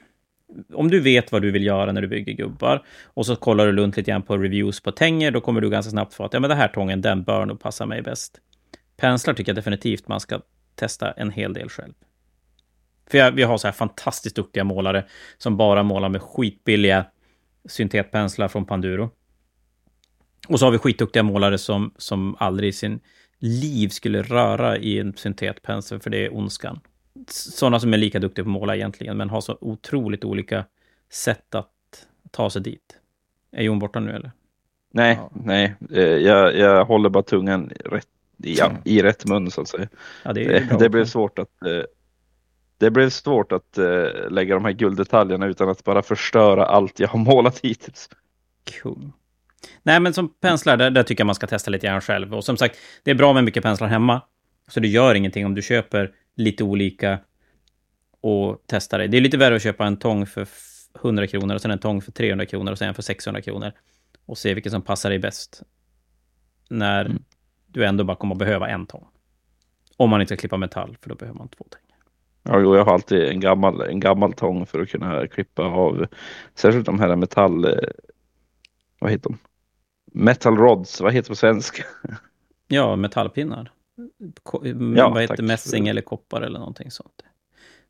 om 0.74 0.92
du 0.92 1.00
vet 1.00 1.32
vad 1.32 1.42
du 1.42 1.52
vill 1.52 1.66
göra 1.66 1.92
när 1.92 2.02
du 2.02 2.08
bygger 2.08 2.34
gubbar 2.34 2.86
och 3.04 3.26
så 3.26 3.36
kollar 3.36 3.66
du 3.66 3.72
runt 3.72 3.98
lite 3.98 4.12
grann 4.12 4.22
på 4.22 4.38
reviews 4.38 4.82
på 4.82 4.92
tänger, 4.92 5.32
då 5.32 5.42
kommer 5.42 5.62
du 5.62 5.70
ganska 5.70 5.90
snabbt 5.90 6.14
få 6.14 6.26
att 6.26 6.34
ja, 6.34 6.40
men 6.40 6.50
den 6.50 6.58
här 6.58 6.68
tången, 6.68 7.02
den 7.02 7.24
bör 7.24 7.46
nog 7.46 7.60
passa 7.60 7.86
mig 7.86 8.02
bäst. 8.02 8.40
Penslar 8.98 9.34
tycker 9.34 9.50
jag 9.50 9.56
definitivt 9.56 10.08
man 10.08 10.20
ska 10.20 10.42
testa 10.76 11.12
en 11.12 11.32
hel 11.32 11.54
del 11.54 11.70
själv. 11.70 11.94
För 13.10 13.18
jag, 13.18 13.32
vi 13.32 13.44
har 13.44 13.58
så 13.58 13.68
här 13.68 13.72
fantastiskt 13.72 14.36
duktiga 14.36 14.64
målare 14.64 15.06
som 15.38 15.58
bara 15.58 15.84
målar 15.84 16.10
med 16.10 16.22
skitbilliga 16.22 17.06
syntetpenslar 17.66 18.48
från 18.48 18.66
Panduro. 18.66 19.12
Och 20.48 20.60
så 20.60 20.66
har 20.66 20.72
vi 20.72 20.78
skitduktiga 20.78 21.24
målare 21.24 21.58
som, 21.58 21.94
som 21.98 22.36
aldrig 22.40 22.70
i 22.70 22.74
sin 22.74 23.00
liv 23.40 23.90
skulle 23.90 24.22
röra 24.22 24.78
i 24.78 25.00
en 25.00 25.14
syntetpensel, 25.14 26.00
för 26.00 26.10
det 26.10 26.26
är 26.26 26.36
ondskan. 26.36 26.80
Sådana 27.28 27.80
som 27.80 27.94
är 27.94 27.98
lika 27.98 28.20
duktiga 28.20 28.46
på 28.46 28.50
att 28.50 28.54
måla 28.54 28.76
egentligen, 28.76 29.18
men 29.18 29.30
har 29.30 29.42
så 29.42 29.58
otroligt 29.62 30.24
olika 30.24 30.66
sätt 31.10 31.56
att 31.56 31.70
ta 32.32 32.50
sig 32.50 32.62
dit. 32.62 32.98
Är 33.52 33.64
Jon 33.64 33.80
borta 33.80 34.00
nu 34.00 34.12
eller? 34.12 34.32
Nej, 34.92 35.16
ja. 35.22 35.32
nej. 35.44 35.76
Eh, 35.92 36.04
jag, 36.04 36.58
jag 36.58 36.86
håller 36.86 37.10
bara 37.10 37.24
tungan 37.24 37.72
rätt, 37.86 38.08
ja, 38.38 38.72
i 38.86 39.02
rätt 39.02 39.26
mun 39.26 39.52
så 39.52 39.62
att 39.62 39.68
säga. 39.68 39.88
Ja, 40.24 40.34
det, 40.34 40.48
det, 40.48 40.78
det 40.80 40.90
blev 40.90 41.06
svårt 41.06 41.40
att 41.40 41.66
eh, 41.66 41.84
det 42.80 42.92
blev 42.92 43.10
svårt 43.10 43.52
att 43.52 43.78
uh, 43.78 44.30
lägga 44.30 44.54
de 44.54 44.66
här 44.66 44.72
gulddetaljerna 44.72 45.48
utan 45.48 45.70
att 45.70 45.84
bara 45.84 46.02
förstöra 46.02 46.66
allt 46.66 47.00
jag 47.00 47.08
har 47.08 47.20
målat 47.20 47.60
hittills. 47.60 48.10
Kung. 48.82 49.14
Nej, 49.84 50.00
men 50.00 50.14
som 50.14 50.30
penslar, 50.30 50.78
där, 50.78 50.92
där 50.92 51.04
tycker 51.04 51.22
jag 51.22 51.26
man 51.26 51.36
ska 51.36 51.48
testa 51.48 51.72
lite 51.72 51.88
grann 51.88 52.02
själv. 52.02 52.36
Och 52.36 52.44
som 52.44 52.58
sagt, 52.58 52.78
det 53.04 53.12
är 53.12 53.16
bra 53.16 53.34
med 53.34 53.44
mycket 53.44 53.64
penslar 53.64 53.88
hemma. 53.88 54.22
Så 54.68 54.80
det 54.80 54.88
gör 54.88 55.16
ingenting 55.16 55.46
om 55.46 55.56
du 55.56 55.62
köper 55.62 56.12
lite 56.40 56.64
olika 56.64 57.20
och 58.22 58.64
testa 58.66 58.98
det. 58.98 59.08
Det 59.08 59.18
är 59.18 59.22
lite 59.22 59.38
värre 59.38 59.56
att 59.56 59.62
köpa 59.62 59.86
en 59.86 59.98
tång 59.98 60.26
för 60.26 60.48
100 61.02 61.28
kronor 61.28 61.56
och 61.56 61.62
sen 61.62 61.72
en 61.72 61.80
tång 61.80 62.02
för 62.02 62.12
300 62.12 62.46
kronor 62.46 62.72
och 62.72 62.78
sen 62.78 62.88
en 62.88 62.94
för 62.94 63.02
600 63.02 63.42
kronor. 63.42 63.72
Och 64.26 64.38
se 64.38 64.54
vilken 64.54 64.72
som 64.72 64.82
passar 64.82 65.10
dig 65.10 65.20
bäst. 65.20 65.64
När 66.70 67.06
mm. 67.06 67.24
du 67.68 67.86
ändå 67.86 68.04
bara 68.04 68.18
kommer 68.18 68.36
att 68.36 68.40
behöva 68.40 68.70
en 68.70 68.86
tång. 68.86 69.08
Om 69.98 70.10
man 70.10 70.22
inte 70.22 70.36
ska 70.36 70.40
klippa 70.42 70.58
metall, 70.58 70.98
för 71.02 71.10
då 71.10 71.16
behöver 71.16 71.38
man 71.38 71.50
två 71.50 71.64
tång. 71.70 71.82
Ja, 72.44 72.60
jag 72.60 72.86
har 72.86 72.94
alltid 72.94 73.24
en 73.24 73.40
gammal, 73.40 73.82
en 73.82 74.00
gammal 74.00 74.34
tång 74.34 74.66
för 74.66 74.80
att 74.80 74.90
kunna 74.90 75.28
klippa 75.28 75.64
av 75.64 76.08
särskilt 76.56 76.86
de 76.86 77.00
här 77.00 77.16
metall... 77.16 77.66
Eh, 77.66 77.90
vad 79.00 79.12
heter 79.12 79.30
de? 79.30 79.38
Metal 80.06 80.58
rods, 80.58 81.02
vad 81.02 81.14
heter 81.14 81.30
det 81.30 81.32
på 81.32 81.36
svenska? 81.36 81.84
Ja, 82.72 82.96
metallpinnar. 82.96 83.72
Ko 84.44 84.66
ja, 84.96 85.10
vad 85.10 85.22
heter 85.22 85.36
tack. 85.36 85.46
mässing 85.46 85.88
eller 85.88 86.02
koppar 86.02 86.42
eller 86.42 86.60
någonting 86.60 86.92
sånt. 86.92 87.24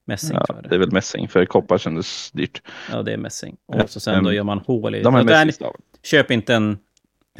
Mässing 0.05 0.37
ja, 0.47 0.55
det. 0.61 0.69
det 0.69 0.75
är 0.75 0.79
väl 0.79 0.91
mässing, 0.91 1.27
för 1.27 1.45
koppar 1.45 1.77
kändes 1.77 2.31
dyrt. 2.31 2.61
Ja, 2.91 3.01
det 3.01 3.13
är 3.13 3.17
mässing. 3.17 3.57
Och 3.65 3.89
så 3.89 3.99
sen 3.99 4.23
då 4.23 4.33
gör 4.33 4.43
man 4.43 4.59
hål 4.59 4.95
i... 4.95 5.01
De 5.01 5.13
här 5.13 5.23
mässingstaven. 5.23 5.81
Köp 6.03 6.31
inte 6.31 6.55
en 6.55 6.77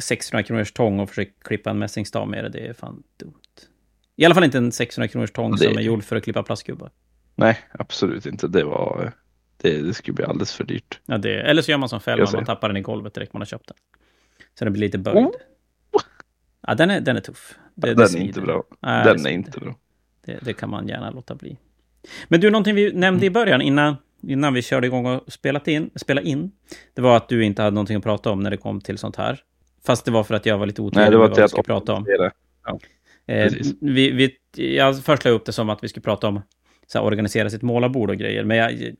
600 0.00 0.42
kronors 0.42 0.72
tång 0.72 1.00
och 1.00 1.08
försök 1.08 1.34
klippa 1.42 1.70
en 1.70 1.78
mässingstav 1.78 2.28
med 2.28 2.44
det. 2.44 2.48
Det 2.48 2.66
är 2.66 2.72
fan 2.72 3.02
dumt. 3.16 3.32
I 4.16 4.24
alla 4.24 4.34
fall 4.34 4.44
inte 4.44 4.58
en 4.58 4.72
600 4.72 5.08
kronors 5.08 5.32
tång 5.32 5.52
det... 5.52 5.58
som 5.58 5.78
är 5.78 5.82
gjord 5.82 6.04
för 6.04 6.16
att 6.16 6.24
klippa 6.24 6.42
plastgubbar. 6.42 6.90
Nej, 7.34 7.58
absolut 7.72 8.26
inte. 8.26 8.48
Det 8.48 8.64
var... 8.64 9.12
Det, 9.56 9.82
det 9.82 9.94
skulle 9.94 10.14
bli 10.14 10.24
alldeles 10.24 10.52
för 10.52 10.64
dyrt. 10.64 11.00
Ja, 11.06 11.18
det, 11.18 11.40
eller 11.40 11.62
så 11.62 11.70
gör 11.70 11.78
man 11.78 11.88
som 11.88 12.00
Fällman, 12.00 12.28
man 12.32 12.44
tappar 12.44 12.68
den 12.68 12.76
i 12.76 12.80
golvet 12.80 13.14
direkt 13.14 13.32
man 13.32 13.40
har 13.40 13.46
köpt 13.46 13.68
den. 13.68 13.76
Så 14.58 14.64
den 14.64 14.72
blir 14.72 14.80
lite 14.80 14.98
böjd. 14.98 15.16
Oh. 15.16 15.30
Ja, 16.70 16.74
den 16.74 16.90
är, 16.90 17.00
den 17.00 17.16
är 17.16 17.20
tuff. 17.20 17.58
Det, 17.74 17.94
den 17.94 18.16
är 18.16 18.20
inte 18.20 18.40
bra. 18.40 18.64
Nej, 18.80 19.04
den 19.04 19.26
är 19.26 19.30
inte 19.30 19.60
bra. 19.60 19.74
Det, 20.26 20.38
det, 20.42 20.52
kan 20.52 20.70
man 20.70 20.88
gärna 20.88 21.10
låta 21.10 21.34
bli. 21.34 21.58
Men 22.28 22.40
du, 22.40 22.50
någonting 22.50 22.74
vi 22.74 22.92
nämnde 22.92 23.26
i 23.26 23.30
början 23.30 23.60
innan, 23.60 23.96
innan 24.22 24.54
vi 24.54 24.62
körde 24.62 24.86
igång 24.86 25.06
och 25.06 25.32
spelat 25.32 25.68
in, 25.68 25.90
spela 25.96 26.20
in. 26.20 26.50
Det 26.94 27.02
var 27.02 27.16
att 27.16 27.28
du 27.28 27.44
inte 27.44 27.62
hade 27.62 27.74
någonting 27.74 27.96
att 27.96 28.02
prata 28.02 28.30
om 28.30 28.40
när 28.40 28.50
det 28.50 28.56
kom 28.56 28.80
till 28.80 28.98
sånt 28.98 29.16
här. 29.16 29.40
Fast 29.86 30.04
det 30.04 30.10
var 30.10 30.24
för 30.24 30.34
att 30.34 30.46
jag 30.46 30.58
var 30.58 30.66
lite 30.66 30.82
otydlig 30.82 31.10
med 31.10 31.18
vad 31.18 31.40
vi 31.40 31.48
skulle 31.48 31.62
prata 31.62 31.94
om. 31.94 32.04
Det. 32.04 32.32
Ja. 32.64 32.78
Eh, 33.34 33.52
vi, 33.80 34.10
vi, 34.10 34.36
jag 34.76 35.02
först 35.04 35.24
la 35.24 35.30
upp 35.30 35.44
det 35.44 35.52
som 35.52 35.70
att 35.70 35.84
vi 35.84 35.88
skulle 35.88 36.04
prata 36.04 36.28
om 36.28 36.40
så 36.86 36.98
här, 36.98 37.04
organisera 37.04 37.50
sitt 37.50 37.62
målarbord 37.62 38.10
och 38.10 38.16
grejer. 38.16 38.44
Men 38.44 38.56
jag, 38.56 38.94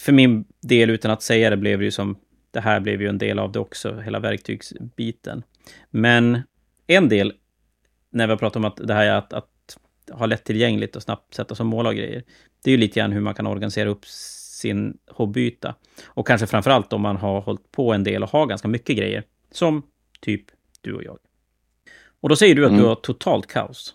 för 0.00 0.12
min 0.12 0.44
del, 0.62 0.90
utan 0.90 1.10
att 1.10 1.22
säga 1.22 1.50
det, 1.50 1.56
blev 1.56 1.78
det 1.78 1.84
ju 1.84 1.90
som... 1.90 2.16
Det 2.50 2.60
här 2.60 2.80
blev 2.80 3.02
ju 3.02 3.08
en 3.08 3.18
del 3.18 3.38
av 3.38 3.52
det 3.52 3.58
också, 3.58 4.00
hela 4.00 4.18
verktygsbiten. 4.18 5.42
Men 5.90 6.42
en 6.86 7.08
del, 7.08 7.32
när 8.10 8.26
vi 8.26 8.30
har 8.30 8.38
pratat 8.38 8.56
om 8.56 8.64
att 8.64 8.76
det 8.76 8.94
här 8.94 9.06
är 9.06 9.14
att, 9.14 9.32
att 9.32 9.78
ha 10.10 10.26
lättillgängligt 10.26 10.96
och 10.96 11.02
snabbt 11.02 11.34
sätta 11.34 11.54
som 11.54 11.66
mål 11.66 11.86
och 11.86 11.94
grejer, 11.94 12.22
det 12.64 12.70
är 12.70 12.72
ju 12.72 12.78
lite 12.78 13.00
grann 13.00 13.12
hur 13.12 13.20
man 13.20 13.34
kan 13.34 13.46
organisera 13.46 13.88
upp 13.88 14.06
sin 14.06 14.98
hobbyyta. 15.10 15.74
Och 16.06 16.26
kanske 16.26 16.46
framför 16.46 16.70
allt 16.70 16.92
om 16.92 17.00
man 17.00 17.16
har 17.16 17.40
hållit 17.40 17.72
på 17.72 17.92
en 17.92 18.04
del 18.04 18.22
och 18.22 18.30
har 18.30 18.46
ganska 18.46 18.68
mycket 18.68 18.96
grejer. 18.96 19.22
Som 19.50 19.82
typ 20.20 20.44
du 20.80 20.94
och 20.94 21.04
jag. 21.04 21.18
Och 22.20 22.28
då 22.28 22.36
säger 22.36 22.54
du 22.54 22.64
att 22.64 22.70
mm. 22.70 22.82
du 22.82 22.88
har 22.88 22.94
totalt 22.94 23.46
kaos. 23.46 23.94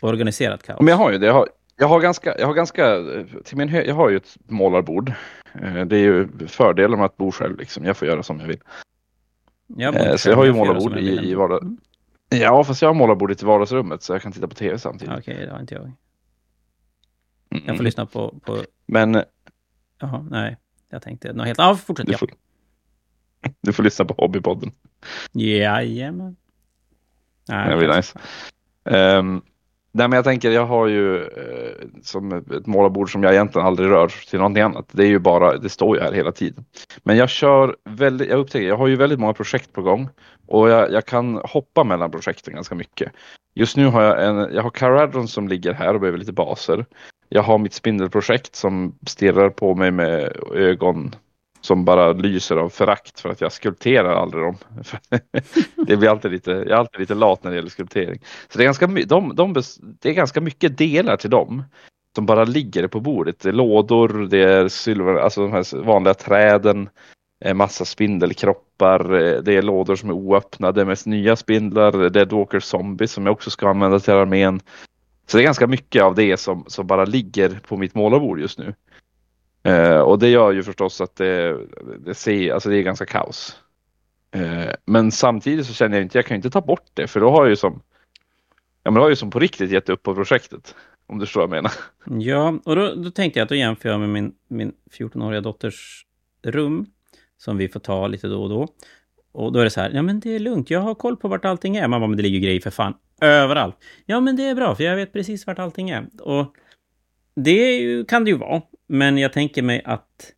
Organiserat 0.00 0.62
kaos. 0.62 0.80
Men 0.80 0.88
jag 0.88 0.96
har 0.96 1.12
ju 1.12 1.18
det. 1.18 1.26
Jag 1.26 1.34
har, 1.34 1.48
jag 1.76 1.88
har 1.88 2.00
ganska, 2.00 2.38
jag 2.38 2.46
har 2.46 2.54
ganska, 2.54 3.04
till 3.44 3.56
min 3.56 3.68
jag 3.68 3.94
har 3.94 4.10
ju 4.10 4.16
ett 4.16 4.36
målarbord. 4.46 5.12
Eh, 5.62 5.84
det 5.84 5.96
är 5.96 6.00
ju 6.00 6.28
fördelen 6.46 6.98
med 6.98 7.06
att 7.06 7.16
bo 7.16 7.32
själv 7.32 7.58
liksom. 7.58 7.84
Jag 7.84 7.96
får 7.96 8.08
göra 8.08 8.22
som 8.22 8.40
jag 8.40 8.46
vill. 8.46 8.60
Jag 9.66 10.06
eh, 10.06 10.16
så 10.16 10.28
jag 10.28 10.36
har 10.36 10.44
ju 10.44 10.52
målarbord 10.52 10.98
i, 10.98 11.30
i 11.30 11.34
vardag. 11.34 11.62
Mm. 11.62 11.78
Ja, 12.28 12.64
fast 12.64 12.82
jag 12.82 12.88
har 12.88 12.94
målarbordet 12.94 13.42
i 13.42 13.46
vardagsrummet 13.46 14.02
så 14.02 14.12
jag 14.12 14.22
kan 14.22 14.32
titta 14.32 14.48
på 14.48 14.54
tv 14.54 14.78
samtidigt. 14.78 15.18
Okej, 15.18 15.34
okay, 15.34 15.46
det 15.46 15.52
har 15.52 15.60
inte 15.60 15.74
jag. 15.74 15.92
Jag 17.48 17.62
får 17.62 17.70
mm. 17.70 17.84
lyssna 17.84 18.06
på, 18.06 18.34
på... 18.44 18.64
Men... 18.86 19.24
Jaha, 19.98 20.26
nej. 20.30 20.56
Jag 20.88 21.02
tänkte 21.02 21.32
något 21.32 21.46
helt... 21.46 21.58
Ja, 21.58 21.76
fortsätt. 21.76 22.06
Du 22.06 22.16
får, 22.16 22.30
ja. 23.40 23.50
du 23.60 23.72
får 23.72 23.82
lyssna 23.82 24.04
på 24.04 24.14
Hobbypodden. 24.18 24.72
Jajamän. 25.32 26.36
Nej, 27.48 27.70
det 27.70 27.76
blir 27.76 27.96
nice. 27.96 28.18
Um, 28.84 29.42
Nej, 29.92 30.08
men 30.08 30.16
jag 30.16 30.24
tänker, 30.24 30.50
jag 30.50 30.66
har 30.66 30.86
ju 30.86 31.22
eh, 31.22 31.86
som 32.02 32.32
ett 32.32 32.66
målarbord 32.66 33.12
som 33.12 33.22
jag 33.22 33.32
egentligen 33.32 33.66
aldrig 33.66 33.90
rör 33.90 34.08
till 34.30 34.38
någonting 34.38 34.62
annat. 34.62 34.88
Det 34.92 35.02
är 35.02 35.08
ju 35.08 35.18
bara, 35.18 35.56
det 35.56 35.68
står 35.68 35.96
ju 35.96 36.02
här 36.02 36.12
hela 36.12 36.32
tiden. 36.32 36.64
Men 37.02 37.16
jag 37.16 37.28
kör 37.28 37.76
väldigt, 37.84 38.28
jag 38.28 38.38
upptäcker, 38.38 38.68
jag 38.68 38.76
har 38.76 38.86
ju 38.86 38.96
väldigt 38.96 39.18
många 39.18 39.32
projekt 39.32 39.72
på 39.72 39.82
gång 39.82 40.08
och 40.46 40.68
jag, 40.68 40.92
jag 40.92 41.06
kan 41.06 41.40
hoppa 41.44 41.84
mellan 41.84 42.10
projekten 42.10 42.54
ganska 42.54 42.74
mycket. 42.74 43.12
Just 43.54 43.76
nu 43.76 43.86
har 43.86 44.02
jag 44.02 44.24
en, 44.24 44.36
jag 44.36 44.62
har 44.62 44.70
Caradron 44.70 45.28
som 45.28 45.48
ligger 45.48 45.72
här 45.72 45.94
och 45.94 46.00
behöver 46.00 46.18
lite 46.18 46.32
baser. 46.32 46.86
Jag 47.28 47.42
har 47.42 47.58
mitt 47.58 47.74
spindelprojekt 47.74 48.54
som 48.54 48.98
stirrar 49.06 49.50
på 49.50 49.74
mig 49.74 49.90
med 49.90 50.36
ögon 50.54 51.14
som 51.60 51.84
bara 51.84 52.12
lyser 52.12 52.56
av 52.56 52.68
förakt 52.68 53.20
för 53.20 53.28
att 53.28 53.40
jag 53.40 53.52
skulpterar 53.52 54.14
aldrig 54.14 54.44
dem. 54.44 54.56
det 55.86 55.96
blir 55.96 56.08
alltid 56.08 56.30
lite, 56.30 56.50
jag 56.50 56.70
är 56.70 56.74
alltid 56.74 57.00
lite 57.00 57.14
lat 57.14 57.44
när 57.44 57.50
det 57.50 57.56
gäller 57.56 57.70
skulptering. 57.70 58.20
Så 58.48 58.58
det 58.58 58.64
är, 58.64 58.66
ganska, 58.66 58.86
de, 58.86 59.34
de, 59.34 59.62
det 59.80 60.08
är 60.08 60.12
ganska 60.12 60.40
mycket 60.40 60.78
delar 60.78 61.16
till 61.16 61.30
dem 61.30 61.64
som 62.14 62.26
bara 62.26 62.44
ligger 62.44 62.86
på 62.86 63.00
bordet. 63.00 63.40
Det 63.40 63.48
är 63.48 63.52
lådor, 63.52 64.26
det 64.30 64.42
är 64.42 64.68
silver, 64.68 65.14
alltså 65.14 65.40
de 65.40 65.52
här 65.52 65.82
vanliga 65.82 66.14
träden, 66.14 66.88
eh, 67.44 67.54
massa 67.54 67.84
spindelkroppar, 67.84 69.14
eh, 69.14 69.42
det 69.42 69.56
är 69.56 69.62
lådor 69.62 69.96
som 69.96 70.08
är 70.08 70.14
oöppnade, 70.14 70.84
mest 70.84 71.06
nya 71.06 71.36
spindlar, 71.36 72.10
det 72.10 72.20
är 72.20 72.26
Dawker 72.26 72.60
Zombie 72.60 73.08
som 73.08 73.26
jag 73.26 73.32
också 73.32 73.50
ska 73.50 73.68
använda 73.68 74.00
till 74.00 74.14
armén. 74.14 74.60
Så 75.26 75.36
det 75.36 75.42
är 75.42 75.44
ganska 75.44 75.66
mycket 75.66 76.02
av 76.02 76.14
det 76.14 76.36
som, 76.36 76.64
som 76.66 76.86
bara 76.86 77.04
ligger 77.04 77.60
på 77.68 77.76
mitt 77.76 77.94
målarbord 77.94 78.40
just 78.40 78.58
nu. 78.58 78.74
Eh, 79.62 80.00
och 80.00 80.18
det 80.18 80.28
gör 80.28 80.52
ju 80.52 80.62
förstås 80.62 81.00
att 81.00 81.16
det, 81.16 81.58
det, 81.98 82.14
ser, 82.14 82.52
alltså 82.52 82.68
det 82.68 82.76
är 82.76 82.82
ganska 82.82 83.06
kaos. 83.06 83.56
Eh, 84.30 84.72
men 84.84 85.12
samtidigt 85.12 85.66
så 85.66 85.72
känner 85.72 85.96
jag 85.96 86.04
inte, 86.04 86.18
jag 86.18 86.26
kan 86.26 86.34
ju 86.34 86.38
inte 86.38 86.50
ta 86.50 86.60
bort 86.60 86.90
det 86.94 87.06
för 87.06 87.20
då 87.20 87.30
har 87.30 87.44
jag 87.44 87.50
ju 87.50 87.56
som, 87.56 87.82
ja 88.82 88.90
men 88.90 88.94
då 88.94 89.00
har 89.00 89.06
jag 89.06 89.12
ju 89.12 89.16
som 89.16 89.30
på 89.30 89.38
riktigt 89.38 89.70
gett 89.70 89.88
upp 89.88 90.02
på 90.02 90.14
projektet. 90.14 90.74
Om 91.06 91.18
du 91.18 91.26
förstår 91.26 91.40
vad 91.40 91.56
jag 91.56 91.62
menar. 91.62 91.72
Ja, 92.24 92.58
och 92.64 92.76
då, 92.76 92.94
då 92.94 93.10
tänkte 93.10 93.38
jag 93.38 93.44
att 93.44 93.48
då 93.48 93.54
jämför 93.54 93.88
jag 93.88 94.00
med 94.00 94.08
min, 94.08 94.32
min 94.48 94.72
14-åriga 94.98 95.40
dotters 95.40 96.06
rum. 96.42 96.86
Som 97.36 97.56
vi 97.56 97.68
får 97.68 97.80
ta 97.80 98.06
lite 98.06 98.28
då 98.28 98.42
och 98.42 98.48
då. 98.48 98.68
Och 99.32 99.52
då 99.52 99.58
är 99.58 99.64
det 99.64 99.70
så 99.70 99.80
här, 99.80 99.90
ja 99.90 100.02
men 100.02 100.20
det 100.20 100.30
är 100.30 100.38
lugnt, 100.38 100.70
jag 100.70 100.80
har 100.80 100.94
koll 100.94 101.16
på 101.16 101.28
vart 101.28 101.44
allting 101.44 101.76
är. 101.76 101.88
Man 101.88 102.00
bara, 102.00 102.08
men 102.08 102.16
det 102.16 102.22
ligger 102.22 102.38
grejer 102.38 102.60
för 102.60 102.70
fan 102.70 102.94
överallt. 103.20 103.76
Ja 104.06 104.20
men 104.20 104.36
det 104.36 104.42
är 104.42 104.54
bra, 104.54 104.74
för 104.74 104.84
jag 104.84 104.96
vet 104.96 105.12
precis 105.12 105.46
vart 105.46 105.58
allting 105.58 105.90
är. 105.90 106.06
Och 106.20 106.56
det 107.34 107.76
ju, 107.76 108.04
kan 108.04 108.24
det 108.24 108.30
ju 108.30 108.36
vara. 108.36 108.62
Men 108.88 109.18
jag 109.18 109.32
tänker 109.32 109.62
mig 109.62 109.82
att 109.84 110.32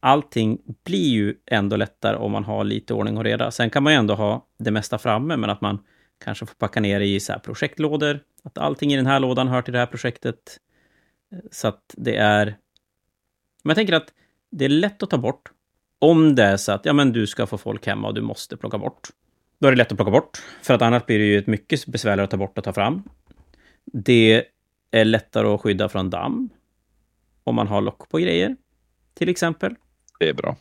allting 0.00 0.58
blir 0.84 1.08
ju 1.08 1.34
ändå 1.46 1.76
lättare 1.76 2.16
om 2.16 2.32
man 2.32 2.44
har 2.44 2.64
lite 2.64 2.94
ordning 2.94 3.18
och 3.18 3.24
reda. 3.24 3.50
Sen 3.50 3.70
kan 3.70 3.82
man 3.82 3.92
ju 3.92 3.98
ändå 3.98 4.14
ha 4.14 4.46
det 4.58 4.70
mesta 4.70 4.98
framme, 4.98 5.36
men 5.36 5.50
att 5.50 5.60
man 5.60 5.78
kanske 6.24 6.46
får 6.46 6.54
packa 6.54 6.80
ner 6.80 7.00
i 7.00 7.20
så 7.20 7.38
projektlådor. 7.44 8.20
Att 8.42 8.58
allting 8.58 8.92
i 8.92 8.96
den 8.96 9.06
här 9.06 9.20
lådan 9.20 9.48
hör 9.48 9.62
till 9.62 9.72
det 9.72 9.78
här 9.78 9.86
projektet. 9.86 10.60
Så 11.50 11.68
att 11.68 11.94
det 11.96 12.16
är... 12.16 12.44
Men 13.62 13.70
jag 13.70 13.76
tänker 13.76 13.94
att 13.94 14.12
det 14.50 14.64
är 14.64 14.68
lätt 14.68 15.02
att 15.02 15.10
ta 15.10 15.18
bort. 15.18 15.50
Om 15.98 16.34
det 16.34 16.42
är 16.42 16.56
så 16.56 16.72
att 16.72 16.84
ja, 16.84 16.92
men 16.92 17.12
du 17.12 17.26
ska 17.26 17.46
få 17.46 17.58
folk 17.58 17.86
hemma 17.86 18.08
och 18.08 18.14
du 18.14 18.20
måste 18.20 18.56
plocka 18.56 18.78
bort. 18.78 19.08
Då 19.58 19.68
är 19.68 19.72
det 19.72 19.78
lätt 19.78 19.92
att 19.92 19.98
plocka 19.98 20.10
bort. 20.10 20.42
För 20.62 20.74
att 20.74 20.82
annars 20.82 21.06
blir 21.06 21.18
det 21.18 21.24
ju 21.24 21.38
ett 21.38 21.46
mycket 21.46 21.86
besvärligare 21.86 22.24
att 22.24 22.30
ta 22.30 22.36
bort 22.36 22.58
och 22.58 22.64
ta 22.64 22.72
fram. 22.72 23.02
Det 23.84 24.44
är 24.90 25.04
lättare 25.04 25.48
att 25.48 25.60
skydda 25.60 25.88
från 25.88 26.10
damm 26.10 26.50
om 27.46 27.54
man 27.54 27.66
har 27.66 27.80
lock 27.80 28.08
på 28.08 28.18
grejer, 28.18 28.56
till 29.14 29.28
exempel. 29.28 29.74
Det 30.18 30.28
är 30.28 30.34
bra. 30.34 30.56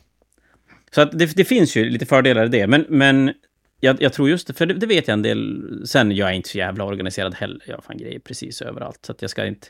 Så 0.91 1.01
att 1.01 1.11
det, 1.11 1.35
det 1.35 1.45
finns 1.45 1.77
ju 1.77 1.89
lite 1.89 2.05
fördelar 2.05 2.45
i 2.45 2.49
det, 2.49 2.67
men, 2.67 2.85
men 2.89 3.33
jag, 3.79 4.01
jag 4.01 4.13
tror 4.13 4.29
just 4.29 4.47
det, 4.47 4.53
för 4.53 4.65
det, 4.65 4.73
det, 4.73 4.85
vet 4.85 5.07
jag 5.07 5.13
en 5.13 5.21
del. 5.21 5.81
Sen, 5.85 6.11
jag 6.11 6.29
är 6.29 6.33
inte 6.33 6.49
så 6.49 6.57
jävla 6.57 6.83
organiserad 6.83 7.35
heller. 7.35 7.61
Jag 7.67 7.75
har 7.75 7.81
fan 7.81 7.97
grejer 7.97 8.19
precis 8.19 8.61
överallt, 8.61 9.05
så 9.05 9.11
att 9.11 9.21
jag 9.21 9.31
ska 9.31 9.45
inte, 9.45 9.67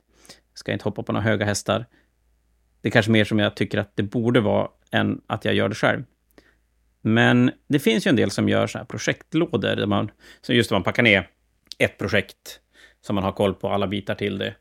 ska 0.54 0.74
inte 0.74 0.84
hoppa 0.84 1.04
på 1.04 1.12
några 1.12 1.24
höga 1.24 1.46
hästar. 1.46 1.86
Det 2.82 2.90
är 2.90 2.92
kanske 2.92 3.12
mer 3.12 3.26
som 3.26 3.40
jag 3.40 3.56
tycker 3.56 3.78
att 3.78 3.96
det 3.96 4.04
borde 4.04 4.40
vara 4.40 4.68
än 4.92 5.22
att 5.28 5.46
jag 5.46 5.54
gör 5.54 5.70
det 5.70 5.76
själv. 5.76 6.04
Men 7.02 7.52
det 7.68 7.80
finns 7.80 8.08
ju 8.08 8.10
en 8.10 8.16
del 8.16 8.32
som 8.32 8.50
gör 8.50 8.68
så 8.68 8.78
här 8.78 8.86
projektlådor, 8.86 9.76
där 9.76 9.86
man, 9.86 10.12
så 10.42 10.54
just 10.54 10.72
man 10.72 10.84
packar 10.84 11.04
ner 11.04 11.30
ett 11.78 11.98
projekt, 11.98 12.60
som 13.02 13.16
man 13.16 13.24
har 13.24 13.32
koll 13.32 13.54
på 13.54 13.70
alla 13.70 13.88
bitar 13.88 14.16
till 14.16 14.38
det. 14.38 14.56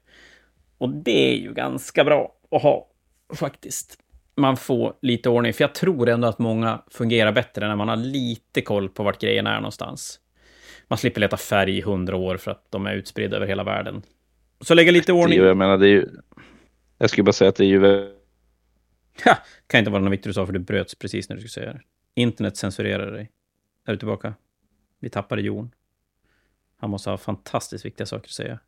Och 0.78 0.88
det 0.88 1.32
är 1.32 1.36
ju 1.36 1.54
ganska 1.54 2.04
bra 2.04 2.32
att 2.56 2.62
ha, 2.62 2.90
faktiskt. 3.34 3.98
Man 4.36 4.56
får 4.56 4.96
lite 5.02 5.28
ordning, 5.28 5.52
för 5.52 5.64
jag 5.64 5.74
tror 5.74 6.08
ändå 6.08 6.28
att 6.28 6.38
många 6.38 6.82
fungerar 6.90 7.32
bättre 7.32 7.68
när 7.68 7.76
man 7.76 7.88
har 7.88 7.96
lite 7.96 8.60
koll 8.60 8.88
på 8.88 9.02
vart 9.02 9.20
grejerna 9.20 9.56
är 9.56 9.60
någonstans. 9.60 10.20
Man 10.88 10.98
slipper 10.98 11.20
leta 11.20 11.36
färg 11.36 11.78
i 11.78 11.80
hundra 11.80 12.16
år 12.16 12.36
för 12.36 12.50
att 12.50 12.66
de 12.70 12.86
är 12.86 12.94
utspridda 12.94 13.36
över 13.36 13.46
hela 13.46 13.64
världen. 13.64 14.02
Så 14.60 14.74
lägga 14.74 14.92
lite 14.92 15.12
ordning. 15.12 15.38
Jag 15.38 15.56
menar, 15.56 15.78
det 15.78 15.86
är 15.86 15.90
ju... 15.90 16.08
Jag 16.98 17.10
skulle 17.10 17.24
bara 17.24 17.32
säga 17.32 17.48
att 17.48 17.56
det 17.56 17.64
är 17.64 17.68
ju... 17.68 17.80
Ha! 19.24 19.38
Kan 19.66 19.78
inte 19.78 19.90
vara 19.90 20.02
något 20.02 20.12
viktigt 20.12 20.30
du 20.30 20.32
sa, 20.32 20.46
för 20.46 20.52
du 20.52 20.58
bröts 20.58 20.94
precis 20.94 21.28
när 21.28 21.36
du 21.36 21.40
skulle 21.40 21.64
säga 21.64 21.72
det. 21.72 21.80
Internet 22.14 22.56
censurerar 22.56 23.12
dig. 23.12 23.30
Är 23.86 23.92
du 23.92 23.98
tillbaka? 23.98 24.34
Vi 25.00 25.10
tappade 25.10 25.42
Jon. 25.42 25.70
Han 26.76 26.90
måste 26.90 27.10
ha 27.10 27.18
fantastiskt 27.18 27.84
viktiga 27.84 28.06
saker 28.06 28.26
att 28.26 28.30
säga. 28.30 28.58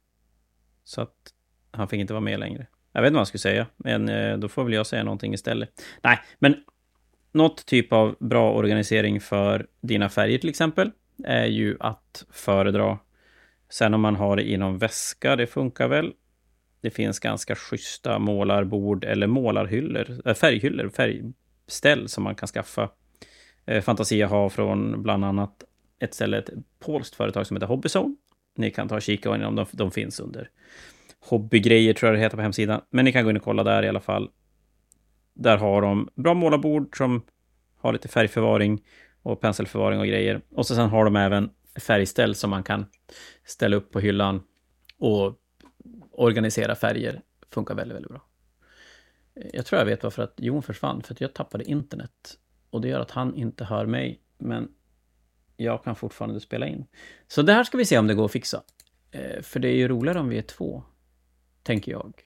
Så 0.85 1.01
att 1.01 1.35
han 1.71 1.89
fick 1.89 2.01
inte 2.01 2.13
vara 2.13 2.21
med 2.21 2.41
längre. 2.41 2.67
Jag 2.97 3.03
vet 3.03 3.09
inte 3.09 3.15
vad 3.15 3.21
jag 3.21 3.29
skulle 3.29 3.39
säga, 3.39 3.67
men 3.77 4.09
eh, 4.09 4.39
då 4.39 4.49
får 4.49 4.65
väl 4.65 4.73
jag 4.73 4.87
säga 4.87 5.05
någonting 5.05 5.35
istället. 5.35 5.83
Nej, 6.03 6.19
men 6.39 6.57
något 7.33 7.67
typ 7.67 7.93
av 7.93 8.17
bra 8.21 8.53
organisering 8.53 9.21
för 9.21 9.67
dina 9.81 10.09
färger 10.09 10.39
till 10.39 10.51
exempel 10.51 10.91
är 11.25 11.47
ju 11.47 11.77
att 11.81 12.25
föredra. 12.31 12.99
Sen 13.69 13.95
om 13.95 14.01
man 14.01 14.17
har 14.17 14.37
det 14.37 14.51
i 14.51 14.57
någon 14.57 14.79
väska, 14.79 15.37
det 15.37 15.47
funkar 15.47 15.89
väl. 15.89 16.13
Det 16.81 16.91
finns 16.91 17.19
ganska 17.19 17.55
schyssta 17.55 18.19
målarbord 18.19 19.05
eller 19.05 19.27
målarhyllor, 19.27 20.21
eh, 20.25 20.35
färghyllor, 20.35 20.89
färgställ 20.89 22.09
som 22.09 22.25
man 22.25 22.35
kan 22.35 22.49
skaffa. 22.49 22.91
Eh, 23.67 23.83
Fantasia 23.83 24.27
har 24.29 24.49
från 24.49 25.03
bland 25.03 25.25
annat 25.25 25.65
ett 25.99 26.15
ställe, 26.15 26.39
ett 26.39 26.51
polskt 26.79 27.15
företag 27.15 27.47
som 27.47 27.57
heter 27.57 27.67
Hobbyzone. 27.67 28.17
Ni 28.57 28.71
kan 28.71 28.89
ta 28.89 28.97
och 28.97 29.03
kika 29.03 29.31
om 29.31 29.57
de, 29.57 29.67
de 29.73 29.91
finns 29.91 30.21
under 30.21 30.51
hobbygrejer, 31.27 31.95
tror 31.95 32.09
jag 32.09 32.19
det 32.19 32.23
heter 32.23 32.37
på 32.37 32.43
hemsidan. 32.43 32.81
Men 32.91 33.05
ni 33.05 33.13
kan 33.13 33.25
gå 33.25 33.31
in 33.31 33.37
och 33.37 33.43
kolla 33.43 33.65
där 33.65 33.83
i 33.83 33.89
alla 33.89 34.01
fall. 34.01 34.31
Där 35.35 35.57
har 35.57 35.83
de 35.83 36.09
bra 36.15 36.35
målarbord 36.35 36.97
som 36.97 37.23
har 37.77 37.93
lite 37.93 38.09
färgförvaring 38.09 38.83
och 39.23 39.41
penselförvaring 39.41 40.01
och 40.01 40.07
grejer. 40.07 40.41
Och 40.51 40.67
så 40.67 40.75
sen 40.75 40.89
har 40.89 41.05
de 41.05 41.17
även 41.17 41.51
färgställ 41.81 42.35
som 42.35 42.51
man 42.51 42.63
kan 42.63 42.87
ställa 43.45 43.77
upp 43.77 43.93
på 43.93 44.01
hyllan 44.01 44.43
och 44.99 45.35
organisera 46.11 46.75
färger. 46.75 47.23
Funkar 47.51 47.75
väldigt, 47.75 47.97
väldigt 47.97 48.11
bra. 48.11 48.23
Jag 49.53 49.67
tror 49.67 49.79
jag 49.79 49.87
vet 49.87 50.03
varför 50.03 50.23
att 50.23 50.35
Jon 50.37 50.63
försvann, 50.63 51.03
för 51.03 51.15
att 51.15 51.21
jag 51.21 51.35
tappade 51.35 51.65
internet. 51.65 52.39
Och 52.71 52.81
det 52.81 52.89
gör 52.89 53.01
att 53.01 53.11
han 53.11 53.35
inte 53.35 53.65
hör 53.65 53.87
mig, 53.87 54.21
men 54.39 54.69
jag 55.57 55.85
kan 55.85 55.97
fortfarande 55.97 56.41
spela 56.41 56.67
in. 56.67 56.87
Så 57.29 57.43
det 57.43 57.53
här 57.53 57.65
ska 57.65 57.79
vi 57.79 57.85
se 57.85 57.99
om 57.99 58.07
det 58.07 58.15
går 58.15 58.25
att 58.25 58.33
fixa. 58.33 58.63
Eh, 59.11 59.43
för 59.43 59.61
det 59.61 59.69
är 59.69 59.77
ju 59.77 59.89
roligare 59.89 60.19
om 60.19 60.29
vi 60.29 60.39
är 60.39 60.43
två, 60.43 60.83
tänker 61.67 61.93
jag. 61.93 62.23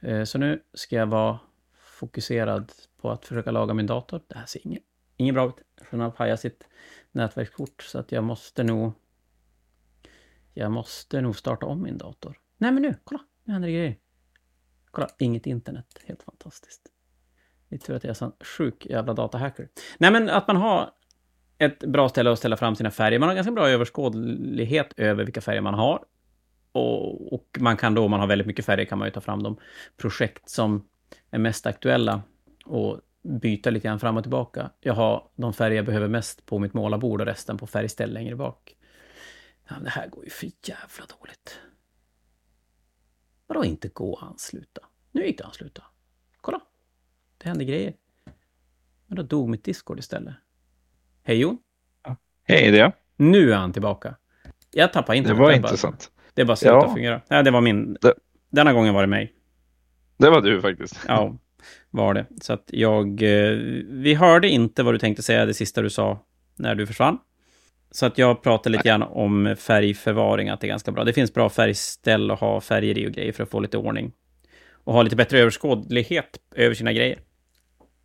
Eh, 0.00 0.24
så 0.24 0.38
nu 0.38 0.62
ska 0.74 0.96
jag 0.96 1.06
vara 1.06 1.38
fokuserad 1.74 2.72
på 3.00 3.10
att 3.10 3.26
försöka 3.26 3.50
laga 3.50 3.74
min 3.74 3.86
dator. 3.86 4.20
Det 4.26 4.38
här 4.38 4.46
ser 4.46 4.66
inget, 4.66 4.82
inget 5.16 5.34
bra 5.34 5.48
ut. 5.48 5.54
Den 5.90 6.00
har 6.00 6.10
pajat 6.10 6.40
sitt 6.40 6.68
nätverkskort, 7.12 7.82
så 7.82 7.98
att 7.98 8.12
jag 8.12 8.24
måste 8.24 8.62
nog... 8.62 8.92
Jag 10.54 10.72
måste 10.72 11.20
nog 11.20 11.36
starta 11.36 11.66
om 11.66 11.82
min 11.82 11.98
dator. 11.98 12.38
Nej 12.58 12.72
men 12.72 12.82
nu, 12.82 12.94
kolla! 13.04 13.20
Nu 13.44 13.52
händer 13.52 13.68
det 13.68 13.74
grejer. 13.74 13.98
Kolla, 14.90 15.08
inget 15.18 15.46
internet. 15.46 15.86
Helt 16.04 16.22
fantastiskt. 16.22 16.82
Det 17.68 17.76
är 17.76 17.78
tur 17.78 17.96
att 17.96 18.04
jag 18.04 18.08
är 18.08 18.12
en 18.12 18.14
sån 18.14 18.32
sjuk 18.40 18.86
jävla 18.86 19.14
datahacker. 19.14 19.68
Nej 19.98 20.12
men 20.12 20.30
att 20.30 20.46
man 20.46 20.56
har 20.56 20.90
ett 21.58 21.78
bra 21.78 22.08
ställe 22.08 22.32
att 22.32 22.38
ställa 22.38 22.56
fram 22.56 22.76
sina 22.76 22.90
färger. 22.90 23.18
Man 23.18 23.28
har 23.28 23.36
ganska 23.36 23.52
bra 23.52 23.68
överskådlighet 23.68 24.92
över 24.96 25.24
vilka 25.24 25.40
färger 25.40 25.60
man 25.60 25.74
har. 25.74 26.04
Och, 26.74 27.32
och, 27.34 27.58
man 27.60 27.76
kan 27.76 27.94
då, 27.94 28.04
om 28.04 28.10
man 28.10 28.20
har 28.20 28.26
väldigt 28.26 28.46
mycket 28.46 28.64
färger, 28.64 28.84
kan 28.84 28.98
man 28.98 29.08
ju 29.08 29.12
ta 29.12 29.20
fram 29.20 29.42
de 29.42 29.56
projekt 29.96 30.48
som 30.48 30.88
är 31.30 31.38
mest 31.38 31.66
aktuella 31.66 32.22
och 32.64 33.00
byta 33.22 33.70
lite 33.70 33.88
grann 33.88 34.00
fram 34.00 34.16
och 34.16 34.22
tillbaka. 34.22 34.70
Jag 34.80 34.94
har 34.94 35.28
de 35.36 35.52
färger 35.52 35.76
jag 35.76 35.86
behöver 35.86 36.08
mest 36.08 36.46
på 36.46 36.58
mitt 36.58 36.74
målarbord 36.74 37.20
och 37.20 37.26
resten 37.26 37.58
på 37.58 37.66
färgställ 37.66 38.12
längre 38.12 38.36
bak. 38.36 38.76
Ja, 39.68 39.76
det 39.82 39.90
här 39.90 40.08
går 40.08 40.24
ju 40.24 40.30
för 40.30 40.50
jävla 40.62 41.06
dåligt. 41.18 41.60
Vadå 43.46 43.64
inte 43.64 43.88
gå 43.88 44.12
och 44.12 44.22
ansluta? 44.22 44.80
Nu 45.12 45.26
gick 45.26 45.38
det 45.38 45.44
att 45.44 45.48
ansluta. 45.48 45.82
Kolla! 46.40 46.60
Det 47.38 47.48
hände 47.48 47.64
grejer. 47.64 47.94
Men 49.06 49.16
då 49.16 49.22
dog 49.22 49.48
mitt 49.48 49.64
Discord 49.64 49.98
istället. 49.98 50.34
Hej 51.22 51.36
Jon! 51.36 51.58
Hej, 52.44 52.70
det 52.70 52.78
är 52.78 52.82
jag. 52.82 52.92
Nu 53.16 53.52
är 53.52 53.56
han 53.56 53.72
tillbaka. 53.72 54.16
Jag 54.70 54.92
tappade 54.92 55.18
inte. 55.18 55.30
Det 55.30 55.34
var 55.34 55.52
intressant. 55.52 56.10
Det 56.34 56.44
bara 56.44 56.56
slutade 56.56 56.86
ja. 56.86 56.92
fungera. 56.92 57.20
Nej, 57.30 57.44
det 57.44 57.50
var 57.50 57.60
min. 57.60 57.96
Det... 58.00 58.14
Denna 58.50 58.72
gången 58.72 58.94
var 58.94 59.00
det 59.00 59.06
mig. 59.06 59.32
Det 60.16 60.30
var 60.30 60.40
du 60.40 60.60
faktiskt. 60.60 61.00
Ja, 61.08 61.38
var 61.90 62.14
det. 62.14 62.26
Så 62.40 62.52
att 62.52 62.64
jag... 62.66 63.22
Eh, 63.22 63.56
vi 63.88 64.14
hörde 64.14 64.48
inte 64.48 64.82
vad 64.82 64.94
du 64.94 64.98
tänkte 64.98 65.22
säga 65.22 65.46
det 65.46 65.54
sista 65.54 65.82
du 65.82 65.90
sa 65.90 66.18
när 66.56 66.74
du 66.74 66.86
försvann. 66.86 67.18
Så 67.90 68.06
att 68.06 68.18
jag 68.18 68.42
pratade 68.42 68.70
lite 68.70 68.88
grann 68.88 69.02
om 69.02 69.56
färgförvaring, 69.58 70.48
att 70.48 70.60
det 70.60 70.66
är 70.66 70.68
ganska 70.68 70.92
bra. 70.92 71.04
Det 71.04 71.12
finns 71.12 71.34
bra 71.34 71.50
färgställ 71.50 72.30
och 72.30 72.38
ha 72.38 72.60
färger 72.60 72.98
i 72.98 73.06
och 73.06 73.12
grejer 73.12 73.32
för 73.32 73.42
att 73.42 73.50
få 73.50 73.60
lite 73.60 73.78
ordning. 73.78 74.12
Och 74.72 74.92
ha 74.92 75.02
lite 75.02 75.16
bättre 75.16 75.38
överskådlighet 75.38 76.38
över 76.54 76.74
sina 76.74 76.92
grejer. 76.92 77.18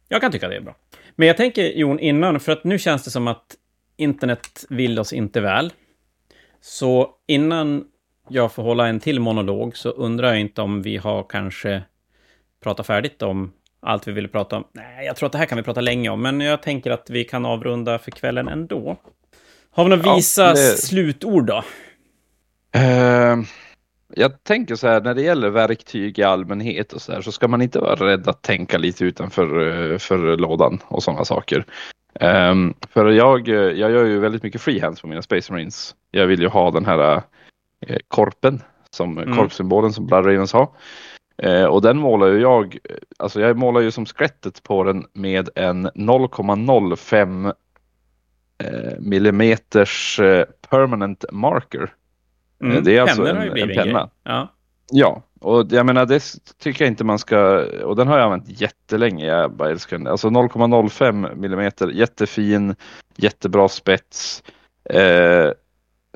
Jag 0.07 0.21
kan 0.21 0.31
tycka 0.31 0.47
det 0.47 0.55
är 0.55 0.61
bra. 0.61 0.75
Men 1.15 1.27
jag 1.27 1.37
tänker, 1.37 1.63
Jon, 1.63 1.99
innan, 1.99 2.39
för 2.39 2.51
att 2.51 2.63
nu 2.63 2.79
känns 2.79 3.03
det 3.03 3.11
som 3.11 3.27
att 3.27 3.55
internet 3.97 4.65
vill 4.69 4.99
oss 4.99 5.13
inte 5.13 5.41
väl. 5.41 5.73
Så 6.61 7.09
innan 7.27 7.85
jag 8.29 8.51
får 8.51 8.63
hålla 8.63 8.87
en 8.87 8.99
till 8.99 9.19
monolog 9.19 9.77
så 9.77 9.89
undrar 9.89 10.27
jag 10.27 10.39
inte 10.39 10.61
om 10.61 10.81
vi 10.81 10.97
har 10.97 11.23
kanske 11.23 11.81
pratat 12.63 12.87
färdigt 12.87 13.21
om 13.21 13.51
allt 13.81 14.07
vi 14.07 14.11
ville 14.11 14.27
prata 14.27 14.57
om. 14.57 14.63
Nej, 14.71 15.05
jag 15.05 15.15
tror 15.15 15.27
att 15.27 15.31
det 15.31 15.37
här 15.37 15.45
kan 15.45 15.57
vi 15.57 15.63
prata 15.63 15.81
länge 15.81 16.09
om, 16.09 16.21
men 16.21 16.41
jag 16.41 16.61
tänker 16.61 16.91
att 16.91 17.09
vi 17.09 17.23
kan 17.23 17.45
avrunda 17.45 17.99
för 17.99 18.11
kvällen 18.11 18.47
ändå. 18.47 18.97
Har 19.71 19.83
vi 19.83 19.89
några 19.89 20.15
visa 20.15 20.43
ja, 20.43 20.49
det... 20.49 20.59
slutord 20.59 21.45
då? 21.45 21.63
Uh, 22.77 23.43
jag 24.15 24.43
tänker 24.43 24.75
så 24.75 24.87
här, 24.87 25.01
när 25.01 25.13
det 25.13 25.21
gäller 25.21 25.49
verktyg 25.49 26.19
i 26.19 26.23
allmänhet 26.23 26.93
och 26.93 27.01
så 27.01 27.11
här, 27.11 27.21
så 27.21 27.31
ska 27.31 27.47
man 27.47 27.61
inte 27.61 27.79
vara 27.79 27.95
rädd 27.95 28.27
att 28.27 28.41
tänka 28.41 28.77
lite 28.77 29.05
utanför 29.05 29.43
eh, 29.91 29.97
för 29.97 30.37
lådan 30.37 30.79
och 30.87 31.03
sådana 31.03 31.25
saker. 31.25 31.65
Um, 32.19 32.73
för 32.89 33.09
jag, 33.09 33.47
jag 33.47 33.91
gör 33.91 34.05
ju 34.05 34.19
väldigt 34.19 34.43
mycket 34.43 34.61
freehands 34.61 35.01
på 35.01 35.07
mina 35.07 35.21
Space 35.21 35.53
Marines. 35.53 35.95
Jag 36.11 36.27
vill 36.27 36.41
ju 36.41 36.47
ha 36.47 36.71
den 36.71 36.85
här 36.85 37.21
korpen, 38.07 38.61
som 38.89 39.17
mm. 39.17 39.37
korpsymbolen 39.37 39.93
som 39.93 40.05
Blood 40.05 40.25
Ravens 40.25 40.53
har. 40.53 40.69
Uh, 41.45 41.65
och 41.65 41.81
den 41.81 41.97
målar 41.97 42.27
ju 42.27 42.39
jag, 42.39 42.77
alltså 43.17 43.41
jag 43.41 43.57
målar 43.57 43.81
ju 43.81 43.91
som 43.91 44.05
skrättet 44.05 44.63
på 44.63 44.83
den 44.83 45.05
med 45.13 45.49
en 45.55 45.87
0,05 45.89 47.45
uh, 47.47 48.99
millimeters 48.99 50.19
permanent 50.69 51.25
marker. 51.31 51.93
Mm, 52.63 52.83
det 52.83 52.97
är 52.97 53.01
alltså 53.01 53.27
en, 53.27 53.57
en 53.57 53.69
penna. 53.69 54.09
Ja. 54.23 54.53
ja, 54.91 55.23
och 55.39 55.65
jag 55.69 55.85
menar 55.85 56.05
det 56.05 56.23
tycker 56.57 56.85
jag 56.85 56.91
inte 56.91 57.03
man 57.03 57.19
ska, 57.19 57.65
och 57.83 57.95
den 57.95 58.07
har 58.07 58.17
jag 58.17 58.25
använt 58.25 58.61
jättelänge, 58.61 59.25
jag 59.25 59.51
bara 59.51 59.69
älskar 59.69 59.97
den. 59.97 60.07
Alltså 60.07 60.29
0,05 60.29 61.35
millimeter, 61.35 61.87
jättefin, 61.87 62.75
jättebra 63.15 63.67
spets. 63.67 64.43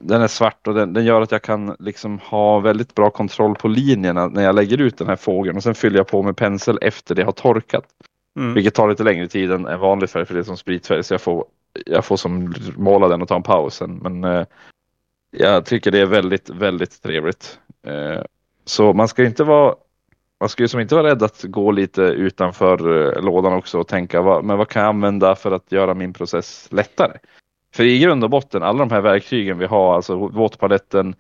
Den 0.06 0.22
är 0.22 0.28
svart 0.28 0.68
och 0.68 0.74
den, 0.74 0.94
den, 0.94 1.06
gör 1.06 1.22
att 1.22 1.32
jag 1.32 1.42
kan 1.42 1.76
liksom 1.80 2.20
ha 2.20 2.60
väldigt 2.60 2.96
bra 2.96 3.10
kontroll 3.10 3.56
på 3.56 3.68
linjerna 3.68 4.28
när 4.28 4.44
jag 4.44 4.56
lägger 4.56 4.82
ut 4.82 4.98
den 4.98 5.08
här 5.08 5.16
fågeln 5.16 5.58
och 5.58 5.64
sen 5.64 5.76
fyller 5.76 5.98
jag 5.98 6.08
på 6.08 6.24
med 6.24 6.38
pensel 6.38 6.80
efter 6.82 7.16
det 7.16 7.24
har 7.24 7.32
torkat. 7.32 7.86
Mm. 8.40 8.54
Vilket 8.54 8.74
tar 8.74 8.90
lite 8.90 9.04
längre 9.04 9.28
tid 9.28 9.52
än 9.52 9.80
vanlig 9.80 10.10
färg 10.10 10.26
för 10.26 10.34
det 10.34 10.40
är 10.40 10.44
som 10.44 10.58
spritfärg 10.58 11.04
så 11.04 11.14
jag 11.14 11.22
får, 11.22 11.46
jag 11.86 12.06
får 12.06 12.18
som 12.18 12.54
måla 12.78 13.08
den 13.08 13.22
och 13.22 13.28
ta 13.28 13.36
en 13.36 13.44
paus 13.44 13.76
sen. 13.76 13.96
Men 13.96 14.24
eh, 14.24 14.46
jag 15.32 15.66
tycker 15.66 15.92
det 15.92 16.00
är 16.00 16.06
väldigt, 16.06 16.50
väldigt 16.50 17.04
trevligt. 17.04 17.60
Eh, 17.88 18.24
så 18.66 18.94
man 18.94 19.08
ska 19.08 19.24
inte 19.24 19.44
vara 19.44 19.76
man 20.40 20.50
ska 20.50 20.64
ju 20.64 20.68
som 20.68 20.80
inte 20.80 20.96
vara 20.96 21.08
rädd 21.08 21.24
att 21.24 21.44
gå 21.44 21.72
lite 21.72 22.02
utanför 22.02 23.08
eh, 23.18 23.24
lådan 23.24 23.54
också 23.54 23.80
och 23.80 23.88
tänka 23.88 24.22
vad, 24.22 24.44
men 24.44 24.58
vad 24.58 24.68
kan 24.68 24.82
jag 24.82 24.90
använda 24.90 25.36
för 25.36 25.52
att 25.52 25.72
göra 25.72 25.94
min 25.94 26.14
process 26.14 26.68
lättare? 26.72 27.18
För 27.74 27.84
i 27.84 28.00
grund 28.00 28.24
och 28.24 28.30
botten, 28.30 28.64
alla 28.64 28.80
de 28.80 28.92
här 28.92 29.02
verktygen 29.02 29.58
vi 29.58 29.66
har, 29.66 29.96
alltså 29.96 30.16
våtpaletten, 30.16 31.16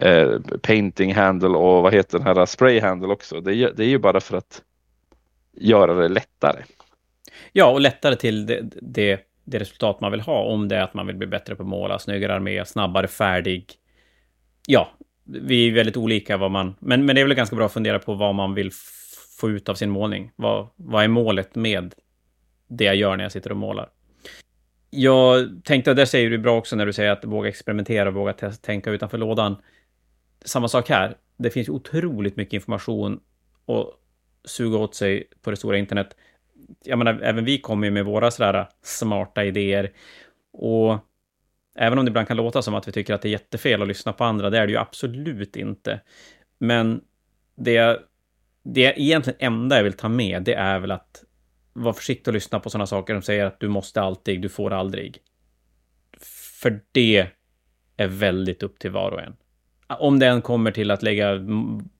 eh, 0.00 0.30
painting 0.62 1.14
handle 1.14 1.48
och 1.48 1.82
vad 1.82 1.94
heter 1.94 2.18
den 2.18 2.26
här 2.26 2.38
eh, 2.38 2.44
spray 2.44 2.80
handle 2.80 3.08
också. 3.08 3.40
Det 3.40 3.54
är, 3.54 3.72
det 3.76 3.84
är 3.84 3.88
ju 3.88 3.98
bara 3.98 4.20
för 4.20 4.36
att 4.36 4.62
göra 5.52 5.94
det 5.94 6.08
lättare. 6.08 6.62
Ja, 7.52 7.70
och 7.70 7.80
lättare 7.80 8.16
till 8.16 8.46
det, 8.46 8.60
det 8.82 9.20
det 9.44 9.58
resultat 9.58 10.00
man 10.00 10.10
vill 10.10 10.20
ha. 10.20 10.42
Om 10.42 10.68
det 10.68 10.76
är 10.76 10.82
att 10.82 10.94
man 10.94 11.06
vill 11.06 11.16
bli 11.16 11.26
bättre 11.26 11.56
på 11.56 11.62
att 11.62 11.68
måla, 11.68 11.98
snyggare 11.98 12.34
armé, 12.34 12.64
snabbare 12.64 13.08
färdig. 13.08 13.72
Ja, 14.66 14.88
vi 15.24 15.68
är 15.68 15.72
väldigt 15.72 15.96
olika 15.96 16.36
vad 16.36 16.50
man... 16.50 16.74
Men, 16.78 17.06
men 17.06 17.14
det 17.14 17.20
är 17.20 17.24
väl 17.24 17.34
ganska 17.34 17.56
bra 17.56 17.66
att 17.66 17.72
fundera 17.72 17.98
på 17.98 18.14
vad 18.14 18.34
man 18.34 18.54
vill 18.54 18.70
få 19.40 19.50
ut 19.50 19.68
av 19.68 19.74
sin 19.74 19.90
målning. 19.90 20.30
Vad, 20.36 20.68
vad 20.76 21.04
är 21.04 21.08
målet 21.08 21.54
med 21.54 21.94
det 22.68 22.84
jag 22.84 22.96
gör 22.96 23.16
när 23.16 23.24
jag 23.24 23.32
sitter 23.32 23.50
och 23.50 23.56
målar? 23.56 23.88
Jag 24.96 25.60
tänkte, 25.64 25.90
och 25.90 25.96
där 25.96 26.04
säger 26.04 26.30
du 26.30 26.38
bra 26.38 26.58
också 26.58 26.76
när 26.76 26.86
du 26.86 26.92
säger 26.92 27.10
att 27.10 27.24
våga 27.24 27.48
experimentera, 27.48 28.10
våga 28.10 28.32
tänka 28.32 28.90
utanför 28.90 29.18
lådan. 29.18 29.56
Samma 30.44 30.68
sak 30.68 30.88
här. 30.88 31.16
Det 31.36 31.50
finns 31.50 31.68
otroligt 31.68 32.36
mycket 32.36 32.54
information 32.54 33.20
att 33.66 33.86
suga 34.44 34.78
åt 34.78 34.94
sig 34.94 35.28
på 35.42 35.50
det 35.50 35.56
stora 35.56 35.78
internet 35.78 36.16
jag 36.84 36.98
menar, 36.98 37.20
även 37.22 37.44
vi 37.44 37.58
kommer 37.58 37.86
ju 37.86 37.90
med 37.90 38.04
våra 38.04 38.30
sådär 38.30 38.68
smarta 38.82 39.44
idéer. 39.44 39.92
Och 40.52 40.98
även 41.76 41.98
om 41.98 42.04
det 42.04 42.08
ibland 42.08 42.28
kan 42.28 42.36
låta 42.36 42.62
som 42.62 42.74
att 42.74 42.88
vi 42.88 42.92
tycker 42.92 43.14
att 43.14 43.22
det 43.22 43.28
är 43.28 43.30
jättefel 43.30 43.82
att 43.82 43.88
lyssna 43.88 44.12
på 44.12 44.24
andra, 44.24 44.50
det 44.50 44.58
är 44.58 44.66
det 44.66 44.72
ju 44.72 44.78
absolut 44.78 45.56
inte. 45.56 46.00
Men 46.58 47.00
det, 47.54 48.00
det 48.62 49.00
egentligen 49.00 49.36
enda 49.40 49.76
jag 49.76 49.84
vill 49.84 49.92
ta 49.92 50.08
med, 50.08 50.42
det 50.42 50.54
är 50.54 50.78
väl 50.78 50.90
att 50.90 51.23
vara 51.74 51.94
försiktig 51.94 52.28
och 52.28 52.34
lyssna 52.34 52.60
på 52.60 52.70
sådana 52.70 52.86
saker 52.86 53.14
De 53.14 53.22
säger 53.22 53.44
att 53.44 53.60
du 53.60 53.68
måste 53.68 54.00
alltid, 54.00 54.40
du 54.40 54.48
får 54.48 54.72
aldrig. 54.72 55.18
För 56.60 56.80
det 56.92 57.28
är 57.96 58.08
väldigt 58.08 58.62
upp 58.62 58.78
till 58.78 58.90
var 58.90 59.10
och 59.10 59.22
en. 59.22 59.36
Om 59.86 60.18
den 60.18 60.42
kommer 60.42 60.70
till 60.70 60.90
att 60.90 61.02
lägga 61.02 61.38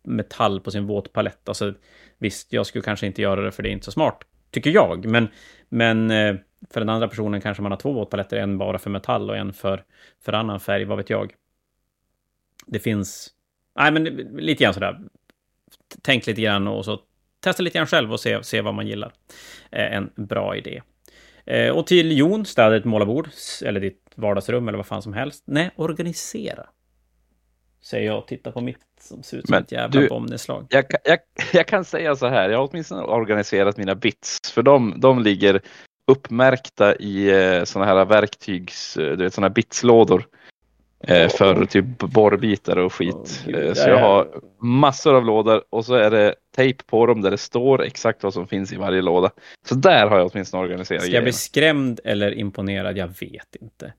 metall 0.02 0.60
på 0.60 0.70
sin 0.70 0.86
våtpalett. 0.86 1.48
Alltså, 1.48 1.74
visst, 2.18 2.52
jag 2.52 2.66
skulle 2.66 2.84
kanske 2.84 3.06
inte 3.06 3.22
göra 3.22 3.40
det 3.40 3.52
för 3.52 3.62
det 3.62 3.68
är 3.68 3.72
inte 3.72 3.84
så 3.84 3.92
smart, 3.92 4.24
tycker 4.50 4.70
jag. 4.70 5.06
Men, 5.06 5.28
men 5.68 6.10
eh, 6.10 6.36
för 6.70 6.80
den 6.80 6.88
andra 6.88 7.08
personen 7.08 7.40
kanske 7.40 7.62
man 7.62 7.72
har 7.72 7.78
två 7.78 7.92
våtpaletter, 7.92 8.36
en 8.36 8.58
bara 8.58 8.78
för 8.78 8.90
metall 8.90 9.30
och 9.30 9.36
en 9.36 9.52
för, 9.52 9.84
för 10.24 10.32
annan 10.32 10.60
färg, 10.60 10.84
vad 10.84 10.96
vet 10.96 11.10
jag. 11.10 11.34
Det 12.66 12.78
finns... 12.78 13.30
Nej, 13.78 13.92
men 13.92 14.04
lite 14.36 14.64
grann 14.64 14.74
sådär. 14.74 15.00
Tänk 16.02 16.26
lite 16.26 16.42
grann 16.42 16.68
och 16.68 16.84
så 16.84 17.00
testa 17.44 17.62
lite 17.62 17.78
grann 17.78 17.86
själv 17.86 18.12
och 18.12 18.20
se, 18.20 18.44
se 18.44 18.60
vad 18.60 18.74
man 18.74 18.86
gillar. 18.86 19.12
Eh, 19.70 19.96
en 19.96 20.10
bra 20.16 20.56
idé. 20.56 20.82
Eh, 21.46 21.70
och 21.70 21.86
till 21.86 22.18
Jon, 22.18 22.46
städa 22.46 22.76
ett 22.76 22.84
målarbord, 22.84 23.28
eller 23.64 23.80
ditt 23.80 24.12
vardagsrum 24.14 24.68
eller 24.68 24.76
vad 24.76 24.86
fan 24.86 25.02
som 25.02 25.12
helst. 25.12 25.44
Nej, 25.46 25.70
organisera. 25.76 26.66
Säger 27.82 28.06
jag 28.06 28.18
och 28.18 28.26
tittar 28.26 28.52
på 28.52 28.60
mitt 28.60 28.78
som 29.00 29.22
ser 29.22 29.36
ut 29.36 29.46
som 29.46 29.52
Men 29.52 29.62
ett 29.62 29.72
jävla 29.72 30.08
bombnedslag. 30.08 30.66
Jag, 30.70 30.84
jag, 31.04 31.18
jag, 31.52 31.66
kan 31.66 31.84
säga 31.84 32.16
så 32.16 32.28
här, 32.28 32.50
jag 32.50 32.58
har 32.58 32.68
åtminstone 32.70 33.02
organiserat 33.02 33.76
mina 33.76 33.94
bits, 33.94 34.52
för 34.52 34.62
de, 34.62 34.94
de 35.00 35.22
ligger 35.22 35.60
uppmärkta 36.06 36.96
i 36.96 37.30
eh, 37.30 37.64
sådana 37.64 37.94
här 37.94 38.04
verktygs, 38.04 38.94
du 38.94 39.16
vet 39.16 39.34
sådana 39.34 39.48
här 39.48 39.54
bitslådor. 39.54 40.26
Eh, 41.06 41.28
för 41.28 41.64
typ 41.64 41.98
borrbitar 41.98 42.76
och 42.76 42.92
skit. 42.92 43.14
Oh, 43.14 43.72
så 43.72 43.88
jag 43.88 43.98
har 43.98 44.28
massor 44.60 45.14
av 45.14 45.24
lådor 45.24 45.62
och 45.70 45.84
så 45.84 45.94
är 45.94 46.10
det 46.10 46.34
tejp 46.56 46.84
på 46.86 47.06
dem 47.06 47.20
där 47.20 47.30
det 47.30 47.38
står 47.38 47.82
exakt 47.82 48.22
vad 48.22 48.34
som 48.34 48.48
finns 48.48 48.72
i 48.72 48.76
varje 48.76 49.02
låda. 49.02 49.30
Så 49.68 49.74
där 49.74 50.06
har 50.06 50.18
jag 50.18 50.30
åtminstone 50.32 50.62
organiserat 50.62 51.02
Ska 51.02 51.12
jag 51.12 51.22
bli 51.22 51.32
skrämd 51.32 52.00
eller 52.04 52.34
imponerad? 52.34 52.96
Jag 52.96 53.08
vet 53.20 53.56
inte. 53.60 53.92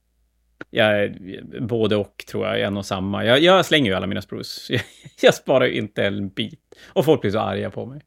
Jag, 0.69 1.17
både 1.61 1.95
och 1.95 2.25
tror 2.29 2.47
jag, 2.47 2.61
en 2.61 2.77
och 2.77 2.85
samma. 2.85 3.25
Jag, 3.25 3.39
jag 3.39 3.65
slänger 3.65 3.91
ju 3.91 3.97
alla 3.97 4.07
mina 4.07 4.21
spruce. 4.21 4.73
Jag, 4.73 4.81
jag 5.21 5.33
sparar 5.33 5.65
ju 5.65 5.73
inte 5.73 6.03
en 6.03 6.29
bit. 6.29 6.59
Och 6.85 7.05
folk 7.05 7.21
blir 7.21 7.31
så 7.31 7.39
arga 7.39 7.69
på 7.69 7.85
mig. 7.85 8.01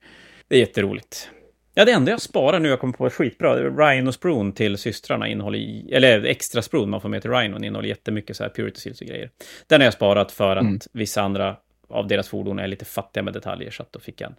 Det 0.48 0.56
är 0.56 0.60
jätteroligt. 0.60 1.30
Ja, 1.78 1.84
det 1.84 1.92
enda 1.92 2.10
jag 2.10 2.20
sparar 2.20 2.60
nu, 2.60 2.68
jag 2.68 2.80
kommer 2.80 2.92
på 2.92 3.06
är 3.06 3.10
skitbra, 3.10 3.56
Rhino 3.56 4.12
Sprun 4.12 4.52
till 4.52 4.78
systrarna 4.78 5.28
innehåller, 5.28 5.92
eller 5.92 6.24
extra 6.24 6.62
Sprun 6.62 6.90
man 6.90 7.00
får 7.00 7.08
med 7.08 7.22
till 7.22 7.30
Rhino, 7.30 7.64
innehåller 7.64 7.88
jättemycket 7.88 8.36
så 8.36 8.42
här 8.42 8.50
Purity 8.50 8.80
Seals 8.80 9.00
och 9.00 9.06
grejer. 9.06 9.30
Den 9.66 9.80
har 9.80 9.86
jag 9.86 9.94
sparat 9.94 10.32
för 10.32 10.56
att 10.56 10.62
mm. 10.62 10.78
vissa 10.92 11.22
andra 11.22 11.56
av 11.88 12.08
deras 12.08 12.28
fordon 12.28 12.58
är 12.58 12.66
lite 12.66 12.84
fattiga 12.84 13.22
med 13.22 13.32
detaljer, 13.32 13.70
så 13.70 13.82
att 13.82 13.92
då 13.92 14.00
fick 14.00 14.20
jag 14.20 14.30
en, 14.30 14.36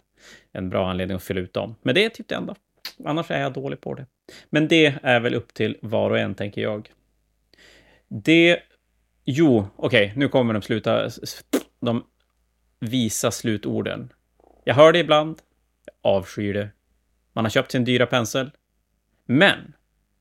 en 0.52 0.70
bra 0.70 0.90
anledning 0.90 1.16
att 1.16 1.22
fylla 1.22 1.40
ut 1.40 1.52
dem. 1.52 1.74
Men 1.82 1.94
det 1.94 2.04
är 2.04 2.08
typ 2.08 2.28
det 2.28 2.34
enda. 2.34 2.54
Annars 3.04 3.30
är 3.30 3.40
jag 3.40 3.52
dålig 3.52 3.80
på 3.80 3.94
det. 3.94 4.06
Men 4.50 4.68
det 4.68 4.94
är 5.02 5.20
väl 5.20 5.34
upp 5.34 5.54
till 5.54 5.76
var 5.82 6.10
och 6.10 6.18
en, 6.18 6.34
tänker 6.34 6.62
jag. 6.62 6.90
Det... 8.08 8.60
Jo, 9.24 9.66
okej, 9.76 10.04
okay, 10.04 10.18
nu 10.18 10.28
kommer 10.28 10.54
de 10.54 10.62
sluta... 10.62 11.10
De 11.80 12.04
visa 12.80 13.30
slutorden. 13.30 14.12
Jag 14.64 14.74
hör 14.74 14.92
det 14.92 14.98
ibland, 14.98 15.38
jag 15.86 16.12
avskyr 16.12 16.54
det, 16.54 16.68
man 17.32 17.44
har 17.44 17.50
köpt 17.50 17.70
sin 17.72 17.84
dyra 17.84 18.06
pensel. 18.06 18.50
Men 19.26 19.72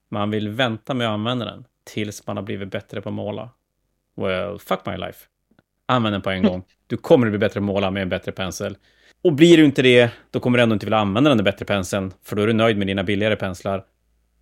man 0.10 0.32
vill 0.32 0.50
vänta 0.50 0.94
med 0.94 1.08
att 1.08 1.14
använda 1.14 1.46
den 1.46 1.66
tills 1.84 2.28
man 2.28 2.38
har 2.38 2.44
blivit 2.44 2.72
bättre 2.72 3.02
på 3.02 3.10
att 3.10 3.16
måla. 3.16 3.50
Well, 4.16 4.60
fuck 4.60 4.80
my 4.86 4.98
life. 4.98 5.26
Använd 5.86 6.14
den 6.14 6.22
på 6.22 6.30
en 6.30 6.44
gång. 6.44 6.64
Du 6.88 6.98
kommer 6.98 7.28
att 7.28 7.32
bli 7.32 7.40
bättre 7.40 7.54
på 7.54 7.64
att 7.64 7.64
måla 7.64 7.92
med 7.92 8.02
en 8.02 8.10
bättre 8.10 8.32
pensel. 8.32 8.78
Och 9.22 9.34
blir 9.34 9.58
du 9.58 9.66
inte 9.66 9.82
det, 9.82 10.12
då 10.32 10.40
kommer 10.40 10.58
du 10.58 10.64
ändå 10.64 10.74
inte 10.74 10.86
vilja 10.86 10.98
använda 10.98 11.30
den 11.30 11.38
där 11.38 11.46
bättre 11.46 11.66
penseln, 11.66 12.14
för 12.24 12.36
då 12.36 12.42
är 12.42 12.48
du 12.48 12.54
nöjd 12.54 12.78
med 12.78 12.88
dina 12.88 13.04
billigare 13.04 13.36
penslar. 13.36 13.86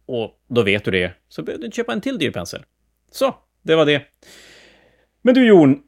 Och 0.05 0.32
då 0.47 0.63
vet 0.63 0.86
du 0.86 0.91
det, 0.91 1.13
så 1.28 1.43
behöver 1.43 1.61
du 1.61 1.65
inte 1.65 1.76
köpa 1.76 1.93
en 1.93 2.01
till 2.01 2.18
dyr 2.18 2.32
pensel. 2.32 2.63
Så, 3.11 3.36
det 3.61 3.76
var 3.76 3.86
det. 3.86 4.01
Men 5.22 5.34
du 5.34 5.47
Jon, 5.47 5.80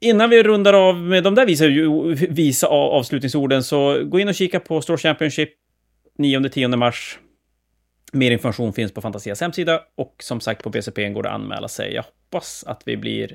innan 0.00 0.30
vi 0.30 0.42
rundar 0.42 0.72
av 0.72 0.96
med 0.96 1.24
de 1.24 1.34
där 1.34 1.46
visa, 1.46 1.64
visa 2.28 2.66
avslutningsorden 2.66 3.64
så 3.64 4.04
gå 4.04 4.20
in 4.20 4.28
och 4.28 4.34
kika 4.34 4.60
på 4.60 4.80
Store 4.80 4.98
Championship 4.98 5.50
9-10 6.18 6.76
mars. 6.76 7.18
Mer 8.12 8.30
information 8.30 8.72
finns 8.72 8.94
på 8.94 9.00
Fantasias 9.00 9.40
hemsida 9.40 9.80
och 9.96 10.14
som 10.18 10.40
sagt 10.40 10.62
på 10.62 10.70
BCP 10.70 11.08
går 11.08 11.22
det 11.22 11.28
att 11.28 11.34
anmäla 11.34 11.68
sig. 11.68 11.94
Jag 11.94 12.02
hoppas 12.02 12.64
att 12.64 12.82
vi 12.86 12.96
blir 12.96 13.34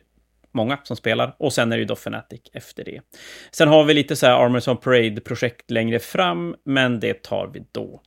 många 0.52 0.80
som 0.84 0.98
spelar 0.98 1.36
och 1.40 1.54
sen 1.54 1.72
är 1.72 1.78
det 1.78 1.82
ju 1.82 1.86
då 1.86 1.94
Fnatic 1.94 2.42
efter 2.54 2.84
det. 2.84 3.02
Sen 3.52 3.68
har 3.68 3.84
vi 3.84 3.94
lite 3.94 4.16
så 4.16 4.26
här 4.26 4.46
Armors 4.46 4.68
on 4.68 4.78
Parade-projekt 4.78 5.72
längre 5.72 6.00
fram, 6.00 6.56
men 6.66 7.00
det 7.00 7.24
tar 7.24 7.48
vi 7.54 7.64
då. 7.72 8.02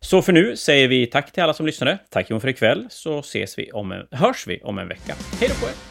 Så 0.00 0.22
för 0.22 0.32
nu 0.32 0.56
säger 0.56 0.88
vi 0.88 1.06
tack 1.06 1.32
till 1.32 1.42
alla 1.42 1.54
som 1.54 1.66
lyssnade. 1.66 1.98
Tack 2.10 2.30
Jon 2.30 2.40
för 2.40 2.48
ikväll, 2.48 2.86
så 2.90 3.18
ses 3.18 3.58
vi 3.58 3.72
om 3.72 3.92
en, 3.92 4.06
hörs 4.10 4.46
vi 4.46 4.60
om 4.62 4.78
en 4.78 4.88
vecka. 4.88 5.14
Hej 5.40 5.48
då 5.48 5.54
på 5.54 5.70
er! 5.70 5.87